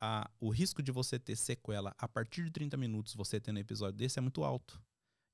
A, 0.00 0.30
o 0.40 0.50
risco 0.50 0.82
de 0.82 0.92
você 0.92 1.18
ter 1.18 1.36
sequela 1.36 1.94
a 1.98 2.06
partir 2.06 2.44
de 2.44 2.50
30 2.50 2.76
minutos, 2.76 3.14
você 3.14 3.40
tendo 3.40 3.56
um 3.56 3.60
episódio 3.60 3.96
desse, 3.96 4.18
é 4.18 4.22
muito 4.22 4.44
alto. 4.44 4.82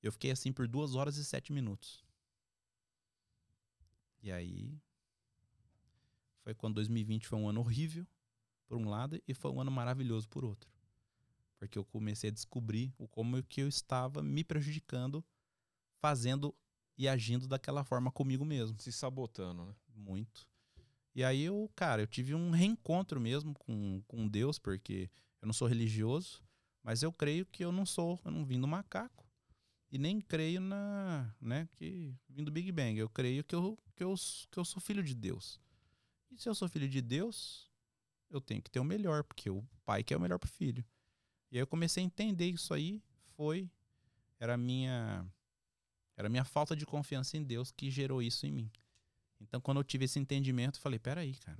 Eu 0.01 0.11
fiquei 0.11 0.31
assim 0.31 0.51
por 0.51 0.67
duas 0.67 0.95
horas 0.95 1.17
e 1.17 1.25
sete 1.25 1.51
minutos. 1.51 2.03
E 4.21 4.31
aí. 4.31 4.79
Foi 6.43 6.55
quando 6.55 6.75
2020 6.75 7.27
foi 7.27 7.37
um 7.37 7.47
ano 7.47 7.59
horrível, 7.59 8.05
por 8.67 8.77
um 8.77 8.89
lado, 8.89 9.21
e 9.27 9.33
foi 9.33 9.51
um 9.51 9.61
ano 9.61 9.69
maravilhoso 9.69 10.27
por 10.27 10.43
outro. 10.43 10.71
Porque 11.59 11.77
eu 11.77 11.85
comecei 11.85 12.29
a 12.29 12.33
descobrir 12.33 12.93
o 12.97 13.07
como 13.07 13.43
que 13.43 13.61
eu 13.61 13.67
estava 13.67 14.23
me 14.23 14.43
prejudicando, 14.43 15.23
fazendo 15.99 16.55
e 16.97 17.07
agindo 17.07 17.47
daquela 17.47 17.83
forma 17.83 18.11
comigo 18.11 18.43
mesmo. 18.43 18.79
Se 18.79 18.91
sabotando, 18.91 19.65
né? 19.65 19.75
Muito. 19.95 20.50
E 21.13 21.23
aí 21.23 21.43
eu, 21.43 21.69
cara, 21.75 22.01
eu 22.01 22.07
tive 22.07 22.33
um 22.33 22.51
reencontro 22.51 23.19
mesmo 23.19 23.53
com, 23.53 24.01
com 24.07 24.27
Deus, 24.27 24.57
porque 24.57 25.09
eu 25.41 25.45
não 25.45 25.53
sou 25.53 25.67
religioso, 25.67 26.41
mas 26.83 27.03
eu 27.03 27.11
creio 27.11 27.45
que 27.45 27.63
eu 27.63 27.71
não 27.71 27.85
sou, 27.85 28.19
eu 28.23 28.31
não 28.31 28.45
vim 28.45 28.59
do 28.59 28.67
macaco 28.67 29.27
e 29.91 29.97
nem 29.97 30.21
creio 30.21 30.61
na, 30.61 31.35
né, 31.39 31.67
que 31.75 32.15
vindo 32.29 32.45
do 32.45 32.51
Big 32.51 32.71
Bang. 32.71 32.97
Eu 32.97 33.09
creio 33.09 33.43
que 33.43 33.53
eu, 33.53 33.77
que, 33.95 34.03
eu, 34.03 34.15
que 34.49 34.57
eu 34.57 34.63
sou 34.63 34.81
filho 34.81 35.03
de 35.03 35.13
Deus. 35.13 35.59
E 36.31 36.37
se 36.37 36.47
eu 36.47 36.55
sou 36.55 36.69
filho 36.69 36.87
de 36.87 37.01
Deus, 37.01 37.69
eu 38.29 38.39
tenho 38.39 38.61
que 38.61 38.71
ter 38.71 38.79
o 38.79 38.85
melhor, 38.85 39.23
porque 39.23 39.49
o 39.49 39.67
pai 39.85 40.03
quer 40.03 40.15
o 40.15 40.19
melhor 40.19 40.39
pro 40.39 40.49
filho. 40.49 40.85
E 41.51 41.57
aí 41.57 41.61
eu 41.61 41.67
comecei 41.67 42.01
a 42.01 42.05
entender 42.05 42.47
isso 42.47 42.73
aí, 42.73 43.03
foi 43.35 43.69
era 44.39 44.57
minha 44.57 45.25
era 46.15 46.29
minha 46.29 46.45
falta 46.45 46.75
de 46.75 46.85
confiança 46.85 47.35
em 47.35 47.43
Deus 47.43 47.71
que 47.71 47.91
gerou 47.91 48.21
isso 48.21 48.45
em 48.45 48.51
mim. 48.51 48.71
Então 49.41 49.59
quando 49.59 49.79
eu 49.79 49.83
tive 49.83 50.05
esse 50.05 50.19
entendimento, 50.19 50.77
eu 50.77 50.81
falei, 50.81 50.99
peraí, 50.99 51.35
cara. 51.35 51.59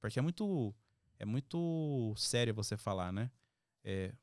Porque 0.00 0.18
é 0.18 0.22
muito 0.22 0.74
é 1.18 1.24
muito 1.24 2.14
sério 2.16 2.54
você 2.54 2.76
falar, 2.76 3.12
né? 3.12 3.30
É, 3.84 4.14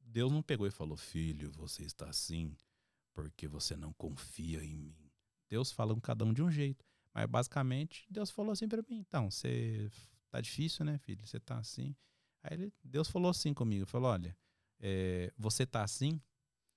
Deus 0.00 0.30
não 0.30 0.42
pegou 0.42 0.66
e 0.66 0.70
falou: 0.70 0.96
Filho, 0.96 1.50
você 1.52 1.84
está 1.84 2.08
assim 2.08 2.56
porque 3.14 3.46
você 3.46 3.76
não 3.76 3.92
confia 3.92 4.64
em 4.64 4.76
mim. 4.76 5.10
Deus 5.48 5.70
fala 5.70 5.94
com 5.94 6.00
cada 6.00 6.24
um 6.24 6.32
de 6.32 6.42
um 6.42 6.50
jeito. 6.50 6.84
Mas 7.14 7.26
basicamente, 7.26 8.06
Deus 8.10 8.30
falou 8.30 8.52
assim 8.52 8.68
para 8.68 8.82
mim: 8.82 8.98
Então, 8.98 9.30
você 9.30 9.90
tá 10.30 10.40
difícil, 10.40 10.84
né, 10.84 10.98
filho? 10.98 11.26
Você 11.26 11.38
tá 11.38 11.58
assim. 11.58 11.94
Aí 12.42 12.54
ele, 12.54 12.72
Deus 12.82 13.08
falou 13.08 13.30
assim 13.30 13.52
comigo: 13.54 13.86
Falou, 13.86 14.10
olha, 14.10 14.36
é, 14.80 15.32
você 15.36 15.66
tá 15.66 15.82
assim 15.82 16.20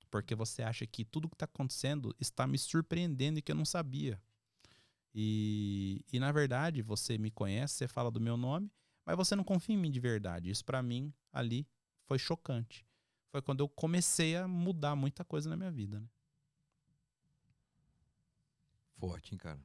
porque 0.10 0.36
você 0.36 0.64
acha 0.64 0.86
que 0.86 1.04
tudo 1.04 1.30
que 1.30 1.36
está 1.36 1.46
acontecendo 1.46 2.16
está 2.20 2.48
me 2.48 2.58
surpreendendo 2.58 3.40
e 3.40 3.42
que 3.42 3.52
eu 3.52 3.56
não 3.56 3.66
sabia. 3.66 4.22
E, 5.14 6.04
e 6.12 6.20
na 6.20 6.32
verdade, 6.32 6.82
você 6.82 7.18
me 7.18 7.32
conhece, 7.32 7.76
você 7.76 7.88
fala 7.88 8.12
do 8.12 8.20
meu 8.20 8.36
nome, 8.36 8.72
mas 9.06 9.16
você 9.16 9.36
não 9.36 9.44
confia 9.44 9.76
em 9.76 9.78
mim 9.78 9.92
de 9.92 10.00
verdade. 10.00 10.50
Isso 10.50 10.66
para 10.66 10.82
mim 10.84 11.14
ali 11.32 11.68
foi 12.06 12.20
chocante 12.20 12.86
foi 13.36 13.42
quando 13.42 13.60
eu 13.60 13.68
comecei 13.68 14.38
a 14.38 14.48
mudar 14.48 14.96
muita 14.96 15.26
coisa 15.26 15.50
na 15.50 15.58
minha 15.58 15.70
vida, 15.70 16.00
né? 16.00 16.08
Forte, 18.98 19.34
hein, 19.34 19.38
cara? 19.38 19.60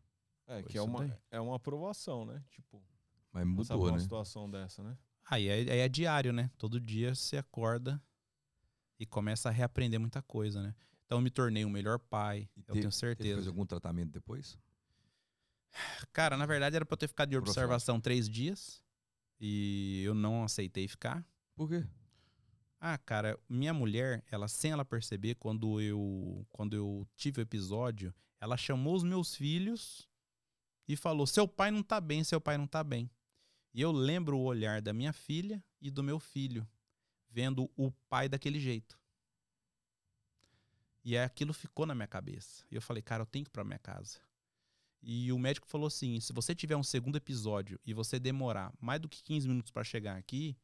É, 0.49 0.61
Foi 0.61 0.73
que 0.73 0.77
é 0.77 0.83
uma, 0.83 1.21
é 1.31 1.41
uma 1.41 1.55
aprovação, 1.55 2.25
né? 2.25 2.43
Tipo, 2.51 2.83
mas 3.31 3.47
mudou, 3.47 3.83
uma 3.83 3.93
né? 3.93 4.01
situação 4.01 4.51
dessa, 4.51 4.83
né? 4.83 4.99
Aí 5.25 5.47
é, 5.47 5.53
aí 5.53 5.79
é 5.79 5.89
diário, 5.89 6.33
né? 6.33 6.51
Todo 6.59 6.81
dia 6.81 7.15
você 7.15 7.37
acorda 7.37 8.03
e 9.01 9.07
começa 9.07 9.49
a 9.49 9.53
reaprender 9.53 9.99
muita 9.99 10.21
coisa, 10.21 10.63
né? 10.63 10.75
Então 11.07 11.17
eu 11.19 11.23
me 11.23 11.31
tornei 11.31 11.65
um 11.65 11.71
melhor 11.71 11.99
pai, 11.99 12.49
e 12.55 12.61
eu 12.69 12.75
tenho 12.75 12.93
certeza. 12.93 13.37
Fez 13.37 13.49
algum 13.49 13.65
tratamento 13.65 14.13
depois? 14.13 14.59
Cara, 16.13 16.37
na 16.37 16.45
verdade 16.45 16.77
era 16.77 16.85
pra 16.85 16.95
eu 16.95 16.99
ter 16.99 17.09
ficado 17.09 17.31
de 17.31 17.37
observação 17.37 17.99
três 18.01 18.29
dias 18.29 18.83
e 19.41 20.03
eu 20.05 20.15
não 20.15 20.45
aceitei 20.45 20.87
ficar. 20.87 21.27
Por 21.55 21.69
quê? 21.69 21.87
Ah, 22.79 22.99
cara, 22.99 23.39
minha 23.49 23.73
mulher, 23.73 24.23
ela 24.31 24.49
sem 24.49 24.73
ela 24.73 24.85
perceber, 24.85 25.35
quando 25.37 25.81
eu 25.81 26.47
quando 26.51 26.75
eu 26.75 27.07
tive 27.17 27.41
o 27.41 27.43
episódio, 27.43 28.15
ela 28.41 28.57
chamou 28.57 28.95
os 28.95 29.03
meus 29.03 29.35
filhos 29.35 30.09
e 30.87 30.95
falou: 30.97 31.27
"Seu 31.27 31.49
pai 31.49 31.71
não 31.71 31.83
tá 31.83 32.01
bem, 32.01 32.23
seu 32.23 32.41
pai 32.41 32.59
não 32.59 32.67
tá 32.67 32.85
bem". 32.85 33.11
E 33.73 33.81
eu 33.81 33.93
lembro 33.93 34.37
o 34.37 34.43
olhar 34.45 34.83
da 34.83 34.93
minha 34.93 35.13
filha 35.13 35.63
e 35.81 35.91
do 35.91 36.03
meu 36.03 36.19
filho, 36.19 36.67
vendo 37.31 37.71
o 37.77 37.91
pai 38.09 38.29
daquele 38.29 38.59
jeito. 38.61 38.99
E 41.05 41.17
aí 41.17 41.25
aquilo 41.25 41.53
ficou 41.53 41.87
na 41.87 41.95
minha 41.95 42.07
cabeça. 42.09 42.65
E 42.71 42.75
eu 42.75 42.83
falei, 42.83 43.03
cara, 43.03 43.23
eu 43.23 43.27
tenho 43.27 43.45
que 43.45 43.49
ir 43.51 43.53
pra 43.53 43.65
minha 43.65 43.79
casa. 43.79 44.19
E 45.03 45.33
o 45.33 45.39
médico 45.39 45.67
falou 45.67 45.87
assim: 45.87 46.21
se 46.21 46.33
você 46.33 46.55
tiver 46.55 46.77
um 46.77 46.83
segundo 46.83 47.17
episódio 47.17 47.81
e 47.87 47.95
você 47.95 48.19
demorar 48.19 48.73
mais 48.81 49.01
do 49.01 49.09
que 49.09 49.23
15 49.23 49.49
minutos 49.49 49.71
para 49.73 49.83
chegar 49.83 50.17
aqui, 50.17 50.57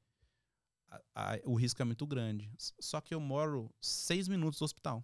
a- 0.89 1.03
a- 1.15 1.41
o 1.45 1.55
risco 1.55 1.81
é 1.81 1.85
muito 1.87 2.07
grande. 2.07 2.51
Só 2.59 3.01
que 3.01 3.15
eu 3.15 3.21
moro 3.21 3.75
seis 3.81 4.29
minutos 4.29 4.59
do 4.59 4.65
hospital. 4.65 5.03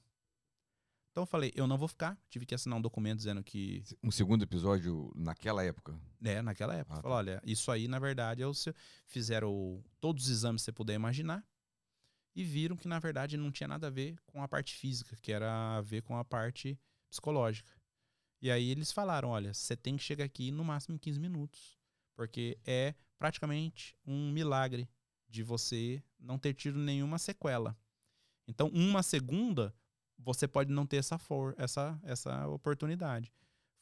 Então 1.10 1.22
eu 1.22 1.26
falei, 1.26 1.50
eu 1.54 1.66
não 1.66 1.76
vou 1.78 1.88
ficar. 1.88 2.18
Tive 2.28 2.44
que 2.46 2.54
assinar 2.54 2.78
um 2.78 2.82
documento 2.82 3.18
dizendo 3.18 3.42
que 3.42 3.82
Um 4.02 4.10
segundo 4.10 4.42
episódio 4.42 5.10
naquela 5.14 5.62
época. 5.64 5.98
é, 6.22 6.40
naquela 6.42 6.74
época. 6.74 6.98
Ah, 6.98 7.02
Falou, 7.02 7.16
olha, 7.18 7.40
isso 7.44 7.70
aí, 7.70 7.86
na 7.88 7.98
verdade, 7.98 8.42
é 8.42 8.46
o 8.46 8.54
seu... 8.54 8.74
fizeram 9.06 9.82
todos 10.00 10.24
os 10.24 10.30
exames 10.30 10.62
que 10.62 10.66
você 10.66 10.72
puder 10.72 10.94
imaginar 10.94 11.46
e 12.34 12.42
viram 12.42 12.76
que, 12.76 12.88
na 12.88 12.98
verdade, 12.98 13.36
não 13.36 13.50
tinha 13.50 13.68
nada 13.68 13.88
a 13.88 13.90
ver 13.90 14.16
com 14.26 14.42
a 14.42 14.48
parte 14.48 14.74
física, 14.74 15.16
que 15.20 15.32
era 15.32 15.76
a 15.76 15.80
ver 15.80 16.02
com 16.02 16.16
a 16.16 16.24
parte 16.24 16.78
psicológica. 17.10 17.72
E 18.40 18.50
aí 18.50 18.70
eles 18.70 18.90
falaram, 18.90 19.28
olha, 19.28 19.54
você 19.54 19.76
tem 19.76 19.96
que 19.96 20.02
chegar 20.02 20.24
aqui 20.24 20.50
no 20.50 20.64
máximo 20.64 20.94
em 20.94 20.98
15 20.98 21.20
minutos, 21.20 21.78
porque 22.16 22.58
é 22.64 22.94
praticamente 23.18 23.96
um 24.04 24.32
milagre 24.32 24.88
de 25.28 25.42
você 25.42 26.02
não 26.18 26.38
ter 26.38 26.54
tido 26.54 26.78
nenhuma 26.78 27.18
sequela. 27.18 27.76
Então, 28.48 28.68
uma 28.68 29.02
segunda, 29.02 29.74
você 30.18 30.48
pode 30.48 30.72
não 30.72 30.86
ter 30.86 30.96
essa, 30.96 31.18
for 31.18 31.54
essa, 31.56 31.98
essa 32.02 32.48
oportunidade. 32.48 33.32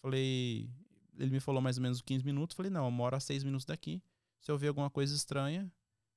Falei, 0.03 0.71
ele 1.19 1.31
me 1.31 1.41
falou 1.41 1.63
mais 1.63 1.77
ou 1.77 1.83
menos 1.83 2.01
15 2.01 2.25
minutos. 2.25 2.57
Falei, 2.57 2.71
não, 2.71 2.85
eu 2.85 2.91
moro 2.91 3.17
a 3.17 3.21
6 3.21 3.45
minutos 3.45 3.65
daqui. 3.65 4.03
Se 4.41 4.51
eu 4.51 4.59
ver 4.59 4.69
alguma 4.69 4.91
coisa 4.91 5.15
estranha, 5.15 5.71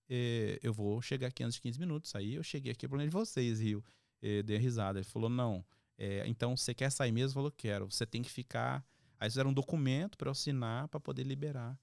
eh, 0.10 0.60
eu 0.62 0.74
vou 0.74 1.02
chegar 1.02 1.28
aqui 1.28 1.44
antes 1.44 1.56
de 1.56 1.62
15 1.62 1.80
minutos. 1.80 2.16
Aí 2.16 2.36
eu 2.36 2.44
cheguei 2.44 2.72
aqui 2.72 2.88
pro 2.88 2.98
de 3.00 3.10
vocês, 3.10 3.60
Rio. 3.60 3.84
Eh, 4.22 4.44
dei 4.44 4.58
risada. 4.58 5.00
Ele 5.00 5.06
falou, 5.06 5.30
não. 5.30 5.66
eh, 5.98 6.24
então 6.28 6.56
você 6.56 6.74
quer 6.74 6.90
sair 6.92 7.12
mesmo? 7.12 7.34
Falou, 7.36 7.52
quero. 7.52 7.90
Você 7.92 8.06
tem 8.06 8.22
que 8.22 8.30
ficar. 8.30 8.86
Aí 9.20 9.30
fizeram 9.30 9.52
um 9.52 9.54
documento 9.54 10.18
para 10.18 10.28
eu 10.28 10.32
assinar 10.32 10.88
para 10.88 11.00
poder 11.00 11.24
liberar 11.24 11.80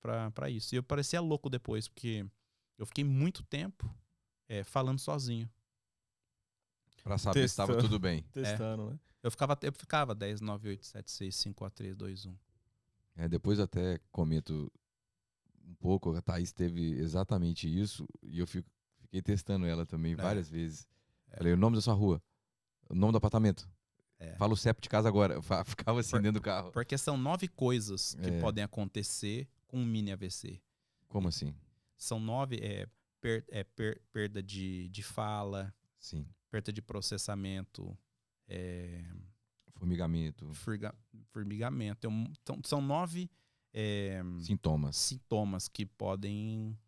pra 0.00 0.30
pra 0.30 0.50
isso. 0.50 0.74
E 0.74 0.78
eu 0.78 0.82
parecia 0.82 1.20
louco 1.20 1.48
depois, 1.50 1.88
porque 1.88 2.24
eu 2.78 2.86
fiquei 2.86 3.04
muito 3.04 3.42
tempo 3.42 3.92
eh, 4.48 4.62
falando 4.64 4.98
sozinho. 4.98 5.50
Pra 7.02 7.18
saber 7.18 7.40
se 7.40 7.46
estava 7.46 7.72
Testando. 7.72 7.88
tudo 7.88 8.00
bem. 8.00 8.22
Testando, 8.32 8.90
né? 8.90 8.98
Eu 9.22 9.30
ficava, 9.30 9.58
eu 9.62 9.72
ficava 9.72 10.14
10, 10.14 10.40
9, 10.40 10.68
8, 10.70 10.86
7, 10.86 11.10
6, 11.10 11.36
5, 11.36 11.56
4, 11.56 11.76
3, 11.76 11.96
2, 11.96 12.26
1. 12.26 12.36
É, 13.16 13.28
depois 13.28 13.58
até 13.58 13.98
comento 14.12 14.70
um 15.66 15.74
pouco, 15.74 16.14
a 16.14 16.22
Thaís 16.22 16.52
teve 16.52 16.92
exatamente 16.98 17.68
isso 17.68 18.06
e 18.22 18.38
eu 18.38 18.46
fico- 18.46 18.70
fiquei 19.00 19.20
testando 19.20 19.66
ela 19.66 19.84
também 19.84 20.12
É. 20.12 20.16
várias 20.16 20.48
vezes. 20.48 20.86
É. 21.30 21.36
Falei, 21.38 21.52
o 21.52 21.56
nome 21.56 21.76
da 21.76 21.82
sua 21.82 21.94
rua, 21.94 22.22
o 22.88 22.94
nome 22.94 23.12
do 23.12 23.18
apartamento. 23.18 23.68
É. 24.18 24.34
Fala 24.36 24.54
o 24.54 24.56
CEP 24.56 24.80
de 24.80 24.88
casa 24.88 25.08
agora. 25.08 25.38
Ficava 25.66 26.00
assim 26.00 26.12
Por- 26.12 26.22
dentro 26.22 26.40
do 26.40 26.44
carro. 26.44 26.70
Porque 26.72 26.96
são 26.96 27.16
nove 27.18 27.48
coisas 27.48 28.14
que 28.14 28.30
É. 28.30 28.40
podem 28.40 28.64
acontecer 28.64 29.46
com 29.66 29.78
um 29.78 29.84
mini 29.84 30.10
AVC. 30.12 30.62
Como 31.08 31.28
assim? 31.28 31.54
São 31.98 32.18
nove, 32.18 32.56
é, 32.62 32.86
per- 33.20 33.44
é, 33.48 33.62
per- 33.64 34.00
perda 34.12 34.42
de, 34.42 34.88
de 34.88 35.02
fala, 35.02 35.74
Sim. 35.98 36.26
perda 36.50 36.72
de 36.72 36.80
processamento, 36.80 37.96
é, 38.48 39.04
Formigamento, 39.74 40.50
formigamento. 41.30 42.08
Então, 42.42 42.58
são 42.64 42.80
nove 42.80 43.28
é, 43.72 44.22
sintomas. 44.40 44.96
sintomas 44.96 45.68
que 45.68 45.84
podem 45.86 46.78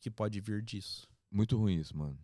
que 0.00 0.10
pode 0.10 0.40
vir 0.40 0.62
disso. 0.62 1.08
Muito 1.30 1.56
ruim 1.56 1.76
isso, 1.80 1.96
mano. 1.96 2.18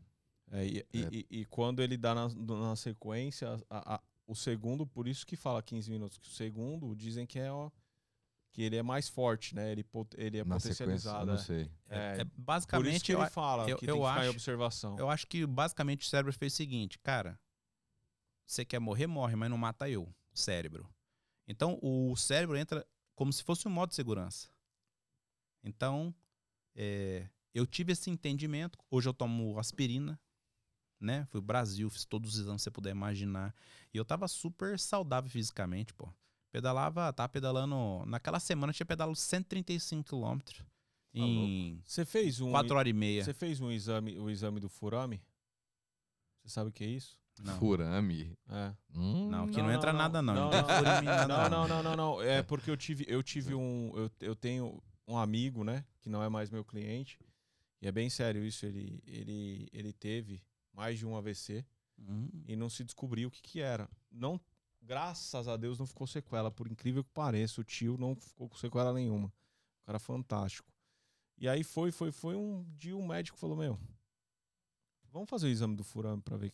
É, 0.53 0.67
e, 0.67 0.87
e- 0.93 1.03
É. 1.05 1.09
e- 1.13 1.27
e 1.31 1.45
quando 1.47 1.81
ele 1.83 1.97
dá 1.97 2.15
na, 2.15 2.29
na 2.29 2.77
sequência, 2.77 3.49
a- 3.71 3.95
a- 3.95 4.03
o 4.27 4.35
segundo, 4.35 4.87
por 4.87 5.09
isso 5.09 5.27
que 5.27 5.35
fala 5.37 5.63
15 5.63 5.91
minutos, 5.91 6.19
que 6.19 6.29
o 6.29 6.31
segundo 6.31 6.95
dizem 6.95 7.27
que 7.27 7.39
é 7.39 7.51
ó, 7.51 7.71
que 8.53 8.63
ele 8.63 8.77
é 8.77 8.83
mais 8.83 9.09
forte, 9.09 9.55
né? 9.55 9.71
Ele, 9.73 9.83
pot- 9.85 10.15
ele 10.19 10.39
é 10.39 10.45
Na 10.45 10.59
sequência, 10.61 10.83
eu 10.83 10.87
potencializado. 10.89 11.27
não 11.27 11.35
é. 11.35 11.39
sei. 11.39 11.71
É, 11.89 11.99
É, 11.99 12.21
é 12.21 12.25
Por 12.25 12.27
isso 12.27 12.33
basicamente 12.39 13.05
que 13.05 13.15
eu, 13.15 13.21
ele 13.23 13.31
fala 13.31 13.63
eu- 13.71 13.79
que 13.79 13.85
eu 13.87 13.95
tem 13.95 14.03
que 14.03 14.09
ficar 14.09 14.17
em 14.17 14.21
acho- 14.23 14.31
observação. 14.31 14.99
eu 14.99 15.09
acho 15.09 15.27
que 15.27 15.47
basicamente 15.47 16.03
o 16.07 16.09
cérebro 16.09 16.33
fez 16.33 16.53
o 16.53 16.57
seguinte, 16.57 16.99
cara, 16.99 17.39
você 18.45 18.65
quer 18.65 18.79
morrer, 18.81 19.07
morre, 19.07 19.37
mas 19.37 19.49
não 19.49 19.57
mata 19.57 19.89
eu, 19.89 20.03
o 20.03 20.39
cérebro. 20.39 20.89
Então 21.47 21.79
o 21.83 22.15
cérebro 22.17 22.57
entra 22.59 22.87
como 23.21 23.35
se 23.35 23.45
fosse 23.45 23.69
um 23.69 23.71
modo 23.71 23.91
de 23.91 23.97
segurança. 23.97 24.49
Então, 25.63 26.15
é, 26.75 27.29
eu 27.53 27.67
tive 27.67 27.93
esse 27.93 28.09
entendimento. 28.09 28.79
Hoje 28.91 29.11
eu 29.11 29.13
tomo 29.13 29.59
aspirina, 29.59 30.19
né? 30.99 31.27
Fui 31.27 31.39
pro 31.39 31.49
Brasil, 31.49 31.91
fiz 31.91 32.07
todos 32.07 32.33
os 32.33 32.41
exames 32.41 32.63
que 32.63 32.65
você 32.65 32.71
puder 32.71 32.93
imaginar. 32.93 33.55
E 33.93 33.99
eu 33.99 34.07
tava 34.07 34.27
super 34.27 34.79
saudável 34.79 35.31
fisicamente, 35.31 35.93
pô. 35.93 36.11
Pedalava, 36.51 37.13
tava 37.13 37.29
pedalando. 37.29 38.07
Naquela 38.07 38.41
semana 38.41 38.71
eu 38.71 38.75
tinha 38.75 38.87
pedalado 38.87 39.15
135 39.15 40.03
quilômetros. 40.09 40.65
Em 41.13 41.79
Você 41.85 42.07
fez 42.07 42.41
um 42.41 42.51
4 42.53 42.75
horas 42.75 42.89
e 42.89 42.95
meia. 42.95 43.23
Você 43.23 43.35
fez 43.35 43.61
um 43.61 43.71
exame, 43.71 44.19
o 44.19 44.31
exame 44.31 44.61
do 44.61 44.71
furame? 44.71 45.23
Você 46.41 46.49
sabe 46.49 46.71
o 46.71 46.73
que 46.73 46.85
é 46.85 46.89
isso? 46.89 47.21
Não. 47.39 47.59
Furame. 47.59 48.37
É. 48.49 48.75
Hum, 48.95 49.29
Não, 49.31 49.45
aqui 49.45 49.57
Não, 49.59 49.65
não, 49.69 49.73
entra 49.73 49.93
não. 49.93 49.99
nada, 49.99 50.21
não. 50.23 50.35
Não, 50.35 50.51
Não, 50.51 50.61
não. 50.61 51.27
Não, 51.27 51.49
não, 51.49 51.69
não, 51.69 51.83
não, 51.83 51.97
não. 51.97 52.23
É 52.23 52.43
porque 52.43 52.71
eu 52.71 52.77
tive, 52.77 53.05
eu 53.09 53.23
tive 53.23 53.55
um. 53.55 53.93
Eu, 53.97 54.11
eu 54.21 54.37
tenho 54.37 54.83
um 55.07 55.17
amigo, 55.17 55.65
né? 55.65 55.85
Que 56.01 56.09
não 56.11 56.23
é 56.23 56.29
mais 56.29 56.51
meu 56.51 56.65
cliente. 56.65 57.19
E 57.81 57.89
é 57.89 57.93
bem 57.93 58.11
sério 58.11 58.45
isso. 58.45 58.67
Ele, 58.67 59.03
ele, 59.07 59.69
ele 59.73 59.93
teve 59.93 60.43
mais 60.73 60.99
de 60.99 61.07
um 61.07 61.17
AVC 61.17 61.65
Hum, 62.03 62.31
e 62.49 62.57
não 62.57 62.71
se 62.71 62.83
descobriu 62.83 63.29
o 63.29 63.31
que, 63.31 63.43
que 63.43 63.61
era. 63.61 63.87
Não, 64.11 64.41
graças 64.81 65.47
a 65.47 65.55
Deus 65.57 65.79
não 65.79 65.87
ficou 65.87 66.07
sequela, 66.07 66.51
por 66.51 66.67
incrível 66.67 67.05
que 67.05 67.11
pareça. 67.11 67.61
O 67.61 67.65
tio 67.65 67.99
não 67.99 68.17
ficou 68.17 68.49
com 68.49 68.57
sequela 68.57 68.93
nenhuma. 68.93 69.29
O 69.83 69.87
cara 69.87 69.99
fantástico. 69.99 70.73
E 71.37 71.47
aí 71.49 71.63
foi, 71.63 71.93
foi, 71.93 72.11
foi 72.11 72.35
um 72.37 72.65
dia 72.79 72.97
o 72.97 73.07
médico 73.07 73.37
falou: 73.37 73.57
Meu, 73.57 73.79
vamos 75.13 75.29
fazer 75.29 75.47
o 75.47 75.51
exame 75.51 75.77
do 75.77 75.85
furame 75.85 76.23
pra 76.23 76.37
ver 76.37 76.53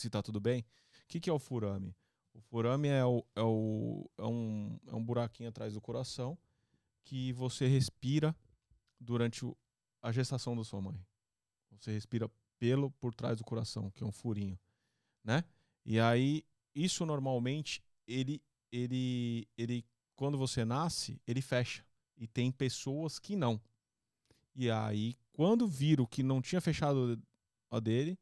se 0.00 0.10
tá 0.10 0.22
tudo 0.22 0.40
bem. 0.40 0.60
O 0.60 1.06
que, 1.08 1.20
que 1.20 1.30
é 1.30 1.32
o 1.32 1.38
furame? 1.38 1.94
O 2.34 2.40
furame 2.40 2.88
é, 2.88 3.04
o, 3.04 3.24
é, 3.34 3.42
o, 3.42 4.08
é, 4.18 4.24
um, 4.24 4.78
é 4.86 4.94
um 4.94 5.04
buraquinho 5.04 5.48
atrás 5.48 5.74
do 5.74 5.80
coração 5.80 6.38
que 7.04 7.32
você 7.32 7.66
respira 7.66 8.36
durante 9.00 9.44
o- 9.44 9.56
a 10.02 10.12
gestação 10.12 10.56
da 10.56 10.64
sua 10.64 10.80
mãe. 10.80 11.00
Você 11.80 11.92
respira 11.92 12.30
pelo 12.58 12.90
por 12.92 13.14
trás 13.14 13.38
do 13.38 13.44
coração, 13.44 13.90
que 13.90 14.02
é 14.02 14.06
um 14.06 14.12
furinho, 14.12 14.58
né? 15.24 15.44
E 15.84 15.98
aí 16.00 16.44
isso 16.74 17.06
normalmente 17.06 17.82
ele 18.06 18.42
ele 18.70 19.48
ele 19.56 19.84
quando 20.16 20.36
você 20.36 20.64
nasce, 20.64 21.20
ele 21.26 21.40
fecha. 21.40 21.84
E 22.16 22.26
tem 22.26 22.50
pessoas 22.50 23.18
que 23.18 23.36
não. 23.36 23.60
E 24.54 24.70
aí 24.70 25.16
quando 25.32 25.66
viram 25.68 26.04
que 26.04 26.22
não 26.22 26.42
tinha 26.42 26.60
fechado 26.60 27.20
a 27.70 27.78
dele, 27.80 28.18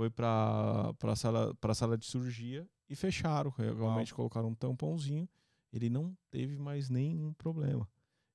foi 0.00 0.08
para 0.08 0.94
para 0.94 1.14
sala 1.14 1.54
sala 1.74 1.98
de 1.98 2.06
cirurgia 2.06 2.66
e 2.88 2.96
fecharam, 2.96 3.50
realmente 3.50 4.14
colocaram 4.14 4.48
um 4.48 4.54
tampãozinho. 4.54 5.28
Ele 5.70 5.90
não 5.90 6.16
teve 6.30 6.58
mais 6.58 6.88
nenhum 6.88 7.34
problema. 7.34 7.86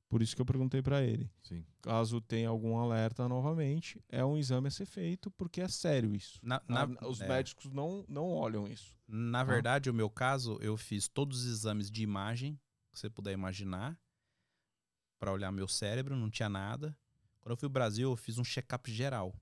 Por 0.07 0.21
isso 0.21 0.35
que 0.35 0.41
eu 0.43 0.45
perguntei 0.45 0.83
para 0.83 1.01
ele. 1.01 1.27
Sim. 1.41 1.65
Caso 1.81 2.21
tenha 2.21 2.49
algum 2.49 2.77
alerta 2.77 3.27
novamente, 3.27 3.99
é 4.07 4.23
um 4.23 4.37
exame 4.37 4.67
a 4.67 4.71
ser 4.71 4.85
feito, 4.85 5.31
porque 5.31 5.59
é 5.59 5.67
sério 5.67 6.15
isso. 6.15 6.39
Na, 6.43 6.59
tá? 6.59 6.85
na- 6.85 7.07
Os 7.07 7.19
é, 7.19 7.27
médicos 7.27 7.71
não, 7.71 8.05
não 8.07 8.29
olham 8.29 8.67
isso. 8.67 8.95
na 9.07 9.43
verdade, 9.43 9.89
o 9.89 9.93
meu 9.93 10.07
caso, 10.09 10.59
eu 10.61 10.77
fiz 10.77 11.07
todos 11.07 11.39
os 11.39 11.51
exames 11.51 11.89
de 11.89 12.03
imagem 12.03 12.59
que 12.93 12.99
você 12.99 13.09
puder 13.09 13.31
imaginar 13.33 13.99
para 15.17 15.31
olhar 15.33 15.51
meu 15.51 15.67
cérebro, 15.67 16.15
não 16.15 16.29
tinha 16.29 16.47
nada. 16.47 16.95
Quando 17.41 17.53
eu 17.53 17.57
fui 17.57 17.65
ao 17.65 17.71
Brasil, 17.73 18.11
eu 18.11 18.15
fiz 18.15 18.37
um 18.37 18.43
check-up 18.43 18.91
geral. 18.91 19.33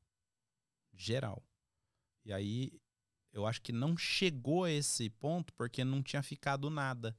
Geral. 0.94 1.44
E 2.26 2.32
aí, 2.32 2.72
eu 3.32 3.45
acho 3.45 3.62
que 3.62 3.72
não 3.72 3.98
chegou 3.98 4.64
a 4.64 4.72
esse 4.72 5.10
ponto 5.10 5.54
porque 5.54 5.84
não 5.84 6.02
tinha 6.02 6.22
ficado 6.22 6.70
nada. 6.70 7.16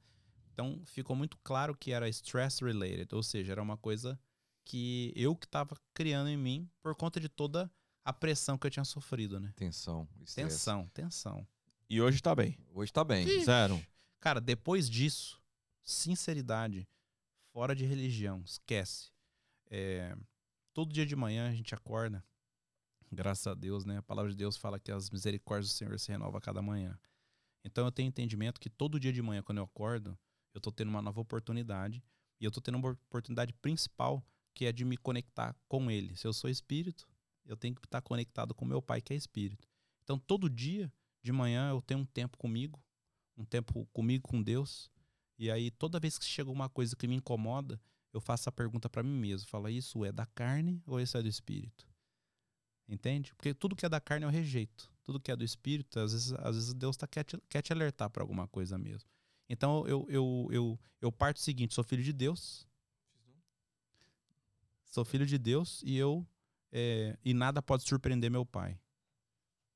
Então, 0.53 0.81
ficou 0.85 1.15
muito 1.15 1.37
claro 1.43 1.75
que 1.75 1.91
era 1.91 2.07
stress 2.09 2.63
related, 2.63 3.13
ou 3.13 3.21
seja, 3.21 3.51
era 3.51 3.61
uma 3.61 3.77
coisa 3.77 4.19
que 4.63 5.13
eu 5.15 5.35
que 5.35 5.45
estava 5.45 5.75
criando 5.93 6.29
em 6.29 6.37
mim 6.37 6.69
por 6.81 6.95
conta 6.95 7.19
de 7.19 7.29
toda 7.29 7.69
a 8.03 8.13
pressão 8.13 8.57
que 8.57 8.65
eu 8.65 8.71
tinha 8.71 8.85
sofrido, 8.85 9.39
né? 9.39 9.51
Tensão. 9.55 10.07
estresse. 10.21 10.35
Tensão, 10.35 10.87
tensão. 10.93 11.47
E 11.89 12.01
hoje 12.01 12.21
tá 12.21 12.33
bem. 12.33 12.57
Hoje 12.73 12.91
tá 12.91 13.03
bem. 13.03 13.25
Ixi. 13.27 13.45
Zero. 13.45 13.85
Cara, 14.19 14.39
depois 14.41 14.89
disso, 14.89 15.39
sinceridade, 15.83 16.87
fora 17.51 17.75
de 17.75 17.85
religião, 17.85 18.41
esquece. 18.43 19.11
É, 19.69 20.15
todo 20.73 20.93
dia 20.93 21.05
de 21.05 21.15
manhã 21.15 21.49
a 21.49 21.53
gente 21.53 21.75
acorda, 21.75 22.23
graças 23.11 23.47
a 23.47 23.53
Deus, 23.53 23.85
né? 23.85 23.97
A 23.97 24.03
palavra 24.03 24.31
de 24.31 24.37
Deus 24.37 24.57
fala 24.57 24.79
que 24.79 24.91
as 24.91 25.09
misericórdias 25.09 25.69
do 25.69 25.75
Senhor 25.75 25.99
se 25.99 26.11
renovam 26.11 26.37
a 26.37 26.41
cada 26.41 26.61
manhã. 26.61 26.97
Então 27.63 27.85
eu 27.85 27.91
tenho 27.91 28.07
entendimento 28.07 28.59
que 28.59 28.69
todo 28.69 28.99
dia 28.99 29.11
de 29.11 29.21
manhã, 29.21 29.41
quando 29.41 29.57
eu 29.57 29.63
acordo, 29.63 30.17
eu 30.53 30.61
tô 30.61 30.71
tendo 30.71 30.89
uma 30.89 31.01
nova 31.01 31.19
oportunidade. 31.19 32.03
E 32.39 32.45
eu 32.45 32.51
tô 32.51 32.61
tendo 32.61 32.75
uma 32.77 32.91
oportunidade 32.91 33.53
principal, 33.53 34.23
que 34.53 34.65
é 34.65 34.71
de 34.71 34.83
me 34.83 34.97
conectar 34.97 35.55
com 35.67 35.89
Ele. 35.89 36.15
Se 36.15 36.27
eu 36.27 36.33
sou 36.33 36.49
espírito, 36.49 37.07
eu 37.45 37.55
tenho 37.55 37.75
que 37.75 37.85
estar 37.85 38.01
conectado 38.01 38.53
com 38.53 38.65
meu 38.65 38.81
pai, 38.81 39.01
que 39.01 39.13
é 39.13 39.15
espírito. 39.15 39.67
Então, 40.03 40.19
todo 40.19 40.49
dia, 40.49 40.91
de 41.23 41.31
manhã, 41.31 41.69
eu 41.69 41.81
tenho 41.81 42.01
um 42.01 42.05
tempo 42.05 42.37
comigo, 42.37 42.79
um 43.37 43.45
tempo 43.45 43.85
comigo, 43.91 44.27
com 44.27 44.41
Deus. 44.41 44.91
E 45.37 45.49
aí, 45.49 45.71
toda 45.71 45.99
vez 45.99 46.17
que 46.17 46.25
chega 46.25 46.51
uma 46.51 46.69
coisa 46.69 46.95
que 46.95 47.07
me 47.07 47.15
incomoda, 47.15 47.81
eu 48.13 48.21
faço 48.21 48.47
a 48.47 48.51
pergunta 48.51 48.89
para 48.89 49.03
mim 49.03 49.17
mesmo: 49.17 49.47
fala, 49.47 49.71
isso 49.71 50.05
é 50.05 50.11
da 50.11 50.25
carne 50.25 50.81
ou 50.85 50.99
isso 50.99 51.17
é 51.17 51.21
do 51.21 51.27
espírito? 51.27 51.87
Entende? 52.87 53.33
Porque 53.35 53.53
tudo 53.53 53.75
que 53.75 53.85
é 53.85 53.89
da 53.89 53.99
carne 53.99 54.25
eu 54.25 54.29
rejeito. 54.29 54.89
Tudo 55.03 55.19
que 55.19 55.31
é 55.31 55.35
do 55.35 55.43
espírito, 55.43 55.99
às 55.99 56.11
vezes, 56.11 56.33
às 56.33 56.55
vezes 56.55 56.73
Deus 56.73 56.97
tá, 56.97 57.07
quer, 57.07 57.23
te, 57.23 57.37
quer 57.49 57.61
te 57.61 57.71
alertar 57.71 58.09
para 58.09 58.23
alguma 58.23 58.47
coisa 58.47 58.77
mesmo. 58.77 59.09
Então 59.47 59.87
eu, 59.87 60.05
eu, 60.09 60.47
eu, 60.51 60.79
eu 61.01 61.11
parto 61.11 61.37
do 61.37 61.43
seguinte: 61.43 61.73
sou 61.73 61.83
filho 61.83 62.03
de 62.03 62.13
Deus. 62.13 62.67
Sou 64.83 65.03
filho 65.03 65.25
de 65.25 65.37
Deus 65.37 65.83
e 65.85 65.97
eu. 65.97 66.25
É, 66.71 67.17
e 67.23 67.33
nada 67.33 67.61
pode 67.61 67.83
surpreender 67.83 68.29
meu 68.29 68.45
pai. 68.45 68.79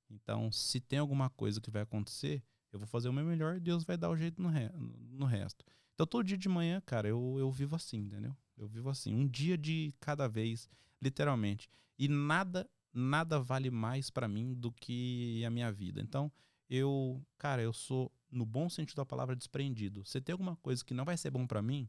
Então, 0.10 0.52
se 0.52 0.80
tem 0.80 1.00
alguma 1.00 1.30
coisa 1.30 1.62
que 1.62 1.70
vai 1.70 1.84
acontecer, 1.84 2.44
eu 2.72 2.80
vou 2.80 2.88
fazer 2.88 3.10
o 3.10 3.14
meu 3.14 3.24
melhor 3.24 3.58
e 3.58 3.60
Deus 3.60 3.84
vai 3.84 3.96
dar 3.96 4.10
o 4.10 4.18
jeito 4.18 4.42
no, 4.42 4.50
re, 4.50 4.70
no 4.76 5.26
resto. 5.26 5.64
Então, 5.94 6.08
todo 6.08 6.26
dia 6.26 6.38
de 6.38 6.50
manhã, 6.50 6.82
cara, 6.86 7.08
eu, 7.08 7.36
eu 7.38 7.52
vivo 7.52 7.76
assim, 7.76 7.98
entendeu? 8.00 8.36
Eu 8.58 8.68
vivo 8.68 8.90
assim. 8.90 9.14
Um 9.14 9.28
dia 9.28 9.58
de 9.58 9.94
cada 10.00 10.28
vez, 10.28 10.68
literalmente. 11.02 11.70
E 11.98 12.08
nada 12.08 12.70
nada 13.00 13.40
vale 13.40 13.72
mais 13.72 14.10
para 14.10 14.28
mim 14.28 14.54
do 14.54 14.72
que 14.72 15.44
a 15.46 15.50
minha 15.50 15.72
vida. 15.72 16.02
Então, 16.02 16.32
eu, 16.70 17.26
cara, 17.38 17.62
eu 17.62 17.74
sou 17.74 18.12
no 18.30 18.46
bom 18.46 18.70
sentido 18.70 18.98
da 18.98 19.06
palavra 19.06 19.36
desprendido. 19.36 20.06
Se 20.06 20.22
tem 20.22 20.34
alguma 20.34 20.56
coisa 20.58 20.84
que 20.86 20.94
não 20.94 21.06
vai 21.06 21.18
ser 21.18 21.32
bom 21.32 21.48
para 21.48 21.62
mim, 21.62 21.88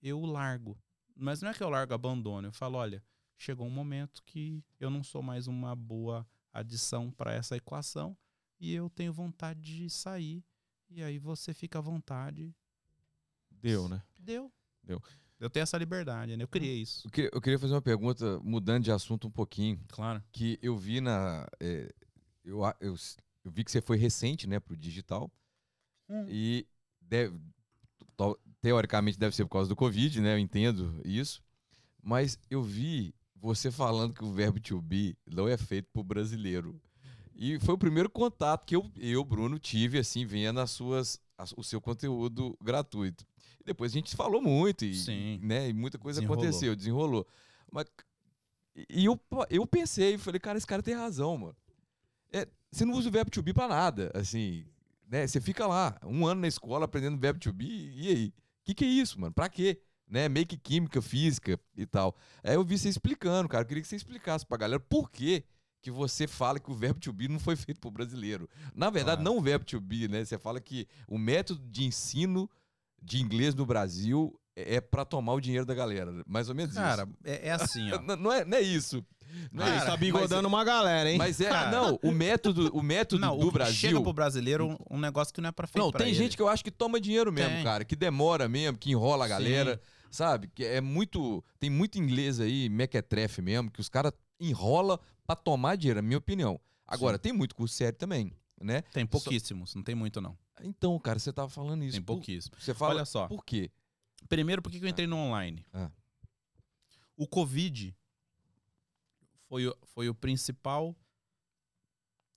eu 0.00 0.24
largo. 0.24 0.78
Mas 1.14 1.42
não 1.42 1.50
é 1.50 1.54
que 1.54 1.62
eu 1.62 1.68
largo, 1.68 1.92
abandono. 1.92 2.48
Eu 2.48 2.52
falo, 2.52 2.78
olha, 2.78 3.02
chegou 3.36 3.66
um 3.66 3.70
momento 3.70 4.22
que 4.24 4.64
eu 4.80 4.88
não 4.88 5.02
sou 5.02 5.22
mais 5.22 5.46
uma 5.46 5.74
boa 5.74 6.26
adição 6.52 7.10
para 7.10 7.32
essa 7.32 7.56
equação 7.56 8.16
e 8.58 8.72
eu 8.72 8.88
tenho 8.88 9.12
vontade 9.12 9.60
de 9.60 9.90
sair. 9.90 10.44
E 10.88 11.02
aí 11.02 11.18
você 11.18 11.52
fica 11.52 11.78
à 11.78 11.82
vontade. 11.82 12.54
Deu, 13.50 13.88
né? 13.88 14.02
Deu. 14.18 14.50
Deu. 14.82 15.02
Eu 15.40 15.48
tenho 15.48 15.62
essa 15.62 15.78
liberdade, 15.78 16.36
né? 16.36 16.42
Eu 16.42 16.48
criei 16.48 16.82
isso. 16.82 17.06
Eu 17.06 17.10
queria, 17.10 17.30
eu 17.32 17.40
queria 17.40 17.58
fazer 17.58 17.74
uma 17.74 17.82
pergunta, 17.82 18.40
mudando 18.40 18.84
de 18.84 18.90
assunto 18.90 19.28
um 19.28 19.30
pouquinho. 19.30 19.80
Claro. 19.88 20.22
Que 20.32 20.58
eu 20.60 20.76
vi 20.76 21.00
na. 21.00 21.46
É, 21.60 21.92
eu, 22.44 22.60
eu, 22.80 22.96
eu, 23.44 23.50
vi 23.50 23.62
que 23.62 23.70
você 23.70 23.80
foi 23.80 23.96
recente, 23.96 24.48
né, 24.48 24.58
pro 24.58 24.76
digital. 24.76 25.30
Hum. 26.08 26.26
E 26.28 26.66
deve, 27.00 27.38
teoricamente 28.60 29.18
deve 29.18 29.36
ser 29.36 29.44
por 29.44 29.50
causa 29.50 29.68
do 29.68 29.76
Covid, 29.76 30.20
né? 30.20 30.34
Eu 30.34 30.38
entendo 30.38 31.00
isso. 31.04 31.42
Mas 32.02 32.38
eu 32.50 32.62
vi 32.62 33.14
você 33.36 33.70
falando 33.70 34.14
que 34.14 34.24
o 34.24 34.32
verbo 34.32 34.60
to 34.60 34.80
be 34.80 35.16
não 35.26 35.48
é 35.48 35.56
feito 35.56 35.88
pro 35.92 36.02
brasileiro. 36.02 36.80
E 37.34 37.60
foi 37.60 37.74
o 37.74 37.78
primeiro 37.78 38.10
contato 38.10 38.66
que 38.66 38.74
eu, 38.74 38.90
eu 38.96 39.24
Bruno, 39.24 39.58
tive, 39.60 39.98
assim, 39.98 40.26
vendo 40.26 40.58
as 40.58 40.72
suas, 40.72 41.20
o 41.56 41.62
seu 41.62 41.80
conteúdo 41.80 42.56
gratuito. 42.62 43.24
E 43.60 43.64
depois 43.64 43.92
a 43.92 43.94
gente 43.94 44.16
falou 44.16 44.40
muito 44.42 44.84
e, 44.84 44.94
Sim. 44.94 45.40
Né, 45.42 45.68
e 45.68 45.72
muita 45.72 45.98
coisa 45.98 46.20
desenrolou. 46.20 46.44
aconteceu, 46.44 46.76
desenrolou. 46.76 47.26
Mas, 47.70 47.86
e 48.88 49.04
eu, 49.04 49.20
eu 49.50 49.66
pensei, 49.66 50.18
falei, 50.18 50.40
cara, 50.40 50.58
esse 50.58 50.66
cara 50.66 50.82
tem 50.82 50.94
razão, 50.94 51.36
mano. 51.36 51.56
É, 52.32 52.46
você 52.70 52.84
não 52.84 52.94
usa 52.94 53.08
o 53.08 53.12
verbo 53.12 53.30
to 53.30 53.42
be 53.42 53.52
pra 53.52 53.68
nada, 53.68 54.10
assim, 54.14 54.66
né? 55.08 55.26
Você 55.26 55.40
fica 55.40 55.66
lá, 55.66 55.98
um 56.04 56.26
ano 56.26 56.42
na 56.42 56.48
escola 56.48 56.84
aprendendo 56.84 57.18
verbo 57.18 57.40
to 57.40 57.52
be, 57.52 57.92
e 57.94 58.08
aí? 58.08 58.26
O 58.28 58.32
que, 58.64 58.74
que 58.74 58.84
é 58.84 58.88
isso, 58.88 59.18
mano? 59.18 59.32
Pra 59.32 59.48
quê? 59.48 59.80
Né? 60.06 60.28
Meio 60.28 60.46
que 60.46 60.56
química, 60.56 61.00
física 61.00 61.58
e 61.76 61.86
tal. 61.86 62.14
Aí 62.42 62.54
eu 62.54 62.64
vi 62.64 62.78
você 62.78 62.88
explicando, 62.88 63.48
cara. 63.48 63.62
Eu 63.62 63.66
queria 63.66 63.82
que 63.82 63.88
você 63.88 63.96
explicasse 63.96 64.44
pra 64.44 64.58
galera 64.58 64.80
por 64.80 65.10
quê 65.10 65.44
que 65.80 65.90
você 65.90 66.26
fala 66.26 66.58
que 66.58 66.70
o 66.70 66.74
verbo 66.74 67.00
to 67.00 67.12
be 67.12 67.28
não 67.28 67.38
foi 67.38 67.56
feito 67.56 67.80
pro 67.80 67.90
brasileiro. 67.90 68.48
Na 68.74 68.90
verdade, 68.90 69.22
não 69.22 69.36
o 69.36 69.40
verbo 69.40 69.64
to 69.64 69.80
be, 69.80 70.08
né? 70.08 70.24
Você 70.24 70.38
fala 70.38 70.60
que 70.60 70.86
o 71.06 71.18
método 71.18 71.60
de 71.68 71.84
ensino 71.84 72.50
de 73.02 73.20
inglês 73.20 73.54
no 73.54 73.64
Brasil 73.64 74.38
é, 74.56 74.76
é 74.76 74.80
para 74.80 75.04
tomar 75.04 75.34
o 75.34 75.40
dinheiro 75.40 75.64
da 75.64 75.74
galera. 75.74 76.12
Mais 76.26 76.48
ou 76.48 76.54
menos 76.54 76.74
Cara, 76.74 77.04
isso. 77.04 77.12
Cara, 77.22 77.36
é, 77.36 77.48
é, 77.48 77.50
assim, 77.52 77.92
ó. 77.92 78.00
não, 78.02 78.16
não, 78.16 78.32
é, 78.32 78.44
não 78.44 78.58
é 78.58 78.60
isso. 78.60 79.04
Não 79.52 79.66
é 79.66 79.84
tá 79.84 79.96
bigodando 79.96 80.48
uma 80.48 80.64
galera, 80.64 81.10
hein? 81.10 81.18
Mas 81.18 81.40
é, 81.40 81.50
Cara, 81.50 81.70
não, 81.70 81.98
o 82.02 82.10
método, 82.10 82.70
o 82.74 82.82
método 82.82 83.20
não, 83.20 83.38
do 83.38 83.48
o 83.48 83.52
Brasil. 83.52 83.74
Chega 83.74 84.00
pro 84.00 84.12
brasileiro 84.12 84.66
um, 84.66 84.96
um, 84.96 84.98
negócio 84.98 85.32
que 85.32 85.40
não 85.40 85.50
é 85.50 85.52
pra 85.52 85.66
feito 85.66 85.84
Não, 85.84 85.92
tem 85.92 86.08
ele. 86.08 86.16
gente 86.16 86.36
que 86.36 86.42
eu 86.42 86.48
acho 86.48 86.64
que 86.64 86.70
toma 86.70 86.98
dinheiro 87.00 87.30
mesmo, 87.30 87.56
tem. 87.56 87.64
cara, 87.64 87.84
que 87.84 87.94
demora 87.94 88.48
mesmo, 88.48 88.78
que 88.78 88.90
enrola 88.90 89.26
a 89.26 89.28
galera, 89.28 89.74
Sim. 89.74 90.08
sabe? 90.10 90.50
Que 90.54 90.64
é 90.64 90.80
muito, 90.80 91.44
tem 91.60 91.68
muito 91.68 91.98
inglês 91.98 92.40
aí, 92.40 92.68
mequetrefe 92.70 93.42
mesmo, 93.42 93.70
que 93.70 93.80
os 93.80 93.88
caras 93.88 94.12
enrola 94.40 94.98
para 95.28 95.36
tomar 95.36 95.76
dinheiro, 95.76 95.98
na 96.00 96.02
minha 96.02 96.16
opinião. 96.16 96.58
Agora, 96.86 97.18
Sim. 97.18 97.24
tem 97.24 97.32
muito 97.34 97.54
curso 97.54 97.74
sério 97.74 97.98
também, 97.98 98.32
né? 98.58 98.80
Tem 98.80 99.06
pouquíssimos, 99.06 99.70
Só... 99.70 99.78
não 99.78 99.84
tem 99.84 99.94
muito 99.94 100.22
não. 100.22 100.38
Então, 100.62 100.98
cara, 100.98 101.18
você 101.18 101.30
tava 101.30 101.50
falando 101.50 101.84
isso. 101.84 101.92
Tem 101.92 102.02
pouquíssimo. 102.02 102.56
Você 102.58 102.72
fala, 102.72 102.94
Olha 102.94 103.04
só. 103.04 103.28
Por 103.28 103.44
quê? 103.44 103.70
Primeiro, 104.26 104.62
por 104.62 104.72
que 104.72 104.78
eu 104.82 104.88
entrei 104.88 105.06
no 105.06 105.16
online? 105.16 105.66
Ah. 105.70 105.90
O 107.14 107.26
Covid 107.28 107.94
foi, 109.48 109.70
foi 109.82 110.08
o 110.08 110.14
principal 110.14 110.96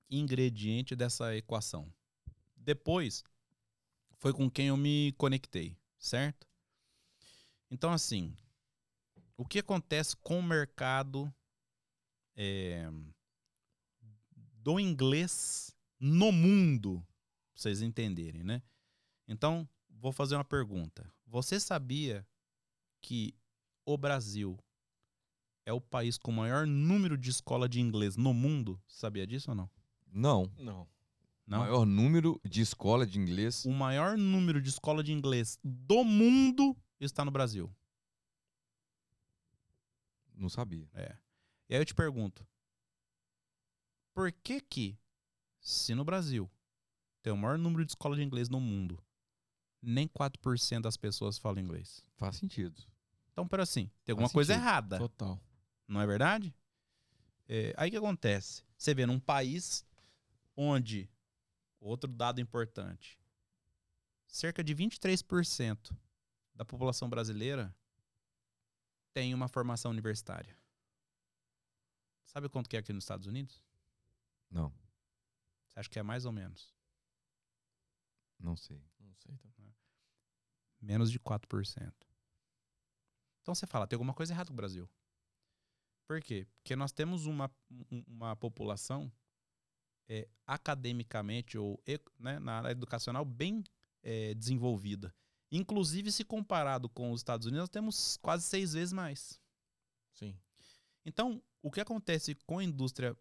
ingrediente 0.09 0.93
dessa 0.93 1.33
equação. 1.33 1.91
Depois, 2.57 3.23
foi 4.17 4.33
com 4.33 4.51
quem 4.51 4.67
eu 4.67 4.75
me 4.75 5.13
conectei, 5.17 5.77
certo? 5.97 6.45
Então, 7.69 7.93
assim, 7.93 8.35
o 9.37 9.45
que 9.45 9.59
acontece 9.59 10.17
com 10.17 10.39
o 10.39 10.43
mercado 10.43 11.33
é, 12.43 12.91
do 14.63 14.79
inglês 14.79 15.75
no 15.99 16.31
mundo, 16.31 17.05
pra 17.53 17.61
vocês 17.61 17.83
entenderem, 17.83 18.43
né? 18.43 18.63
Então, 19.27 19.69
vou 19.87 20.11
fazer 20.11 20.33
uma 20.35 20.43
pergunta. 20.43 21.07
Você 21.27 21.59
sabia 21.59 22.27
que 22.99 23.35
o 23.85 23.95
Brasil 23.95 24.57
é 25.67 25.71
o 25.71 25.79
país 25.79 26.17
com 26.17 26.31
o 26.31 26.33
maior 26.33 26.65
número 26.65 27.15
de 27.15 27.29
escola 27.29 27.69
de 27.69 27.79
inglês 27.79 28.17
no 28.17 28.33
mundo? 28.33 28.81
Sabia 28.87 29.27
disso 29.27 29.51
ou 29.51 29.55
não? 29.55 29.69
Não. 30.11 30.51
Não. 30.57 30.87
Não? 31.45 31.57
O 31.59 31.61
maior 31.61 31.85
número 31.85 32.41
de 32.43 32.61
escola 32.61 33.05
de 33.05 33.19
inglês. 33.19 33.65
O 33.65 33.71
maior 33.71 34.17
número 34.17 34.59
de 34.59 34.69
escola 34.69 35.03
de 35.03 35.13
inglês 35.13 35.59
do 35.63 36.03
mundo 36.03 36.75
está 36.99 37.23
no 37.23 37.29
Brasil. 37.29 37.71
Não 40.33 40.49
sabia. 40.49 40.89
É. 40.95 41.15
E 41.71 41.73
aí 41.75 41.79
eu 41.79 41.85
te 41.85 41.95
pergunto: 41.95 42.45
por 44.13 44.29
que 44.29 44.59
que, 44.59 44.99
se 45.61 45.95
no 45.95 46.03
Brasil 46.03 46.51
tem 47.23 47.31
o 47.31 47.37
maior 47.37 47.57
número 47.57 47.85
de 47.85 47.91
escola 47.93 48.13
de 48.17 48.21
inglês 48.21 48.49
no 48.49 48.59
mundo, 48.59 49.01
nem 49.81 50.05
4% 50.05 50.81
das 50.81 50.97
pessoas 50.97 51.37
falam 51.37 51.63
inglês? 51.63 52.03
Faz 52.17 52.35
sentido. 52.35 52.83
Então, 53.31 53.47
pera 53.47 53.63
assim, 53.63 53.89
tem 54.03 54.11
alguma 54.11 54.27
Faz 54.27 54.33
coisa 54.33 54.53
sentido. 54.53 54.67
errada. 54.67 54.97
Total. 54.97 55.39
Não 55.87 56.01
é 56.01 56.05
verdade? 56.05 56.53
É, 57.47 57.73
aí 57.77 57.87
o 57.87 57.91
que 57.91 57.97
acontece? 57.97 58.65
Você 58.77 58.93
vê 58.93 59.05
num 59.05 59.19
país 59.19 59.85
onde, 60.57 61.09
outro 61.79 62.11
dado 62.11 62.41
importante, 62.41 63.17
cerca 64.27 64.61
de 64.61 64.75
23% 64.75 65.95
da 66.53 66.65
população 66.65 67.09
brasileira 67.09 67.73
tem 69.13 69.33
uma 69.33 69.47
formação 69.47 69.89
universitária. 69.89 70.60
Sabe 72.31 72.47
quanto 72.47 72.69
que 72.69 72.77
é 72.77 72.79
aqui 72.79 72.93
nos 72.93 73.03
Estados 73.03 73.27
Unidos? 73.27 73.61
Não. 74.49 74.73
Você 75.67 75.79
acha 75.81 75.89
que 75.89 75.99
é 75.99 76.03
mais 76.03 76.23
ou 76.23 76.31
menos? 76.31 76.73
Não 78.39 78.55
sei. 78.55 78.81
Não 79.01 79.13
sei 79.15 79.37
também. 79.37 79.75
Menos 80.79 81.11
de 81.11 81.19
4%. 81.19 81.93
Então 83.41 83.53
você 83.53 83.67
fala, 83.67 83.85
tem 83.85 83.97
alguma 83.97 84.13
coisa 84.13 84.31
errada 84.33 84.47
com 84.47 84.53
o 84.53 84.55
Brasil. 84.55 84.89
Por 86.07 86.21
quê? 86.21 86.47
Porque 86.55 86.73
nós 86.73 86.93
temos 86.93 87.25
uma, 87.25 87.51
uma 88.07 88.33
população 88.37 89.11
é, 90.07 90.29
academicamente 90.47 91.57
ou 91.57 91.83
né, 92.17 92.39
na 92.39 92.59
área 92.59 92.71
educacional 92.71 93.25
bem 93.25 93.61
é, 94.01 94.33
desenvolvida. 94.35 95.13
Inclusive, 95.51 96.13
se 96.13 96.23
comparado 96.23 96.87
com 96.87 97.11
os 97.11 97.19
Estados 97.19 97.45
Unidos, 97.45 97.63
nós 97.63 97.69
temos 97.69 98.15
quase 98.21 98.45
seis 98.45 98.71
vezes 98.71 98.93
mais. 98.93 99.37
Sim. 100.13 100.39
Então, 101.05 101.43
o 101.61 101.71
que 101.71 101.81
acontece 101.81 102.35
com 102.45 102.59
a 102.59 102.63
indústria 102.63 103.17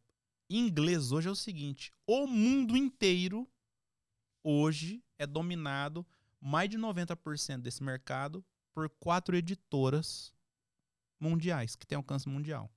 inglês 0.48 1.12
hoje 1.12 1.28
é 1.28 1.30
o 1.30 1.36
seguinte: 1.36 1.92
o 2.06 2.26
mundo 2.26 2.76
inteiro 2.76 3.48
hoje 4.42 5.02
é 5.18 5.26
dominado 5.26 6.06
mais 6.40 6.68
de 6.68 6.78
90% 6.78 7.60
desse 7.60 7.82
mercado 7.82 8.44
por 8.72 8.88
quatro 8.88 9.36
editoras 9.36 10.32
mundiais 11.18 11.76
que 11.76 11.86
têm 11.86 11.96
alcance 11.96 12.28
mundial. 12.28 12.70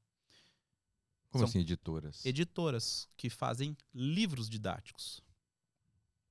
Como 1.30 1.44
São 1.44 1.50
assim, 1.50 1.60
editoras? 1.60 2.24
Editoras 2.26 3.10
que 3.18 3.30
fazem 3.30 3.76
livros 3.94 4.50
didáticos. 4.50 5.24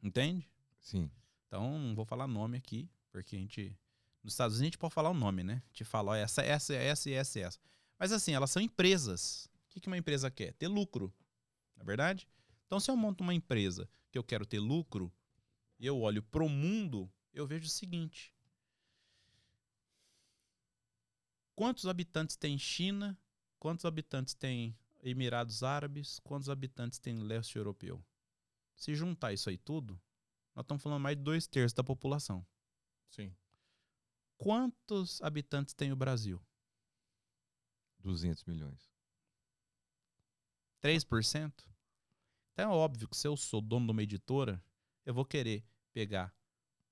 Entende? 0.01 0.49
Sim. 0.81 1.11
Então, 1.47 1.79
não 1.79 1.95
vou 1.95 2.05
falar 2.05 2.29
nome 2.29 2.57
aqui, 2.59 2.89
porque 3.11 3.35
a 3.35 3.39
gente. 3.39 3.77
Nos 4.23 4.35
Estados 4.35 4.57
Unidos 4.57 4.63
a 4.63 4.71
gente 4.71 4.79
pode 4.79 4.95
falar 4.95 5.11
o 5.11 5.15
nome, 5.15 5.43
né? 5.43 5.63
Gente 5.73 5.85
fala, 5.85 6.13
ó, 6.13 6.15
essa, 6.15 6.43
essa, 6.43 6.75
essa, 6.75 7.11
essa, 7.11 7.41
essa. 7.41 7.61
Mas 8.03 8.11
assim, 8.11 8.33
elas 8.33 8.51
são 8.51 8.61
empresas 8.61 9.49
que, 9.69 9.79
que 9.79 9.87
uma 9.87 9.97
empresa 9.97 10.29
quer? 10.29 10.53
Ter 10.55 10.66
lucro. 10.66 11.15
Não 11.77 11.85
é 11.85 11.87
verdade? 11.87 12.29
Então, 12.66 12.81
se 12.81 12.91
eu 12.91 12.97
monto 12.97 13.23
uma 13.23 13.33
empresa 13.33 13.89
que 14.11 14.19
eu 14.19 14.24
quero 14.24 14.45
ter 14.45 14.59
lucro, 14.59 15.12
e 15.79 15.87
eu 15.87 16.01
olho 16.01 16.20
pro 16.20 16.49
mundo, 16.49 17.09
eu 17.33 17.47
vejo 17.47 17.66
o 17.66 17.70
seguinte: 17.70 18.35
quantos 21.55 21.87
habitantes 21.87 22.35
tem 22.35 22.59
China? 22.59 23.16
Quantos 23.61 23.85
habitantes 23.85 24.35
tem 24.35 24.77
Emirados 25.01 25.62
Árabes? 25.62 26.19
Quantos 26.24 26.49
habitantes 26.49 26.99
tem 26.99 27.20
leste 27.20 27.57
europeu? 27.57 28.05
Se 28.74 28.97
juntar 28.97 29.33
isso 29.33 29.49
aí 29.49 29.57
tudo, 29.57 29.93
nós 30.57 30.65
estamos 30.65 30.83
falando 30.83 31.01
mais 31.01 31.16
de 31.16 31.23
dois 31.23 31.47
terços 31.47 31.73
da 31.73 31.85
população. 31.85 32.45
Sim. 33.09 33.33
Quantos 34.37 35.23
habitantes 35.23 35.73
tem 35.73 35.93
o 35.93 35.97
Brasil? 35.97 36.43
200 38.03 38.45
milhões. 38.45 38.91
3%? 40.83 41.53
Então 42.53 42.65
é 42.65 42.74
óbvio 42.74 43.09
que 43.09 43.16
se 43.16 43.27
eu 43.27 43.37
sou 43.37 43.61
dono 43.61 43.87
de 43.87 43.93
uma 43.93 44.03
editora, 44.03 44.62
eu 45.07 45.15
vou 45.15 45.24
querer 45.24 45.65
pegar 45.93 46.35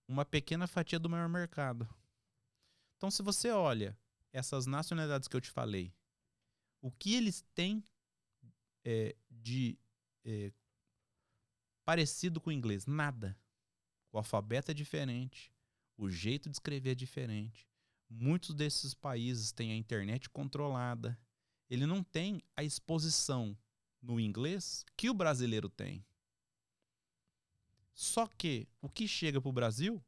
uma 0.09 0.25
pequena 0.25 0.67
fatia 0.67 0.99
do 0.99 1.09
maior 1.09 1.29
mercado. 1.29 1.89
Então, 2.97 3.11
se 3.11 3.23
você 3.23 3.51
olha 3.51 3.99
essas 4.33 4.67
nacionalidades 4.67 5.29
que 5.29 5.37
eu 5.37 5.41
te 5.41 5.51
falei, 5.51 5.95
o 6.81 6.91
que 6.91 7.15
eles 7.15 7.43
têm 7.55 7.83
é, 8.85 9.17
de 9.31 9.79
é, 10.25 10.53
parecido 11.85 12.41
com 12.41 12.51
o 12.51 12.53
inglês? 12.53 12.87
Nada. 12.87 13.39
O 14.13 14.19
alfabeto 14.19 14.71
é 14.71 14.75
diferente, 14.75 15.53
o 15.97 16.11
jeito 16.11 16.49
de 16.49 16.57
escrever 16.57 16.91
é 16.91 16.95
diferente. 16.95 17.70
Muitos 18.13 18.57
desses 18.57 18.93
países 18.93 19.53
têm 19.53 19.71
a 19.71 19.77
internet 19.77 20.29
controlada. 20.29 21.17
Ele 21.69 21.87
não 21.87 22.03
tem 22.03 22.43
a 22.57 22.65
exposição 22.65 23.57
no 24.03 24.19
inglês 24.19 24.85
que 24.97 25.09
o 25.09 25.15
brasileiro 25.15 25.69
tem. 25.69 26.05
Só 27.95 28.27
que 28.27 28.67
o 28.81 28.89
que 28.89 29.07
chega 29.07 29.41
para 29.41 29.49
o 29.49 29.53
Brasil 29.53 30.05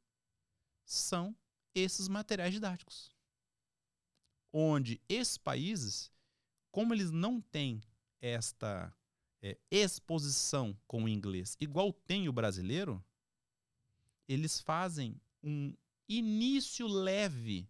são 0.84 1.36
esses 1.72 2.08
materiais 2.08 2.52
didáticos. 2.52 3.14
Onde 4.52 5.00
esses 5.08 5.38
países, 5.38 6.10
como 6.72 6.92
eles 6.92 7.12
não 7.12 7.40
têm 7.40 7.80
esta 8.20 8.92
é, 9.40 9.56
exposição 9.70 10.76
com 10.86 11.04
o 11.04 11.08
inglês 11.08 11.56
igual 11.60 11.92
tem 11.92 12.28
o 12.28 12.32
brasileiro, 12.32 13.04
eles 14.28 14.60
fazem 14.60 15.20
um 15.42 15.72
início 16.08 16.86
leve 16.86 17.68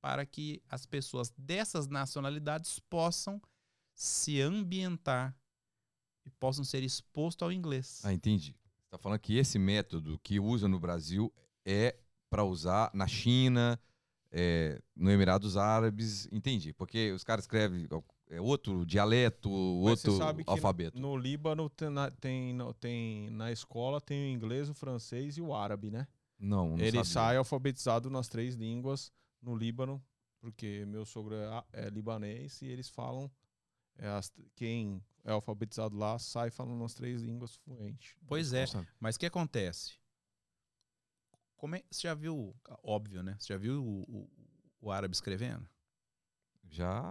para 0.00 0.24
que 0.24 0.62
as 0.68 0.86
pessoas 0.86 1.32
dessas 1.36 1.86
nacionalidades 1.88 2.78
possam 2.78 3.40
se 3.94 4.40
ambientar 4.40 5.36
e 6.24 6.30
possam 6.30 6.64
ser 6.64 6.82
expostos 6.82 7.42
ao 7.44 7.52
inglês. 7.52 8.00
Ah, 8.04 8.12
entendi. 8.12 8.52
Você 8.52 8.84
está 8.86 8.98
falando 8.98 9.18
que 9.18 9.36
esse 9.36 9.58
método 9.58 10.18
que 10.22 10.38
usa 10.38 10.68
no 10.68 10.78
Brasil 10.78 11.32
é 11.64 11.96
para 12.30 12.44
usar 12.44 12.90
na 12.94 13.06
China, 13.06 13.78
é, 14.30 14.80
no 14.94 15.10
Emirados 15.10 15.56
Árabes, 15.56 16.28
entendi. 16.30 16.72
Porque 16.72 17.10
os 17.12 17.24
caras 17.24 17.44
escrevem 17.44 17.86
é, 18.28 18.40
outro 18.40 18.84
dialeto, 18.86 19.48
Mas 19.84 20.00
você 20.00 20.08
outro 20.10 20.16
sabe 20.24 20.44
que 20.44 20.50
alfabeto. 20.50 20.98
No 21.00 21.16
Líbano 21.16 21.68
tem 21.70 21.88
na, 21.90 22.10
tem, 22.10 22.56
tem- 22.78 23.30
na 23.30 23.50
escola 23.50 24.00
tem 24.00 24.30
o 24.30 24.34
inglês, 24.36 24.68
o 24.68 24.74
francês 24.74 25.36
e 25.38 25.40
o 25.40 25.54
árabe, 25.54 25.90
né? 25.90 26.06
Não, 26.38 26.68
não 26.68 26.78
Ele 26.78 26.98
sabia. 26.98 27.04
sai 27.04 27.36
alfabetizado 27.36 28.08
nas 28.10 28.28
três 28.28 28.54
línguas 28.54 29.10
no 29.48 29.56
Líbano, 29.56 30.04
porque 30.40 30.84
meu 30.86 31.04
sogro 31.04 31.34
é, 31.34 31.64
é 31.72 31.88
libanês 31.90 32.60
e 32.62 32.66
eles 32.66 32.88
falam. 32.88 33.30
é, 34.00 34.06
as- 34.06 34.32
quem 34.54 35.02
é 35.24 35.32
alfabetizado 35.32 35.96
lá 35.96 36.18
sai 36.20 36.50
falando 36.50 36.84
as 36.84 36.94
três 36.94 37.20
línguas 37.20 37.56
fluente. 37.56 38.16
Pois 38.28 38.52
é, 38.52 38.60
Nossa, 38.60 38.86
mas 39.00 39.16
o 39.16 39.18
que 39.18 39.26
acontece? 39.26 39.98
Como 41.56 41.74
é, 41.74 41.82
você 41.90 42.02
já 42.02 42.14
viu, 42.14 42.54
óbvio, 42.84 43.22
né? 43.22 43.36
Você 43.40 43.52
já 43.52 43.58
viu 43.58 43.82
o, 43.84 44.02
o- 44.02 44.30
o 44.80 44.90
árabe 44.92 45.12
escrevendo? 45.14 45.68
Já 46.70 47.02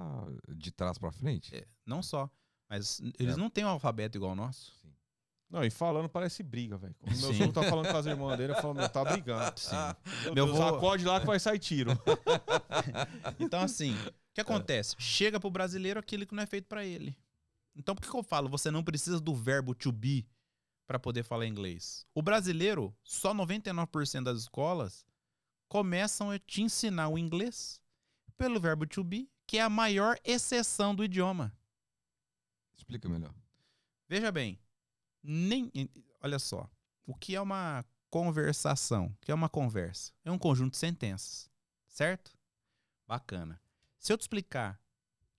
de 0.55 0.71
trás 0.71 0.97
para 0.97 1.11
frente? 1.11 1.53
É, 1.55 1.67
não 1.85 2.01
só, 2.01 2.29
mas 2.69 3.01
eles 3.19 3.33
É. 3.35 3.37
não 3.37 3.49
têm 3.49 3.65
um 3.65 3.69
alfabeto 3.69 4.17
igual 4.17 4.29
ao 4.31 4.35
nosso. 4.37 4.71
Sim. 4.81 4.93
Não, 5.49 5.63
e 5.63 5.69
falando 5.69 6.09
parece 6.09 6.43
briga, 6.43 6.77
velho. 6.77 6.93
Quando 6.99 7.17
meu 7.21 7.33
sogro 7.33 7.53
tá 7.53 7.63
falando 7.63 7.89
com 7.89 7.97
as 7.97 8.05
irmãs 8.05 8.37
dele, 8.37 8.51
eu 8.53 8.61
falo, 8.61 8.73
meu, 8.73 8.89
tá 8.89 9.03
brigando. 9.05 9.57
Sim. 9.57 9.75
Meu 10.25 10.33
Meu 10.33 10.45
Deus, 10.47 10.57
vô- 10.57 10.63
acorde 10.75 11.05
lá 11.05 11.19
que 11.21 11.25
vai 11.25 11.39
sair 11.39 11.59
tiro. 11.59 11.91
Então, 13.39 13.61
assim, 13.61 13.93
o 13.95 14.13
que 14.33 14.41
acontece? 14.41 14.95
Chega 14.99 15.39
pro 15.39 15.49
brasileiro 15.49 15.99
aquilo 15.99 16.25
que 16.25 16.35
não 16.35 16.43
é 16.43 16.45
feito 16.45 16.67
pra 16.67 16.83
ele. 16.85 17.17
Então, 17.75 17.95
por 17.95 18.01
que, 18.01 18.09
que 18.09 18.17
eu 18.17 18.23
falo? 18.23 18.49
Você 18.49 18.69
não 18.71 18.83
precisa 18.83 19.19
do 19.19 19.33
verbo 19.33 19.73
to 19.73 19.91
be 19.91 20.27
pra 20.85 20.99
poder 20.99 21.23
falar 21.23 21.45
inglês. 21.45 22.05
O 22.13 22.21
brasileiro, 22.21 22.95
só 23.03 23.33
99% 23.33 24.23
das 24.23 24.39
escolas 24.39 25.05
começam 25.69 26.31
a 26.31 26.39
te 26.39 26.61
ensinar 26.61 27.09
o 27.09 27.17
inglês 27.17 27.81
pelo 28.37 28.59
verbo 28.59 28.85
to 28.85 29.03
be, 29.03 29.29
que 29.45 29.57
é 29.57 29.61
a 29.61 29.69
maior 29.69 30.17
exceção 30.23 30.93
do 30.95 31.03
idioma. 31.03 31.53
Explica 32.75 33.07
melhor. 33.09 33.33
Veja 34.09 34.31
bem, 34.31 34.57
nem, 35.23 35.71
olha 36.21 36.39
só, 36.39 36.69
o 37.05 37.15
que 37.15 37.35
é 37.35 37.41
uma 37.41 37.85
conversação? 38.09 39.07
O 39.07 39.25
que 39.25 39.31
é 39.31 39.35
uma 39.35 39.49
conversa? 39.49 40.13
É 40.23 40.31
um 40.31 40.37
conjunto 40.37 40.71
de 40.71 40.77
sentenças, 40.77 41.49
certo? 41.87 42.37
Bacana. 43.07 43.61
Se 43.97 44.11
eu 44.11 44.17
te 44.17 44.21
explicar 44.21 44.79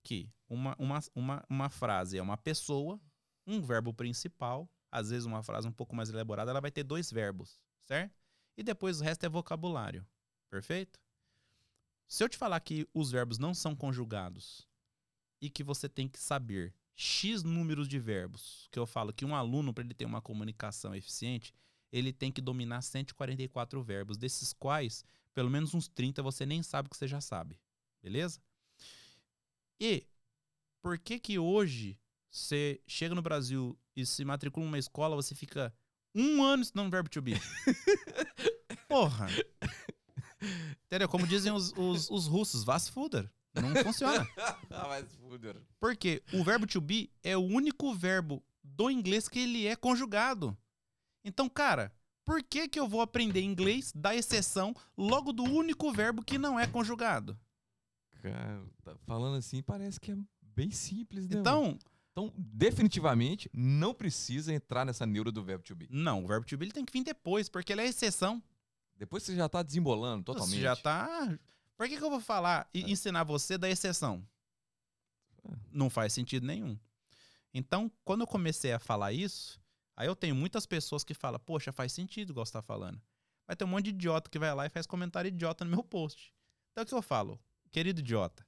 que 0.03 0.31
uma, 0.49 0.75
uma, 0.79 0.99
uma, 1.15 1.45
uma 1.49 1.69
frase 1.69 2.17
é 2.17 2.21
uma 2.21 2.37
pessoa, 2.37 2.99
um 3.45 3.61
verbo 3.61 3.93
principal, 3.93 4.69
às 4.91 5.09
vezes 5.09 5.25
uma 5.25 5.43
frase 5.43 5.67
um 5.67 5.71
pouco 5.71 5.95
mais 5.95 6.09
elaborada, 6.09 6.51
ela 6.51 6.61
vai 6.61 6.71
ter 6.71 6.83
dois 6.83 7.11
verbos, 7.11 7.61
certo? 7.83 8.19
E 8.57 8.63
depois 8.63 8.99
o 8.99 9.03
resto 9.03 9.25
é 9.25 9.29
vocabulário, 9.29 10.05
perfeito? 10.49 10.99
Se 12.07 12.23
eu 12.23 12.29
te 12.29 12.37
falar 12.37 12.59
que 12.59 12.87
os 12.93 13.11
verbos 13.11 13.37
não 13.37 13.53
são 13.53 13.75
conjugados 13.75 14.67
e 15.39 15.49
que 15.49 15.63
você 15.63 15.87
tem 15.87 16.07
que 16.07 16.19
saber 16.19 16.73
X 17.01 17.43
números 17.43 17.87
de 17.87 17.97
verbos, 17.97 18.67
que 18.69 18.77
eu 18.77 18.85
falo 18.85 19.13
que 19.13 19.23
um 19.23 19.33
aluno, 19.33 19.73
para 19.73 19.85
ele 19.85 19.93
ter 19.93 20.03
uma 20.03 20.21
comunicação 20.21 20.93
eficiente, 20.93 21.53
ele 21.93 22.11
tem 22.11 22.29
que 22.29 22.41
dominar 22.41 22.81
144 22.81 23.81
verbos, 23.81 24.17
desses 24.17 24.51
quais, 24.51 25.05
pelo 25.33 25.49
menos 25.49 25.73
uns 25.73 25.87
30 25.87 26.21
você 26.21 26.45
nem 26.45 26.61
sabe 26.61 26.89
que 26.89 26.97
você 26.97 27.07
já 27.07 27.21
sabe. 27.21 27.57
Beleza? 28.03 28.41
E 29.79 30.05
por 30.81 30.99
que 30.99 31.17
que 31.21 31.39
hoje 31.39 31.97
você 32.29 32.81
chega 32.85 33.15
no 33.15 33.21
Brasil 33.21 33.79
e 33.95 34.05
se 34.05 34.25
matricula 34.25 34.65
numa 34.65 34.77
escola, 34.77 35.15
você 35.15 35.33
fica 35.33 35.73
um 36.13 36.43
ano 36.43 36.63
estudando 36.63 36.91
verbo 36.91 37.07
to 37.07 37.21
be? 37.21 37.31
Porra! 38.89 39.27
Entendeu? 40.83 41.07
Como 41.07 41.25
dizem 41.25 41.53
os, 41.53 41.71
os, 41.77 42.09
os 42.09 42.27
russos, 42.27 42.65
vas 42.65 42.89
fuder. 42.89 43.31
Não 43.55 43.75
funciona. 43.83 44.27
ah, 44.69 44.87
mas 44.87 45.11
fuder. 45.15 45.55
Porque 45.79 46.21
o 46.33 46.43
verbo 46.43 46.67
to 46.67 46.79
be 46.79 47.11
é 47.23 47.35
o 47.35 47.41
único 47.41 47.93
verbo 47.93 48.43
do 48.63 48.89
inglês 48.89 49.27
que 49.27 49.39
ele 49.39 49.65
é 49.65 49.75
conjugado. 49.75 50.57
Então, 51.23 51.49
cara, 51.49 51.91
por 52.23 52.43
que 52.43 52.67
que 52.67 52.79
eu 52.79 52.87
vou 52.87 53.01
aprender 53.01 53.41
inglês 53.41 53.91
da 53.95 54.15
exceção 54.15 54.75
logo 54.97 55.33
do 55.33 55.43
único 55.43 55.91
verbo 55.91 56.23
que 56.23 56.37
não 56.37 56.59
é 56.59 56.67
conjugado? 56.67 57.37
Cara, 58.21 58.61
tá 58.83 58.95
falando 59.05 59.37
assim 59.37 59.61
parece 59.63 59.99
que 59.99 60.11
é 60.11 60.17
bem 60.41 60.71
simples, 60.71 61.27
né? 61.27 61.39
Então, 61.39 61.77
Então, 62.11 62.33
definitivamente, 62.37 63.49
não 63.53 63.93
precisa 63.93 64.53
entrar 64.53 64.85
nessa 64.85 65.05
neura 65.05 65.31
do 65.31 65.43
verbo 65.43 65.63
to 65.63 65.75
be. 65.75 65.87
não, 65.89 66.23
o 66.23 66.27
verbo 66.27 66.45
to 66.45 66.57
be 66.57 66.65
ele 66.65 66.71
tem 66.71 66.85
que 66.85 66.91
vir 66.91 67.03
depois, 67.03 67.49
porque 67.49 67.71
ele 67.71 67.81
é 67.81 67.87
exceção. 67.87 68.43
Depois 68.97 69.23
você 69.23 69.35
já 69.35 69.47
tá 69.47 69.63
desembolando 69.63 70.25
totalmente. 70.25 70.55
Você 70.55 70.61
já 70.61 70.75
tá. 70.75 71.39
Por 71.79 71.87
que, 71.87 71.95
que 71.95 72.03
eu 72.03 72.09
vou 72.09 72.19
falar 72.19 72.67
e 72.73 72.91
ensinar 72.91 73.23
você 73.23 73.57
da 73.57 73.69
exceção? 73.69 74.21
É. 75.45 75.51
Não 75.71 75.89
faz 75.89 76.11
sentido 76.11 76.45
nenhum. 76.45 76.77
Então, 77.53 77.89
quando 78.03 78.19
eu 78.19 78.27
comecei 78.27 78.73
a 78.73 78.79
falar 78.79 79.13
isso, 79.13 79.61
aí 79.95 80.05
eu 80.05 80.13
tenho 80.13 80.35
muitas 80.35 80.65
pessoas 80.65 81.05
que 81.05 81.13
falam, 81.13 81.39
poxa, 81.39 81.71
faz 81.71 81.93
sentido 81.93 82.31
igual 82.31 82.45
você 82.45 82.51
tá 82.51 82.61
falando. 82.61 83.01
Vai 83.47 83.55
ter 83.55 83.63
um 83.63 83.69
monte 83.69 83.85
de 83.85 83.91
idiota 83.91 84.29
que 84.29 84.37
vai 84.37 84.53
lá 84.53 84.65
e 84.65 84.69
faz 84.69 84.85
comentário 84.85 85.29
idiota 85.29 85.63
no 85.63 85.71
meu 85.71 85.81
post. 85.81 86.33
Então 86.73 86.83
o 86.83 86.85
que 86.85 86.93
eu 86.93 87.01
falo? 87.01 87.39
Querido 87.71 88.01
idiota. 88.01 88.45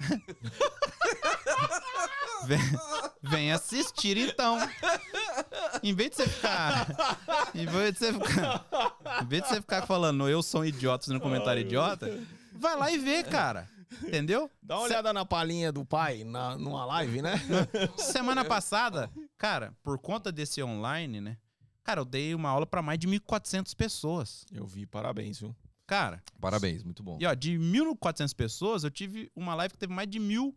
vem, 2.46 2.60
vem 3.20 3.52
assistir 3.52 4.16
então. 4.16 4.56
Em 5.82 5.94
vez 5.94 6.12
de 6.12 6.16
você 6.16 6.26
ficar. 6.26 6.86
Em 7.54 7.66
vez 7.66 7.92
de 7.92 7.98
você 7.98 8.14
ficar. 8.14 8.66
Em 9.22 9.26
vez 9.26 9.42
de 9.42 9.48
você 9.50 9.60
ficar 9.60 9.86
falando, 9.86 10.30
eu 10.30 10.42
sou 10.42 10.62
um 10.62 10.64
idiota 10.64 11.12
no 11.12 11.20
comentário 11.20 11.60
idiota, 11.60 12.08
vai 12.60 12.76
lá 12.76 12.90
e 12.90 12.98
vê, 12.98 13.22
cara. 13.24 13.68
Entendeu? 14.02 14.48
Dá 14.62 14.76
uma 14.76 14.84
olhada 14.84 15.12
na 15.12 15.24
palhinha 15.24 15.72
do 15.72 15.84
pai 15.84 16.22
na, 16.22 16.56
numa 16.56 16.84
live, 16.84 17.22
né? 17.22 17.32
Semana 17.98 18.44
passada, 18.44 19.10
cara, 19.36 19.74
por 19.82 19.98
conta 19.98 20.30
desse 20.30 20.62
online, 20.62 21.20
né? 21.20 21.36
Cara, 21.82 22.00
eu 22.00 22.04
dei 22.04 22.34
uma 22.34 22.48
aula 22.50 22.66
pra 22.66 22.82
mais 22.82 22.98
de 22.98 23.08
1.400 23.08 23.74
pessoas. 23.74 24.44
Eu 24.52 24.64
vi, 24.66 24.86
parabéns, 24.86 25.40
viu? 25.40 25.56
Cara, 25.86 26.22
Parabéns, 26.40 26.84
muito 26.84 27.02
bom. 27.02 27.18
e 27.20 27.26
ó, 27.26 27.34
de 27.34 27.58
1.400 27.58 28.32
pessoas, 28.32 28.84
eu 28.84 28.90
tive 28.92 29.28
uma 29.34 29.56
live 29.56 29.72
que 29.74 29.78
teve 29.80 29.92
mais 29.92 30.08
de 30.08 30.20
mil 30.20 30.56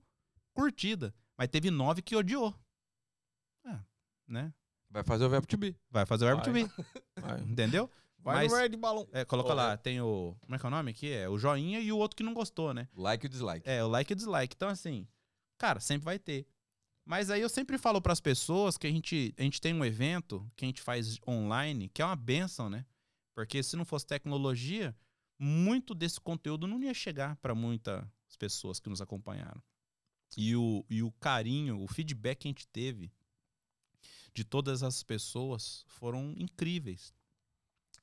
curtidas. 0.53 1.11
Mas 1.35 1.47
teve 1.47 1.71
nove 1.71 2.03
que 2.03 2.15
odiou. 2.15 2.53
É, 3.65 3.75
né? 4.27 4.53
Vai 4.91 5.03
fazer 5.03 5.25
o 5.25 5.30
verbo 5.30 5.47
to 5.47 5.57
be. 5.57 5.75
Vai 5.89 6.05
fazer 6.05 6.25
o 6.25 6.27
verbo 6.27 6.43
to 6.43 6.51
Vai. 6.51 6.63
be. 7.41 7.51
Entendeu? 7.51 7.89
Vai 8.23 8.35
Mas- 8.47 8.51
no 8.51 8.57
Red 8.57 8.69
Balão. 8.77 9.07
É, 9.11 9.25
coloca 9.25 9.51
Oh, 9.51 9.53
lá, 9.53 9.75
tem 9.75 9.99
o. 9.99 10.35
Como 10.39 10.55
é 10.55 10.57
que 10.59 10.65
é 10.65 10.67
o 10.67 10.71
nome 10.71 10.91
aqui? 10.91 11.11
É 11.11 11.27
o 11.27 11.37
joinha 11.37 11.79
e 11.81 11.91
o 11.91 11.97
outro 11.97 12.15
que 12.15 12.23
não 12.23 12.33
gostou, 12.33 12.73
né? 12.73 12.87
Like 12.95 13.25
e 13.25 13.29
dislike. 13.29 13.69
É, 13.69 13.83
o 13.83 13.87
like 13.89 14.13
e 14.13 14.15
dislike. 14.15 14.55
Então, 14.55 14.69
assim, 14.69 15.05
cara, 15.57 15.79
sempre 15.81 16.05
vai 16.05 16.17
ter. 16.17 16.47
Mas 17.05 17.29
aí 17.29 17.41
eu 17.41 17.49
sempre 17.49 17.77
falo 17.77 18.01
pras 18.01 18.21
pessoas 18.21 18.77
que 18.77 18.87
a 18.87 18.89
gente, 18.89 19.35
a 19.37 19.41
gente 19.41 19.59
tem 19.59 19.73
um 19.73 19.83
evento 19.83 20.49
que 20.55 20.63
a 20.63 20.67
gente 20.67 20.81
faz 20.81 21.19
online, 21.27 21.89
que 21.89 22.01
é 22.01 22.05
uma 22.05 22.15
benção, 22.15 22.69
né? 22.69 22.85
Porque 23.35 23.61
se 23.61 23.75
não 23.75 23.83
fosse 23.83 24.05
tecnologia, 24.07 24.95
muito 25.37 25.93
desse 25.93 26.21
conteúdo 26.21 26.65
não 26.65 26.81
ia 26.81 26.93
chegar 26.93 27.35
para 27.37 27.53
muitas 27.53 28.05
pessoas 28.39 28.79
que 28.79 28.89
nos 28.89 29.01
acompanharam. 29.01 29.61
E 30.37 30.55
o, 30.55 30.85
e 30.89 31.03
o 31.03 31.11
carinho, 31.11 31.81
o 31.83 31.87
feedback 31.89 32.39
que 32.39 32.47
a 32.47 32.51
gente 32.51 32.65
teve 32.67 33.11
de 34.33 34.45
todas 34.45 34.81
as 34.81 35.03
pessoas 35.03 35.83
foram 35.87 36.33
incríveis. 36.37 37.13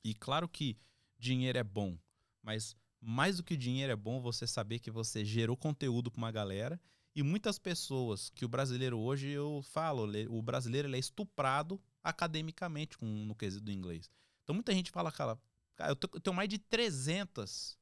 E 0.05 0.15
claro 0.15 0.49
que 0.49 0.77
dinheiro 1.19 1.59
é 1.59 1.65
bom, 1.65 1.99
mas 2.43 2.77
mais 3.01 3.37
do 3.39 3.43
que 3.45 3.57
dinheiro 3.57 3.93
é 3.93 3.97
bom 3.97 4.21
você 4.21 4.47
saber 4.47 4.79
que 4.79 4.91
você 4.91 5.25
gerou 5.25 5.57
conteúdo 5.57 6.11
para 6.11 6.19
uma 6.19 6.31
galera 6.31 6.81
e 7.15 7.23
muitas 7.23 7.59
pessoas 7.59 8.31
que 8.31 8.45
o 8.45 8.49
brasileiro 8.49 8.99
hoje 8.99 9.29
eu 9.29 9.63
falo, 9.63 10.07
o 10.29 10.43
brasileiro 10.43 10.89
ele 10.89 10.97
é 10.97 11.01
estuprado 11.01 11.81
academicamente 12.03 12.97
com, 12.97 13.07
no 13.07 13.35
quesito 13.35 13.65
do 13.65 13.73
inglês. 13.73 14.11
Então 14.43 14.55
muita 14.55 14.73
gente 14.73 14.91
fala, 14.91 15.11
cara, 15.11 15.39
cara, 15.77 15.91
eu, 15.91 15.97
te- 15.97 16.09
eu 16.15 16.21
tenho 16.21 16.37
mais 16.37 16.49
de 16.49 16.59
300 16.59 17.79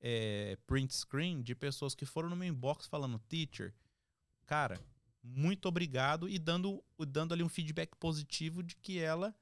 é, 0.00 0.56
print 0.66 0.94
screen 0.94 1.42
de 1.42 1.54
pessoas 1.54 1.94
que 1.94 2.06
foram 2.06 2.28
no 2.30 2.36
meu 2.36 2.48
inbox 2.48 2.86
falando, 2.86 3.18
teacher, 3.28 3.74
cara, 4.46 4.80
muito 5.22 5.66
obrigado 5.66 6.28
e 6.28 6.38
dando, 6.38 6.82
dando 7.06 7.34
ali 7.34 7.42
um 7.42 7.48
feedback 7.48 7.94
positivo 7.96 8.62
de 8.62 8.76
que 8.76 8.98
ela 8.98 9.34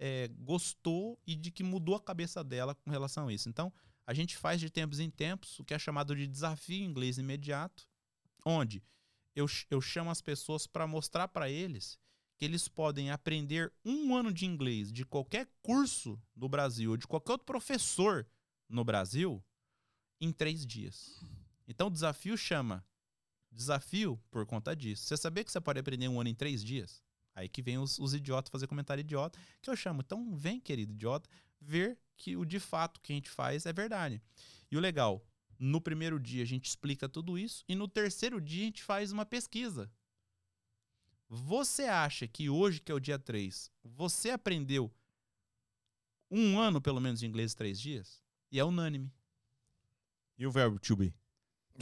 é, 0.00 0.28
gostou 0.38 1.20
e 1.26 1.36
de 1.36 1.50
que 1.50 1.62
mudou 1.62 1.94
a 1.94 2.00
cabeça 2.00 2.42
dela 2.42 2.74
com 2.74 2.90
relação 2.90 3.28
a 3.28 3.32
isso. 3.32 3.50
Então, 3.50 3.70
a 4.06 4.14
gente 4.14 4.34
faz 4.36 4.58
de 4.58 4.70
tempos 4.70 4.98
em 4.98 5.10
tempos 5.10 5.60
o 5.60 5.64
que 5.64 5.74
é 5.74 5.78
chamado 5.78 6.16
de 6.16 6.26
desafio 6.26 6.82
inglês 6.82 7.18
imediato, 7.18 7.86
onde 8.44 8.82
eu, 9.36 9.46
eu 9.70 9.80
chamo 9.80 10.10
as 10.10 10.22
pessoas 10.22 10.66
para 10.66 10.86
mostrar 10.86 11.28
para 11.28 11.50
eles 11.50 11.98
que 12.38 12.46
eles 12.46 12.66
podem 12.66 13.10
aprender 13.10 13.70
um 13.84 14.16
ano 14.16 14.32
de 14.32 14.46
inglês 14.46 14.90
de 14.90 15.04
qualquer 15.04 15.46
curso 15.62 16.18
no 16.34 16.48
Brasil 16.48 16.92
ou 16.92 16.96
de 16.96 17.06
qualquer 17.06 17.32
outro 17.32 17.44
professor 17.44 18.26
no 18.66 18.82
Brasil 18.82 19.44
em 20.18 20.32
três 20.32 20.66
dias. 20.66 21.22
Então, 21.68 21.88
o 21.88 21.90
desafio 21.90 22.38
chama 22.38 22.84
desafio 23.52 24.18
por 24.30 24.46
conta 24.46 24.74
disso. 24.74 25.04
Você 25.04 25.16
sabia 25.18 25.44
que 25.44 25.52
você 25.52 25.60
pode 25.60 25.78
aprender 25.78 26.08
um 26.08 26.18
ano 26.18 26.30
em 26.30 26.34
três 26.34 26.64
dias? 26.64 27.04
Aí 27.34 27.48
que 27.48 27.62
vem 27.62 27.78
os, 27.78 27.98
os 27.98 28.14
idiotas 28.14 28.50
fazer 28.50 28.66
comentário 28.66 29.00
idiota, 29.00 29.38
que 29.62 29.70
eu 29.70 29.76
chamo. 29.76 30.00
Então, 30.00 30.34
vem, 30.34 30.60
querido 30.60 30.92
idiota, 30.92 31.28
ver 31.60 31.98
que 32.16 32.36
o 32.36 32.44
de 32.44 32.60
fato 32.60 33.00
que 33.00 33.12
a 33.12 33.16
gente 33.16 33.30
faz 33.30 33.66
é 33.66 33.72
verdade. 33.72 34.20
E 34.70 34.76
o 34.76 34.80
legal, 34.80 35.24
no 35.58 35.80
primeiro 35.80 36.18
dia 36.18 36.42
a 36.42 36.46
gente 36.46 36.66
explica 36.66 37.08
tudo 37.08 37.38
isso 37.38 37.64
e 37.68 37.74
no 37.74 37.86
terceiro 37.86 38.40
dia 38.40 38.62
a 38.62 38.66
gente 38.66 38.82
faz 38.82 39.12
uma 39.12 39.26
pesquisa. 39.26 39.90
Você 41.28 41.84
acha 41.84 42.26
que 42.26 42.50
hoje, 42.50 42.80
que 42.80 42.90
é 42.90 42.94
o 42.94 43.00
dia 43.00 43.18
3, 43.18 43.70
você 43.84 44.30
aprendeu 44.30 44.92
um 46.30 46.58
ano 46.58 46.80
pelo 46.80 47.00
menos 47.00 47.20
de 47.20 47.26
inglês 47.26 47.54
três 47.54 47.80
dias? 47.80 48.22
E 48.50 48.58
é 48.58 48.64
unânime. 48.64 49.12
E 50.36 50.46
o 50.46 50.50
verbo 50.50 50.78
to 50.78 50.96
be? 50.96 51.14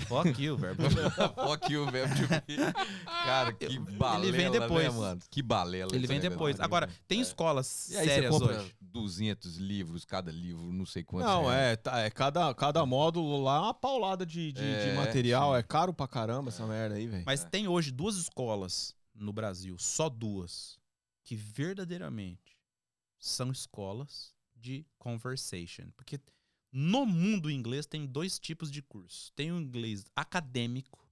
Fuck 0.07 0.41
you, 0.43 0.57
verbo. 0.57 0.83
Fuck 0.91 1.69
you, 1.73 1.91
verbo 1.91 2.15
to 2.15 2.29
be. 2.47 2.57
Cara, 3.05 3.53
que 3.53 3.65
Ele 3.65 3.79
balela, 3.79 4.33
vem 4.33 4.51
depois. 4.51 4.85
né, 4.85 4.91
mano? 5.01 5.21
Que 5.31 5.43
balela. 5.43 5.91
Ele 5.95 6.05
esse 6.05 6.07
vem 6.07 6.21
depois. 6.21 6.59
Agora, 6.61 6.87
né? 6.87 6.93
tem 7.07 7.19
É. 7.19 7.23
escolas 7.23 7.89
E 7.91 7.95
sérias 7.95 8.41
hoje. 8.41 8.75
200 8.81 9.57
livros, 9.57 10.05
cada 10.05 10.31
livro, 10.33 10.73
não 10.73 10.87
sei 10.87 11.03
quantos 11.05 11.29
Não, 11.31 11.51
é, 11.53 11.77
tá, 11.77 11.99
é 12.01 12.11
cada, 12.11 12.53
cada 12.55 12.85
módulo 12.87 13.43
lá 13.43 13.57
é 13.57 13.61
uma 13.61 13.75
paulada 13.75 14.25
de, 14.25 14.51
de, 14.53 14.61
de 14.61 14.65
É, 14.91 14.95
material. 14.95 15.53
sim. 15.53 15.59
É 15.59 15.63
caro 15.63 15.93
pra 15.93 16.09
caramba 16.09 16.49
essa 16.49 16.67
merda 16.67 16.95
aí, 16.97 17.07
velho. 17.07 17.23
Mas 17.27 17.45
tem 17.45 17.69
hoje 17.69 17.91
duas 17.93 18.17
escolas 18.17 18.95
no 19.15 19.33
Brasil, 19.33 19.77
só 19.79 20.09
duas, 20.09 20.79
que 21.25 21.37
verdadeiramente 21.37 22.57
são 23.19 23.51
escolas 23.51 24.33
de 24.57 24.87
conversation. 24.99 25.85
Porque 25.97 26.19
no 26.71 27.07
mundo 27.07 27.51
inglês 27.51 27.87
tem 27.87 28.07
dois 28.07 28.39
tipos 28.39 28.71
de 28.71 28.83
curso. 28.83 29.33
Tem 29.35 29.51
o 29.51 29.61
inglês 29.61 30.05
acadêmico, 30.15 31.07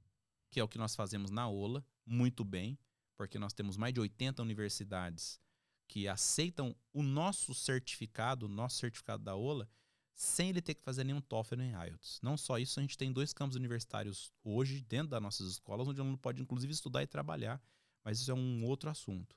que 0.51 0.61
é 0.61 0.65
o 0.65 0.69
que 0.69 0.79
nós 0.79 0.95
fazemos 0.95 1.31
na 1.31 1.49
OLA, 1.49 1.85
muito 2.05 2.45
bem, 2.45 2.79
porque 3.17 3.39
nós 3.39 3.53
temos 3.53 3.77
mais 3.77 3.95
de 3.95 4.01
80 4.01 4.43
universidades 4.43 5.41
que 5.89 6.09
aceitam 6.09 6.77
o 6.93 7.03
nosso 7.03 7.55
certificado, 7.55 8.47
o 8.47 8.49
nosso 8.49 8.79
certificado 8.79 9.23
da 9.23 9.35
OLA, 9.35 9.69
sem 10.15 10.49
ele 10.49 10.63
ter 10.63 10.75
que 10.75 10.83
fazer 10.83 11.05
nenhum 11.05 11.21
TOEFL 11.21 11.57
nem 11.57 11.73
IELTS. 11.73 12.21
Não 12.23 12.37
só 12.37 12.59
isso, 12.59 12.81
a 12.81 12.83
gente 12.83 12.97
tem 12.97 13.13
dois 13.13 13.33
campos 13.33 13.57
universitários 13.57 14.33
hoje 14.43 14.81
dentro 14.81 15.09
das 15.09 15.23
nossas 15.23 15.49
escolas, 15.49 15.87
onde 15.87 16.01
o 16.01 16.03
aluno 16.03 16.19
pode 16.19 16.43
inclusive 16.43 16.73
estudar 16.73 17.03
e 17.03 17.07
trabalhar, 17.07 17.63
mas 18.03 18.21
isso 18.21 18.31
é 18.31 18.35
um 18.35 18.65
outro 18.65 18.89
assunto. 18.89 19.37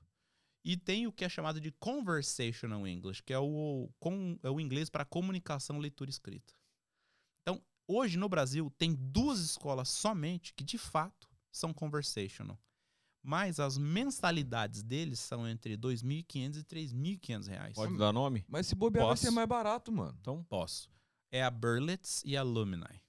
E 0.70 0.78
tem 0.78 1.08
o 1.08 1.12
que 1.12 1.26
é 1.26 1.30
chamado 1.30 1.60
de 1.60 1.72
conversational 1.72 2.86
English, 2.86 3.24
que 3.24 3.34
é 3.34 3.40
o, 3.40 3.90
com, 4.00 4.38
é 4.44 4.52
o 4.52 4.60
inglês 4.60 4.88
para 4.88 5.04
comunicação, 5.04 5.80
leitura 5.80 6.12
e 6.12 6.14
escrita. 6.14 6.54
Então, 7.42 7.60
hoje 7.88 8.20
no 8.20 8.30
Brasil 8.30 8.72
tem 8.78 8.94
duas 8.94 9.40
escolas 9.40 9.90
somente 9.90 10.54
que 10.54 10.64
de 10.64 10.78
fato 10.78 11.28
são 11.52 11.74
conversational. 11.74 12.56
Mas 13.24 13.60
as 13.60 13.80
mensalidades 13.80 14.84
deles 14.84 15.20
são 15.20 15.48
entre 15.48 15.76
2.500 15.76 16.58
e 16.58 16.64
3.500 16.64 17.48
reais. 17.48 17.74
Pode 17.74 17.98
dar 17.98 18.14
nome? 18.14 18.46
Mas 18.48 18.68
se 18.68 18.76
bobear 18.76 19.06
vai 19.06 19.14
Posso? 19.14 19.24
ser 19.24 19.32
mais 19.32 19.50
barato, 19.50 19.92
mano. 19.92 20.16
Então, 20.22 20.44
Posso. 20.44 20.88
É 21.32 21.44
a 21.44 21.50
Berlitz 21.50 22.22
e 22.24 22.38
a 22.38 22.42
Alumni. 22.42 23.02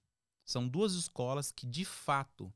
São 0.47 0.66
duas 0.66 0.95
escolas 0.95 1.53
que, 1.53 1.66
de 1.66 1.85
fato, 1.85 2.51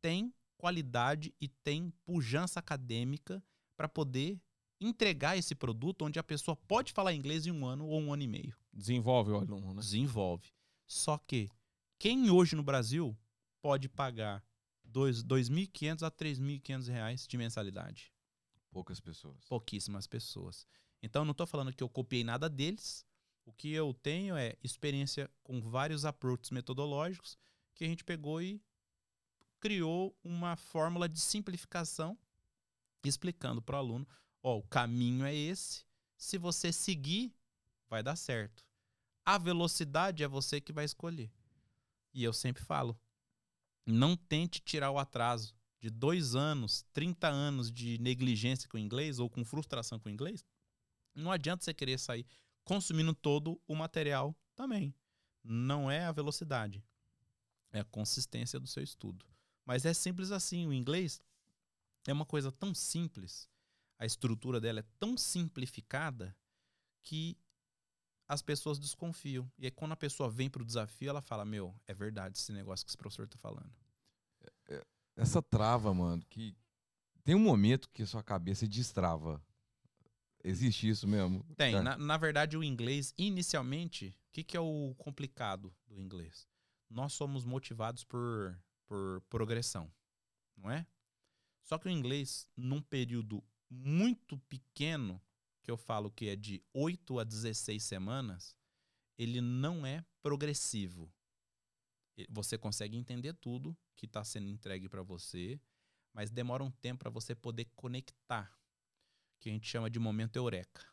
têm 0.00 0.32
qualidade 0.56 1.34
e 1.40 1.48
têm 1.48 1.92
pujança 2.04 2.60
acadêmica 2.60 3.42
para 3.76 3.88
poder 3.88 4.40
entregar 4.80 5.36
esse 5.36 5.54
produto 5.54 6.02
onde 6.04 6.18
a 6.18 6.22
pessoa 6.22 6.56
pode 6.56 6.92
falar 6.92 7.14
inglês 7.14 7.46
em 7.46 7.50
um 7.52 7.64
ano 7.66 7.86
ou 7.86 8.00
um 8.00 8.12
ano 8.12 8.22
e 8.22 8.28
meio. 8.28 8.56
desenvolve 8.72 9.30
o 9.30 9.36
aluno, 9.36 9.72
né? 9.74 9.80
Desenvolve. 9.80 10.52
Só 10.86 11.16
que 11.16 11.48
quem 11.98 12.28
hoje 12.30 12.56
no 12.56 12.62
Brasil 12.62 13.16
pode 13.62 13.88
pagar 13.88 14.44
dois- 14.84 15.22
2.500 15.22 16.02
a 16.02 16.10
3.500 16.10 16.88
reais 16.88 17.26
de 17.26 17.36
mensalidade? 17.38 18.12
Poucas 18.70 19.00
pessoas. 19.00 19.44
pouquíssimas 19.48 20.06
pessoas. 20.06 20.66
Então, 21.00 21.22
eu 21.22 21.24
não 21.26 21.32
estou 21.32 21.46
falando 21.46 21.72
que 21.72 21.82
eu 21.82 21.88
copiei 21.88 22.24
nada 22.24 22.48
deles. 22.48 23.06
O 23.46 23.52
que 23.52 23.70
eu 23.72 23.94
tenho 23.94 24.36
é 24.36 24.56
experiência 24.64 25.30
com 25.44 25.60
vários 25.60 26.04
approaches 26.04 26.50
metodológicos 26.50 27.38
que 27.74 27.84
a 27.84 27.88
gente 27.88 28.02
pegou 28.04 28.42
e 28.42 28.60
criou 29.60 30.16
uma 30.24 30.56
fórmula 30.56 31.08
de 31.08 31.20
simplificação 31.20 32.18
explicando 33.08 33.62
para 33.62 33.76
o 33.76 33.78
aluno, 33.78 34.06
ó, 34.42 34.58
o 34.58 34.62
caminho 34.62 35.24
é 35.24 35.34
esse. 35.34 35.84
Se 36.16 36.38
você 36.38 36.72
seguir, 36.72 37.34
vai 37.88 38.02
dar 38.02 38.16
certo. 38.16 38.64
A 39.24 39.38
velocidade 39.38 40.22
é 40.22 40.28
você 40.28 40.60
que 40.60 40.72
vai 40.72 40.84
escolher. 40.84 41.32
E 42.12 42.22
eu 42.22 42.32
sempre 42.32 42.62
falo, 42.62 42.98
não 43.86 44.16
tente 44.16 44.60
tirar 44.60 44.90
o 44.90 44.98
atraso 44.98 45.54
de 45.80 45.90
dois 45.90 46.34
anos, 46.34 46.82
30 46.92 47.28
anos 47.28 47.70
de 47.70 47.98
negligência 47.98 48.68
com 48.68 48.76
o 48.76 48.80
inglês 48.80 49.18
ou 49.18 49.28
com 49.28 49.44
frustração 49.44 49.98
com 49.98 50.08
o 50.08 50.12
inglês, 50.12 50.44
não 51.14 51.30
adianta 51.30 51.64
você 51.64 51.74
querer 51.74 51.98
sair 51.98 52.26
consumindo 52.64 53.14
todo 53.14 53.60
o 53.68 53.74
material 53.74 54.34
também. 54.54 54.94
Não 55.42 55.90
é 55.90 56.04
a 56.04 56.12
velocidade, 56.12 56.82
é 57.70 57.80
a 57.80 57.84
consistência 57.84 58.58
do 58.58 58.66
seu 58.66 58.82
estudo. 58.82 59.26
Mas 59.64 59.84
é 59.84 59.92
simples 59.92 60.30
assim, 60.30 60.66
o 60.66 60.72
inglês 60.72 61.20
é 62.10 62.12
uma 62.12 62.26
coisa 62.26 62.52
tão 62.52 62.74
simples, 62.74 63.48
a 63.98 64.06
estrutura 64.06 64.60
dela 64.60 64.80
é 64.80 64.84
tão 64.98 65.16
simplificada 65.16 66.36
que 67.02 67.38
as 68.26 68.42
pessoas 68.42 68.78
desconfiam. 68.78 69.50
E 69.58 69.66
aí 69.66 69.70
quando 69.70 69.92
a 69.92 69.96
pessoa 69.96 70.30
vem 70.30 70.48
para 70.50 70.62
o 70.62 70.66
desafio, 70.66 71.10
ela 71.10 71.20
fala: 71.20 71.44
"Meu, 71.44 71.74
é 71.86 71.94
verdade 71.94 72.38
esse 72.38 72.52
negócio 72.52 72.84
que 72.84 72.90
esse 72.90 72.98
professor 72.98 73.28
tá 73.28 73.38
falando". 73.38 73.72
Essa 75.16 75.40
trava, 75.40 75.94
mano, 75.94 76.24
que 76.28 76.56
tem 77.22 77.34
um 77.34 77.40
momento 77.40 77.88
que 77.90 78.02
a 78.02 78.06
sua 78.06 78.22
cabeça 78.22 78.66
destrava. 78.66 79.42
Existe 80.42 80.88
isso 80.88 81.06
mesmo? 81.06 81.42
Tem. 81.56 81.80
Na, 81.82 81.96
na 81.96 82.16
verdade, 82.18 82.56
o 82.56 82.64
inglês, 82.64 83.14
inicialmente, 83.16 84.08
o 84.28 84.32
que, 84.32 84.44
que 84.44 84.56
é 84.56 84.60
o 84.60 84.94
complicado 84.98 85.74
do 85.86 85.98
inglês? 85.98 86.46
Nós 86.90 87.14
somos 87.14 87.44
motivados 87.46 88.04
por, 88.04 88.58
por 88.86 89.22
progressão, 89.30 89.90
não 90.56 90.70
é? 90.70 90.86
Só 91.64 91.78
que 91.78 91.88
o 91.88 91.90
inglês, 91.90 92.46
num 92.56 92.80
período 92.80 93.42
muito 93.68 94.38
pequeno, 94.38 95.20
que 95.62 95.70
eu 95.70 95.76
falo 95.76 96.10
que 96.10 96.28
é 96.28 96.36
de 96.36 96.62
8 96.72 97.18
a 97.18 97.24
16 97.24 97.82
semanas, 97.82 98.56
ele 99.18 99.40
não 99.40 99.84
é 99.86 100.04
progressivo. 100.22 101.12
Você 102.28 102.56
consegue 102.56 102.96
entender 102.96 103.32
tudo 103.34 103.76
que 103.96 104.06
está 104.06 104.22
sendo 104.22 104.48
entregue 104.48 104.88
para 104.88 105.02
você, 105.02 105.60
mas 106.12 106.30
demora 106.30 106.62
um 106.62 106.70
tempo 106.70 107.00
para 107.00 107.10
você 107.10 107.34
poder 107.34 107.64
conectar, 107.74 108.56
que 109.40 109.48
a 109.48 109.52
gente 109.52 109.66
chama 109.66 109.90
de 109.90 109.98
momento 109.98 110.36
eureka. 110.36 110.86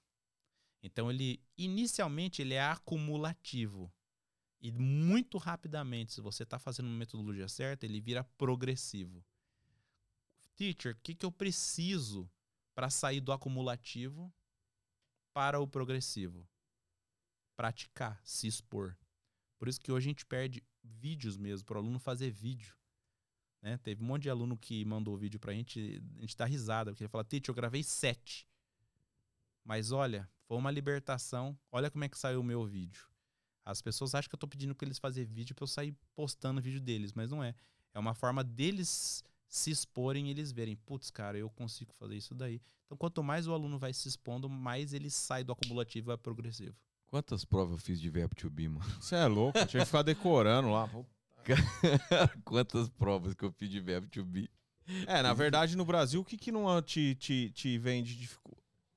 Então 0.81 1.11
ele 1.11 1.43
inicialmente 1.57 2.41
ele 2.41 2.55
é 2.55 2.63
acumulativo 2.63 3.93
e 4.61 4.71
muito 4.71 5.37
rapidamente, 5.39 6.13
se 6.13 6.21
você 6.21 6.43
está 6.43 6.59
fazendo 6.59 6.85
uma 6.85 6.97
metodologia 6.97 7.47
certa, 7.47 7.85
ele 7.85 7.99
vira 7.99 8.23
progressivo. 8.23 9.25
Teacher, 10.61 10.93
o 10.93 10.99
que, 11.01 11.15
que 11.15 11.25
eu 11.25 11.31
preciso 11.31 12.29
para 12.75 12.87
sair 12.87 13.19
do 13.19 13.31
acumulativo 13.31 14.31
para 15.33 15.59
o 15.59 15.67
progressivo? 15.67 16.47
Praticar, 17.57 18.21
se 18.23 18.45
expor. 18.45 18.95
Por 19.57 19.67
isso 19.67 19.79
que 19.79 19.91
hoje 19.91 20.07
a 20.07 20.11
gente 20.11 20.23
perde 20.23 20.63
vídeos 20.83 21.35
mesmo, 21.35 21.65
para 21.65 21.77
o 21.77 21.79
aluno 21.79 21.97
fazer 21.97 22.29
vídeo. 22.29 22.75
Né? 23.59 23.79
Teve 23.79 24.03
um 24.03 24.05
monte 24.05 24.21
de 24.21 24.29
aluno 24.29 24.55
que 24.55 24.85
mandou 24.85 25.17
vídeo 25.17 25.39
pra 25.39 25.51
gente, 25.51 25.99
a 26.19 26.21
gente 26.21 26.37
tá 26.37 26.45
risada, 26.45 26.91
porque 26.91 27.05
ele 27.05 27.09
fala, 27.09 27.23
Tite, 27.23 27.49
eu 27.49 27.55
gravei 27.55 27.81
sete. 27.81 28.47
Mas 29.65 29.91
olha, 29.91 30.29
foi 30.43 30.57
uma 30.57 30.69
libertação. 30.69 31.57
Olha 31.71 31.89
como 31.89 32.03
é 32.03 32.09
que 32.09 32.19
saiu 32.19 32.39
o 32.39 32.43
meu 32.43 32.67
vídeo. 32.67 33.09
As 33.65 33.81
pessoas 33.81 34.13
acham 34.13 34.29
que 34.29 34.35
eu 34.35 34.39
tô 34.39 34.47
pedindo 34.47 34.75
para 34.75 34.87
eles 34.87 34.99
fazer 34.99 35.25
vídeo 35.25 35.55
para 35.55 35.63
eu 35.63 35.67
sair 35.67 35.97
postando 36.13 36.61
vídeo 36.61 36.79
deles, 36.79 37.13
mas 37.13 37.31
não 37.31 37.43
é. 37.43 37.55
É 37.95 37.99
uma 37.99 38.13
forma 38.13 38.43
deles 38.43 39.23
se 39.51 39.69
exporem 39.69 40.27
e 40.27 40.29
eles 40.31 40.53
verem, 40.53 40.77
putz, 40.77 41.11
cara, 41.11 41.37
eu 41.37 41.49
consigo 41.49 41.91
fazer 41.93 42.15
isso 42.15 42.33
daí. 42.33 42.61
Então, 42.85 42.97
quanto 42.97 43.21
mais 43.21 43.47
o 43.47 43.53
aluno 43.53 43.77
vai 43.77 43.91
se 43.91 44.07
expondo, 44.07 44.47
mais 44.47 44.93
ele 44.93 45.09
sai 45.09 45.43
do 45.43 45.51
acumulativo 45.51 46.05
e 46.05 46.07
vai 46.07 46.17
progressivo. 46.17 46.73
Quantas 47.09 47.43
provas 47.43 47.73
eu 47.73 47.77
fiz 47.77 47.99
de 47.99 48.09
verbo 48.09 48.33
to 48.33 48.49
be, 48.49 48.69
mano? 48.69 48.89
Você 49.01 49.15
é 49.15 49.27
louco, 49.27 49.59
tinha 49.67 49.81
que 49.81 49.85
ficar 49.85 50.03
decorando 50.03 50.71
lá. 50.71 50.89
Quantas 52.45 52.87
provas 52.87 53.33
que 53.33 53.43
eu 53.43 53.51
fiz 53.51 53.69
de 53.69 53.81
verbo 53.81 54.07
to 54.07 54.23
be? 54.23 54.49
É, 55.05 55.21
na 55.21 55.33
verdade, 55.33 55.75
no 55.75 55.83
Brasil, 55.83 56.21
o 56.21 56.25
que, 56.25 56.37
que 56.37 56.51
não 56.51 56.81
te, 56.81 57.15
te, 57.15 57.51
te 57.51 57.77
vem 57.77 58.01
de 58.01 58.29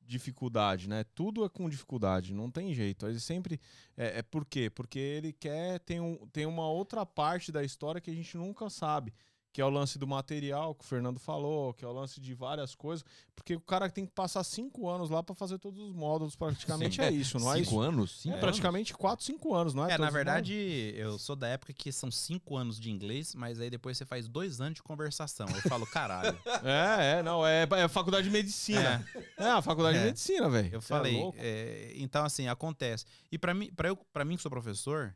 dificuldade, 0.03 0.89
né? 0.89 1.03
Tudo 1.17 1.45
é 1.45 1.49
com 1.49 1.69
dificuldade, 1.69 2.33
não 2.33 2.49
tem 2.49 2.73
jeito. 2.73 3.09
Ele 3.09 3.19
sempre. 3.19 3.61
É, 3.97 4.21
é 4.21 4.23
por 4.23 4.45
quê? 4.45 4.71
Porque 4.71 5.01
ele 5.01 5.33
quer. 5.33 5.81
Tem, 5.81 5.99
um, 6.01 6.29
tem 6.29 6.47
uma 6.47 6.69
outra 6.69 7.05
parte 7.05 7.51
da 7.51 7.65
história 7.65 8.01
que 8.01 8.11
a 8.11 8.15
gente 8.15 8.37
nunca 8.37 8.71
sabe 8.71 9.13
que 9.55 9.61
é 9.61 9.65
o 9.65 9.71
lance 9.71 10.01
do 10.01 10.07
material 10.07 10.75
que 10.75 10.85
o 10.85 10.87
Fernando 10.87 11.21
falou, 11.21 11.73
que 11.73 11.85
é 11.85 11.89
o 11.89 11.93
lance 11.93 12.21
de 12.21 12.35
várias 12.35 12.75
coisas, 12.75 13.05
porque 13.37 13.55
o 13.55 13.61
cara 13.61 13.89
tem 13.89 14.05
que 14.05 14.11
passar 14.11 14.43
cinco 14.43 14.89
anos 14.89 15.11
lá 15.11 15.23
para 15.23 15.33
fazer 15.33 15.61
todos 15.61 15.81
os 15.81 15.95
módulos, 15.95 16.35
praticamente 16.35 17.01
é 17.01 17.09
isso, 17.09 17.39
não 17.39 17.55
é 17.55 17.61
isso? 17.61 17.71
Cinco 17.71 17.81
anos? 17.81 18.21
Cinco 18.21 18.35
é, 18.35 18.41
praticamente 18.41 18.93
quatro, 18.93 19.25
cinco 19.25 19.55
anos, 19.55 19.73
não 19.73 19.89
é? 19.89 19.93
É, 19.93 19.99
na 19.99 20.11
verdade, 20.11 20.93
eu 20.97 21.21
sou 21.21 21.37
da 21.37 21.47
época 21.47 21.73
que 21.73 21.93
são 21.93 22.11
cinco 22.11 22.57
anos 22.57 22.81
de 22.81 22.91
inglês, 22.91 23.33
mas 23.37 23.61
aí 23.61 23.71
depois 23.71 23.97
você 23.97 24.05
faz 24.05 24.27
dois 24.27 24.61
anos 24.61 24.75
de 24.75 24.83
conversação. 24.83 25.47
Eu 25.47 25.63
falo, 25.71 25.87
caralho. 25.87 26.37
é, 26.65 27.19
é, 27.19 27.23
não, 27.23 27.47
é, 27.47 27.63
é 27.63 27.87
faculdade 27.87 28.27
de 28.27 28.33
medicina. 28.33 29.07
É, 29.39 29.45
é 29.45 29.51
a 29.51 29.63
faculdade 29.63 29.99
é. 29.99 30.01
de 30.01 30.07
medicina, 30.07 30.51
velho. 30.51 30.71
Eu 30.73 30.79
é 30.81 30.83
falei, 30.83 31.17
é 31.37 31.93
então 31.95 32.25
assim, 32.25 32.49
acontece. 32.49 33.07
E 33.31 33.39
para 33.39 33.55
mim, 33.55 33.73
para 33.73 33.87
eu, 33.87 33.97
para 34.13 34.25
mim 34.25 34.35
que 34.35 34.43
sou 34.43 34.51
professor, 34.51 35.15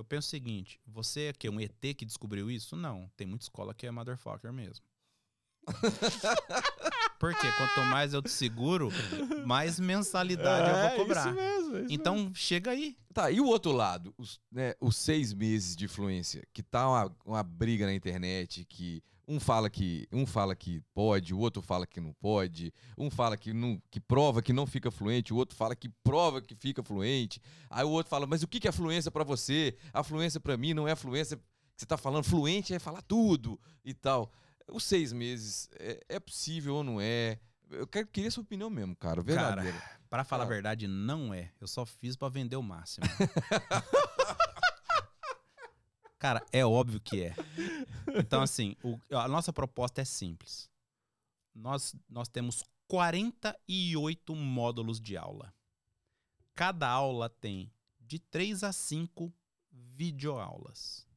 eu 0.00 0.04
penso 0.04 0.28
o 0.28 0.30
seguinte: 0.30 0.80
você 0.86 1.26
é 1.26 1.32
que 1.32 1.48
um 1.48 1.60
ET 1.60 1.78
que 1.96 2.06
descobriu 2.06 2.50
isso? 2.50 2.74
Não. 2.74 3.10
Tem 3.16 3.26
muita 3.26 3.44
escola 3.44 3.74
que 3.74 3.86
é 3.86 3.90
motherfucker 3.90 4.50
mesmo. 4.52 4.82
Porque 7.20 7.52
quanto 7.52 7.80
mais 7.90 8.14
eu 8.14 8.22
te 8.22 8.30
seguro, 8.30 8.88
mais 9.46 9.78
mensalidade 9.78 10.70
é, 10.70 10.72
eu 10.72 10.88
vou 10.88 11.04
cobrar. 11.04 11.26
Isso 11.26 11.34
mesmo, 11.34 11.76
isso 11.76 11.86
então 11.90 12.14
mesmo. 12.16 12.34
chega 12.34 12.70
aí. 12.70 12.96
Tá, 13.12 13.30
e 13.30 13.42
o 13.42 13.46
outro 13.46 13.72
lado, 13.72 14.14
os, 14.16 14.40
né, 14.50 14.72
os 14.80 14.96
seis 14.96 15.34
meses 15.34 15.76
de 15.76 15.84
influência, 15.84 16.42
que 16.54 16.62
tá 16.62 16.88
uma, 16.88 17.16
uma 17.26 17.42
briga 17.42 17.84
na 17.84 17.92
internet, 17.92 18.64
que 18.64 19.02
um 19.30 19.38
fala 19.38 19.70
que 19.70 20.08
um 20.12 20.26
fala 20.26 20.56
que 20.56 20.80
pode, 20.92 21.32
o 21.32 21.38
outro 21.38 21.62
fala 21.62 21.86
que 21.86 22.00
não 22.00 22.12
pode, 22.14 22.74
um 22.98 23.08
fala 23.08 23.36
que 23.36 23.52
não 23.52 23.80
que 23.88 24.00
prova 24.00 24.42
que 24.42 24.52
não 24.52 24.66
fica 24.66 24.90
fluente, 24.90 25.32
o 25.32 25.36
outro 25.36 25.56
fala 25.56 25.76
que 25.76 25.88
prova 25.88 26.42
que 26.42 26.56
fica 26.56 26.82
fluente. 26.82 27.40
Aí 27.70 27.84
o 27.84 27.90
outro 27.90 28.10
fala: 28.10 28.26
"Mas 28.26 28.42
o 28.42 28.48
que 28.48 28.66
é 28.66 28.72
fluência 28.72 29.08
para 29.08 29.22
você? 29.22 29.76
A 29.92 30.02
fluência 30.02 30.40
para 30.40 30.56
mim 30.56 30.74
não 30.74 30.88
é 30.88 30.96
fluência 30.96 31.36
que 31.36 31.42
você 31.76 31.86
tá 31.86 31.96
falando. 31.96 32.24
Fluente 32.24 32.74
é 32.74 32.80
falar 32.80 33.02
tudo 33.02 33.58
e 33.84 33.94
tal." 33.94 34.32
Os 34.72 34.82
seis 34.82 35.12
meses 35.12 35.68
é, 35.78 36.00
é 36.08 36.20
possível 36.20 36.74
ou 36.76 36.84
não 36.84 37.00
é? 37.00 37.38
Eu 37.70 37.86
quero, 37.86 38.08
queria 38.08 38.32
sua 38.32 38.42
opinião 38.42 38.68
mesmo, 38.68 38.96
cara. 38.96 39.22
Verdadeira. 39.22 39.78
Cara, 39.78 40.00
pra 40.10 40.24
falar 40.24 40.42
a 40.42 40.48
verdade, 40.48 40.88
não 40.88 41.32
é. 41.32 41.52
Eu 41.60 41.68
só 41.68 41.86
fiz 41.86 42.16
para 42.16 42.28
vender 42.28 42.56
o 42.56 42.62
máximo. 42.62 43.06
Cara, 46.20 46.46
é 46.52 46.64
óbvio 46.64 47.00
que 47.00 47.22
é. 47.22 47.34
Então, 48.14 48.42
assim, 48.42 48.76
o, 48.84 49.00
a 49.16 49.26
nossa 49.26 49.54
proposta 49.54 50.02
é 50.02 50.04
simples. 50.04 50.70
Nós, 51.54 51.96
nós 52.06 52.28
temos 52.28 52.62
48 52.86 54.34
módulos 54.36 55.00
de 55.00 55.16
aula. 55.16 55.54
Cada 56.54 56.86
aula 56.86 57.30
tem 57.30 57.72
de 57.98 58.18
3 58.18 58.64
a 58.64 58.70
5 58.70 59.32
videoaulas. 59.72 61.08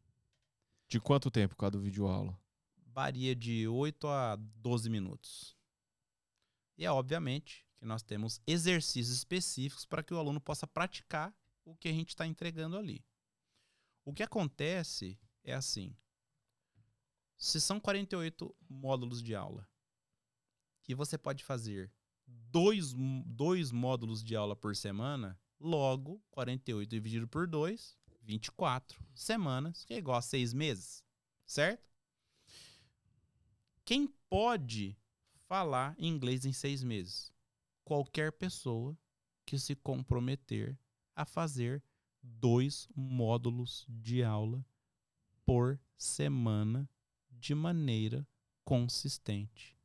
De 0.88 1.02
quanto 1.02 1.30
tempo 1.30 1.58
cada 1.58 1.78
videoaula? 1.78 2.40
Varia 2.78 3.36
de 3.36 3.68
8 3.68 4.08
a 4.08 4.38
12 4.38 4.90
minutos. 4.90 5.58
E 6.78 6.86
é 6.86 6.92
obviamente 6.92 7.68
que 7.76 7.86
nós 7.86 8.04
temos 8.04 8.40
exercícios 8.48 9.18
específicos 9.18 9.86
para 9.86 10.02
que 10.02 10.14
o 10.14 10.18
aluno 10.18 10.40
possa 10.40 10.66
praticar 10.66 11.36
o 11.66 11.76
que 11.76 11.90
a 11.90 11.94
gente 11.94 12.10
está 12.10 12.26
entregando 12.26 12.78
ali. 12.78 13.04
O 14.06 14.14
que 14.14 14.24
acontece 14.24 15.20
é 15.44 15.54
assim: 15.54 15.96
se 17.38 17.60
são 17.60 17.80
48 17.80 18.56
módulos 18.70 19.22
de 19.22 19.36
aula 19.36 19.68
e 20.88 20.94
você 20.94 21.18
pode 21.18 21.44
fazer 21.44 21.92
dois, 22.28 22.94
dois 23.26 23.72
módulos 23.72 24.24
de 24.24 24.36
aula 24.36 24.56
por 24.56 24.76
semana, 24.76 25.40
logo 25.60 26.22
48 26.32 26.90
dividido 26.90 27.28
por 27.28 27.48
2, 27.48 27.98
24 28.22 29.04
semanas, 29.14 29.84
que 29.86 29.94
é 29.94 29.98
igual 29.98 30.18
a 30.18 30.22
seis 30.22 30.54
meses, 30.54 31.04
certo? 31.46 31.92
Quem 33.86 34.08
pode 34.30 34.98
falar 35.48 35.96
inglês 36.00 36.46
em 36.46 36.54
seis 36.54 36.84
meses? 36.84 37.34
Qualquer 37.84 38.32
pessoa 38.32 38.98
que 39.46 39.60
se 39.60 39.76
comprometer 39.76 40.80
a 41.16 41.26
fazer 41.26 41.84
dois 42.24 42.88
módulos 42.96 43.86
de 43.90 44.24
aula 44.24 44.66
por 45.46 45.80
semana 45.98 46.90
de 47.30 47.54
maneira 47.54 48.26
consistente. 48.64 49.78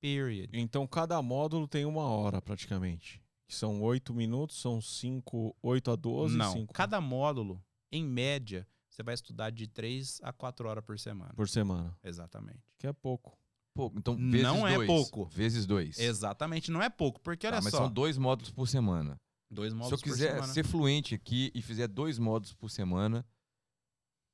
Period. 0.00 0.50
Então 0.52 0.86
cada 0.86 1.20
módulo 1.20 1.66
tem 1.66 1.84
uma 1.84 2.04
hora 2.04 2.40
praticamente. 2.40 3.22
São 3.48 3.82
oito 3.82 4.14
minutos, 4.14 4.60
são 4.60 4.80
cinco, 4.80 5.54
oito 5.60 5.90
a 5.90 5.96
doze. 5.96 6.36
Não, 6.36 6.52
cinco... 6.52 6.72
cada 6.72 7.00
módulo, 7.00 7.62
em 7.90 8.04
média, 8.04 8.66
você 8.88 9.02
vai 9.02 9.14
estudar 9.14 9.50
de 9.50 9.66
três 9.66 10.20
a 10.22 10.32
quatro 10.32 10.68
horas 10.68 10.84
por 10.84 10.98
semana. 10.98 11.34
Por 11.34 11.48
semana. 11.48 11.96
Exatamente. 12.02 12.62
Que 12.78 12.86
é 12.86 12.92
pouco. 12.92 13.36
Pouco. 13.74 13.98
Então, 13.98 14.16
vezes 14.16 14.42
não 14.42 14.66
é 14.66 14.74
dois, 14.76 14.86
pouco. 14.86 15.24
Vezes 15.26 15.66
dois. 15.66 15.98
Exatamente, 15.98 16.70
não 16.70 16.82
é 16.82 16.88
pouco. 16.88 17.20
Porque 17.20 17.46
olha 17.46 17.56
tá, 17.56 17.62
mas 17.62 17.70
só. 17.70 17.78
Mas 17.78 17.86
são 17.86 17.92
dois 17.92 18.16
módulos 18.16 18.52
por 18.52 18.68
semana. 18.68 19.20
Dois 19.50 19.72
módulos 19.72 20.00
Se 20.00 20.06
eu 20.06 20.12
quiser 20.12 20.44
ser 20.46 20.64
fluente 20.64 21.14
aqui 21.14 21.50
e 21.54 21.60
fizer 21.60 21.88
dois 21.88 22.18
módulos 22.18 22.54
por 22.54 22.70
semana, 22.70 23.26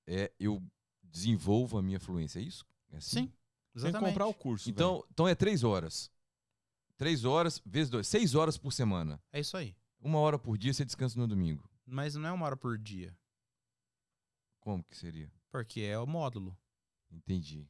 é, 0.06 0.30
eu 0.38 0.62
desenvolvo 1.02 1.78
a 1.78 1.82
minha 1.82 1.98
fluência, 1.98 2.38
é 2.38 2.43
isso? 2.43 2.66
É 2.90 2.98
assim? 2.98 3.26
Sim, 3.26 3.32
exatamente. 3.74 4.05
Sem 4.05 4.12
comprar 4.12 4.26
o 4.26 4.34
curso. 4.34 4.68
Então, 4.68 5.02
então 5.10 5.26
é 5.26 5.34
três 5.34 5.64
horas. 5.64 6.10
Três 6.97 7.24
horas 7.24 7.60
vezes 7.64 7.90
dois. 7.90 8.06
Seis 8.06 8.34
horas 8.34 8.59
por 8.59 8.72
semana. 8.72 9.22
É 9.32 9.40
isso 9.40 9.56
aí. 9.56 9.74
Uma 10.01 10.18
hora 10.18 10.38
por 10.38 10.59
dia 10.59 10.72
você 10.72 10.84
descansa 10.84 11.18
no 11.18 11.26
domingo. 11.26 11.68
Mas 11.86 12.14
não 12.14 12.28
é 12.28 12.32
uma 12.32 12.47
hora 12.47 12.56
por 12.56 12.78
dia. 12.78 13.16
Como 14.60 14.84
que 14.84 14.97
seria? 14.97 15.32
Porque 15.51 15.80
é 15.80 15.98
o 15.98 16.06
módulo. 16.06 16.56
Entendi. 17.10 17.68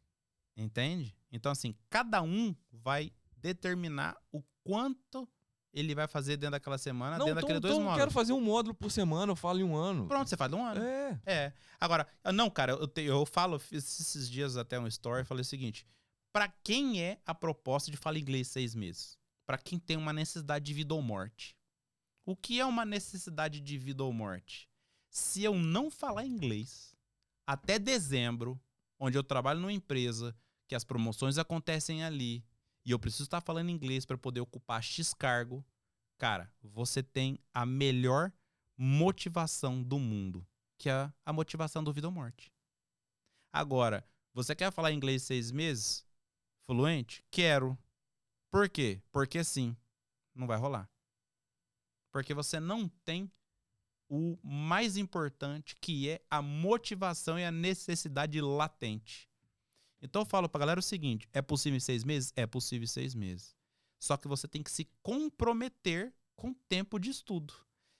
Entende? 0.56 1.16
Então, 1.30 1.52
assim, 1.52 1.76
cada 1.90 2.22
um 2.22 2.54
vai 2.72 3.12
determinar 3.36 4.16
o 4.32 4.42
quanto 4.64 5.28
ele 5.76 5.94
vai 5.94 6.08
fazer 6.08 6.38
dentro 6.38 6.52
daquela 6.52 6.78
semana, 6.78 7.18
não, 7.18 7.26
dentro 7.26 7.40
então, 7.40 7.48
daquele 7.48 7.60
dois 7.60 7.74
então 7.74 7.84
módulos. 7.84 7.98
Eu 7.98 8.06
quero 8.06 8.10
fazer 8.10 8.32
um 8.32 8.40
módulo 8.40 8.74
por 8.74 8.90
semana, 8.90 9.32
eu 9.32 9.36
falo 9.36 9.60
em 9.60 9.64
um 9.64 9.76
ano. 9.76 10.06
Pronto, 10.06 10.26
você 10.26 10.36
faz 10.36 10.50
um 10.50 10.64
ano. 10.64 10.82
É. 10.82 11.20
É. 11.26 11.52
Agora, 11.78 12.06
não, 12.32 12.48
cara, 12.48 12.72
eu, 12.72 12.88
te, 12.88 13.02
eu 13.02 13.26
falo, 13.26 13.58
fiz 13.58 14.00
esses 14.00 14.30
dias 14.30 14.56
até 14.56 14.80
um 14.80 14.86
story, 14.86 15.26
falei 15.26 15.42
o 15.42 15.44
seguinte: 15.44 15.86
para 16.32 16.48
quem 16.64 17.02
é 17.02 17.20
a 17.26 17.34
proposta 17.34 17.90
de 17.90 17.96
falar 17.98 18.18
inglês 18.18 18.48
seis 18.48 18.74
meses? 18.74 19.18
Para 19.46 19.58
quem 19.58 19.78
tem 19.78 19.98
uma 19.98 20.12
necessidade 20.12 20.64
de 20.64 20.72
vida 20.72 20.94
ou 20.94 21.02
morte. 21.02 21.54
O 22.24 22.34
que 22.34 22.58
é 22.58 22.64
uma 22.64 22.84
necessidade 22.84 23.60
de 23.60 23.78
vida 23.78 24.02
ou 24.02 24.12
morte? 24.12 24.68
Se 25.10 25.44
eu 25.44 25.54
não 25.54 25.90
falar 25.90 26.24
inglês 26.24 26.96
até 27.46 27.78
dezembro, 27.78 28.58
onde 28.98 29.16
eu 29.16 29.22
trabalho 29.22 29.60
numa 29.60 29.72
empresa, 29.72 30.34
que 30.66 30.74
as 30.74 30.84
promoções 30.84 31.38
acontecem 31.38 32.02
ali, 32.02 32.42
e 32.86 32.92
eu 32.92 32.98
preciso 32.98 33.24
estar 33.24 33.42
falando 33.42 33.68
inglês 33.68 34.06
para 34.06 34.16
poder 34.16 34.40
ocupar 34.40 34.82
X 34.82 35.12
cargo, 35.12 35.62
cara, 36.16 36.50
você 36.62 37.02
tem 37.02 37.38
a 37.52 37.66
melhor 37.66 38.32
motivação 38.78 39.82
do 39.82 39.98
mundo, 39.98 40.46
que 40.78 40.88
é 40.88 41.12
a 41.24 41.32
motivação 41.32 41.84
do 41.84 41.92
vida 41.92 42.06
ou 42.06 42.12
morte. 42.12 42.50
Agora, 43.52 44.08
você 44.32 44.54
quer 44.54 44.72
falar 44.72 44.92
inglês 44.92 45.22
seis 45.22 45.50
meses? 45.52 46.06
fluente? 46.66 47.24
Quero. 47.30 47.78
Por 48.50 48.68
quê? 48.68 49.00
Porque 49.12 49.42
sim. 49.44 49.76
Não 50.34 50.46
vai 50.46 50.58
rolar. 50.58 50.90
Porque 52.12 52.34
você 52.34 52.58
não 52.58 52.88
tem 52.88 53.30
o 54.08 54.38
mais 54.42 54.96
importante, 54.96 55.76
que 55.76 56.10
é 56.10 56.20
a 56.30 56.42
motivação 56.42 57.38
e 57.38 57.44
a 57.44 57.50
necessidade 57.50 58.40
latente. 58.40 59.28
Então 60.06 60.22
eu 60.22 60.26
falo 60.26 60.48
pra 60.48 60.58
galera 60.60 60.80
o 60.80 60.82
seguinte: 60.82 61.28
é 61.32 61.42
possível 61.42 61.76
em 61.76 61.80
seis 61.80 62.04
meses? 62.04 62.32
É 62.36 62.46
possível 62.46 62.84
em 62.84 62.88
seis 62.88 63.14
meses. 63.14 63.54
Só 63.98 64.16
que 64.16 64.28
você 64.28 64.46
tem 64.46 64.62
que 64.62 64.70
se 64.70 64.88
comprometer 65.02 66.14
com 66.36 66.54
tempo 66.68 66.98
de 66.98 67.10
estudo. 67.10 67.52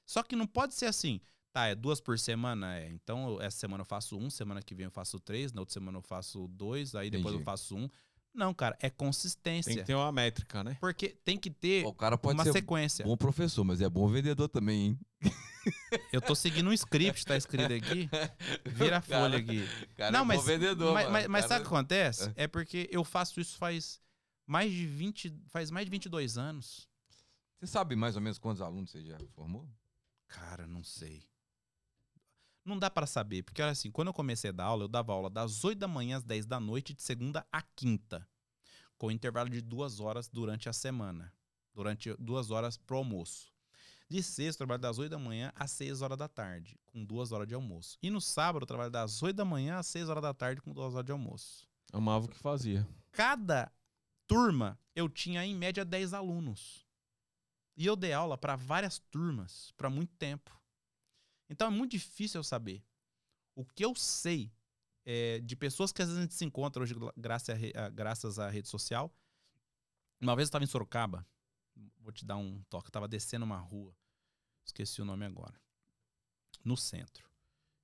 Só 0.06 0.22
que 0.22 0.36
não 0.36 0.46
pode 0.46 0.74
ser 0.74 0.86
assim, 0.86 1.20
tá, 1.52 1.66
é 1.66 1.74
duas 1.74 2.00
por 2.00 2.18
semana, 2.18 2.78
é. 2.78 2.88
Então 2.90 3.28
eu- 3.30 3.40
essa 3.42 3.58
semana 3.58 3.80
eu 3.82 3.86
faço 3.86 4.16
um, 4.16 4.30
semana 4.30 4.62
que 4.62 4.74
vem 4.74 4.84
eu 4.84 4.90
faço 4.90 5.18
três, 5.18 5.52
na 5.52 5.60
outra 5.62 5.72
semana 5.72 5.98
eu 5.98 6.02
faço 6.02 6.46
dois, 6.48 6.94
aí 6.94 7.10
depois 7.10 7.32
eu 7.34 7.40
Entendi. 7.40 7.44
faço 7.44 7.76
um. 7.76 7.88
Não, 8.32 8.52
cara, 8.52 8.76
é 8.80 8.90
consistência. 8.90 9.70
Tem 9.72 9.78
que 9.82 9.86
ter 9.86 9.94
uma 9.94 10.12
métrica, 10.12 10.62
né? 10.62 10.76
Porque 10.78 11.08
tem 11.24 11.38
que 11.38 11.50
ter 11.50 11.84
O 11.86 11.92
cara 11.94 12.18
pode 12.18 12.36
uma 12.38 12.44
ser 12.44 12.52
sequência. 12.52 13.04
bom 13.04 13.16
professor, 13.16 13.64
mas 13.64 13.80
é 13.80 13.88
bom 13.88 14.06
vendedor 14.08 14.48
também, 14.48 14.88
hein? 14.88 15.00
Eu 16.12 16.20
tô 16.20 16.34
seguindo 16.34 16.68
um 16.68 16.72
script, 16.72 17.24
tá 17.24 17.36
escrito 17.36 17.72
aqui. 17.72 18.08
Vira 18.64 18.98
a 18.98 19.00
folha 19.00 19.38
aqui. 19.38 19.64
Cara, 19.96 20.10
Não, 20.12 20.20
é 20.20 20.24
mas- 20.24 20.44
vendedor, 20.44 20.94
mas, 20.94 21.10
mas, 21.10 21.26
mas 21.26 21.44
sabe 21.46 21.60
o 21.60 21.68
que 21.68 21.74
acontece? 21.74 22.32
É 22.36 22.46
porque 22.46 22.88
eu 22.90 23.04
faço 23.04 23.40
isso 23.40 23.56
faz 23.58 24.00
mais 24.46 24.70
de 24.72 24.86
20, 24.86 25.34
faz 25.48 25.70
mais 25.70 25.86
de 25.86 25.90
22 25.90 26.38
anos. 26.38 26.88
Você 27.58 27.66
sabe 27.66 27.96
mais 27.96 28.16
ou 28.16 28.22
menos 28.22 28.38
quantos 28.38 28.60
alunos 28.62 28.90
você 28.90 29.02
já 29.02 29.18
formou? 29.34 29.68
Cara, 30.28 30.66
não 30.66 30.82
sei. 30.84 31.24
Não 32.64 32.78
dá 32.78 32.90
pra 32.90 33.06
saber, 33.06 33.44
porque 33.44 33.62
olha 33.62 33.70
assim, 33.72 33.90
quando 33.90 34.08
eu 34.08 34.14
comecei 34.14 34.50
a 34.50 34.52
dar 34.52 34.64
aula, 34.64 34.84
eu 34.84 34.88
dava 34.88 35.12
aula 35.12 35.30
das 35.30 35.64
8 35.64 35.78
da 35.78 35.86
manhã 35.88 36.16
às 36.16 36.24
10 36.24 36.46
da 36.46 36.58
noite, 36.58 36.92
de 36.94 37.02
segunda 37.02 37.46
a 37.52 37.62
quinta, 37.62 38.28
com 38.98 39.10
intervalo 39.10 39.48
de 39.48 39.60
duas 39.60 40.00
horas 40.00 40.28
durante 40.28 40.68
a 40.68 40.72
semana, 40.72 41.32
durante 41.72 42.12
duas 42.18 42.50
horas 42.50 42.76
pro 42.76 42.96
almoço. 42.96 43.52
De 44.08 44.22
sexta, 44.22 44.62
eu 44.62 44.66
trabalho 44.66 44.80
das 44.82 44.98
8 44.98 45.10
da 45.10 45.18
manhã 45.18 45.52
às 45.56 45.70
6 45.72 46.00
horas 46.00 46.16
da 46.16 46.28
tarde, 46.28 46.78
com 46.86 47.04
duas 47.04 47.32
horas 47.32 47.46
de 47.48 47.54
almoço. 47.54 47.98
E 48.02 48.08
no 48.08 48.20
sábado, 48.20 48.62
eu 48.62 48.66
trabalho 48.66 48.90
das 48.90 49.22
8 49.22 49.34
da 49.36 49.44
manhã 49.44 49.78
às 49.78 49.86
6 49.88 50.08
horas 50.08 50.22
da 50.22 50.32
tarde, 50.32 50.60
com 50.62 50.72
duas 50.72 50.94
horas 50.94 51.04
de 51.04 51.12
almoço. 51.12 51.68
Amava 51.92 52.26
o 52.26 52.28
que 52.28 52.36
fazia. 52.36 52.86
Cada 53.10 53.72
turma, 54.26 54.78
eu 54.94 55.08
tinha 55.08 55.44
em 55.44 55.54
média 55.54 55.84
10 55.84 56.14
alunos. 56.14 56.86
E 57.76 57.84
eu 57.84 57.96
dei 57.96 58.12
aula 58.12 58.38
para 58.38 58.54
várias 58.56 58.98
turmas, 59.10 59.72
para 59.76 59.90
muito 59.90 60.14
tempo. 60.16 60.56
Então 61.50 61.66
é 61.66 61.70
muito 61.70 61.90
difícil 61.92 62.38
eu 62.38 62.44
saber. 62.44 62.82
O 63.54 63.64
que 63.64 63.84
eu 63.84 63.94
sei 63.94 64.52
é, 65.04 65.40
de 65.40 65.54
pessoas 65.56 65.92
que 65.92 66.02
às 66.02 66.08
vezes 66.08 66.18
a 66.20 66.22
gente 66.22 66.34
se 66.34 66.44
encontra 66.44 66.82
hoje, 66.82 66.94
graças 67.16 67.56
a- 67.74 67.88
graças 67.90 68.38
à 68.38 68.48
rede 68.48 68.68
social. 68.68 69.12
Uma 70.20 70.34
vez 70.34 70.46
eu 70.46 70.48
estava 70.48 70.64
em 70.64 70.66
Sorocaba, 70.66 71.24
vou 72.00 72.12
te 72.12 72.24
dar 72.24 72.36
um 72.36 72.62
toque, 72.70 72.88
eu 72.88 72.92
tava 72.92 73.08
descendo 73.08 73.44
uma 73.44 73.58
rua, 73.58 73.94
esqueci 74.64 75.00
o 75.00 75.04
nome 75.04 75.24
agora, 75.24 75.60
no 76.64 76.76
centro. 76.76 77.28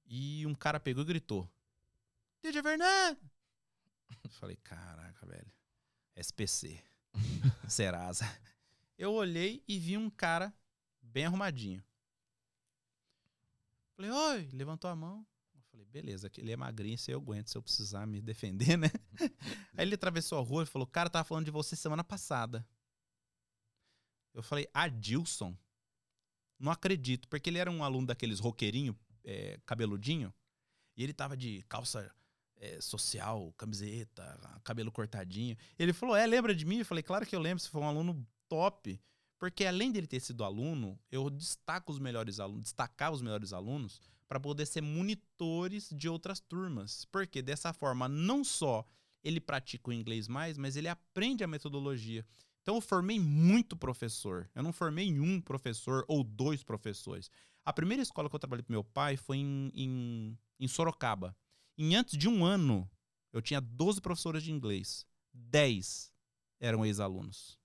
E 0.06 0.47
um 0.47 0.55
cara 0.55 0.81
pegou 0.81 1.02
e 1.02 1.06
gritou: 1.06 1.51
DJ 2.43 2.62
Fernando! 2.62 3.19
Falei, 4.31 4.56
caraca, 4.56 5.27
velho. 5.27 5.52
SPC. 6.16 6.82
Serasa. 7.69 8.24
Eu 8.98 9.12
olhei 9.12 9.62
e 9.66 9.78
vi 9.78 9.97
um 9.97 10.10
cara 10.10 10.55
bem 11.01 11.27
arrumadinho. 11.27 11.82
Falei, 13.97 14.10
oi, 14.10 14.48
levantou 14.52 14.90
a 14.90 14.97
mão. 14.97 15.27
Falei, 15.70 15.86
beleza, 15.86 16.28
que 16.28 16.40
ele 16.40 16.52
é 16.52 16.56
magrinho, 16.56 16.98
se 16.98 17.10
eu 17.10 17.19
aguento, 17.19 17.48
se 17.48 17.56
eu 17.56 17.62
precisar 17.62 18.06
me 18.06 18.20
defender, 18.20 18.77
né? 18.77 18.89
Aí 19.77 19.86
ele 19.86 19.94
atravessou 19.94 20.39
a 20.39 20.43
rua 20.43 20.64
e 20.64 20.66
falou, 20.66 20.86
cara, 20.86 21.09
tava 21.09 21.24
falando 21.24 21.47
de 21.47 21.51
você 21.51 21.74
semana 21.74 22.05
passada. 22.05 22.66
Eu 24.35 24.43
falei, 24.43 24.69
Adilson? 24.73 25.57
Não 26.59 26.71
acredito, 26.71 27.29
porque 27.29 27.51
ele 27.51 27.59
era 27.59 27.71
um 27.71 27.83
aluno 27.83 28.07
daqueles 28.07 28.39
roqueirinho, 28.39 28.97
é, 29.25 29.61
cabeludinho, 29.67 30.33
e 30.97 31.03
ele 31.03 31.13
tava 31.13 31.37
de 31.37 31.63
calça 31.69 32.11
é, 32.57 32.81
social, 32.81 33.53
camiseta, 33.59 34.23
cabelo 34.63 34.93
cortadinho. 34.93 35.57
Ele 35.79 35.93
falou: 35.93 36.15
É, 36.15 36.27
lembra 36.27 36.55
de 36.55 36.65
mim? 36.65 36.79
Eu 36.79 36.87
falei: 36.87 37.03
Claro 37.03 37.27
que 37.27 37.35
eu 37.35 37.41
lembro, 37.41 37.63
você 37.63 37.69
foi 37.69 37.81
um 37.81 37.89
aluno 37.89 38.27
top. 38.49 39.01
Porque 39.39 39.65
além 39.65 39.91
dele 39.91 40.07
ter 40.07 40.21
sido 40.21 40.45
aluno, 40.45 40.97
eu 41.11 41.29
destaco 41.29 41.91
os 41.91 41.99
melhores 41.99 42.39
alunos, 42.39 42.63
destacava 42.63 43.17
os 43.17 43.21
melhores 43.21 43.53
alunos 43.53 44.01
para 44.29 44.39
poder 44.39 44.67
ser 44.67 44.81
monitores 44.81 45.91
de 45.91 46.09
outras 46.09 46.39
turmas. 46.39 47.05
Porque 47.07 47.43
dessa 47.43 47.73
forma, 47.73 48.09
não 48.09 48.45
só 48.45 48.87
ele 49.25 49.41
pratica 49.41 49.91
o 49.91 49.93
inglês 49.93 50.29
mais, 50.29 50.57
mas 50.57 50.77
ele 50.77 50.87
aprende 50.87 51.43
a 51.43 51.49
metodologia. 51.49 52.25
Então 52.62 52.76
eu 52.76 52.80
formei 52.80 53.18
muito 53.18 53.76
professor. 53.76 54.48
Eu 54.55 54.62
não 54.62 54.72
formei 54.72 55.18
um 55.18 55.40
professor 55.40 56.05
ou 56.09 56.22
dois 56.22 56.62
professores. 56.62 57.30
A 57.64 57.72
primeira 57.72 58.02
escola 58.02 58.28
que 58.28 58.34
eu 58.34 58.40
trabalhei 58.40 58.62
com 58.64 58.72
meu 58.72 58.84
pai 58.84 59.16
foi 59.16 59.39
em, 59.39 59.70
em, 59.74 60.39
em 60.59 60.68
Sorocaba. 60.68 61.36
Em 61.76 61.94
antes 61.97 62.16
de 62.16 62.28
um 62.28 62.44
ano, 62.44 62.89
eu 63.32 63.43
tinha 63.43 63.60
12 63.60 64.01
professores 64.01 64.43
de 64.43 64.52
inglês. 64.52 65.06
10 65.34 66.12
eram 66.60 66.84
ex-alunos 66.84 67.59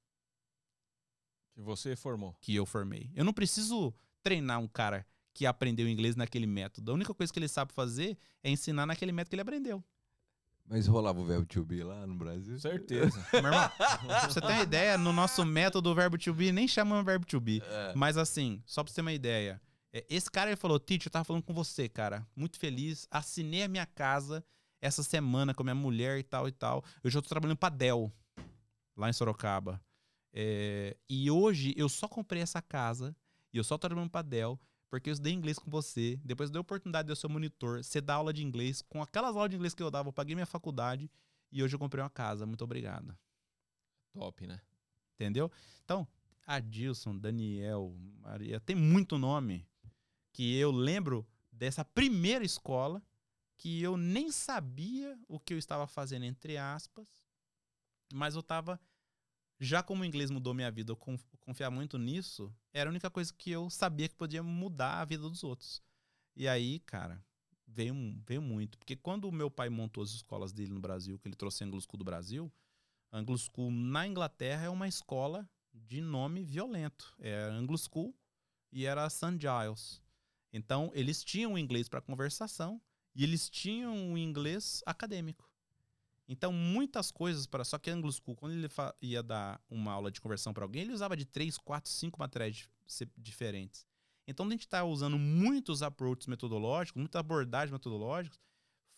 Que 1.54 1.62
você 1.62 1.96
formou. 1.96 2.36
que 2.42 2.56
eu 2.56 2.66
formei. 2.66 3.12
Eu 3.14 3.24
não 3.24 3.34
preciso 3.34 3.94
treinar 4.24 4.60
um 4.60 4.68
cara 4.68 5.06
que 5.34 5.46
aprendeu 5.46 5.88
inglês 5.88 6.16
naquele 6.16 6.48
método. 6.48 6.92
A 6.92 6.96
única 6.96 7.14
coisa 7.14 7.32
que 7.32 7.38
ele 7.38 7.48
sabe 7.48 7.72
fazer 7.72 8.18
é 8.42 8.50
ensinar 8.50 8.88
naquele 8.88 9.12
método 9.12 9.30
que 9.30 9.36
ele 9.36 9.42
aprendeu. 9.44 9.84
Mas 10.70 10.86
rolava 10.86 11.20
o 11.20 11.26
verbo 11.26 11.46
to 11.46 11.64
be 11.64 11.82
lá 11.82 12.06
no 12.06 12.16
Brasil? 12.16 12.60
Certeza. 12.60 13.26
Meu 13.32 13.46
irmão, 13.46 13.70
pra 13.78 14.30
você 14.30 14.42
ter 14.42 14.48
uma 14.48 14.62
ideia, 14.62 14.98
no 14.98 15.14
nosso 15.14 15.46
método 15.46 15.90
o 15.92 15.96
verbo 15.96 16.18
to 16.18 16.34
be 16.34 16.52
nem 16.52 16.68
chamamos 16.68 17.06
verbo 17.06 17.26
to 17.26 17.40
be. 17.40 17.62
É. 17.66 17.94
Mas 17.96 18.18
assim, 18.18 18.62
só 18.66 18.84
pra 18.84 18.90
você 18.92 18.96
ter 18.96 19.02
uma 19.02 19.14
ideia. 19.14 19.62
é, 19.94 20.06
Esse 20.10 20.30
cara 20.30 20.50
ele 20.50 20.58
falou, 20.58 20.78
Tite, 20.78 21.08
eu 21.08 21.12
tava 21.12 21.24
falando 21.24 21.44
com 21.44 21.54
você, 21.54 21.88
cara. 21.88 22.28
Muito 22.36 22.60
feliz. 22.60 23.08
Assinei 23.10 23.64
a 23.64 23.68
minha 23.70 23.86
casa 23.86 24.44
essa 24.82 25.02
semana 25.04 25.54
com 25.54 25.64
a 25.64 25.66
minha 25.66 25.76
mulher 25.76 26.20
e 26.20 26.24
tal 26.24 26.48
e 26.48 26.52
tal. 26.52 26.84
Eu 27.04 27.10
já 27.10 27.22
tô 27.22 27.30
trabalhando 27.30 27.58
pra 27.58 27.70
Dell, 27.70 28.12
lá 28.96 29.10
em 29.10 29.14
Sorocaba. 29.14 29.82
É, 30.34 30.98
e 31.10 31.32
hoje 31.32 31.74
eu 31.78 31.88
só 31.88 32.08
comprei 32.10 32.42
essa 32.42 32.62
casa 32.62 33.16
e 33.54 33.58
eu 33.58 33.64
só 33.64 33.78
tô 33.78 33.88
trabalhando 33.88 34.12
pra 34.12 34.22
Dell 34.22 34.60
porque 34.90 35.10
eu 35.10 35.14
estudei 35.14 35.34
inglês 35.34 35.60
com 35.60 35.70
você. 35.70 36.20
Depois 36.24 36.50
eu 36.50 36.54
dei 36.54 36.60
a 36.60 36.62
oportunidade 36.62 37.06
de 37.08 37.12
eu 37.12 37.16
ser 37.16 37.28
monitor, 37.28 37.84
você 37.84 38.02
dar 38.02 38.16
aula 38.16 38.34
de 38.34 38.44
inglês. 38.44 38.82
Com 38.82 39.02
aquelas 39.02 39.36
aulas 39.36 39.50
de 39.50 39.56
inglês 39.56 39.74
que 39.74 39.84
eu 39.84 39.92
dava, 39.92 40.10
eu 40.10 40.14
paguei 40.14 40.36
minha 40.36 40.46
faculdade 40.46 41.10
e 41.52 41.64
hoje 41.64 41.76
eu 41.76 41.80
comprei 41.80 42.04
uma 42.04 42.10
casa. 42.10 42.46
Muito 42.46 42.64
obrigado. 42.64 43.18
Top, 44.14 44.46
né? 44.48 44.62
Entendeu? 45.16 45.52
Então, 45.84 46.08
Adilson, 46.46 47.18
Daniel, 47.18 47.96
Maria, 48.22 48.60
tem 48.60 48.76
muito 48.76 49.18
nome 49.18 49.68
que 50.32 50.56
eu 50.58 50.72
lembro 50.72 51.28
dessa 51.52 51.84
primeira 51.84 52.46
escola 52.46 53.02
que 53.58 53.82
eu 53.82 53.98
nem 53.98 54.32
sabia 54.32 55.20
o 55.28 55.40
que 55.40 55.54
eu 55.54 55.58
estava 55.58 55.88
fazendo, 55.88 56.24
entre 56.24 56.58
aspas, 56.58 57.08
mas 58.14 58.36
eu 58.36 58.42
estava. 58.42 58.80
Já 59.60 59.82
como 59.82 60.04
o 60.04 60.06
inglês 60.06 60.30
mudou 60.30 60.54
minha 60.54 60.70
vida, 60.70 60.92
eu 60.92 60.96
conf- 60.96 61.26
confiar 61.42 61.72
muito 61.72 61.98
nisso, 61.98 62.54
era 62.72 62.90
a 62.90 62.92
única 62.92 63.10
coisa 63.10 63.34
que 63.34 63.50
eu 63.50 63.70
sabia 63.70 64.08
que 64.08 64.16
podia 64.16 64.44
mudar 64.44 65.02
a 65.02 65.06
vida 65.06 65.24
dos 65.24 65.44
outros. 65.44 65.82
E 66.36 66.48
aí, 66.48 66.80
cara, 66.82 67.24
veio, 67.66 67.96
veio 68.26 68.42
muito. 68.42 68.78
Porque 68.78 68.96
quando 68.96 69.26
o 69.26 69.32
meu 69.32 69.50
pai 69.50 69.70
montou 69.70 70.04
as 70.04 70.12
escolas 70.12 70.54
dele 70.54 70.72
no 70.72 70.80
Brasil, 70.80 71.18
que 71.18 71.28
ele 71.28 71.36
trouxe 71.36 71.64
a 71.64 71.68
Anglo 71.68 71.82
School 71.82 71.98
do 71.98 72.06
Brasil, 72.06 72.52
a 73.12 73.18
Anglo 73.18 73.38
School 73.38 73.72
na 73.72 74.06
Inglaterra 74.06 74.66
é 74.66 74.70
uma 74.70 74.88
escola 74.88 75.50
de 75.74 76.02
nome 76.02 76.44
violento. 76.44 77.16
É 77.20 77.36
Anglo 77.52 77.78
School 77.78 78.16
e 78.72 78.86
era 78.86 79.10
St. 79.10 79.40
Giles. 79.40 80.02
Então, 80.54 80.92
eles 80.94 81.24
tinham 81.24 81.58
inglês 81.58 81.90
para 81.90 82.02
conversação 82.02 82.82
e 83.16 83.24
eles 83.24 83.50
tinham 83.50 84.14
o 84.14 84.18
inglês 84.18 84.84
acadêmico. 84.86 85.50
Então, 86.28 86.52
muitas 86.52 87.10
coisas 87.12 87.46
para. 87.48 87.64
Só 87.64 87.78
que 87.78 87.90
a 87.90 87.94
Anglo 87.94 88.12
School, 88.12 88.36
quando 88.36 88.54
ele 88.54 88.68
ia 89.02 89.24
dar 89.24 89.62
uma 89.70 89.94
aula 89.94 90.12
de 90.12 90.20
conversão 90.20 90.54
para 90.54 90.66
alguém, 90.66 90.82
ele 90.82 90.92
usava 90.94 91.16
de 91.16 91.24
três, 91.26 91.58
quatro, 91.58 91.90
cinco 91.90 92.20
materiais 92.20 92.56
dif- 92.58 92.70
se- 92.86 93.10
diferentes. 93.18 93.86
Então, 94.28 94.46
a 94.46 94.50
gente 94.50 94.62
está 94.62 94.84
usando 94.84 95.18
muitos 95.18 95.82
approaches 95.82 96.28
metodológicos, 96.28 97.00
muitas 97.00 97.18
abordagens 97.20 97.72
metodológicas, 97.72 98.40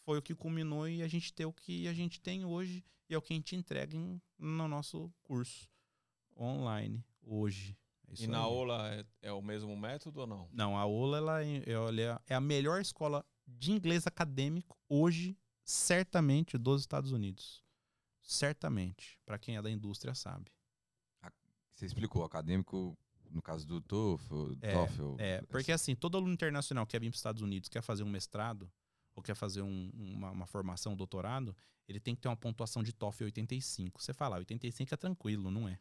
foi 0.04 0.18
o 0.18 0.22
que 0.24 0.34
culminou 0.34 0.88
e 0.88 1.04
a 1.04 1.08
gente 1.08 1.32
ter 1.32 1.46
o 1.46 1.54
que 1.54 1.88
a 1.88 1.94
gente 1.94 2.20
tem 2.20 2.44
hoje 2.46 2.84
e 3.08 3.14
é 3.14 3.18
o 3.18 3.22
que 3.22 3.34
a 3.34 3.36
gente 3.36 3.56
entrega 3.56 3.96
em- 3.96 4.20
no 4.40 4.68
nosso 4.68 5.14
curso 5.22 5.70
online 6.38 7.04
hoje. 7.22 7.78
É 8.08 8.24
e 8.24 8.28
na 8.28 8.38
aí. 8.40 8.44
aula 8.44 8.90
é, 8.96 9.06
é 9.22 9.32
o 9.32 9.42
mesmo 9.42 9.76
método 9.78 10.22
ou 10.22 10.28
não? 10.28 10.50
Não, 10.52 10.76
a 10.76 10.84
Ola 10.86 11.18
ela, 11.18 11.44
é- 11.46 11.64
ela 11.70 12.02
é- 12.02 12.20
é 12.28 12.34
a 12.36 12.42
melhor 12.42 12.82
escola 12.82 13.24
de 13.46 13.72
inglês 13.72 14.08
acadêmico 14.08 14.76
hoje, 14.88 15.38
certamente, 15.70 16.58
dos 16.58 16.82
Estados 16.82 17.12
Unidos. 17.12 17.64
Certamente. 18.24 19.20
Para 19.26 19.38
quem 19.38 19.56
é 19.56 19.62
da 19.62 19.70
indústria 19.70 20.14
sabe. 20.16 20.52
Você 21.72 21.86
explicou, 21.86 22.24
acadêmico, 22.24 22.98
no 23.30 23.42
caso 23.42 23.66
do 23.66 23.80
TOEFL, 23.80 24.54
É, 24.62 24.74
TOEFL. 24.74 25.16
É, 25.20 25.42
porque 25.44 25.72
assim, 25.72 25.96
todo 25.96 26.18
aluno 26.18 26.34
internacional 26.34 26.86
que 26.86 26.92
quer 26.92 27.00
vir 27.00 27.10
para 27.10 27.16
os 27.16 27.20
Estados 27.20 27.42
Unidos, 27.42 27.70
quer 27.70 27.82
fazer 27.82 28.04
um 28.04 28.10
mestrado 28.10 28.70
ou 29.16 29.24
quer 29.24 29.36
fazer 29.36 29.62
um- 29.62 29.90
uma, 29.94 30.32
uma 30.32 30.46
formação, 30.46 30.94
um 30.94 30.96
doutorado, 30.98 31.56
ele 31.88 32.00
tem 32.00 32.16
que 32.16 32.22
ter 32.22 32.28
uma 32.28 32.36
pontuação 32.36 32.84
de 32.84 32.92
TOEFL 32.92 33.26
85. 33.26 34.02
Você 34.02 34.14
fala, 34.14 34.36
"Ah, 34.36 34.40
85 34.40 34.94
é 34.94 34.98
tranquilo, 34.98 35.50
não 35.52 35.68
é? 35.70 35.80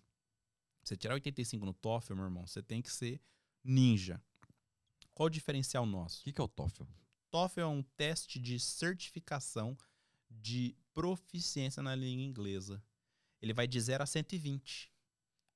Você 0.84 0.96
tirar 0.96 1.14
85 1.14 1.64
no 1.66 1.72
TOEFL, 1.74 2.14
meu 2.14 2.24
irmão, 2.24 2.46
você 2.46 2.62
tem 2.62 2.80
que 2.80 2.90
ser 2.92 3.20
ninja. 3.64 4.22
Qual 5.12 5.26
o 5.26 5.30
diferencial 5.30 5.82
O 5.84 5.86
nosso? 5.86 6.22
que, 6.22 6.32
que 6.32 6.40
é 6.40 6.44
o 6.44 6.48
TOEFL? 6.48 6.84
TOEFL 7.30 7.60
é 7.60 7.66
um 7.66 7.82
teste 7.82 8.38
de 8.38 8.58
certificação 8.58 9.76
de 10.30 10.76
proficiência 10.92 11.82
na 11.82 11.94
língua 11.94 12.24
inglesa. 12.24 12.82
Ele 13.40 13.52
vai 13.52 13.66
de 13.66 13.80
0 13.80 14.02
a 14.02 14.06
120. 14.06 14.90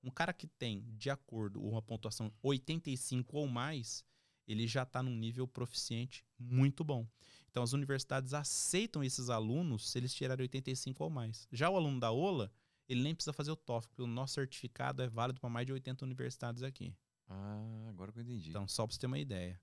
Um 0.03 0.11
cara 0.11 0.33
que 0.33 0.47
tem, 0.47 0.85
de 0.97 1.11
acordo, 1.11 1.63
uma 1.63 1.81
pontuação 1.81 2.33
85 2.43 3.37
ou 3.37 3.47
mais, 3.47 4.05
ele 4.47 4.67
já 4.67 4.83
está 4.83 5.03
num 5.03 5.15
nível 5.15 5.47
proficiente 5.47 6.25
muito 6.39 6.85
bom. 6.85 7.07
Então, 7.51 7.63
as 7.63 7.73
universidades 7.73 8.35
aceitam 8.35 9.05
esses 9.05 9.29
alunos 9.29 9.91
se 9.91 9.99
eles 9.99 10.15
tirarem 10.15 10.43
85 10.43 11.05
ou 11.05 11.11
mais. 11.11 11.47
Já 11.53 11.69
o 11.69 11.77
aluno 11.77 12.01
da 12.01 12.11
OLA, 12.11 12.53
ele 12.89 13.03
nem 13.03 13.15
precisa 13.15 13.33
fazer 13.33 13.51
o 13.51 13.57
TOEFL, 13.57 13.89
porque 13.89 14.03
o 14.03 14.07
nosso 14.07 14.35
certificado 14.35 15.03
é 15.03 15.09
válido 15.09 15.41
para 15.41 15.51
mais 15.51 15.67
de 15.67 15.73
80 15.73 16.05
universidades 16.05 16.63
aqui. 16.63 16.95
Ah, 17.29 17.89
agora 17.89 18.13
que 18.13 18.19
eu 18.19 18.23
entendi. 18.23 18.51
Então, 18.51 18.67
só 18.67 18.87
para 18.87 18.95
você 18.95 19.01
ter 19.01 19.07
uma 19.07 19.19
ideia. 19.19 19.61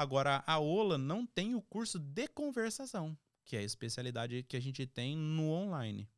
Agora, 0.00 0.42
a 0.46 0.58
OLA 0.58 0.96
não 0.96 1.26
tem 1.26 1.54
o 1.54 1.60
curso 1.60 1.98
de 1.98 2.26
conversação, 2.26 3.14
que 3.44 3.54
é 3.54 3.58
a 3.58 3.62
especialidade 3.62 4.42
que 4.44 4.56
a 4.56 4.60
gente 4.60 4.86
tem 4.86 5.14
no 5.14 5.50
online. 5.50 6.08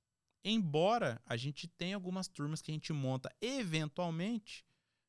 Embora 0.45 1.21
a 1.27 1.37
gente 1.37 1.67
tenha 1.67 1.97
algumas 1.97 2.29
turmas 2.29 2.63
que 2.63 2.71
a 2.71 2.75
gente 2.75 2.93
monta 2.93 3.29
eventualmente 3.41 4.65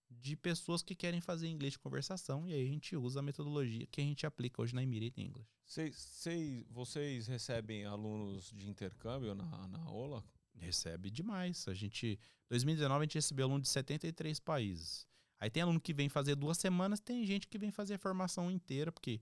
de 0.09 0.35
pessoas 0.35 0.81
que 0.81 0.95
querem 0.95 1.21
fazer 1.21 1.47
inglês 1.47 1.73
de 1.73 1.79
conversação, 1.79 2.47
e 2.49 2.53
aí 2.53 2.63
a 2.63 2.67
gente 2.71 2.95
usa 2.95 3.19
a 3.19 3.23
metodologia 3.23 3.85
que 3.85 4.01
a 4.01 4.03
gente 4.03 4.25
aplica 4.25 4.59
hoje 4.59 4.73
na 4.73 4.81
Immediate 4.81 5.21
English. 5.21 5.47
Cês- 5.65 5.95
cês- 5.95 6.65
vocês 6.71 7.27
recebem 7.27 7.85
alunos 7.85 8.51
de 8.55 8.67
intercâmbio 8.67 9.35
na, 9.35 9.67
na 9.67 9.91
OLA? 9.91 10.23
Recebe 10.55 11.11
demais. 11.11 11.67
A 11.67 11.75
gente, 11.75 12.19
2019 12.49 13.01
a 13.01 13.05
gente 13.05 13.15
recebeu 13.15 13.45
aluno 13.45 13.61
de 13.61 13.69
73 13.69 14.39
países. 14.39 15.07
Aí 15.43 15.49
tem 15.49 15.61
aluno 15.61 15.81
que 15.81 15.93
vem 15.93 16.07
fazer 16.07 16.35
duas 16.35 16.57
semanas, 16.57 17.01
tem 17.01 17.25
gente 17.25 17.49
que 17.49 17.57
vem 17.57 17.69
fazer 17.69 17.95
a 17.95 17.97
formação 17.97 18.49
inteira, 18.49 18.93
porque 18.93 19.21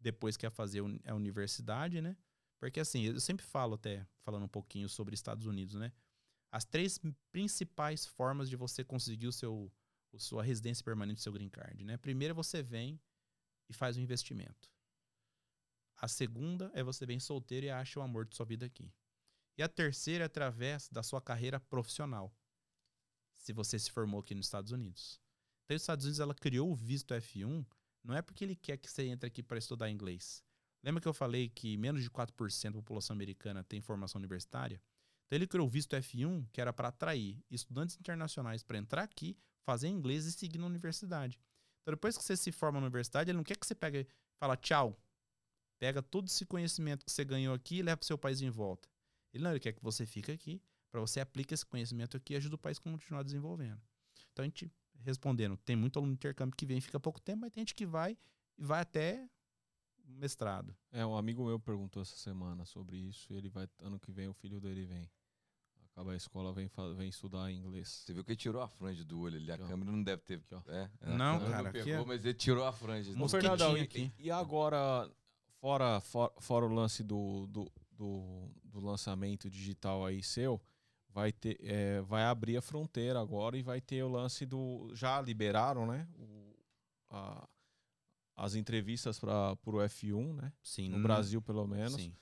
depois 0.00 0.34
quer 0.34 0.50
fazer 0.50 0.80
a 1.04 1.14
universidade, 1.14 2.00
né? 2.00 2.16
Porque 2.58 2.80
assim, 2.80 3.02
eu 3.02 3.20
sempre 3.20 3.44
falo 3.44 3.74
até, 3.74 4.06
falando 4.22 4.44
um 4.44 4.48
pouquinho 4.48 4.88
sobre 4.88 5.12
Estados 5.14 5.44
Unidos, 5.44 5.74
né? 5.74 5.92
As 6.50 6.64
três 6.64 6.98
principais 7.30 8.06
formas 8.06 8.48
de 8.48 8.56
você 8.56 8.82
conseguir 8.82 9.26
o 9.26 9.32
seu, 9.32 9.70
a 10.14 10.18
sua 10.18 10.42
residência 10.42 10.82
permanente, 10.82 11.18
o 11.18 11.22
seu 11.22 11.34
green 11.34 11.50
card, 11.50 11.84
né? 11.84 11.98
Primeiro 11.98 12.34
você 12.34 12.62
vem 12.62 12.98
e 13.68 13.74
faz 13.74 13.98
um 13.98 14.00
investimento. 14.00 14.72
A 15.96 16.08
segunda 16.08 16.70
é 16.72 16.82
você 16.82 17.04
vem 17.04 17.20
solteiro 17.20 17.66
e 17.66 17.70
acha 17.70 18.00
o 18.00 18.02
amor 18.02 18.24
de 18.24 18.34
sua 18.34 18.46
vida 18.46 18.64
aqui. 18.64 18.90
E 19.58 19.62
a 19.62 19.68
terceira 19.68 20.24
é 20.24 20.28
através 20.28 20.88
da 20.88 21.02
sua 21.02 21.20
carreira 21.20 21.60
profissional. 21.60 22.34
Se 23.34 23.52
você 23.52 23.78
se 23.78 23.90
formou 23.90 24.20
aqui 24.20 24.34
nos 24.34 24.46
Estados 24.46 24.72
Unidos. 24.72 25.20
Então, 25.64 25.76
os 25.76 25.82
Estados 25.82 26.04
Unidos 26.04 26.20
ela 26.20 26.34
criou 26.34 26.70
o 26.70 26.74
visto 26.74 27.14
F1, 27.14 27.66
não 28.04 28.14
é 28.14 28.22
porque 28.22 28.44
ele 28.44 28.56
quer 28.56 28.76
que 28.76 28.90
você 28.90 29.04
entre 29.04 29.26
aqui 29.26 29.42
para 29.42 29.58
estudar 29.58 29.90
inglês. 29.90 30.42
Lembra 30.82 31.00
que 31.00 31.08
eu 31.08 31.14
falei 31.14 31.48
que 31.48 31.76
menos 31.76 32.02
de 32.02 32.10
4% 32.10 32.64
da 32.64 32.72
população 32.72 33.14
americana 33.14 33.62
tem 33.62 33.80
formação 33.80 34.18
universitária? 34.18 34.82
Então, 35.26 35.36
ele 35.36 35.46
criou 35.46 35.66
o 35.66 35.70
visto 35.70 35.94
F1, 35.96 36.46
que 36.52 36.60
era 36.60 36.72
para 36.72 36.88
atrair 36.88 37.42
estudantes 37.50 37.96
internacionais 37.96 38.62
para 38.62 38.78
entrar 38.78 39.02
aqui, 39.02 39.36
fazer 39.64 39.88
inglês 39.88 40.26
e 40.26 40.32
seguir 40.32 40.58
na 40.58 40.66
universidade. 40.66 41.38
Então, 41.82 41.94
depois 41.94 42.18
que 42.18 42.24
você 42.24 42.36
se 42.36 42.52
forma 42.52 42.80
na 42.80 42.86
universidade, 42.86 43.30
ele 43.30 43.36
não 43.36 43.44
quer 43.44 43.56
que 43.56 43.66
você 43.66 43.74
pegue 43.74 44.00
e 44.00 44.06
fala 44.38 44.56
tchau. 44.56 45.00
Pega 45.78 46.02
todo 46.02 46.28
esse 46.28 46.44
conhecimento 46.44 47.04
que 47.04 47.10
você 47.10 47.24
ganhou 47.24 47.54
aqui 47.54 47.78
e 47.78 47.82
leva 47.82 47.96
para 47.96 48.04
o 48.04 48.06
seu 48.06 48.18
país 48.18 48.40
em 48.40 48.50
volta. 48.50 48.88
Ele 49.32 49.42
não, 49.42 49.50
ele 49.50 49.60
quer 49.60 49.72
que 49.72 49.82
você 49.82 50.04
fique 50.06 50.30
aqui, 50.30 50.62
para 50.90 51.00
você 51.00 51.20
aplique 51.20 51.54
esse 51.54 51.64
conhecimento 51.64 52.16
aqui 52.16 52.34
e 52.34 52.36
ajude 52.36 52.54
o 52.54 52.58
país 52.58 52.78
a 52.78 52.82
continuar 52.82 53.22
desenvolvendo. 53.22 53.80
Então 54.30 54.44
a 54.44 54.46
gente, 54.46 54.70
respondendo, 55.04 55.56
tem 55.58 55.76
muito 55.76 55.98
aluno 55.98 56.12
de 56.12 56.16
intercâmbio 56.16 56.56
que 56.56 56.66
vem 56.66 56.80
fica 56.80 56.98
pouco 56.98 57.20
tempo, 57.20 57.40
mas 57.42 57.52
tem 57.52 57.60
gente 57.62 57.74
que 57.74 57.86
vai 57.86 58.16
e 58.58 58.64
vai 58.64 58.80
até 58.80 59.28
mestrado. 60.04 60.74
É, 60.90 61.04
um 61.04 61.16
amigo 61.16 61.44
meu 61.44 61.58
perguntou 61.58 62.02
essa 62.02 62.16
semana 62.16 62.64
sobre 62.64 62.96
isso 62.96 63.32
e 63.32 63.36
ele 63.36 63.48
vai, 63.48 63.68
ano 63.80 63.98
que 63.98 64.10
vem, 64.10 64.28
o 64.28 64.34
filho 64.34 64.60
dele 64.60 64.84
vem. 64.84 65.10
Acaba 65.92 66.12
a 66.12 66.16
escola, 66.16 66.54
vem, 66.54 66.70
vem 66.96 67.08
estudar 67.10 67.52
inglês. 67.52 67.86
Você 67.88 68.14
viu 68.14 68.24
que 68.24 68.30
ele 68.30 68.36
tirou 68.36 68.62
a 68.62 68.68
franja 68.68 69.04
do 69.04 69.20
olho 69.20 69.36
ali. 69.36 69.52
A 69.52 69.58
câmera 69.58 69.90
não 69.92 70.02
deve 70.02 70.22
ter. 70.22 70.38
Aqui, 70.38 70.54
ó. 70.54 70.62
É, 70.68 70.90
Não, 71.02 71.38
cara, 71.38 71.68
aqui 71.68 71.84
pegou, 71.84 72.02
é- 72.02 72.06
mas 72.06 72.24
ele 72.24 72.32
tirou 72.34 72.64
a 72.64 72.72
franja. 72.72 73.12
Ô, 73.22 73.28
Fernandão, 73.28 73.76
e, 73.76 73.82
aqui. 73.82 74.10
e 74.18 74.30
agora, 74.30 75.10
fora, 75.60 76.00
fora, 76.00 76.32
fora 76.40 76.64
o 76.64 76.72
lance 76.72 77.02
do, 77.02 77.46
do, 77.46 77.70
do, 77.90 78.50
do 78.64 78.80
lançamento 78.80 79.50
digital 79.50 80.06
aí 80.06 80.22
seu, 80.22 80.58
vai 81.12 81.32
ter 81.32 81.58
é, 81.62 82.00
vai 82.02 82.24
abrir 82.24 82.56
a 82.56 82.62
fronteira 82.62 83.20
agora 83.20 83.56
e 83.56 83.62
vai 83.62 83.80
ter 83.80 84.02
o 84.02 84.08
lance 84.08 84.44
do. 84.46 84.90
Já 84.94 85.20
liberaram, 85.20 85.86
né? 85.86 86.06
O, 86.18 86.56
a- 87.10 87.48
as 88.36 88.54
entrevistas 88.54 89.18
para 89.18 89.52
o 89.66 89.72
F1, 89.82 90.34
né? 90.34 90.52
Sim. 90.62 90.88
No 90.88 91.02
Brasil, 91.02 91.40
pelo 91.42 91.66
menos. 91.66 91.94
Sim. 91.94 92.14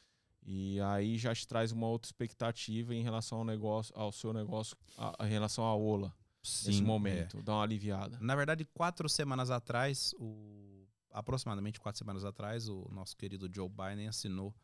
E 0.42 0.80
aí 0.80 1.16
já 1.18 1.34
te 1.34 1.46
traz 1.46 1.70
uma 1.70 1.86
outra 1.86 2.08
expectativa 2.08 2.94
em 2.94 3.02
relação 3.02 3.38
ao 3.38 3.44
negócio, 3.44 3.94
ao 3.96 4.10
seu 4.10 4.32
negócio, 4.32 4.76
a- 4.98 5.14
em 5.26 5.30
relação 5.30 5.64
à 5.64 5.74
Ola, 5.74 6.12
Sim, 6.42 6.68
nesse 6.68 6.82
é. 6.82 6.84
momento. 6.84 7.42
Dá 7.42 7.52
uma 7.54 7.62
aliviada. 7.62 8.18
Na 8.20 8.34
verdade, 8.34 8.64
quatro 8.64 9.08
semanas 9.08 9.50
atrás, 9.50 10.14
o, 10.18 10.86
aproximadamente 11.10 11.78
quatro 11.78 11.98
semanas 11.98 12.24
atrás, 12.24 12.68
o 12.68 12.88
nosso 12.90 13.16
querido 13.16 13.48
Joe 13.54 13.68
Biden 13.68 14.08
assinou 14.08 14.54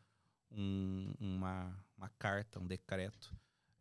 um- 0.51 1.13
uma, 1.19 1.77
uma 1.97 2.09
carta, 2.19 2.59
um 2.59 2.65
decreto, 2.67 3.33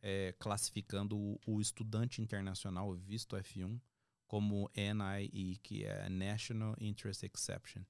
é, 0.08 0.32
classificando 0.38 1.18
o, 1.18 1.40
o 1.44 1.60
estudante 1.60 2.22
internacional, 2.22 2.94
visto 2.94 3.34
F1, 3.34 3.80
como 4.28 4.70
NIE, 4.72 5.56
que 5.56 5.84
é 5.84 6.08
National 6.08 6.76
Interest 6.78 7.26
Exception, 7.26 7.82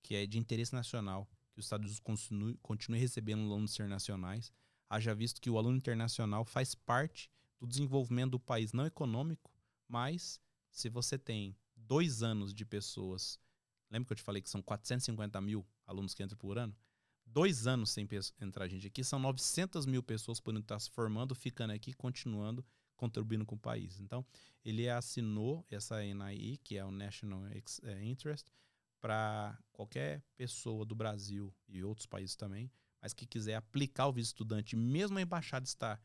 que 0.00 0.14
é 0.14 0.24
de 0.28 0.38
interesse 0.38 0.72
nacional, 0.72 1.28
que 1.52 1.58
os 1.58 1.66
Estados 1.66 1.86
Unidos 1.86 1.98
continue, 1.98 2.56
continue 2.58 3.00
recebendo 3.00 3.42
alunos 3.42 3.74
internacionais, 3.74 4.52
haja 4.88 5.12
visto 5.12 5.40
que 5.40 5.50
o 5.50 5.58
aluno 5.58 5.76
internacional 5.76 6.44
faz 6.44 6.72
parte 6.72 7.28
do 7.58 7.66
desenvolvimento 7.66 8.30
do 8.32 8.40
país, 8.40 8.72
não 8.72 8.86
econômico, 8.86 9.52
mas 9.88 10.40
se 10.70 10.88
você 10.88 11.18
tem 11.18 11.56
dois 11.74 12.22
anos 12.22 12.54
de 12.54 12.64
pessoas, 12.64 13.40
lembra 13.90 14.06
que 14.06 14.12
eu 14.12 14.18
te 14.18 14.22
falei 14.22 14.40
que 14.40 14.50
são 14.50 14.62
450 14.62 15.40
mil 15.40 15.66
alunos 15.84 16.14
que 16.14 16.22
entram 16.22 16.38
por 16.38 16.58
ano? 16.58 16.76
Dois 17.26 17.66
anos 17.66 17.90
sem 17.90 18.08
entrar 18.40 18.68
gente 18.68 18.86
aqui, 18.86 19.02
são 19.02 19.18
900 19.18 19.84
mil 19.84 20.02
pessoas 20.02 20.40
podendo 20.40 20.62
estar 20.62 20.78
se 20.78 20.90
formando, 20.90 21.34
ficando 21.34 21.72
aqui, 21.72 21.92
continuando, 21.92 22.64
contribuindo 22.96 23.44
com 23.44 23.56
o 23.56 23.58
país. 23.58 24.00
Então, 24.00 24.24
ele 24.64 24.88
assinou 24.88 25.66
essa 25.70 26.02
NIE, 26.02 26.56
que 26.58 26.76
é 26.76 26.84
o 26.84 26.90
National 26.90 27.46
eh, 27.46 28.04
Interest, 28.04 28.50
para 29.00 29.58
qualquer 29.72 30.22
pessoa 30.36 30.84
do 30.84 30.94
Brasil 30.94 31.54
e 31.68 31.84
outros 31.84 32.06
países 32.06 32.34
também, 32.34 32.70
mas 33.00 33.12
que 33.12 33.26
quiser 33.26 33.56
aplicar 33.56 34.06
o 34.06 34.12
visto 34.12 34.28
estudante, 34.28 34.74
mesmo 34.74 35.18
a 35.18 35.22
embaixada 35.22 35.66
estar 35.66 36.00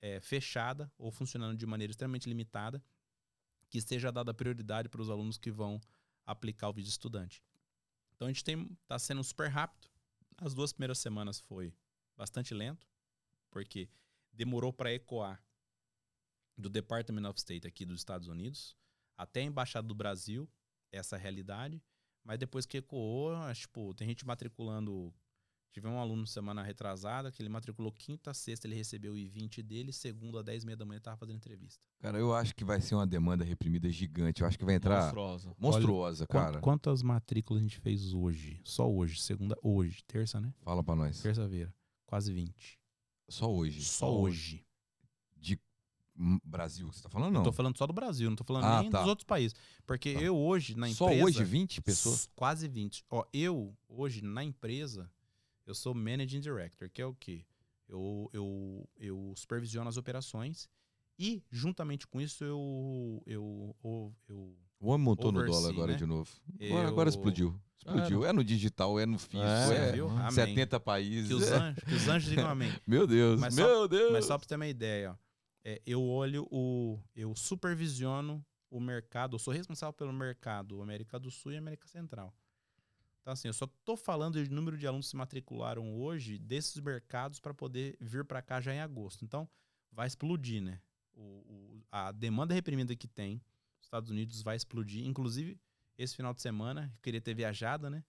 eh, 0.00 0.20
fechada 0.20 0.92
ou 0.98 1.10
funcionando 1.10 1.56
de 1.56 1.66
maneira 1.66 1.90
extremamente 1.90 2.28
limitada, 2.28 2.82
que 3.70 3.80
seja 3.80 4.12
dada 4.12 4.34
prioridade 4.34 4.88
para 4.88 5.00
os 5.00 5.10
alunos 5.10 5.38
que 5.38 5.50
vão 5.50 5.80
aplicar 6.26 6.68
o 6.68 6.72
visto 6.72 6.90
estudante. 6.90 7.42
Então 8.14 8.28
a 8.28 8.30
gente 8.30 8.44
tem 8.44 8.76
tá 8.86 8.98
sendo 8.98 9.22
super 9.24 9.48
rápido. 9.48 9.88
As 10.40 10.54
duas 10.54 10.72
primeiras 10.72 10.98
semanas 10.98 11.40
foi 11.40 11.74
bastante 12.16 12.54
lento, 12.54 12.86
porque 13.50 13.90
demorou 14.32 14.72
para 14.72 14.92
ecoar 14.92 15.42
do 16.56 16.68
Department 16.68 17.28
of 17.28 17.38
State 17.38 17.66
aqui 17.66 17.84
dos 17.84 17.98
Estados 17.98 18.28
Unidos 18.28 18.76
até 19.16 19.40
a 19.40 19.44
embaixada 19.44 19.86
do 19.86 19.94
Brasil 19.96 20.48
essa 20.92 21.16
realidade, 21.16 21.82
mas 22.22 22.38
depois 22.38 22.64
que 22.64 22.78
ecoou, 22.78 23.32
tipo, 23.52 23.92
tem 23.94 24.08
gente 24.08 24.24
matriculando 24.24 25.12
Tive 25.70 25.86
um 25.86 25.98
aluno 25.98 26.26
semana 26.26 26.62
retrasada 26.62 27.30
que 27.30 27.40
ele 27.42 27.48
matriculou 27.48 27.92
quinta, 27.92 28.32
sexta, 28.34 28.66
ele 28.66 28.74
recebeu 28.74 29.12
o 29.12 29.18
I-20 29.18 29.62
dele, 29.62 29.92
segunda, 29.92 30.42
10 30.42 30.62
e 30.62 30.66
meia 30.66 30.76
da 30.76 30.84
manhã, 30.84 30.96
ele 30.96 31.02
tava 31.04 31.16
fazendo 31.18 31.36
entrevista. 31.36 31.86
Cara, 32.00 32.18
eu 32.18 32.34
acho 32.34 32.54
que 32.54 32.64
vai 32.64 32.80
ser 32.80 32.94
uma 32.94 33.06
demanda 33.06 33.44
reprimida 33.44 33.88
gigante. 33.90 34.40
Eu 34.40 34.48
acho 34.48 34.58
que 34.58 34.64
vai 34.64 34.74
entrar 34.76 35.02
Monstruosa. 35.02 35.54
monstruosa, 35.58 36.26
Quan- 36.26 36.40
cara. 36.44 36.60
Quantas 36.60 37.02
matrículas 37.02 37.60
a 37.60 37.62
gente 37.64 37.78
fez 37.78 38.12
hoje? 38.14 38.60
Só 38.64 38.90
hoje, 38.90 39.20
segunda, 39.20 39.56
hoje, 39.62 40.02
terça, 40.04 40.40
né? 40.40 40.52
Fala 40.62 40.82
pra 40.82 40.96
nós. 40.96 41.20
Terça-feira. 41.20 41.72
Quase 42.06 42.32
20. 42.32 42.78
Só 43.28 43.52
hoje. 43.52 43.84
Só 43.84 44.10
hoje. 44.18 44.64
De 45.36 45.60
hum, 46.18 46.40
Brasil, 46.42 46.88
que 46.88 46.96
você 46.96 47.02
tá 47.02 47.10
falando? 47.10 47.34
Não. 47.34 47.42
Tô 47.42 47.52
falando 47.52 47.76
só 47.76 47.86
do 47.86 47.92
Brasil, 47.92 48.28
não 48.30 48.36
tô 48.36 48.42
falando 48.42 48.64
Ah, 48.64 48.80
nem 48.80 48.90
tá. 48.90 49.00
dos 49.00 49.08
outros 49.08 49.24
países. 49.26 49.54
Porque 49.86 50.14
Tá. 50.14 50.20
eu 50.22 50.34
hoje 50.36 50.74
na 50.74 50.88
empresa. 50.88 50.96
Só 51.18 51.24
hoje 51.24 51.44
20 51.44 51.80
pessoas? 51.82 52.28
Quase 52.34 52.66
20. 52.66 53.04
Ó, 53.10 53.22
eu 53.32 53.76
hoje 53.86 54.22
na 54.22 54.42
empresa, 54.42 55.10
eu 55.68 55.74
sou 55.74 55.94
Managing 55.94 56.40
Director, 56.40 56.88
que 56.90 57.00
é 57.02 57.06
o 57.06 57.14
quê? 57.14 57.44
Eu, 57.88 58.28
eu, 58.32 58.88
eu 58.98 59.32
supervisiono 59.36 59.88
as 59.88 59.96
operações 59.96 60.68
e, 61.18 61.42
juntamente 61.50 62.06
com 62.06 62.20
isso, 62.20 62.42
eu. 62.44 63.22
eu, 63.26 63.76
eu, 63.84 64.14
eu 64.28 64.56
O 64.80 64.88
homem 64.90 65.04
montou 65.04 65.30
no 65.32 65.40
Oversee, 65.40 65.60
dólar 65.60 65.72
agora 65.72 65.92
né? 65.92 65.98
de 65.98 66.06
novo. 66.06 66.30
Agora, 66.60 66.82
Eu- 66.82 66.88
agora 66.88 67.08
explodiu. 67.08 67.60
Explodiu. 67.78 68.24
É 68.26 68.32
no 68.32 68.42
digital, 68.44 68.98
é 68.98 69.06
no 69.06 69.18
físico, 69.18 69.38
É, 69.72 69.88
é, 69.88 69.92
viu? 69.92 70.08
Amém. 70.10 70.30
70 70.30 70.80
países. 70.80 71.28
Que 71.28 71.34
os 71.34 71.50
anjos, 71.50 71.84
que 71.84 71.94
os 71.94 72.08
anjos 72.08 72.28
digam 72.30 72.48
amém. 72.48 72.70
Meu 72.86 73.06
Deus, 73.06 73.40
Mas 73.40 73.54
só- 73.54 73.62
meu 73.62 73.88
Deus. 73.88 74.12
Mas 74.12 74.24
só 74.26 74.36
você 74.38 74.46
ter 74.46 74.56
uma 74.56 74.66
ideia, 74.66 75.12
ó, 75.12 75.16
é, 75.64 75.80
eu 75.86 76.02
olho 76.02 76.46
o. 76.50 76.98
Eu 77.14 77.34
supervisiono 77.36 78.44
o 78.70 78.80
mercado, 78.80 79.34
eu 79.36 79.38
sou 79.38 79.52
responsável 79.54 79.92
pelo 79.94 80.12
mercado 80.12 80.82
América 80.82 81.18
do 81.18 81.30
Sul 81.30 81.52
e 81.52 81.56
América 81.56 81.86
Central. 81.88 82.34
Então, 83.28 83.34
assim, 83.34 83.48
eu 83.48 83.52
só 83.52 83.66
tô 83.84 83.94
falando 83.94 84.42
de 84.42 84.50
número 84.50 84.78
de 84.78 84.86
alunos 84.86 85.04
que 85.04 85.10
se 85.10 85.16
matricularam 85.16 85.94
hoje 86.00 86.38
desses 86.38 86.80
mercados 86.80 87.38
para 87.38 87.52
poder 87.52 87.94
vir 88.00 88.24
para 88.24 88.40
cá 88.40 88.58
já 88.58 88.72
em 88.74 88.80
agosto. 88.80 89.22
Então, 89.22 89.46
vai 89.92 90.06
explodir, 90.06 90.62
né? 90.62 90.80
O, 91.12 91.20
o- 91.20 91.82
a 91.92 92.10
demanda 92.10 92.54
reprimida 92.54 92.96
que 92.96 93.06
tem, 93.06 93.42
os 93.82 93.86
Estados 93.86 94.08
Unidos 94.08 94.40
vai 94.40 94.56
explodir. 94.56 95.04
Inclusive, 95.06 95.60
esse 95.98 96.16
final 96.16 96.32
de 96.32 96.40
semana, 96.40 96.90
eu 96.96 97.02
queria 97.02 97.20
ter 97.20 97.34
viajado, 97.34 97.90
né? 97.90 98.02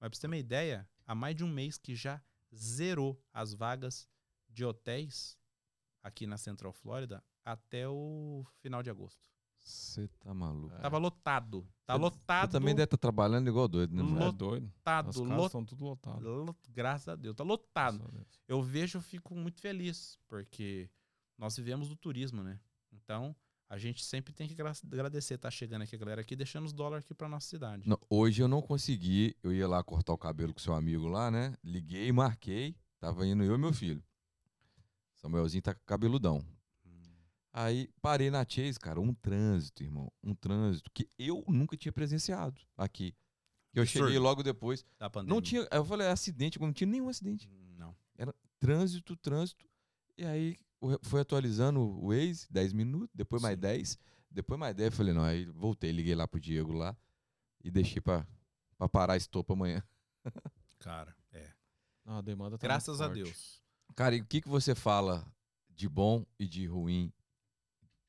Mas 0.00 0.10
pra 0.10 0.16
você 0.16 0.22
ter 0.22 0.26
uma 0.26 0.36
ideia, 0.36 0.88
há 1.06 1.14
mais 1.14 1.36
de 1.36 1.44
um 1.44 1.48
mês 1.48 1.78
que 1.78 1.94
já 1.94 2.20
zerou 2.52 3.22
as 3.32 3.54
vagas 3.54 4.08
de 4.48 4.64
hotéis 4.64 5.38
aqui 6.02 6.26
na 6.26 6.36
Central 6.38 6.72
Flórida 6.72 7.22
até 7.44 7.88
o 7.88 8.44
final 8.58 8.82
de 8.82 8.90
agosto. 8.90 9.30
Você 9.66 10.06
tá 10.20 10.32
maluco. 10.32 10.72
É. 10.76 10.78
Tava 10.78 10.96
lotado. 10.96 11.66
Tá 11.84 11.94
Você- 11.94 12.00
lotado. 12.00 12.46
Você 12.52 12.58
também 12.58 12.72
deve 12.74 12.84
estar 12.84 12.96
trabalhando 12.96 13.48
igual 13.48 13.66
doido, 13.66 13.94
né? 13.94 14.00
É 14.00 14.04
mano? 14.04 14.32
doido. 14.32 14.64
lotado. 14.66 15.08
As 15.10 15.16
Lotado. 15.16 15.46
estão 15.46 15.64
tudo 15.64 15.84
lotadas. 15.84 16.22
Lo- 16.22 16.56
Graças 16.70 17.08
a 17.08 17.16
Deus. 17.16 17.34
Tá 17.34 17.42
lotado. 17.42 18.08
Deus. 18.12 18.26
Eu 18.46 18.62
vejo, 18.62 18.98
eu 18.98 19.02
fico 19.02 19.34
muito 19.34 19.60
feliz, 19.60 20.18
porque 20.28 20.88
nós 21.36 21.56
vivemos 21.56 21.88
do 21.88 21.96
turismo, 21.96 22.44
né? 22.44 22.60
Então, 22.92 23.34
a 23.68 23.76
gente 23.76 24.04
sempre 24.04 24.32
tem 24.32 24.46
que 24.46 24.54
gra- 24.54 24.72
agradecer 24.92 25.36
tá 25.36 25.50
chegando 25.50 25.82
aqui 25.82 25.96
a 25.96 25.98
galera 25.98 26.20
aqui, 26.20 26.36
deixando 26.36 26.64
os 26.64 26.72
dólares 26.72 27.04
aqui 27.04 27.12
pra 27.14 27.28
nossa 27.28 27.48
cidade. 27.48 27.88
Não, 27.88 27.98
hoje 28.08 28.40
eu 28.42 28.46
não 28.48 28.62
consegui. 28.62 29.36
Eu 29.42 29.52
ia 29.52 29.66
lá 29.66 29.82
cortar 29.82 30.12
o 30.12 30.18
cabelo 30.18 30.52
com 30.54 30.60
seu 30.60 30.74
amigo 30.74 31.08
lá, 31.08 31.28
né? 31.28 31.54
Liguei, 31.64 32.12
marquei. 32.12 32.76
Tava 33.00 33.26
indo 33.26 33.42
eu 33.42 33.56
e 33.56 33.58
meu 33.58 33.72
filho. 33.72 34.02
Samuelzinho 35.16 35.62
tá 35.62 35.74
cabeludão. 35.74 36.44
Aí 37.58 37.88
parei 38.02 38.30
na 38.30 38.44
Chase, 38.46 38.78
cara, 38.78 39.00
um 39.00 39.14
trânsito, 39.14 39.82
irmão. 39.82 40.12
Um 40.22 40.34
trânsito 40.34 40.90
que 40.92 41.08
eu 41.18 41.42
nunca 41.48 41.74
tinha 41.74 41.90
presenciado 41.90 42.60
aqui. 42.76 43.16
Eu 43.72 43.82
Absurdo. 43.82 44.04
cheguei 44.04 44.18
logo 44.18 44.42
depois. 44.42 44.84
Da 44.98 45.08
pandemia. 45.08 45.34
Não 45.34 45.40
tinha. 45.40 45.66
Eu 45.70 45.82
falei, 45.82 46.06
é 46.06 46.10
acidente, 46.10 46.60
não 46.60 46.70
tinha 46.70 46.86
nenhum 46.86 47.08
acidente. 47.08 47.48
Não. 47.78 47.96
Trânsito, 48.60 49.16
trânsito. 49.16 49.66
E 50.18 50.24
aí 50.26 50.58
foi 51.00 51.22
atualizando 51.22 51.80
o 51.80 52.08
Waze, 52.08 52.46
10 52.50 52.74
minutos, 52.74 53.08
depois 53.14 53.40
mais 53.40 53.54
Sim. 53.54 53.60
10, 53.60 53.98
depois 54.30 54.60
mais 54.60 54.74
10. 54.74 54.94
Falei, 54.94 55.14
não, 55.14 55.22
aí 55.22 55.46
voltei, 55.46 55.90
liguei 55.92 56.14
lá 56.14 56.28
pro 56.28 56.38
Diego 56.38 56.74
lá 56.74 56.94
e 57.64 57.70
deixei 57.70 58.02
pra, 58.02 58.26
pra 58.76 58.86
parar 58.86 59.16
esse 59.16 59.30
topo 59.30 59.54
amanhã. 59.54 59.82
Cara, 60.78 61.16
é. 61.32 61.50
Não, 62.04 62.18
a 62.18 62.20
demanda 62.20 62.58
tá 62.58 62.66
Graças 62.66 62.98
muito 62.98 63.10
a. 63.10 63.14
Deus. 63.14 63.62
Cara, 63.94 64.14
e 64.14 64.20
o 64.20 64.26
que, 64.26 64.42
que 64.42 64.48
você 64.48 64.74
fala 64.74 65.26
de 65.70 65.88
bom 65.88 66.26
e 66.38 66.46
de 66.46 66.66
ruim 66.66 67.10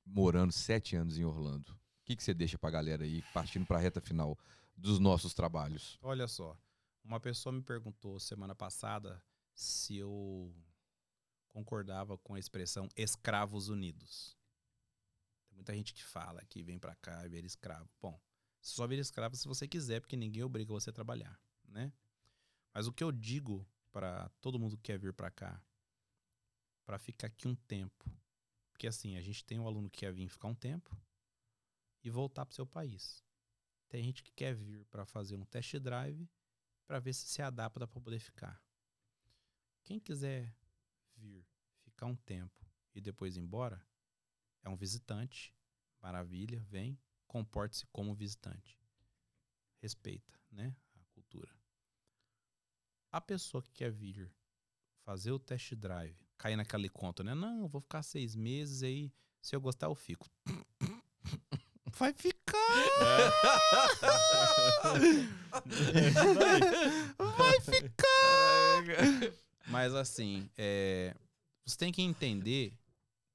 morando 0.08 0.52
sete 0.52 0.96
anos 0.96 1.18
em 1.18 1.26
Orlando? 1.26 1.72
O 1.72 2.06
que, 2.06 2.16
que 2.16 2.24
você 2.24 2.34
deixa 2.34 2.58
pra 2.58 2.72
galera 2.72 3.04
aí, 3.04 3.22
partindo 3.34 3.66
pra 3.66 3.78
reta 3.78 4.00
final 4.00 4.38
dos 4.76 5.00
nossos 5.00 5.34
trabalhos? 5.34 6.00
Olha 6.02 6.28
só, 6.28 6.58
uma 7.04 7.20
pessoa 7.20 7.54
me 7.54 7.62
perguntou 7.62 8.20
semana 8.20 8.56
passada 8.56 9.22
se 9.54 9.98
eu 9.98 10.54
concordava 11.50 12.18
com 12.18 12.36
a 12.36 12.40
expressão 12.40 12.88
escravos 12.96 13.68
unidos. 13.68 14.38
Tem 15.50 15.56
muita 15.56 15.74
gente 15.74 15.94
que 15.94 16.04
fala 16.04 16.46
que 16.46 16.64
vem 16.64 16.80
pra 16.80 16.96
cá 16.96 17.26
e 17.26 17.30
vira 17.30 17.46
escravo. 17.46 17.90
Bom, 18.02 18.20
só 18.62 18.86
vira 18.88 19.02
escravo 19.02 19.36
se 19.36 19.48
você 19.48 19.68
quiser, 19.68 20.00
porque 20.00 20.16
ninguém 20.16 20.44
obriga 20.44 20.72
você 20.72 20.90
a 20.90 20.94
trabalhar, 20.94 21.40
né? 21.68 21.92
Mas 22.74 22.88
o 22.88 22.94
que 22.94 23.04
eu 23.04 23.12
digo 23.12 23.68
pra 23.92 24.30
todo 24.40 24.60
mundo 24.60 24.78
que 24.78 24.84
quer 24.84 25.00
vir 25.00 25.14
pra 25.14 25.32
cá, 25.32 25.62
pra 26.86 27.00
ficar 27.00 27.28
aqui 27.28 27.48
um 27.48 27.56
tempo, 27.56 28.06
porque 28.78 28.86
assim, 28.86 29.18
a 29.18 29.22
gente 29.22 29.44
tem 29.44 29.58
um 29.58 29.66
aluno 29.66 29.90
que 29.90 30.02
quer 30.02 30.14
vir 30.14 30.30
ficar 30.30 30.50
um 30.50 30.54
tempo 30.54 30.96
e 32.04 32.12
voltar 32.12 32.46
pro 32.46 32.54
seu 32.54 32.66
país. 32.66 33.26
Tem 33.90 34.04
gente 34.04 34.22
que 34.22 34.32
quer 34.32 34.54
vir 34.54 34.86
para 34.86 35.04
fazer 35.04 35.36
um 35.36 35.44
test 35.46 35.74
drive 35.80 36.30
para 36.86 37.00
ver 37.00 37.14
se 37.14 37.26
se 37.26 37.42
adapta 37.42 37.88
para 37.88 38.00
poder 38.00 38.20
ficar. 38.20 38.64
Quem 39.84 40.00
quiser 40.00 40.56
vir, 41.16 41.44
ficar 41.80 42.06
um 42.06 42.16
tempo 42.16 42.72
e 42.94 43.02
depois 43.02 43.36
ir 43.36 43.40
embora, 43.40 43.84
é 44.62 44.70
um 44.70 44.78
visitante. 44.78 45.56
Maravilha, 46.00 46.60
vem, 46.70 47.00
comporte-se 47.26 47.88
como 47.88 48.14
visitante. 48.14 48.80
Respeita, 49.80 50.40
né, 50.52 50.76
a 50.94 51.04
cultura. 51.16 51.52
A 53.12 53.20
pessoa 53.20 53.64
que 53.64 53.72
quer 53.72 53.92
vir 53.92 54.32
fazer 55.00 55.32
o 55.32 55.40
test 55.40 55.74
drive, 55.74 56.27
cair 56.38 56.56
naquele 56.56 56.90
conto, 56.90 57.24
né? 57.24 57.34
Não, 57.34 57.62
eu 57.62 57.68
vou 57.68 57.82
ficar 57.82 58.04
seis 58.04 58.36
meses 58.36 58.84
aí, 58.84 59.12
se 59.42 59.56
eu 59.56 59.62
gostar 59.62 59.88
eu 59.88 59.96
fico. 59.96 60.30
Vai 61.98 62.14
ficar! 62.14 62.54
Vai 67.18 67.60
ficar! 67.62 69.34
Mas 69.68 69.96
assim, 69.96 70.50
é, 70.56 71.16
você 71.66 71.76
tem 71.78 71.92
que 71.92 72.02
entender 72.02 72.78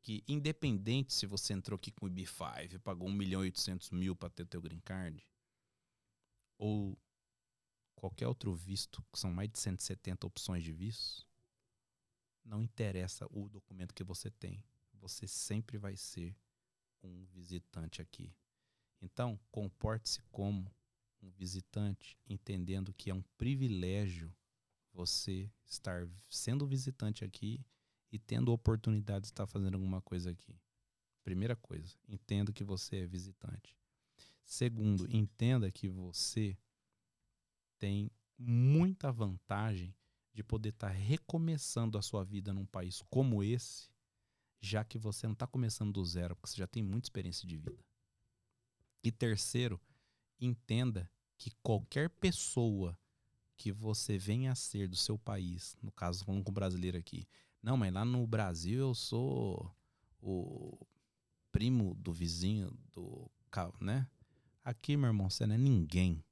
que 0.03 0.23
independente 0.29 1.13
se 1.13 1.27
você 1.27 1.53
entrou 1.53 1.77
aqui 1.77 1.91
com 1.91 2.07
o 2.07 2.11
IB5 2.11 2.75
e 2.75 2.79
pagou 2.79 3.09
1 3.09 3.13
milhão 3.13 3.43
e 3.43 3.47
800 3.47 3.91
mil 3.91 4.15
para 4.15 4.31
ter 4.31 4.47
teu 4.47 4.61
green 4.61 4.81
card, 4.81 5.27
ou 6.59 6.97
qualquer 7.95 8.27
outro 8.27 8.55
visto, 8.55 9.05
que 9.13 9.19
são 9.19 9.33
mais 9.33 9.51
de 9.51 9.59
170 9.59 10.27
opções 10.27 10.65
de 10.65 10.73
vistos, 10.73 11.27
não 12.45 12.63
interessa 12.63 13.27
o 13.31 13.49
documento 13.49 13.95
que 13.95 14.05
você 14.05 14.31
tem. 14.31 14.63
Você 14.95 15.27
sempre 15.27 15.79
vai 15.79 15.97
ser 15.97 16.37
um 17.03 17.25
visitante 17.27 18.01
aqui. 18.01 18.33
Então, 19.01 19.39
comporte-se 19.51 20.23
como 20.31 20.71
um 21.21 21.31
visitante, 21.31 22.19
entendendo 22.27 22.93
que 22.93 23.11
é 23.11 23.15
um 23.15 23.23
privilégio 23.37 24.33
você 24.93 25.51
estar 25.65 26.09
sendo 26.29 26.67
visitante 26.67 27.25
aqui 27.25 27.65
e 28.11 28.19
tendo 28.19 28.51
a 28.51 28.55
oportunidade 28.55 29.23
de 29.23 29.29
estar 29.29 29.47
fazendo 29.47 29.75
alguma 29.75 30.03
coisa 30.03 30.31
aqui. 30.31 30.61
Primeira 31.25 31.57
coisa, 31.57 31.97
entenda 32.09 32.53
que 32.53 32.65
você 32.65 32.99
é 32.99 33.07
visitante. 33.07 33.77
Segundo, 34.45 35.07
entenda 35.15 35.71
que 35.71 35.89
você 35.89 36.59
tem 37.79 38.11
muita 38.37 39.11
vantagem 39.11 39.95
de 40.33 40.43
poder 40.43 40.71
estar 40.71 40.89
recomeçando 40.89 41.99
a 41.99 42.03
sua 42.03 42.25
vida 42.25 42.53
num 42.53 42.65
país 42.67 43.03
como 43.11 43.43
esse, 43.43 43.91
já 44.61 44.85
que 44.85 44.99
você 44.99 45.27
não 45.27 45.33
está 45.35 45.47
começando 45.47 45.93
do 45.93 46.05
zero, 46.05 46.35
porque 46.37 46.51
você 46.51 46.57
já 46.59 46.67
tem 46.67 46.83
muita 46.83 47.07
experiência 47.07 47.47
de 47.47 47.57
vida. 47.57 47.85
E 49.03 49.11
terceiro, 49.11 49.81
entenda 50.41 51.11
que 51.37 51.51
qualquer 51.63 52.09
pessoa 52.09 52.97
que 53.57 53.73
você 53.73 54.17
venha 54.17 54.53
a 54.53 54.57
ser 54.57 54.89
do 54.89 54.97
seu 54.97 55.19
país, 55.19 55.77
no 55.83 55.93
caso 55.93 56.25
falando 56.25 56.45
com 56.45 56.51
o 56.51 56.55
brasileiro 56.55 56.97
aqui, 56.97 57.27
não, 57.63 57.77
mas 57.77 57.93
lá 57.93 58.05
no 58.05 58.27
Brasil 58.27 58.81
eu 58.81 58.95
sou 58.95 59.71
o 60.21 60.79
primo 61.51 61.95
do 61.95 62.13
vizinho 62.13 62.71
do 62.93 63.31
ca- 63.51 63.73
né? 63.81 64.09
Aqui, 64.65 64.97
meu 64.97 65.09
irmão, 65.09 65.29
você 65.29 65.47
não 65.47 65.55
é 65.55 65.59
ninguém. 65.59 66.25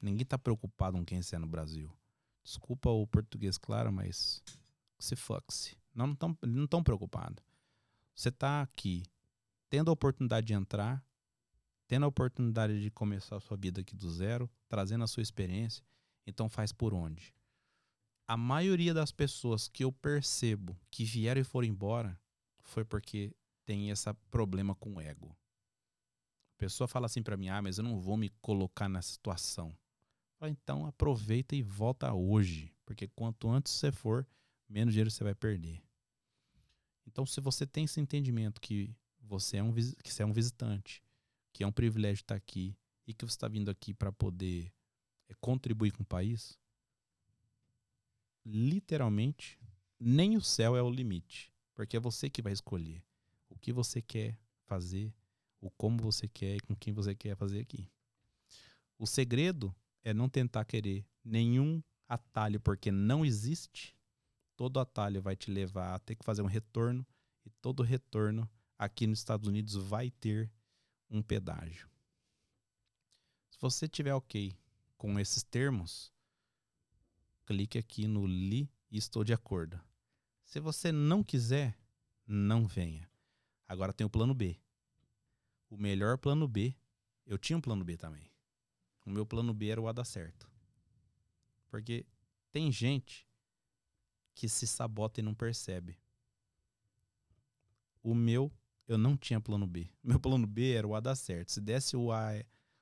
Ninguém 0.00 0.24
tá 0.24 0.38
preocupado 0.38 0.96
com 0.96 1.04
quem 1.04 1.20
você 1.20 1.36
é 1.36 1.38
no 1.38 1.46
Brasil. 1.46 1.92
Desculpa 2.44 2.90
o 2.90 3.06
português, 3.06 3.56
claro, 3.56 3.92
mas 3.92 4.42
se 4.98 5.16
fuck-se. 5.16 5.76
Não 5.94 6.12
estão 6.12 6.36
não 6.42 6.66
tão 6.66 6.82
preocupados. 6.82 7.44
Você 8.14 8.30
tá 8.30 8.62
aqui 8.62 9.04
tendo 9.68 9.90
a 9.90 9.94
oportunidade 9.94 10.46
de 10.46 10.54
entrar, 10.54 11.04
tendo 11.86 12.04
a 12.04 12.08
oportunidade 12.08 12.80
de 12.80 12.90
começar 12.90 13.36
a 13.36 13.40
sua 13.40 13.56
vida 13.56 13.80
aqui 13.80 13.94
do 13.94 14.10
zero, 14.10 14.50
trazendo 14.68 15.04
a 15.04 15.06
sua 15.06 15.22
experiência, 15.22 15.84
então 16.26 16.48
faz 16.48 16.72
por 16.72 16.92
onde? 16.94 17.34
A 18.26 18.36
maioria 18.36 18.94
das 18.94 19.10
pessoas 19.10 19.68
que 19.68 19.84
eu 19.84 19.92
percebo 19.92 20.78
que 20.90 21.04
vieram 21.04 21.40
e 21.40 21.44
foram 21.44 21.68
embora 21.68 22.18
foi 22.62 22.84
porque 22.84 23.34
tem 23.64 23.90
esse 23.90 24.12
problema 24.30 24.74
com 24.74 24.94
o 24.94 25.00
ego. 25.00 25.36
A 26.56 26.58
pessoa 26.58 26.86
fala 26.86 27.06
assim 27.06 27.22
pra 27.22 27.36
mim: 27.36 27.48
"Ah, 27.48 27.60
mas 27.60 27.78
eu 27.78 27.84
não 27.84 28.00
vou 28.00 28.16
me 28.16 28.30
colocar 28.40 28.88
nessa 28.88 29.12
situação". 29.12 29.76
Falo, 30.42 30.50
então 30.50 30.86
aproveita 30.86 31.54
e 31.54 31.62
volta 31.62 32.12
hoje, 32.12 32.74
porque 32.84 33.06
quanto 33.06 33.48
antes 33.48 33.72
você 33.72 33.92
for, 33.92 34.26
menos 34.68 34.92
dinheiro 34.92 35.08
você 35.08 35.22
vai 35.22 35.36
perder. 35.36 35.80
Então, 37.06 37.24
se 37.24 37.40
você 37.40 37.64
tem 37.64 37.84
esse 37.84 38.00
entendimento 38.00 38.60
que 38.60 38.92
você 39.20 39.58
é 39.58 39.62
um, 39.62 39.72
que 39.72 40.12
você 40.12 40.24
é 40.24 40.26
um 40.26 40.32
visitante, 40.32 41.00
que 41.52 41.62
é 41.62 41.66
um 41.66 41.70
privilégio 41.70 42.22
estar 42.22 42.34
aqui 42.34 42.76
e 43.06 43.14
que 43.14 43.24
você 43.24 43.36
está 43.36 43.46
vindo 43.46 43.70
aqui 43.70 43.94
para 43.94 44.10
poder 44.10 44.72
é, 45.28 45.34
contribuir 45.40 45.92
com 45.92 46.02
o 46.02 46.06
país, 46.06 46.58
literalmente, 48.44 49.60
nem 49.96 50.36
o 50.36 50.40
céu 50.40 50.76
é 50.76 50.82
o 50.82 50.90
limite, 50.90 51.52
porque 51.72 51.96
é 51.96 52.00
você 52.00 52.28
que 52.28 52.42
vai 52.42 52.52
escolher 52.52 53.00
o 53.48 53.56
que 53.56 53.72
você 53.72 54.02
quer 54.02 54.36
fazer, 54.64 55.14
o 55.60 55.70
como 55.70 56.02
você 56.02 56.26
quer 56.26 56.56
e 56.56 56.60
com 56.60 56.74
quem 56.74 56.92
você 56.92 57.14
quer 57.14 57.36
fazer 57.36 57.60
aqui. 57.60 57.88
O 58.98 59.06
segredo 59.06 59.72
é 60.02 60.12
não 60.12 60.28
tentar 60.28 60.64
querer 60.64 61.06
nenhum 61.24 61.82
atalho, 62.08 62.60
porque 62.60 62.90
não 62.90 63.24
existe. 63.24 63.96
Todo 64.56 64.80
atalho 64.80 65.22
vai 65.22 65.36
te 65.36 65.50
levar 65.50 65.94
a 65.94 65.98
ter 65.98 66.14
que 66.14 66.24
fazer 66.24 66.42
um 66.42 66.46
retorno, 66.46 67.06
e 67.44 67.50
todo 67.60 67.82
retorno 67.82 68.48
aqui 68.78 69.06
nos 69.06 69.18
Estados 69.18 69.48
Unidos 69.48 69.74
vai 69.74 70.10
ter 70.10 70.50
um 71.10 71.22
pedágio. 71.22 71.88
Se 73.50 73.58
você 73.60 73.88
tiver 73.88 74.14
ok 74.14 74.56
com 74.96 75.18
esses 75.18 75.42
termos, 75.42 76.12
clique 77.44 77.78
aqui 77.78 78.06
no 78.06 78.26
li 78.26 78.70
e 78.90 78.98
estou 78.98 79.24
de 79.24 79.32
acordo. 79.32 79.80
Se 80.44 80.60
você 80.60 80.90
não 80.92 81.22
quiser, 81.22 81.78
não 82.26 82.66
venha. 82.66 83.08
Agora 83.66 83.92
tem 83.92 84.06
o 84.06 84.10
plano 84.10 84.34
B. 84.34 84.60
O 85.70 85.76
melhor 85.76 86.18
plano 86.18 86.46
B, 86.46 86.76
eu 87.24 87.38
tinha 87.38 87.56
um 87.56 87.60
plano 87.60 87.84
B 87.84 87.96
também. 87.96 88.31
O 89.04 89.10
meu 89.10 89.26
plano 89.26 89.52
B 89.52 89.68
era 89.68 89.80
o 89.80 89.88
A 89.88 89.92
dar 89.92 90.04
certo. 90.04 90.50
Porque 91.68 92.06
tem 92.52 92.70
gente 92.70 93.26
que 94.34 94.48
se 94.48 94.66
sabota 94.66 95.20
e 95.20 95.22
não 95.22 95.34
percebe. 95.34 95.98
O 98.02 98.14
meu, 98.14 98.52
eu 98.86 98.98
não 98.98 99.16
tinha 99.16 99.40
plano 99.40 99.66
B. 99.66 99.88
Meu 100.02 100.18
plano 100.18 100.46
B 100.46 100.72
era 100.72 100.86
o 100.86 100.94
A 100.94 101.00
dar 101.00 101.14
certo. 101.14 101.52
Se 101.52 101.60
desse 101.60 101.96
o 101.96 102.12
A, 102.12 102.32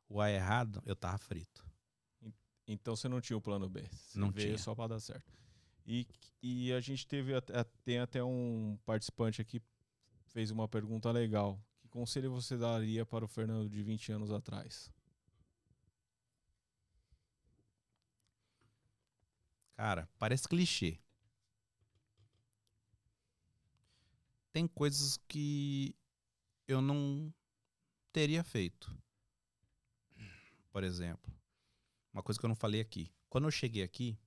o 0.09 0.21
A 0.21 0.31
errado, 0.31 0.83
eu 0.87 0.97
tava 0.97 1.19
frito. 1.19 1.65
Então 2.67 2.95
você 2.95 3.09
não 3.09 3.21
tinha 3.21 3.37
o 3.37 3.41
plano 3.41 3.69
B. 3.69 3.83
Você 3.91 4.19
Não 4.19 4.31
veio 4.31 4.49
tinha. 4.49 4.59
só 4.59 4.75
para 4.75 4.95
dar 4.95 5.01
certo. 5.01 5.33
E, 5.85 6.07
e 6.43 6.73
a 6.73 6.81
gente 6.81 7.07
teve 7.07 7.35
até, 7.35 7.65
tem 7.85 7.99
até 7.99 8.23
um 8.23 8.79
participante 8.87 9.43
aqui 9.43 9.61
que 9.61 9.67
fez 10.29 10.51
uma 10.51 10.69
pergunta 10.69 11.11
legal. 11.11 11.61
Que 11.79 11.89
conselho 11.89 12.31
você 12.31 12.57
daria 12.57 13.05
para 13.05 13.25
o 13.25 13.29
Fernando 13.29 13.69
de 13.69 13.83
20 13.83 14.13
anos 14.13 14.31
atrás? 14.31 14.91
Cara, 19.81 20.07
parece 20.19 20.47
clichê. 20.47 21.01
Tem 24.53 24.69
coisas 24.69 25.17
que 25.27 25.97
eu 26.69 26.83
não 26.83 27.33
teria 28.13 28.45
feito. 28.45 28.95
Por 30.71 30.85
exemplo, 30.85 31.35
uma 32.13 32.23
coisa 32.23 32.39
que 32.39 32.45
eu 32.45 32.49
não 32.49 32.55
falei 32.55 32.83
aqui. 32.83 33.11
Quando 33.31 33.47
eu 33.47 33.51
cheguei 33.51 33.83
aqui, 33.83 34.19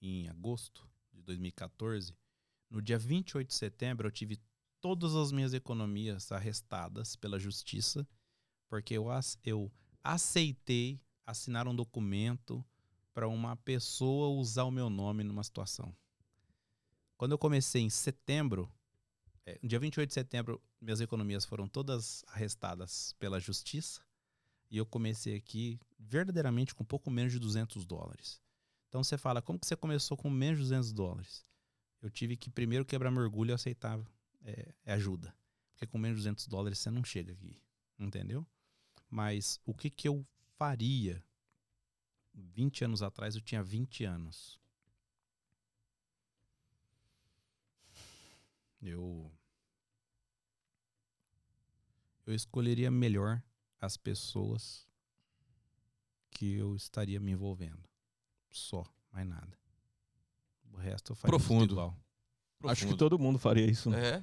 em 0.00 0.28
agosto 0.28 0.88
de 1.12 1.20
2014, 1.22 2.16
no 2.70 2.80
dia 2.80 3.00
28 3.00 3.48
de 3.48 3.54
setembro, 3.54 4.06
eu 4.06 4.12
tive 4.12 4.38
todas 4.80 5.16
as 5.16 5.32
minhas 5.32 5.52
economias 5.52 6.30
arrestadas 6.30 7.16
pela 7.16 7.40
justiça, 7.40 8.06
porque 8.68 8.94
eu, 8.94 9.06
eu 9.42 9.72
aceitei 10.00 11.00
assinar 11.26 11.66
um 11.66 11.74
documento 11.74 12.64
para 13.16 13.26
uma 13.26 13.56
pessoa 13.56 14.28
usar 14.28 14.64
o 14.64 14.70
meu 14.70 14.90
nome 14.90 15.24
numa 15.24 15.42
situação. 15.42 15.96
Quando 17.16 17.32
eu 17.32 17.38
comecei 17.38 17.80
em 17.80 17.88
setembro, 17.88 18.70
é, 19.46 19.58
no 19.62 19.66
dia 19.70 19.80
28 19.80 20.06
de 20.06 20.12
setembro, 20.12 20.62
minhas 20.78 21.00
economias 21.00 21.46
foram 21.46 21.66
todas 21.66 22.22
arrestadas 22.26 23.14
pela 23.18 23.40
justiça. 23.40 24.02
E 24.70 24.76
eu 24.76 24.84
comecei 24.84 25.34
aqui 25.34 25.80
verdadeiramente 25.98 26.74
com 26.74 26.84
pouco 26.84 27.10
menos 27.10 27.32
de 27.32 27.38
200 27.38 27.86
dólares. 27.86 28.38
Então 28.90 29.02
você 29.02 29.16
fala, 29.16 29.40
como 29.40 29.58
que 29.58 29.66
você 29.66 29.76
começou 29.76 30.14
com 30.14 30.28
menos 30.28 30.58
de 30.58 30.64
200 30.64 30.92
dólares? 30.92 31.42
Eu 32.02 32.10
tive 32.10 32.36
que 32.36 32.50
primeiro 32.50 32.84
quebrar 32.84 33.10
meu 33.10 33.22
orgulho 33.22 33.52
e 33.52 33.54
aceitar 33.54 33.98
é, 34.44 34.74
é 34.84 34.92
ajuda. 34.92 35.34
Porque 35.70 35.86
com 35.86 35.96
menos 35.96 36.18
de 36.18 36.24
200 36.24 36.48
dólares 36.48 36.80
você 36.80 36.90
não 36.90 37.02
chega 37.02 37.32
aqui. 37.32 37.58
Entendeu? 37.98 38.46
Mas 39.08 39.58
o 39.64 39.72
que, 39.72 39.88
que 39.88 40.06
eu 40.06 40.22
faria 40.58 41.24
20 42.36 42.84
anos 42.84 43.02
atrás 43.02 43.34
eu 43.34 43.40
tinha 43.40 43.62
20 43.62 44.04
anos. 44.04 44.60
Eu 48.82 49.32
eu 52.26 52.34
escolheria 52.34 52.90
melhor 52.90 53.42
as 53.80 53.96
pessoas 53.96 54.86
que 56.30 56.52
eu 56.54 56.74
estaria 56.74 57.20
me 57.20 57.32
envolvendo. 57.32 57.88
Só, 58.50 58.84
mais 59.12 59.26
nada. 59.26 59.56
O 60.72 60.76
resto 60.76 61.12
eu 61.12 61.16
faria 61.16 61.30
Profundo. 61.30 61.72
igual. 61.74 61.90
Acho 62.64 62.80
que 62.80 62.86
Profundo. 62.86 62.96
todo 62.96 63.18
mundo 63.18 63.38
faria 63.38 63.64
isso, 63.66 63.88
né? 63.90 63.98
É, 64.08 64.14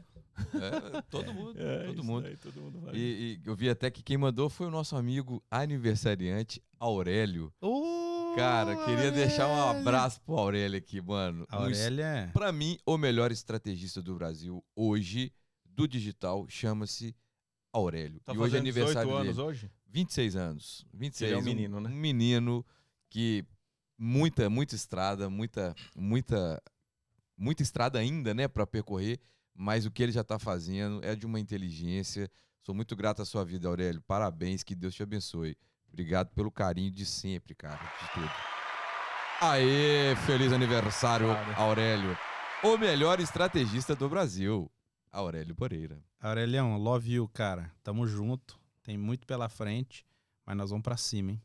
é, 0.98 1.02
todo 1.03 1.31
mundo, 1.34 1.60
É, 1.60 1.85
todo 1.85 2.03
mundo. 2.03 2.23
daí 2.23 2.38
todo 2.38 2.61
mundo. 2.61 2.95
E, 2.95 3.40
e 3.45 3.48
eu 3.48 3.56
vi 3.56 3.69
até 3.69 3.90
que 3.90 4.03
quem 4.03 4.18
mandou 4.18 4.49
foi 4.49 4.68
o 4.68 4.72
nosso 4.72 4.95
amigo 4.98 5.41
aniversariante 5.49 6.61
Aurélio. 6.80 7.53
Cara, 8.35 8.76
queria 8.85 9.11
deixar 9.11 9.47
um 9.47 9.69
abraço 9.69 10.19
pro 10.22 10.35
Aurélio 10.35 10.77
aqui, 10.77 10.99
mano. 10.99 11.45
Um 11.51 11.55
Aurélia 11.55 12.03
é 12.03 12.27
Pra 12.27 12.51
mim, 12.51 12.80
o 12.85 12.97
melhor 12.97 13.31
estrategista 13.31 14.01
do 14.01 14.15
Brasil 14.15 14.64
hoje, 14.76 15.31
do 15.64 15.88
digital, 15.88 16.47
chama-se 16.49 17.15
Aurélio. 17.72 18.19
Tá 18.22 18.34
e 18.34 18.38
hoje 18.38 18.55
é 18.55 18.60
fazendo 18.60 18.65
18 18.65 18.88
aniversário 18.88 19.15
anos 19.15 19.35
dele. 19.35 19.47
hoje? 19.47 19.72
26 19.88 20.35
anos. 20.35 20.85
26 20.93 21.31
Ele 21.31 21.39
é 21.39 21.41
um 21.41 21.45
menino, 21.45 21.80
né? 21.80 21.89
Um 21.89 21.95
menino 21.95 22.65
que 23.07 23.45
muita, 23.97 24.49
muita 24.49 24.76
estrada, 24.76 25.30
muita, 25.30 25.76
muita, 25.95 26.61
muita 27.38 27.61
estrada 27.61 27.99
ainda, 27.99 28.34
né, 28.34 28.47
para 28.47 28.65
percorrer, 28.65 29.19
mas 29.53 29.85
o 29.85 29.91
que 29.91 30.01
ele 30.01 30.11
já 30.11 30.23
tá 30.23 30.39
fazendo 30.39 31.03
é 31.05 31.15
de 31.15 31.27
uma 31.27 31.39
inteligência. 31.39 32.30
Sou 32.64 32.73
muito 32.73 32.95
grato 32.95 33.22
à 33.22 33.26
sua 33.26 33.45
vida, 33.45 33.68
Aurélio. 33.68 34.01
Parabéns, 34.01 34.64
que 34.64 34.73
Deus 34.73 34.95
te 34.95 35.03
abençoe. 35.03 35.55
Obrigado 35.93 36.29
pelo 36.33 36.51
carinho 36.51 36.89
de 36.91 37.05
sempre, 37.05 37.53
cara, 37.53 37.77
de 38.01 38.09
tudo. 38.13 38.31
Aê, 39.39 40.15
feliz 40.25 40.51
aniversário, 40.51 41.27
Claro. 41.27 41.53
Aurélio. 41.55 42.17
O 42.63 42.77
melhor 42.77 43.19
estrategista 43.19 43.95
do 43.95 44.09
Brasil, 44.09 44.71
Aurélio 45.11 45.55
Moreira. 45.59 46.01
Aurelião, 46.19 46.77
love 46.77 47.11
you, 47.13 47.27
cara. 47.27 47.71
Tamo 47.83 48.07
junto. 48.07 48.57
Tem 48.81 48.97
muito 48.97 49.27
pela 49.27 49.47
frente, 49.49 50.05
mas 50.45 50.57
nós 50.57 50.69
vamos 50.71 50.83
pra 50.83 50.97
cima, 50.97 51.31
hein? 51.31 51.41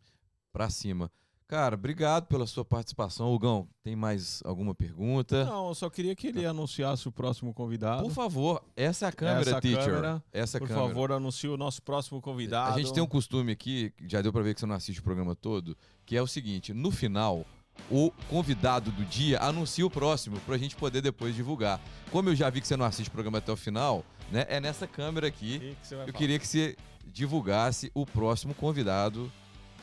Pra 0.52 0.70
cima. 0.70 1.10
Cara, 1.48 1.76
obrigado 1.76 2.26
pela 2.26 2.46
sua 2.46 2.62
participação. 2.62 3.32
Hugão, 3.32 3.66
tem 3.82 3.96
mais 3.96 4.42
alguma 4.44 4.74
pergunta? 4.74 5.46
Não, 5.46 5.68
eu 5.68 5.74
só 5.74 5.88
queria 5.88 6.14
que 6.14 6.26
ele 6.26 6.44
anunciasse 6.44 7.08
o 7.08 7.12
próximo 7.12 7.54
convidado. 7.54 8.02
Por 8.02 8.12
favor, 8.12 8.62
essa 8.76 9.06
é 9.06 9.08
a 9.08 9.12
câmera, 9.12 9.40
Essa 9.52 9.60
teacher. 9.60 9.84
câmera, 9.86 10.22
essa 10.30 10.58
Por 10.58 10.68
câmera. 10.68 10.86
favor, 10.88 11.10
anuncie 11.12 11.48
o 11.48 11.56
nosso 11.56 11.82
próximo 11.82 12.20
convidado. 12.20 12.74
A 12.74 12.78
gente 12.78 12.92
tem 12.92 13.02
um 13.02 13.06
costume 13.06 13.50
aqui, 13.50 13.94
já 14.06 14.20
deu 14.20 14.30
pra 14.30 14.42
ver 14.42 14.52
que 14.52 14.60
você 14.60 14.66
não 14.66 14.74
assiste 14.74 15.00
o 15.00 15.02
programa 15.02 15.34
todo, 15.34 15.74
que 16.04 16.14
é 16.18 16.20
o 16.20 16.26
seguinte: 16.26 16.74
no 16.74 16.90
final, 16.90 17.46
o 17.90 18.10
convidado 18.28 18.90
do 18.92 19.04
dia 19.06 19.40
anuncia 19.40 19.86
o 19.86 19.90
próximo 19.90 20.38
pra 20.40 20.58
gente 20.58 20.76
poder 20.76 21.00
depois 21.00 21.34
divulgar. 21.34 21.80
Como 22.12 22.28
eu 22.28 22.36
já 22.36 22.50
vi 22.50 22.60
que 22.60 22.68
você 22.68 22.76
não 22.76 22.84
assiste 22.84 23.08
o 23.08 23.12
programa 23.12 23.38
até 23.38 23.50
o 23.50 23.56
final, 23.56 24.04
né? 24.30 24.44
É 24.50 24.60
nessa 24.60 24.86
câmera 24.86 25.26
aqui. 25.26 25.58
Que 25.60 25.94
Eu 25.94 25.98
falar? 26.00 26.12
queria 26.12 26.38
que 26.38 26.46
você 26.46 26.76
divulgasse 27.06 27.90
o 27.94 28.04
próximo 28.04 28.52
convidado 28.52 29.32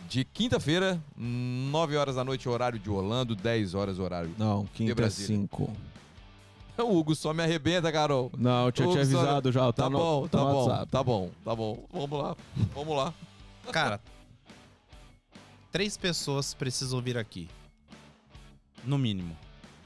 de 0.07 0.23
quinta-feira, 0.23 1.01
9 1.17 1.97
horas 1.97 2.15
da 2.15 2.23
noite, 2.23 2.47
horário 2.47 2.79
de 2.79 2.89
Orlando, 2.89 3.35
10 3.35 3.73
horas, 3.73 3.99
horário. 3.99 4.31
Não, 4.37 4.65
quinta 4.73 4.91
é 4.91 4.95
Brasília. 4.95 5.37
5. 5.41 5.71
O 6.77 6.97
Hugo 6.97 7.15
só 7.15 7.33
me 7.33 7.41
arrebenta, 7.41 7.89
Carol. 7.89 8.29
Não, 8.37 8.65
eu 8.65 8.71
tinha 8.73 8.89
te 8.89 8.99
avisado 8.99 9.49
já. 9.49 9.71
Tá, 9.71 9.89
no- 9.89 9.97
bom, 9.97 10.27
tá 10.27 10.39
no 10.39 10.45
bom, 10.45 10.65
WhatsApp. 10.67 10.91
tá 10.91 11.01
bom, 11.01 11.31
tá 11.45 11.55
bom. 11.55 11.85
Vamos 11.89 12.19
lá, 12.19 12.35
vamos 12.73 12.97
lá. 12.97 13.13
Cara, 13.71 14.01
três 15.71 15.95
pessoas 15.95 16.53
precisam 16.53 16.99
vir 17.01 17.17
aqui. 17.17 17.47
No 18.83 18.97
mínimo. 18.97 19.37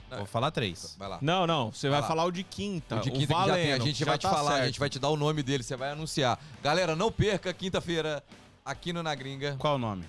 Não, 0.10 0.18
Vou 0.18 0.26
falar 0.26 0.50
três. 0.50 0.96
Vai 0.98 1.08
lá. 1.08 1.20
Não, 1.22 1.46
não. 1.46 1.72
Você 1.72 1.90
vai 1.90 2.02
lá. 2.02 2.08
falar 2.08 2.26
o 2.26 2.32
de 2.32 2.44
quinta. 2.44 2.96
O 2.96 3.02
de 3.02 3.10
o 3.10 3.14
quinta 3.14 3.36
que 3.36 3.46
já 3.48 3.54
tem, 3.54 3.72
a 3.74 3.78
gente 3.78 4.00
já 4.00 4.06
vai 4.08 4.18
te 4.18 4.24
tá 4.24 4.30
falar, 4.32 4.50
a 4.50 4.54
certo. 4.56 4.66
gente 4.66 4.80
vai 4.80 4.90
te 4.90 4.98
dar 4.98 5.10
o 5.10 5.16
nome 5.16 5.44
dele, 5.44 5.62
você 5.62 5.76
vai 5.76 5.92
anunciar. 5.92 6.40
Galera, 6.64 6.96
não 6.96 7.12
perca 7.12 7.54
quinta-feira 7.54 8.24
aqui 8.70 8.94
no 8.94 9.02
Na 9.04 9.14
Gringa. 9.16 9.56
Qual 9.60 9.76
o 9.76 9.80
nome? 9.80 10.04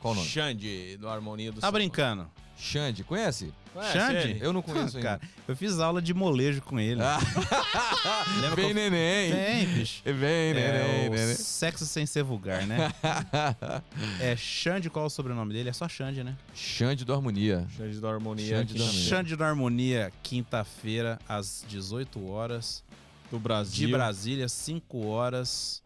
Qual 0.00 0.12
o 0.12 0.16
nome? 0.16 0.28
Xande, 0.28 0.96
do 0.98 1.08
Harmonia 1.08 1.50
do 1.50 1.60
Tá 1.60 1.66
Samba. 1.68 1.78
brincando? 1.78 2.30
Xande, 2.56 3.02
conhece? 3.02 3.52
Conhece 3.72 3.92
Xande? 3.98 4.16
ele? 4.16 4.38
Eu 4.40 4.52
não 4.52 4.62
conheço 4.62 4.96
ainda. 4.98 5.18
Cara, 5.18 5.20
eu 5.48 5.56
fiz 5.56 5.80
aula 5.80 6.00
de 6.00 6.14
molejo 6.14 6.62
com 6.62 6.78
ele. 6.78 7.02
Ah, 7.02 7.18
Lembra 8.40 8.54
Vem 8.56 8.68
que 8.68 8.74
neném. 8.74 9.30
eu... 9.30 9.36
Tem, 9.36 9.66
bicho. 9.66 10.02
Vem 10.04 10.54
neném, 10.54 11.06
É 11.06 11.08
neném. 11.08 11.34
sexo 11.34 11.84
sem 11.84 12.06
ser 12.06 12.22
vulgar, 12.22 12.64
né? 12.66 12.92
É 14.20 14.36
Xande, 14.36 14.88
qual 14.90 15.04
é 15.04 15.08
o 15.08 15.10
sobrenome 15.10 15.52
dele? 15.52 15.68
É 15.68 15.72
só 15.72 15.88
Xande, 15.88 16.22
né? 16.22 16.36
Xande 16.54 17.04
do 17.04 17.12
Harmonia. 17.12 17.66
Xande 17.76 17.98
do 17.98 18.06
Harmonia. 18.06 18.46
Xande 18.58 18.74
do 18.74 18.82
Harmonia. 18.84 19.08
Xande 19.08 19.42
Harmonia, 19.42 20.12
quinta-feira, 20.22 21.18
às 21.28 21.64
18 21.68 22.24
horas. 22.28 22.84
do 23.30 23.38
Brasil. 23.40 23.86
De 23.88 23.92
Brasília, 23.92 24.48
5 24.48 25.06
horas 25.06 25.82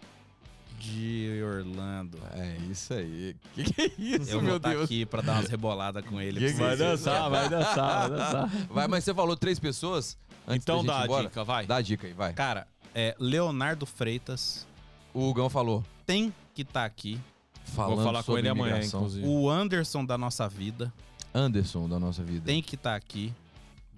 de 0.78 1.40
Orlando. 1.42 2.18
É 2.32 2.56
isso 2.70 2.94
aí. 2.94 3.34
Que 3.54 3.64
que 3.64 3.82
é 3.82 3.90
isso, 3.98 4.30
Eu 4.30 4.40
meu 4.40 4.50
vou 4.50 4.56
estar 4.58 4.70
Deus? 4.70 4.84
aqui 4.84 5.04
pra 5.06 5.20
dar 5.22 5.32
umas 5.34 5.48
reboladas 5.48 6.04
com 6.04 6.20
ele. 6.20 6.40
Que 6.40 6.52
que 6.52 6.58
Vai 6.58 6.70
é 6.70 6.74
isso? 6.74 6.82
dançar, 6.84 7.28
vai 7.30 7.48
dançar, 7.48 8.08
vai 8.08 8.18
dançar. 8.18 8.48
Vai, 8.70 8.88
mas 8.88 9.04
você 9.04 9.12
falou 9.14 9.36
três 9.36 9.58
pessoas? 9.58 10.16
Antes 10.46 10.62
então 10.62 10.84
da 10.84 11.00
gente 11.00 11.08
dá 11.08 11.18
a 11.18 11.22
dica, 11.22 11.44
vai. 11.44 11.66
Dá 11.66 11.76
a 11.76 11.82
dica 11.82 12.06
aí, 12.06 12.12
vai. 12.12 12.32
Cara, 12.32 12.66
é 12.94 13.14
Leonardo 13.18 13.84
Freitas 13.84 14.66
O 15.12 15.28
Hugão 15.28 15.50
falou. 15.50 15.84
tem 16.06 16.32
que 16.54 16.62
estar 16.62 16.84
aqui. 16.84 17.20
falando 17.64 17.96
Vou 17.96 18.04
falar 18.04 18.20
com 18.20 18.26
sobre 18.26 18.40
ele 18.42 18.48
amanhã, 18.48 18.80
inclusive. 18.82 19.26
O 19.26 19.48
Anderson 19.50 20.04
da 20.04 20.16
nossa 20.16 20.48
vida 20.48 20.92
Anderson 21.34 21.88
da 21.88 21.98
nossa 22.00 22.22
vida. 22.22 22.44
tem 22.46 22.62
que 22.62 22.74
estar 22.76 22.94
aqui. 22.96 23.32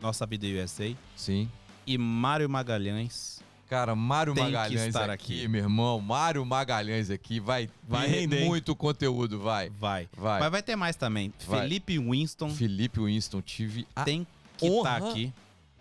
Nossa 0.01 0.25
Vida 0.27 0.47
USA. 0.47 0.95
Sim. 1.15 1.49
E 1.87 1.97
Mário 1.99 2.49
Magalhães. 2.49 3.41
Cara, 3.71 3.95
Mário 3.95 4.35
Tem 4.35 4.47
que 4.47 4.51
Magalhães 4.51 4.89
estar 4.89 5.09
aqui, 5.09 5.43
aqui. 5.43 5.49
meu 5.49 5.63
irmão. 5.63 6.01
Mário 6.01 6.45
Magalhães 6.45 7.09
aqui 7.09 7.39
vai, 7.39 7.71
Vai 7.87 8.09
render, 8.09 8.41
hein? 8.41 8.49
muito 8.49 8.75
conteúdo, 8.75 9.39
vai. 9.39 9.71
Vai. 9.71 10.09
Vai. 10.17 10.41
Mas 10.41 10.51
vai 10.51 10.61
ter 10.61 10.75
mais 10.75 10.97
também. 10.97 11.33
Vai. 11.47 11.61
Felipe 11.61 11.97
Winston 11.97 12.51
Felipe 12.51 12.99
Winston, 12.99 13.41
tive 13.41 13.87
a 13.95 14.03
tem 14.03 14.27
que 14.57 14.67
estar 14.67 15.01
honra. 15.01 15.11
aqui. 15.13 15.33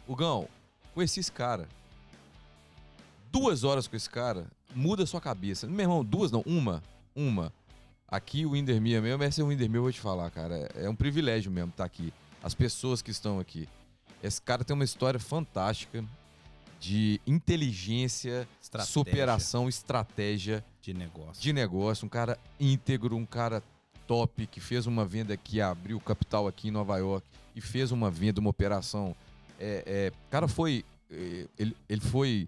O 0.08 0.16
Gão, 0.16 0.48
conheci 0.94 1.20
esse 1.20 1.32
cara. 1.32 1.68
Duas 3.32 3.64
horas 3.64 3.88
com 3.88 3.96
esse 3.96 4.08
cara, 4.10 4.46
muda 4.76 5.04
sua 5.08 5.20
cabeça. 5.20 5.66
Meu 5.66 5.80
irmão, 5.80 6.06
duas 6.06 6.32
não, 6.32 6.44
uma. 6.46 6.84
Uma. 7.16 7.52
Aqui 8.08 8.46
o 8.46 8.56
Indermia 8.56 9.02
mesmo, 9.02 9.24
esse 9.24 9.42
é 9.42 9.44
o 9.44 9.52
Indermia, 9.52 9.80
eu 9.80 9.84
vou 9.84 9.92
te 9.92 10.00
falar, 10.00 10.30
cara. 10.30 10.70
É, 10.76 10.86
é 10.86 10.90
um 10.92 10.96
privilégio 10.96 11.52
mesmo 11.52 11.72
estar 11.72 11.86
aqui. 11.86 12.14
As 12.44 12.54
pessoas 12.54 13.02
que 13.02 13.10
estão 13.10 13.40
aqui. 13.40 13.68
Esse 14.22 14.40
cara 14.40 14.64
tem 14.64 14.76
uma 14.76 14.84
história 14.84 15.20
fantástica 15.20 16.06
de 16.80 17.20
inteligência, 17.28 18.48
Estratégia 18.62 18.94
superação, 18.94 19.68
estratégia 19.70 20.64
de 20.82 20.94
negócio. 20.94 21.42
de 21.42 21.52
negócio. 21.54 22.06
Um 22.06 22.10
cara 22.10 22.38
íntegro, 22.60 23.16
um 23.16 23.26
cara 23.26 23.62
top, 24.08 24.48
que 24.48 24.60
fez 24.60 24.88
uma 24.88 25.06
venda 25.06 25.34
aqui, 25.34 25.60
abriu 25.62 26.00
capital 26.00 26.48
aqui 26.48 26.70
em 26.70 26.72
Nova 26.72 26.98
York 26.98 27.28
e 27.56 27.62
fez 27.62 27.92
uma 27.92 28.10
venda, 28.10 28.40
uma 28.40 28.50
operação. 28.50 29.16
É, 29.60 29.84
é, 29.86 30.12
o 30.28 30.30
cara 30.32 30.48
foi. 30.48 30.86
é, 31.12 31.46
Ele, 31.58 31.76
ele 31.90 32.02
foi 32.02 32.48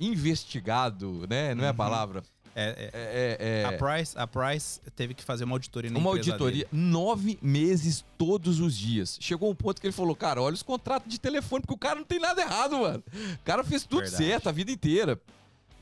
investigado, 0.00 1.26
né? 1.28 1.54
Não 1.54 1.64
é 1.64 1.68
a 1.68 1.70
Uhum. 1.70 1.76
palavra. 1.76 2.20
É, 2.20 2.35
é, 2.56 2.90
É, 2.92 3.36
é- 3.38 3.62
é 3.62 3.64
a, 3.66 3.72
Price, 3.78 4.18
a 4.18 4.26
Price 4.26 4.80
teve 4.96 5.12
que 5.14 5.22
fazer 5.22 5.44
uma 5.44 5.54
auditoria 5.54 5.90
na 5.90 5.98
uma 5.98 6.10
auditoria, 6.10 6.64
dele. 6.64 6.68
nove 6.72 7.38
meses 7.42 8.04
todos 8.16 8.58
os 8.60 8.76
dias. 8.76 9.18
Chegou 9.20 9.50
um 9.50 9.54
ponto 9.54 9.80
que 9.80 9.86
ele 9.86 9.92
falou, 9.92 10.16
cara, 10.16 10.40
olha 10.40 10.54
os 10.54 10.62
contratos 10.62 11.08
de 11.08 11.20
telefone, 11.20 11.60
porque 11.62 11.74
o 11.74 11.78
cara 11.78 11.96
não 12.00 12.04
tem 12.06 12.18
nada 12.18 12.40
errado, 12.40 12.78
mano. 12.78 13.04
O 13.34 13.44
cara 13.44 13.62
fez 13.62 13.84
tudo 13.84 14.00
Verdade. 14.02 14.24
certo 14.24 14.48
a 14.48 14.52
vida 14.52 14.70
inteira. 14.72 15.20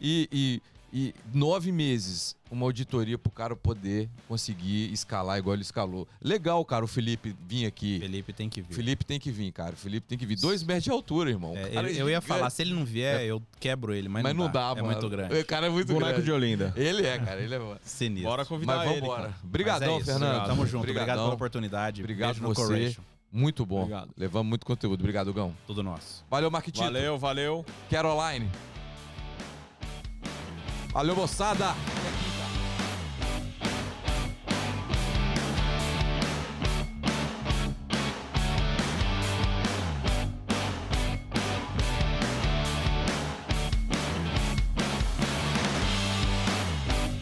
E, 0.00 0.28
e- 0.32 0.62
e 0.96 1.12
nove 1.32 1.72
meses, 1.72 2.36
uma 2.48 2.64
auditoria 2.66 3.18
pro 3.18 3.28
cara 3.32 3.56
poder 3.56 4.08
conseguir 4.28 4.92
escalar 4.92 5.38
igual 5.38 5.54
ele 5.54 5.62
escalou. 5.62 6.06
Legal, 6.22 6.64
cara, 6.64 6.84
o 6.84 6.86
Felipe 6.88 7.34
vir 7.48 7.66
aqui. 7.66 7.98
Felipe 7.98 8.32
tem 8.32 8.48
que 8.48 8.62
vir. 8.62 8.72
Felipe 8.74 9.04
tem 9.04 9.18
que 9.18 9.32
vir, 9.32 9.50
cara. 9.50 9.72
O 9.72 9.76
Felipe 9.76 10.06
tem 10.06 10.16
que 10.16 10.24
vir. 10.24 10.36
Dois 10.38 10.62
metros 10.62 10.84
de 10.84 10.90
altura, 10.92 11.30
irmão. 11.30 11.56
É, 11.56 11.68
cara 11.68 11.90
ele- 11.90 11.98
é 11.98 12.02
eu 12.02 12.08
ia 12.08 12.20
falar, 12.20 12.48
se 12.48 12.62
ele 12.62 12.72
não 12.72 12.84
vier, 12.84 13.22
eu 13.24 13.42
quebro 13.58 13.92
ele, 13.92 14.08
mas, 14.08 14.22
mas, 14.22 14.36
não 14.36 14.48
dá, 14.48 14.70
é 14.70 14.74
mano. 14.82 14.86
muito 14.86 15.08
grande. 15.08 15.34
O 15.36 15.44
cara 15.44 15.66
é 15.66 15.70
muito 15.70 15.88
Boneco 15.92 16.10
grande. 16.12 16.24
de 16.24 16.30
Olinda. 16.30 16.72
Ele 16.76 17.04
é, 17.04 17.18
cara. 17.18 17.40
Ele 17.40 17.54
é. 17.56 17.60
Sinistro. 17.84 18.30
Bora 18.30 18.44
convidar 18.44 18.76
Mas 18.76 18.90
ele. 18.92 19.00
vambora. 19.00 19.22
cara. 19.22 19.34
Obrigadão, 19.42 19.94
Mas 19.98 20.08
é 20.08 20.12
isso. 20.12 20.20
Fernando. 20.20 20.46
Tamo 20.46 20.64
junto. 20.66 20.82
Obrigado 20.88 21.06
pela 21.18 21.34
oportunidade. 21.34 22.00
Obrigado 22.02 22.34
Beijo 22.40 22.48
no 22.48 22.54
você. 22.54 22.96
Muito 23.32 23.66
bom. 23.66 23.80
Obrigado. 23.80 24.10
Levamos 24.16 24.48
muito 24.48 24.64
conteúdo. 24.64 25.00
Obrigado, 25.00 25.32
Gão. 25.32 25.52
Tudo 25.66 25.82
nosso. 25.82 26.24
Valeu, 26.30 26.52
Marquitito. 26.52 26.84
Valeu, 26.84 27.18
valeu. 27.18 27.66
Caroline. 27.90 28.48
Valeu, 30.94 31.16
moçada! 31.16 31.74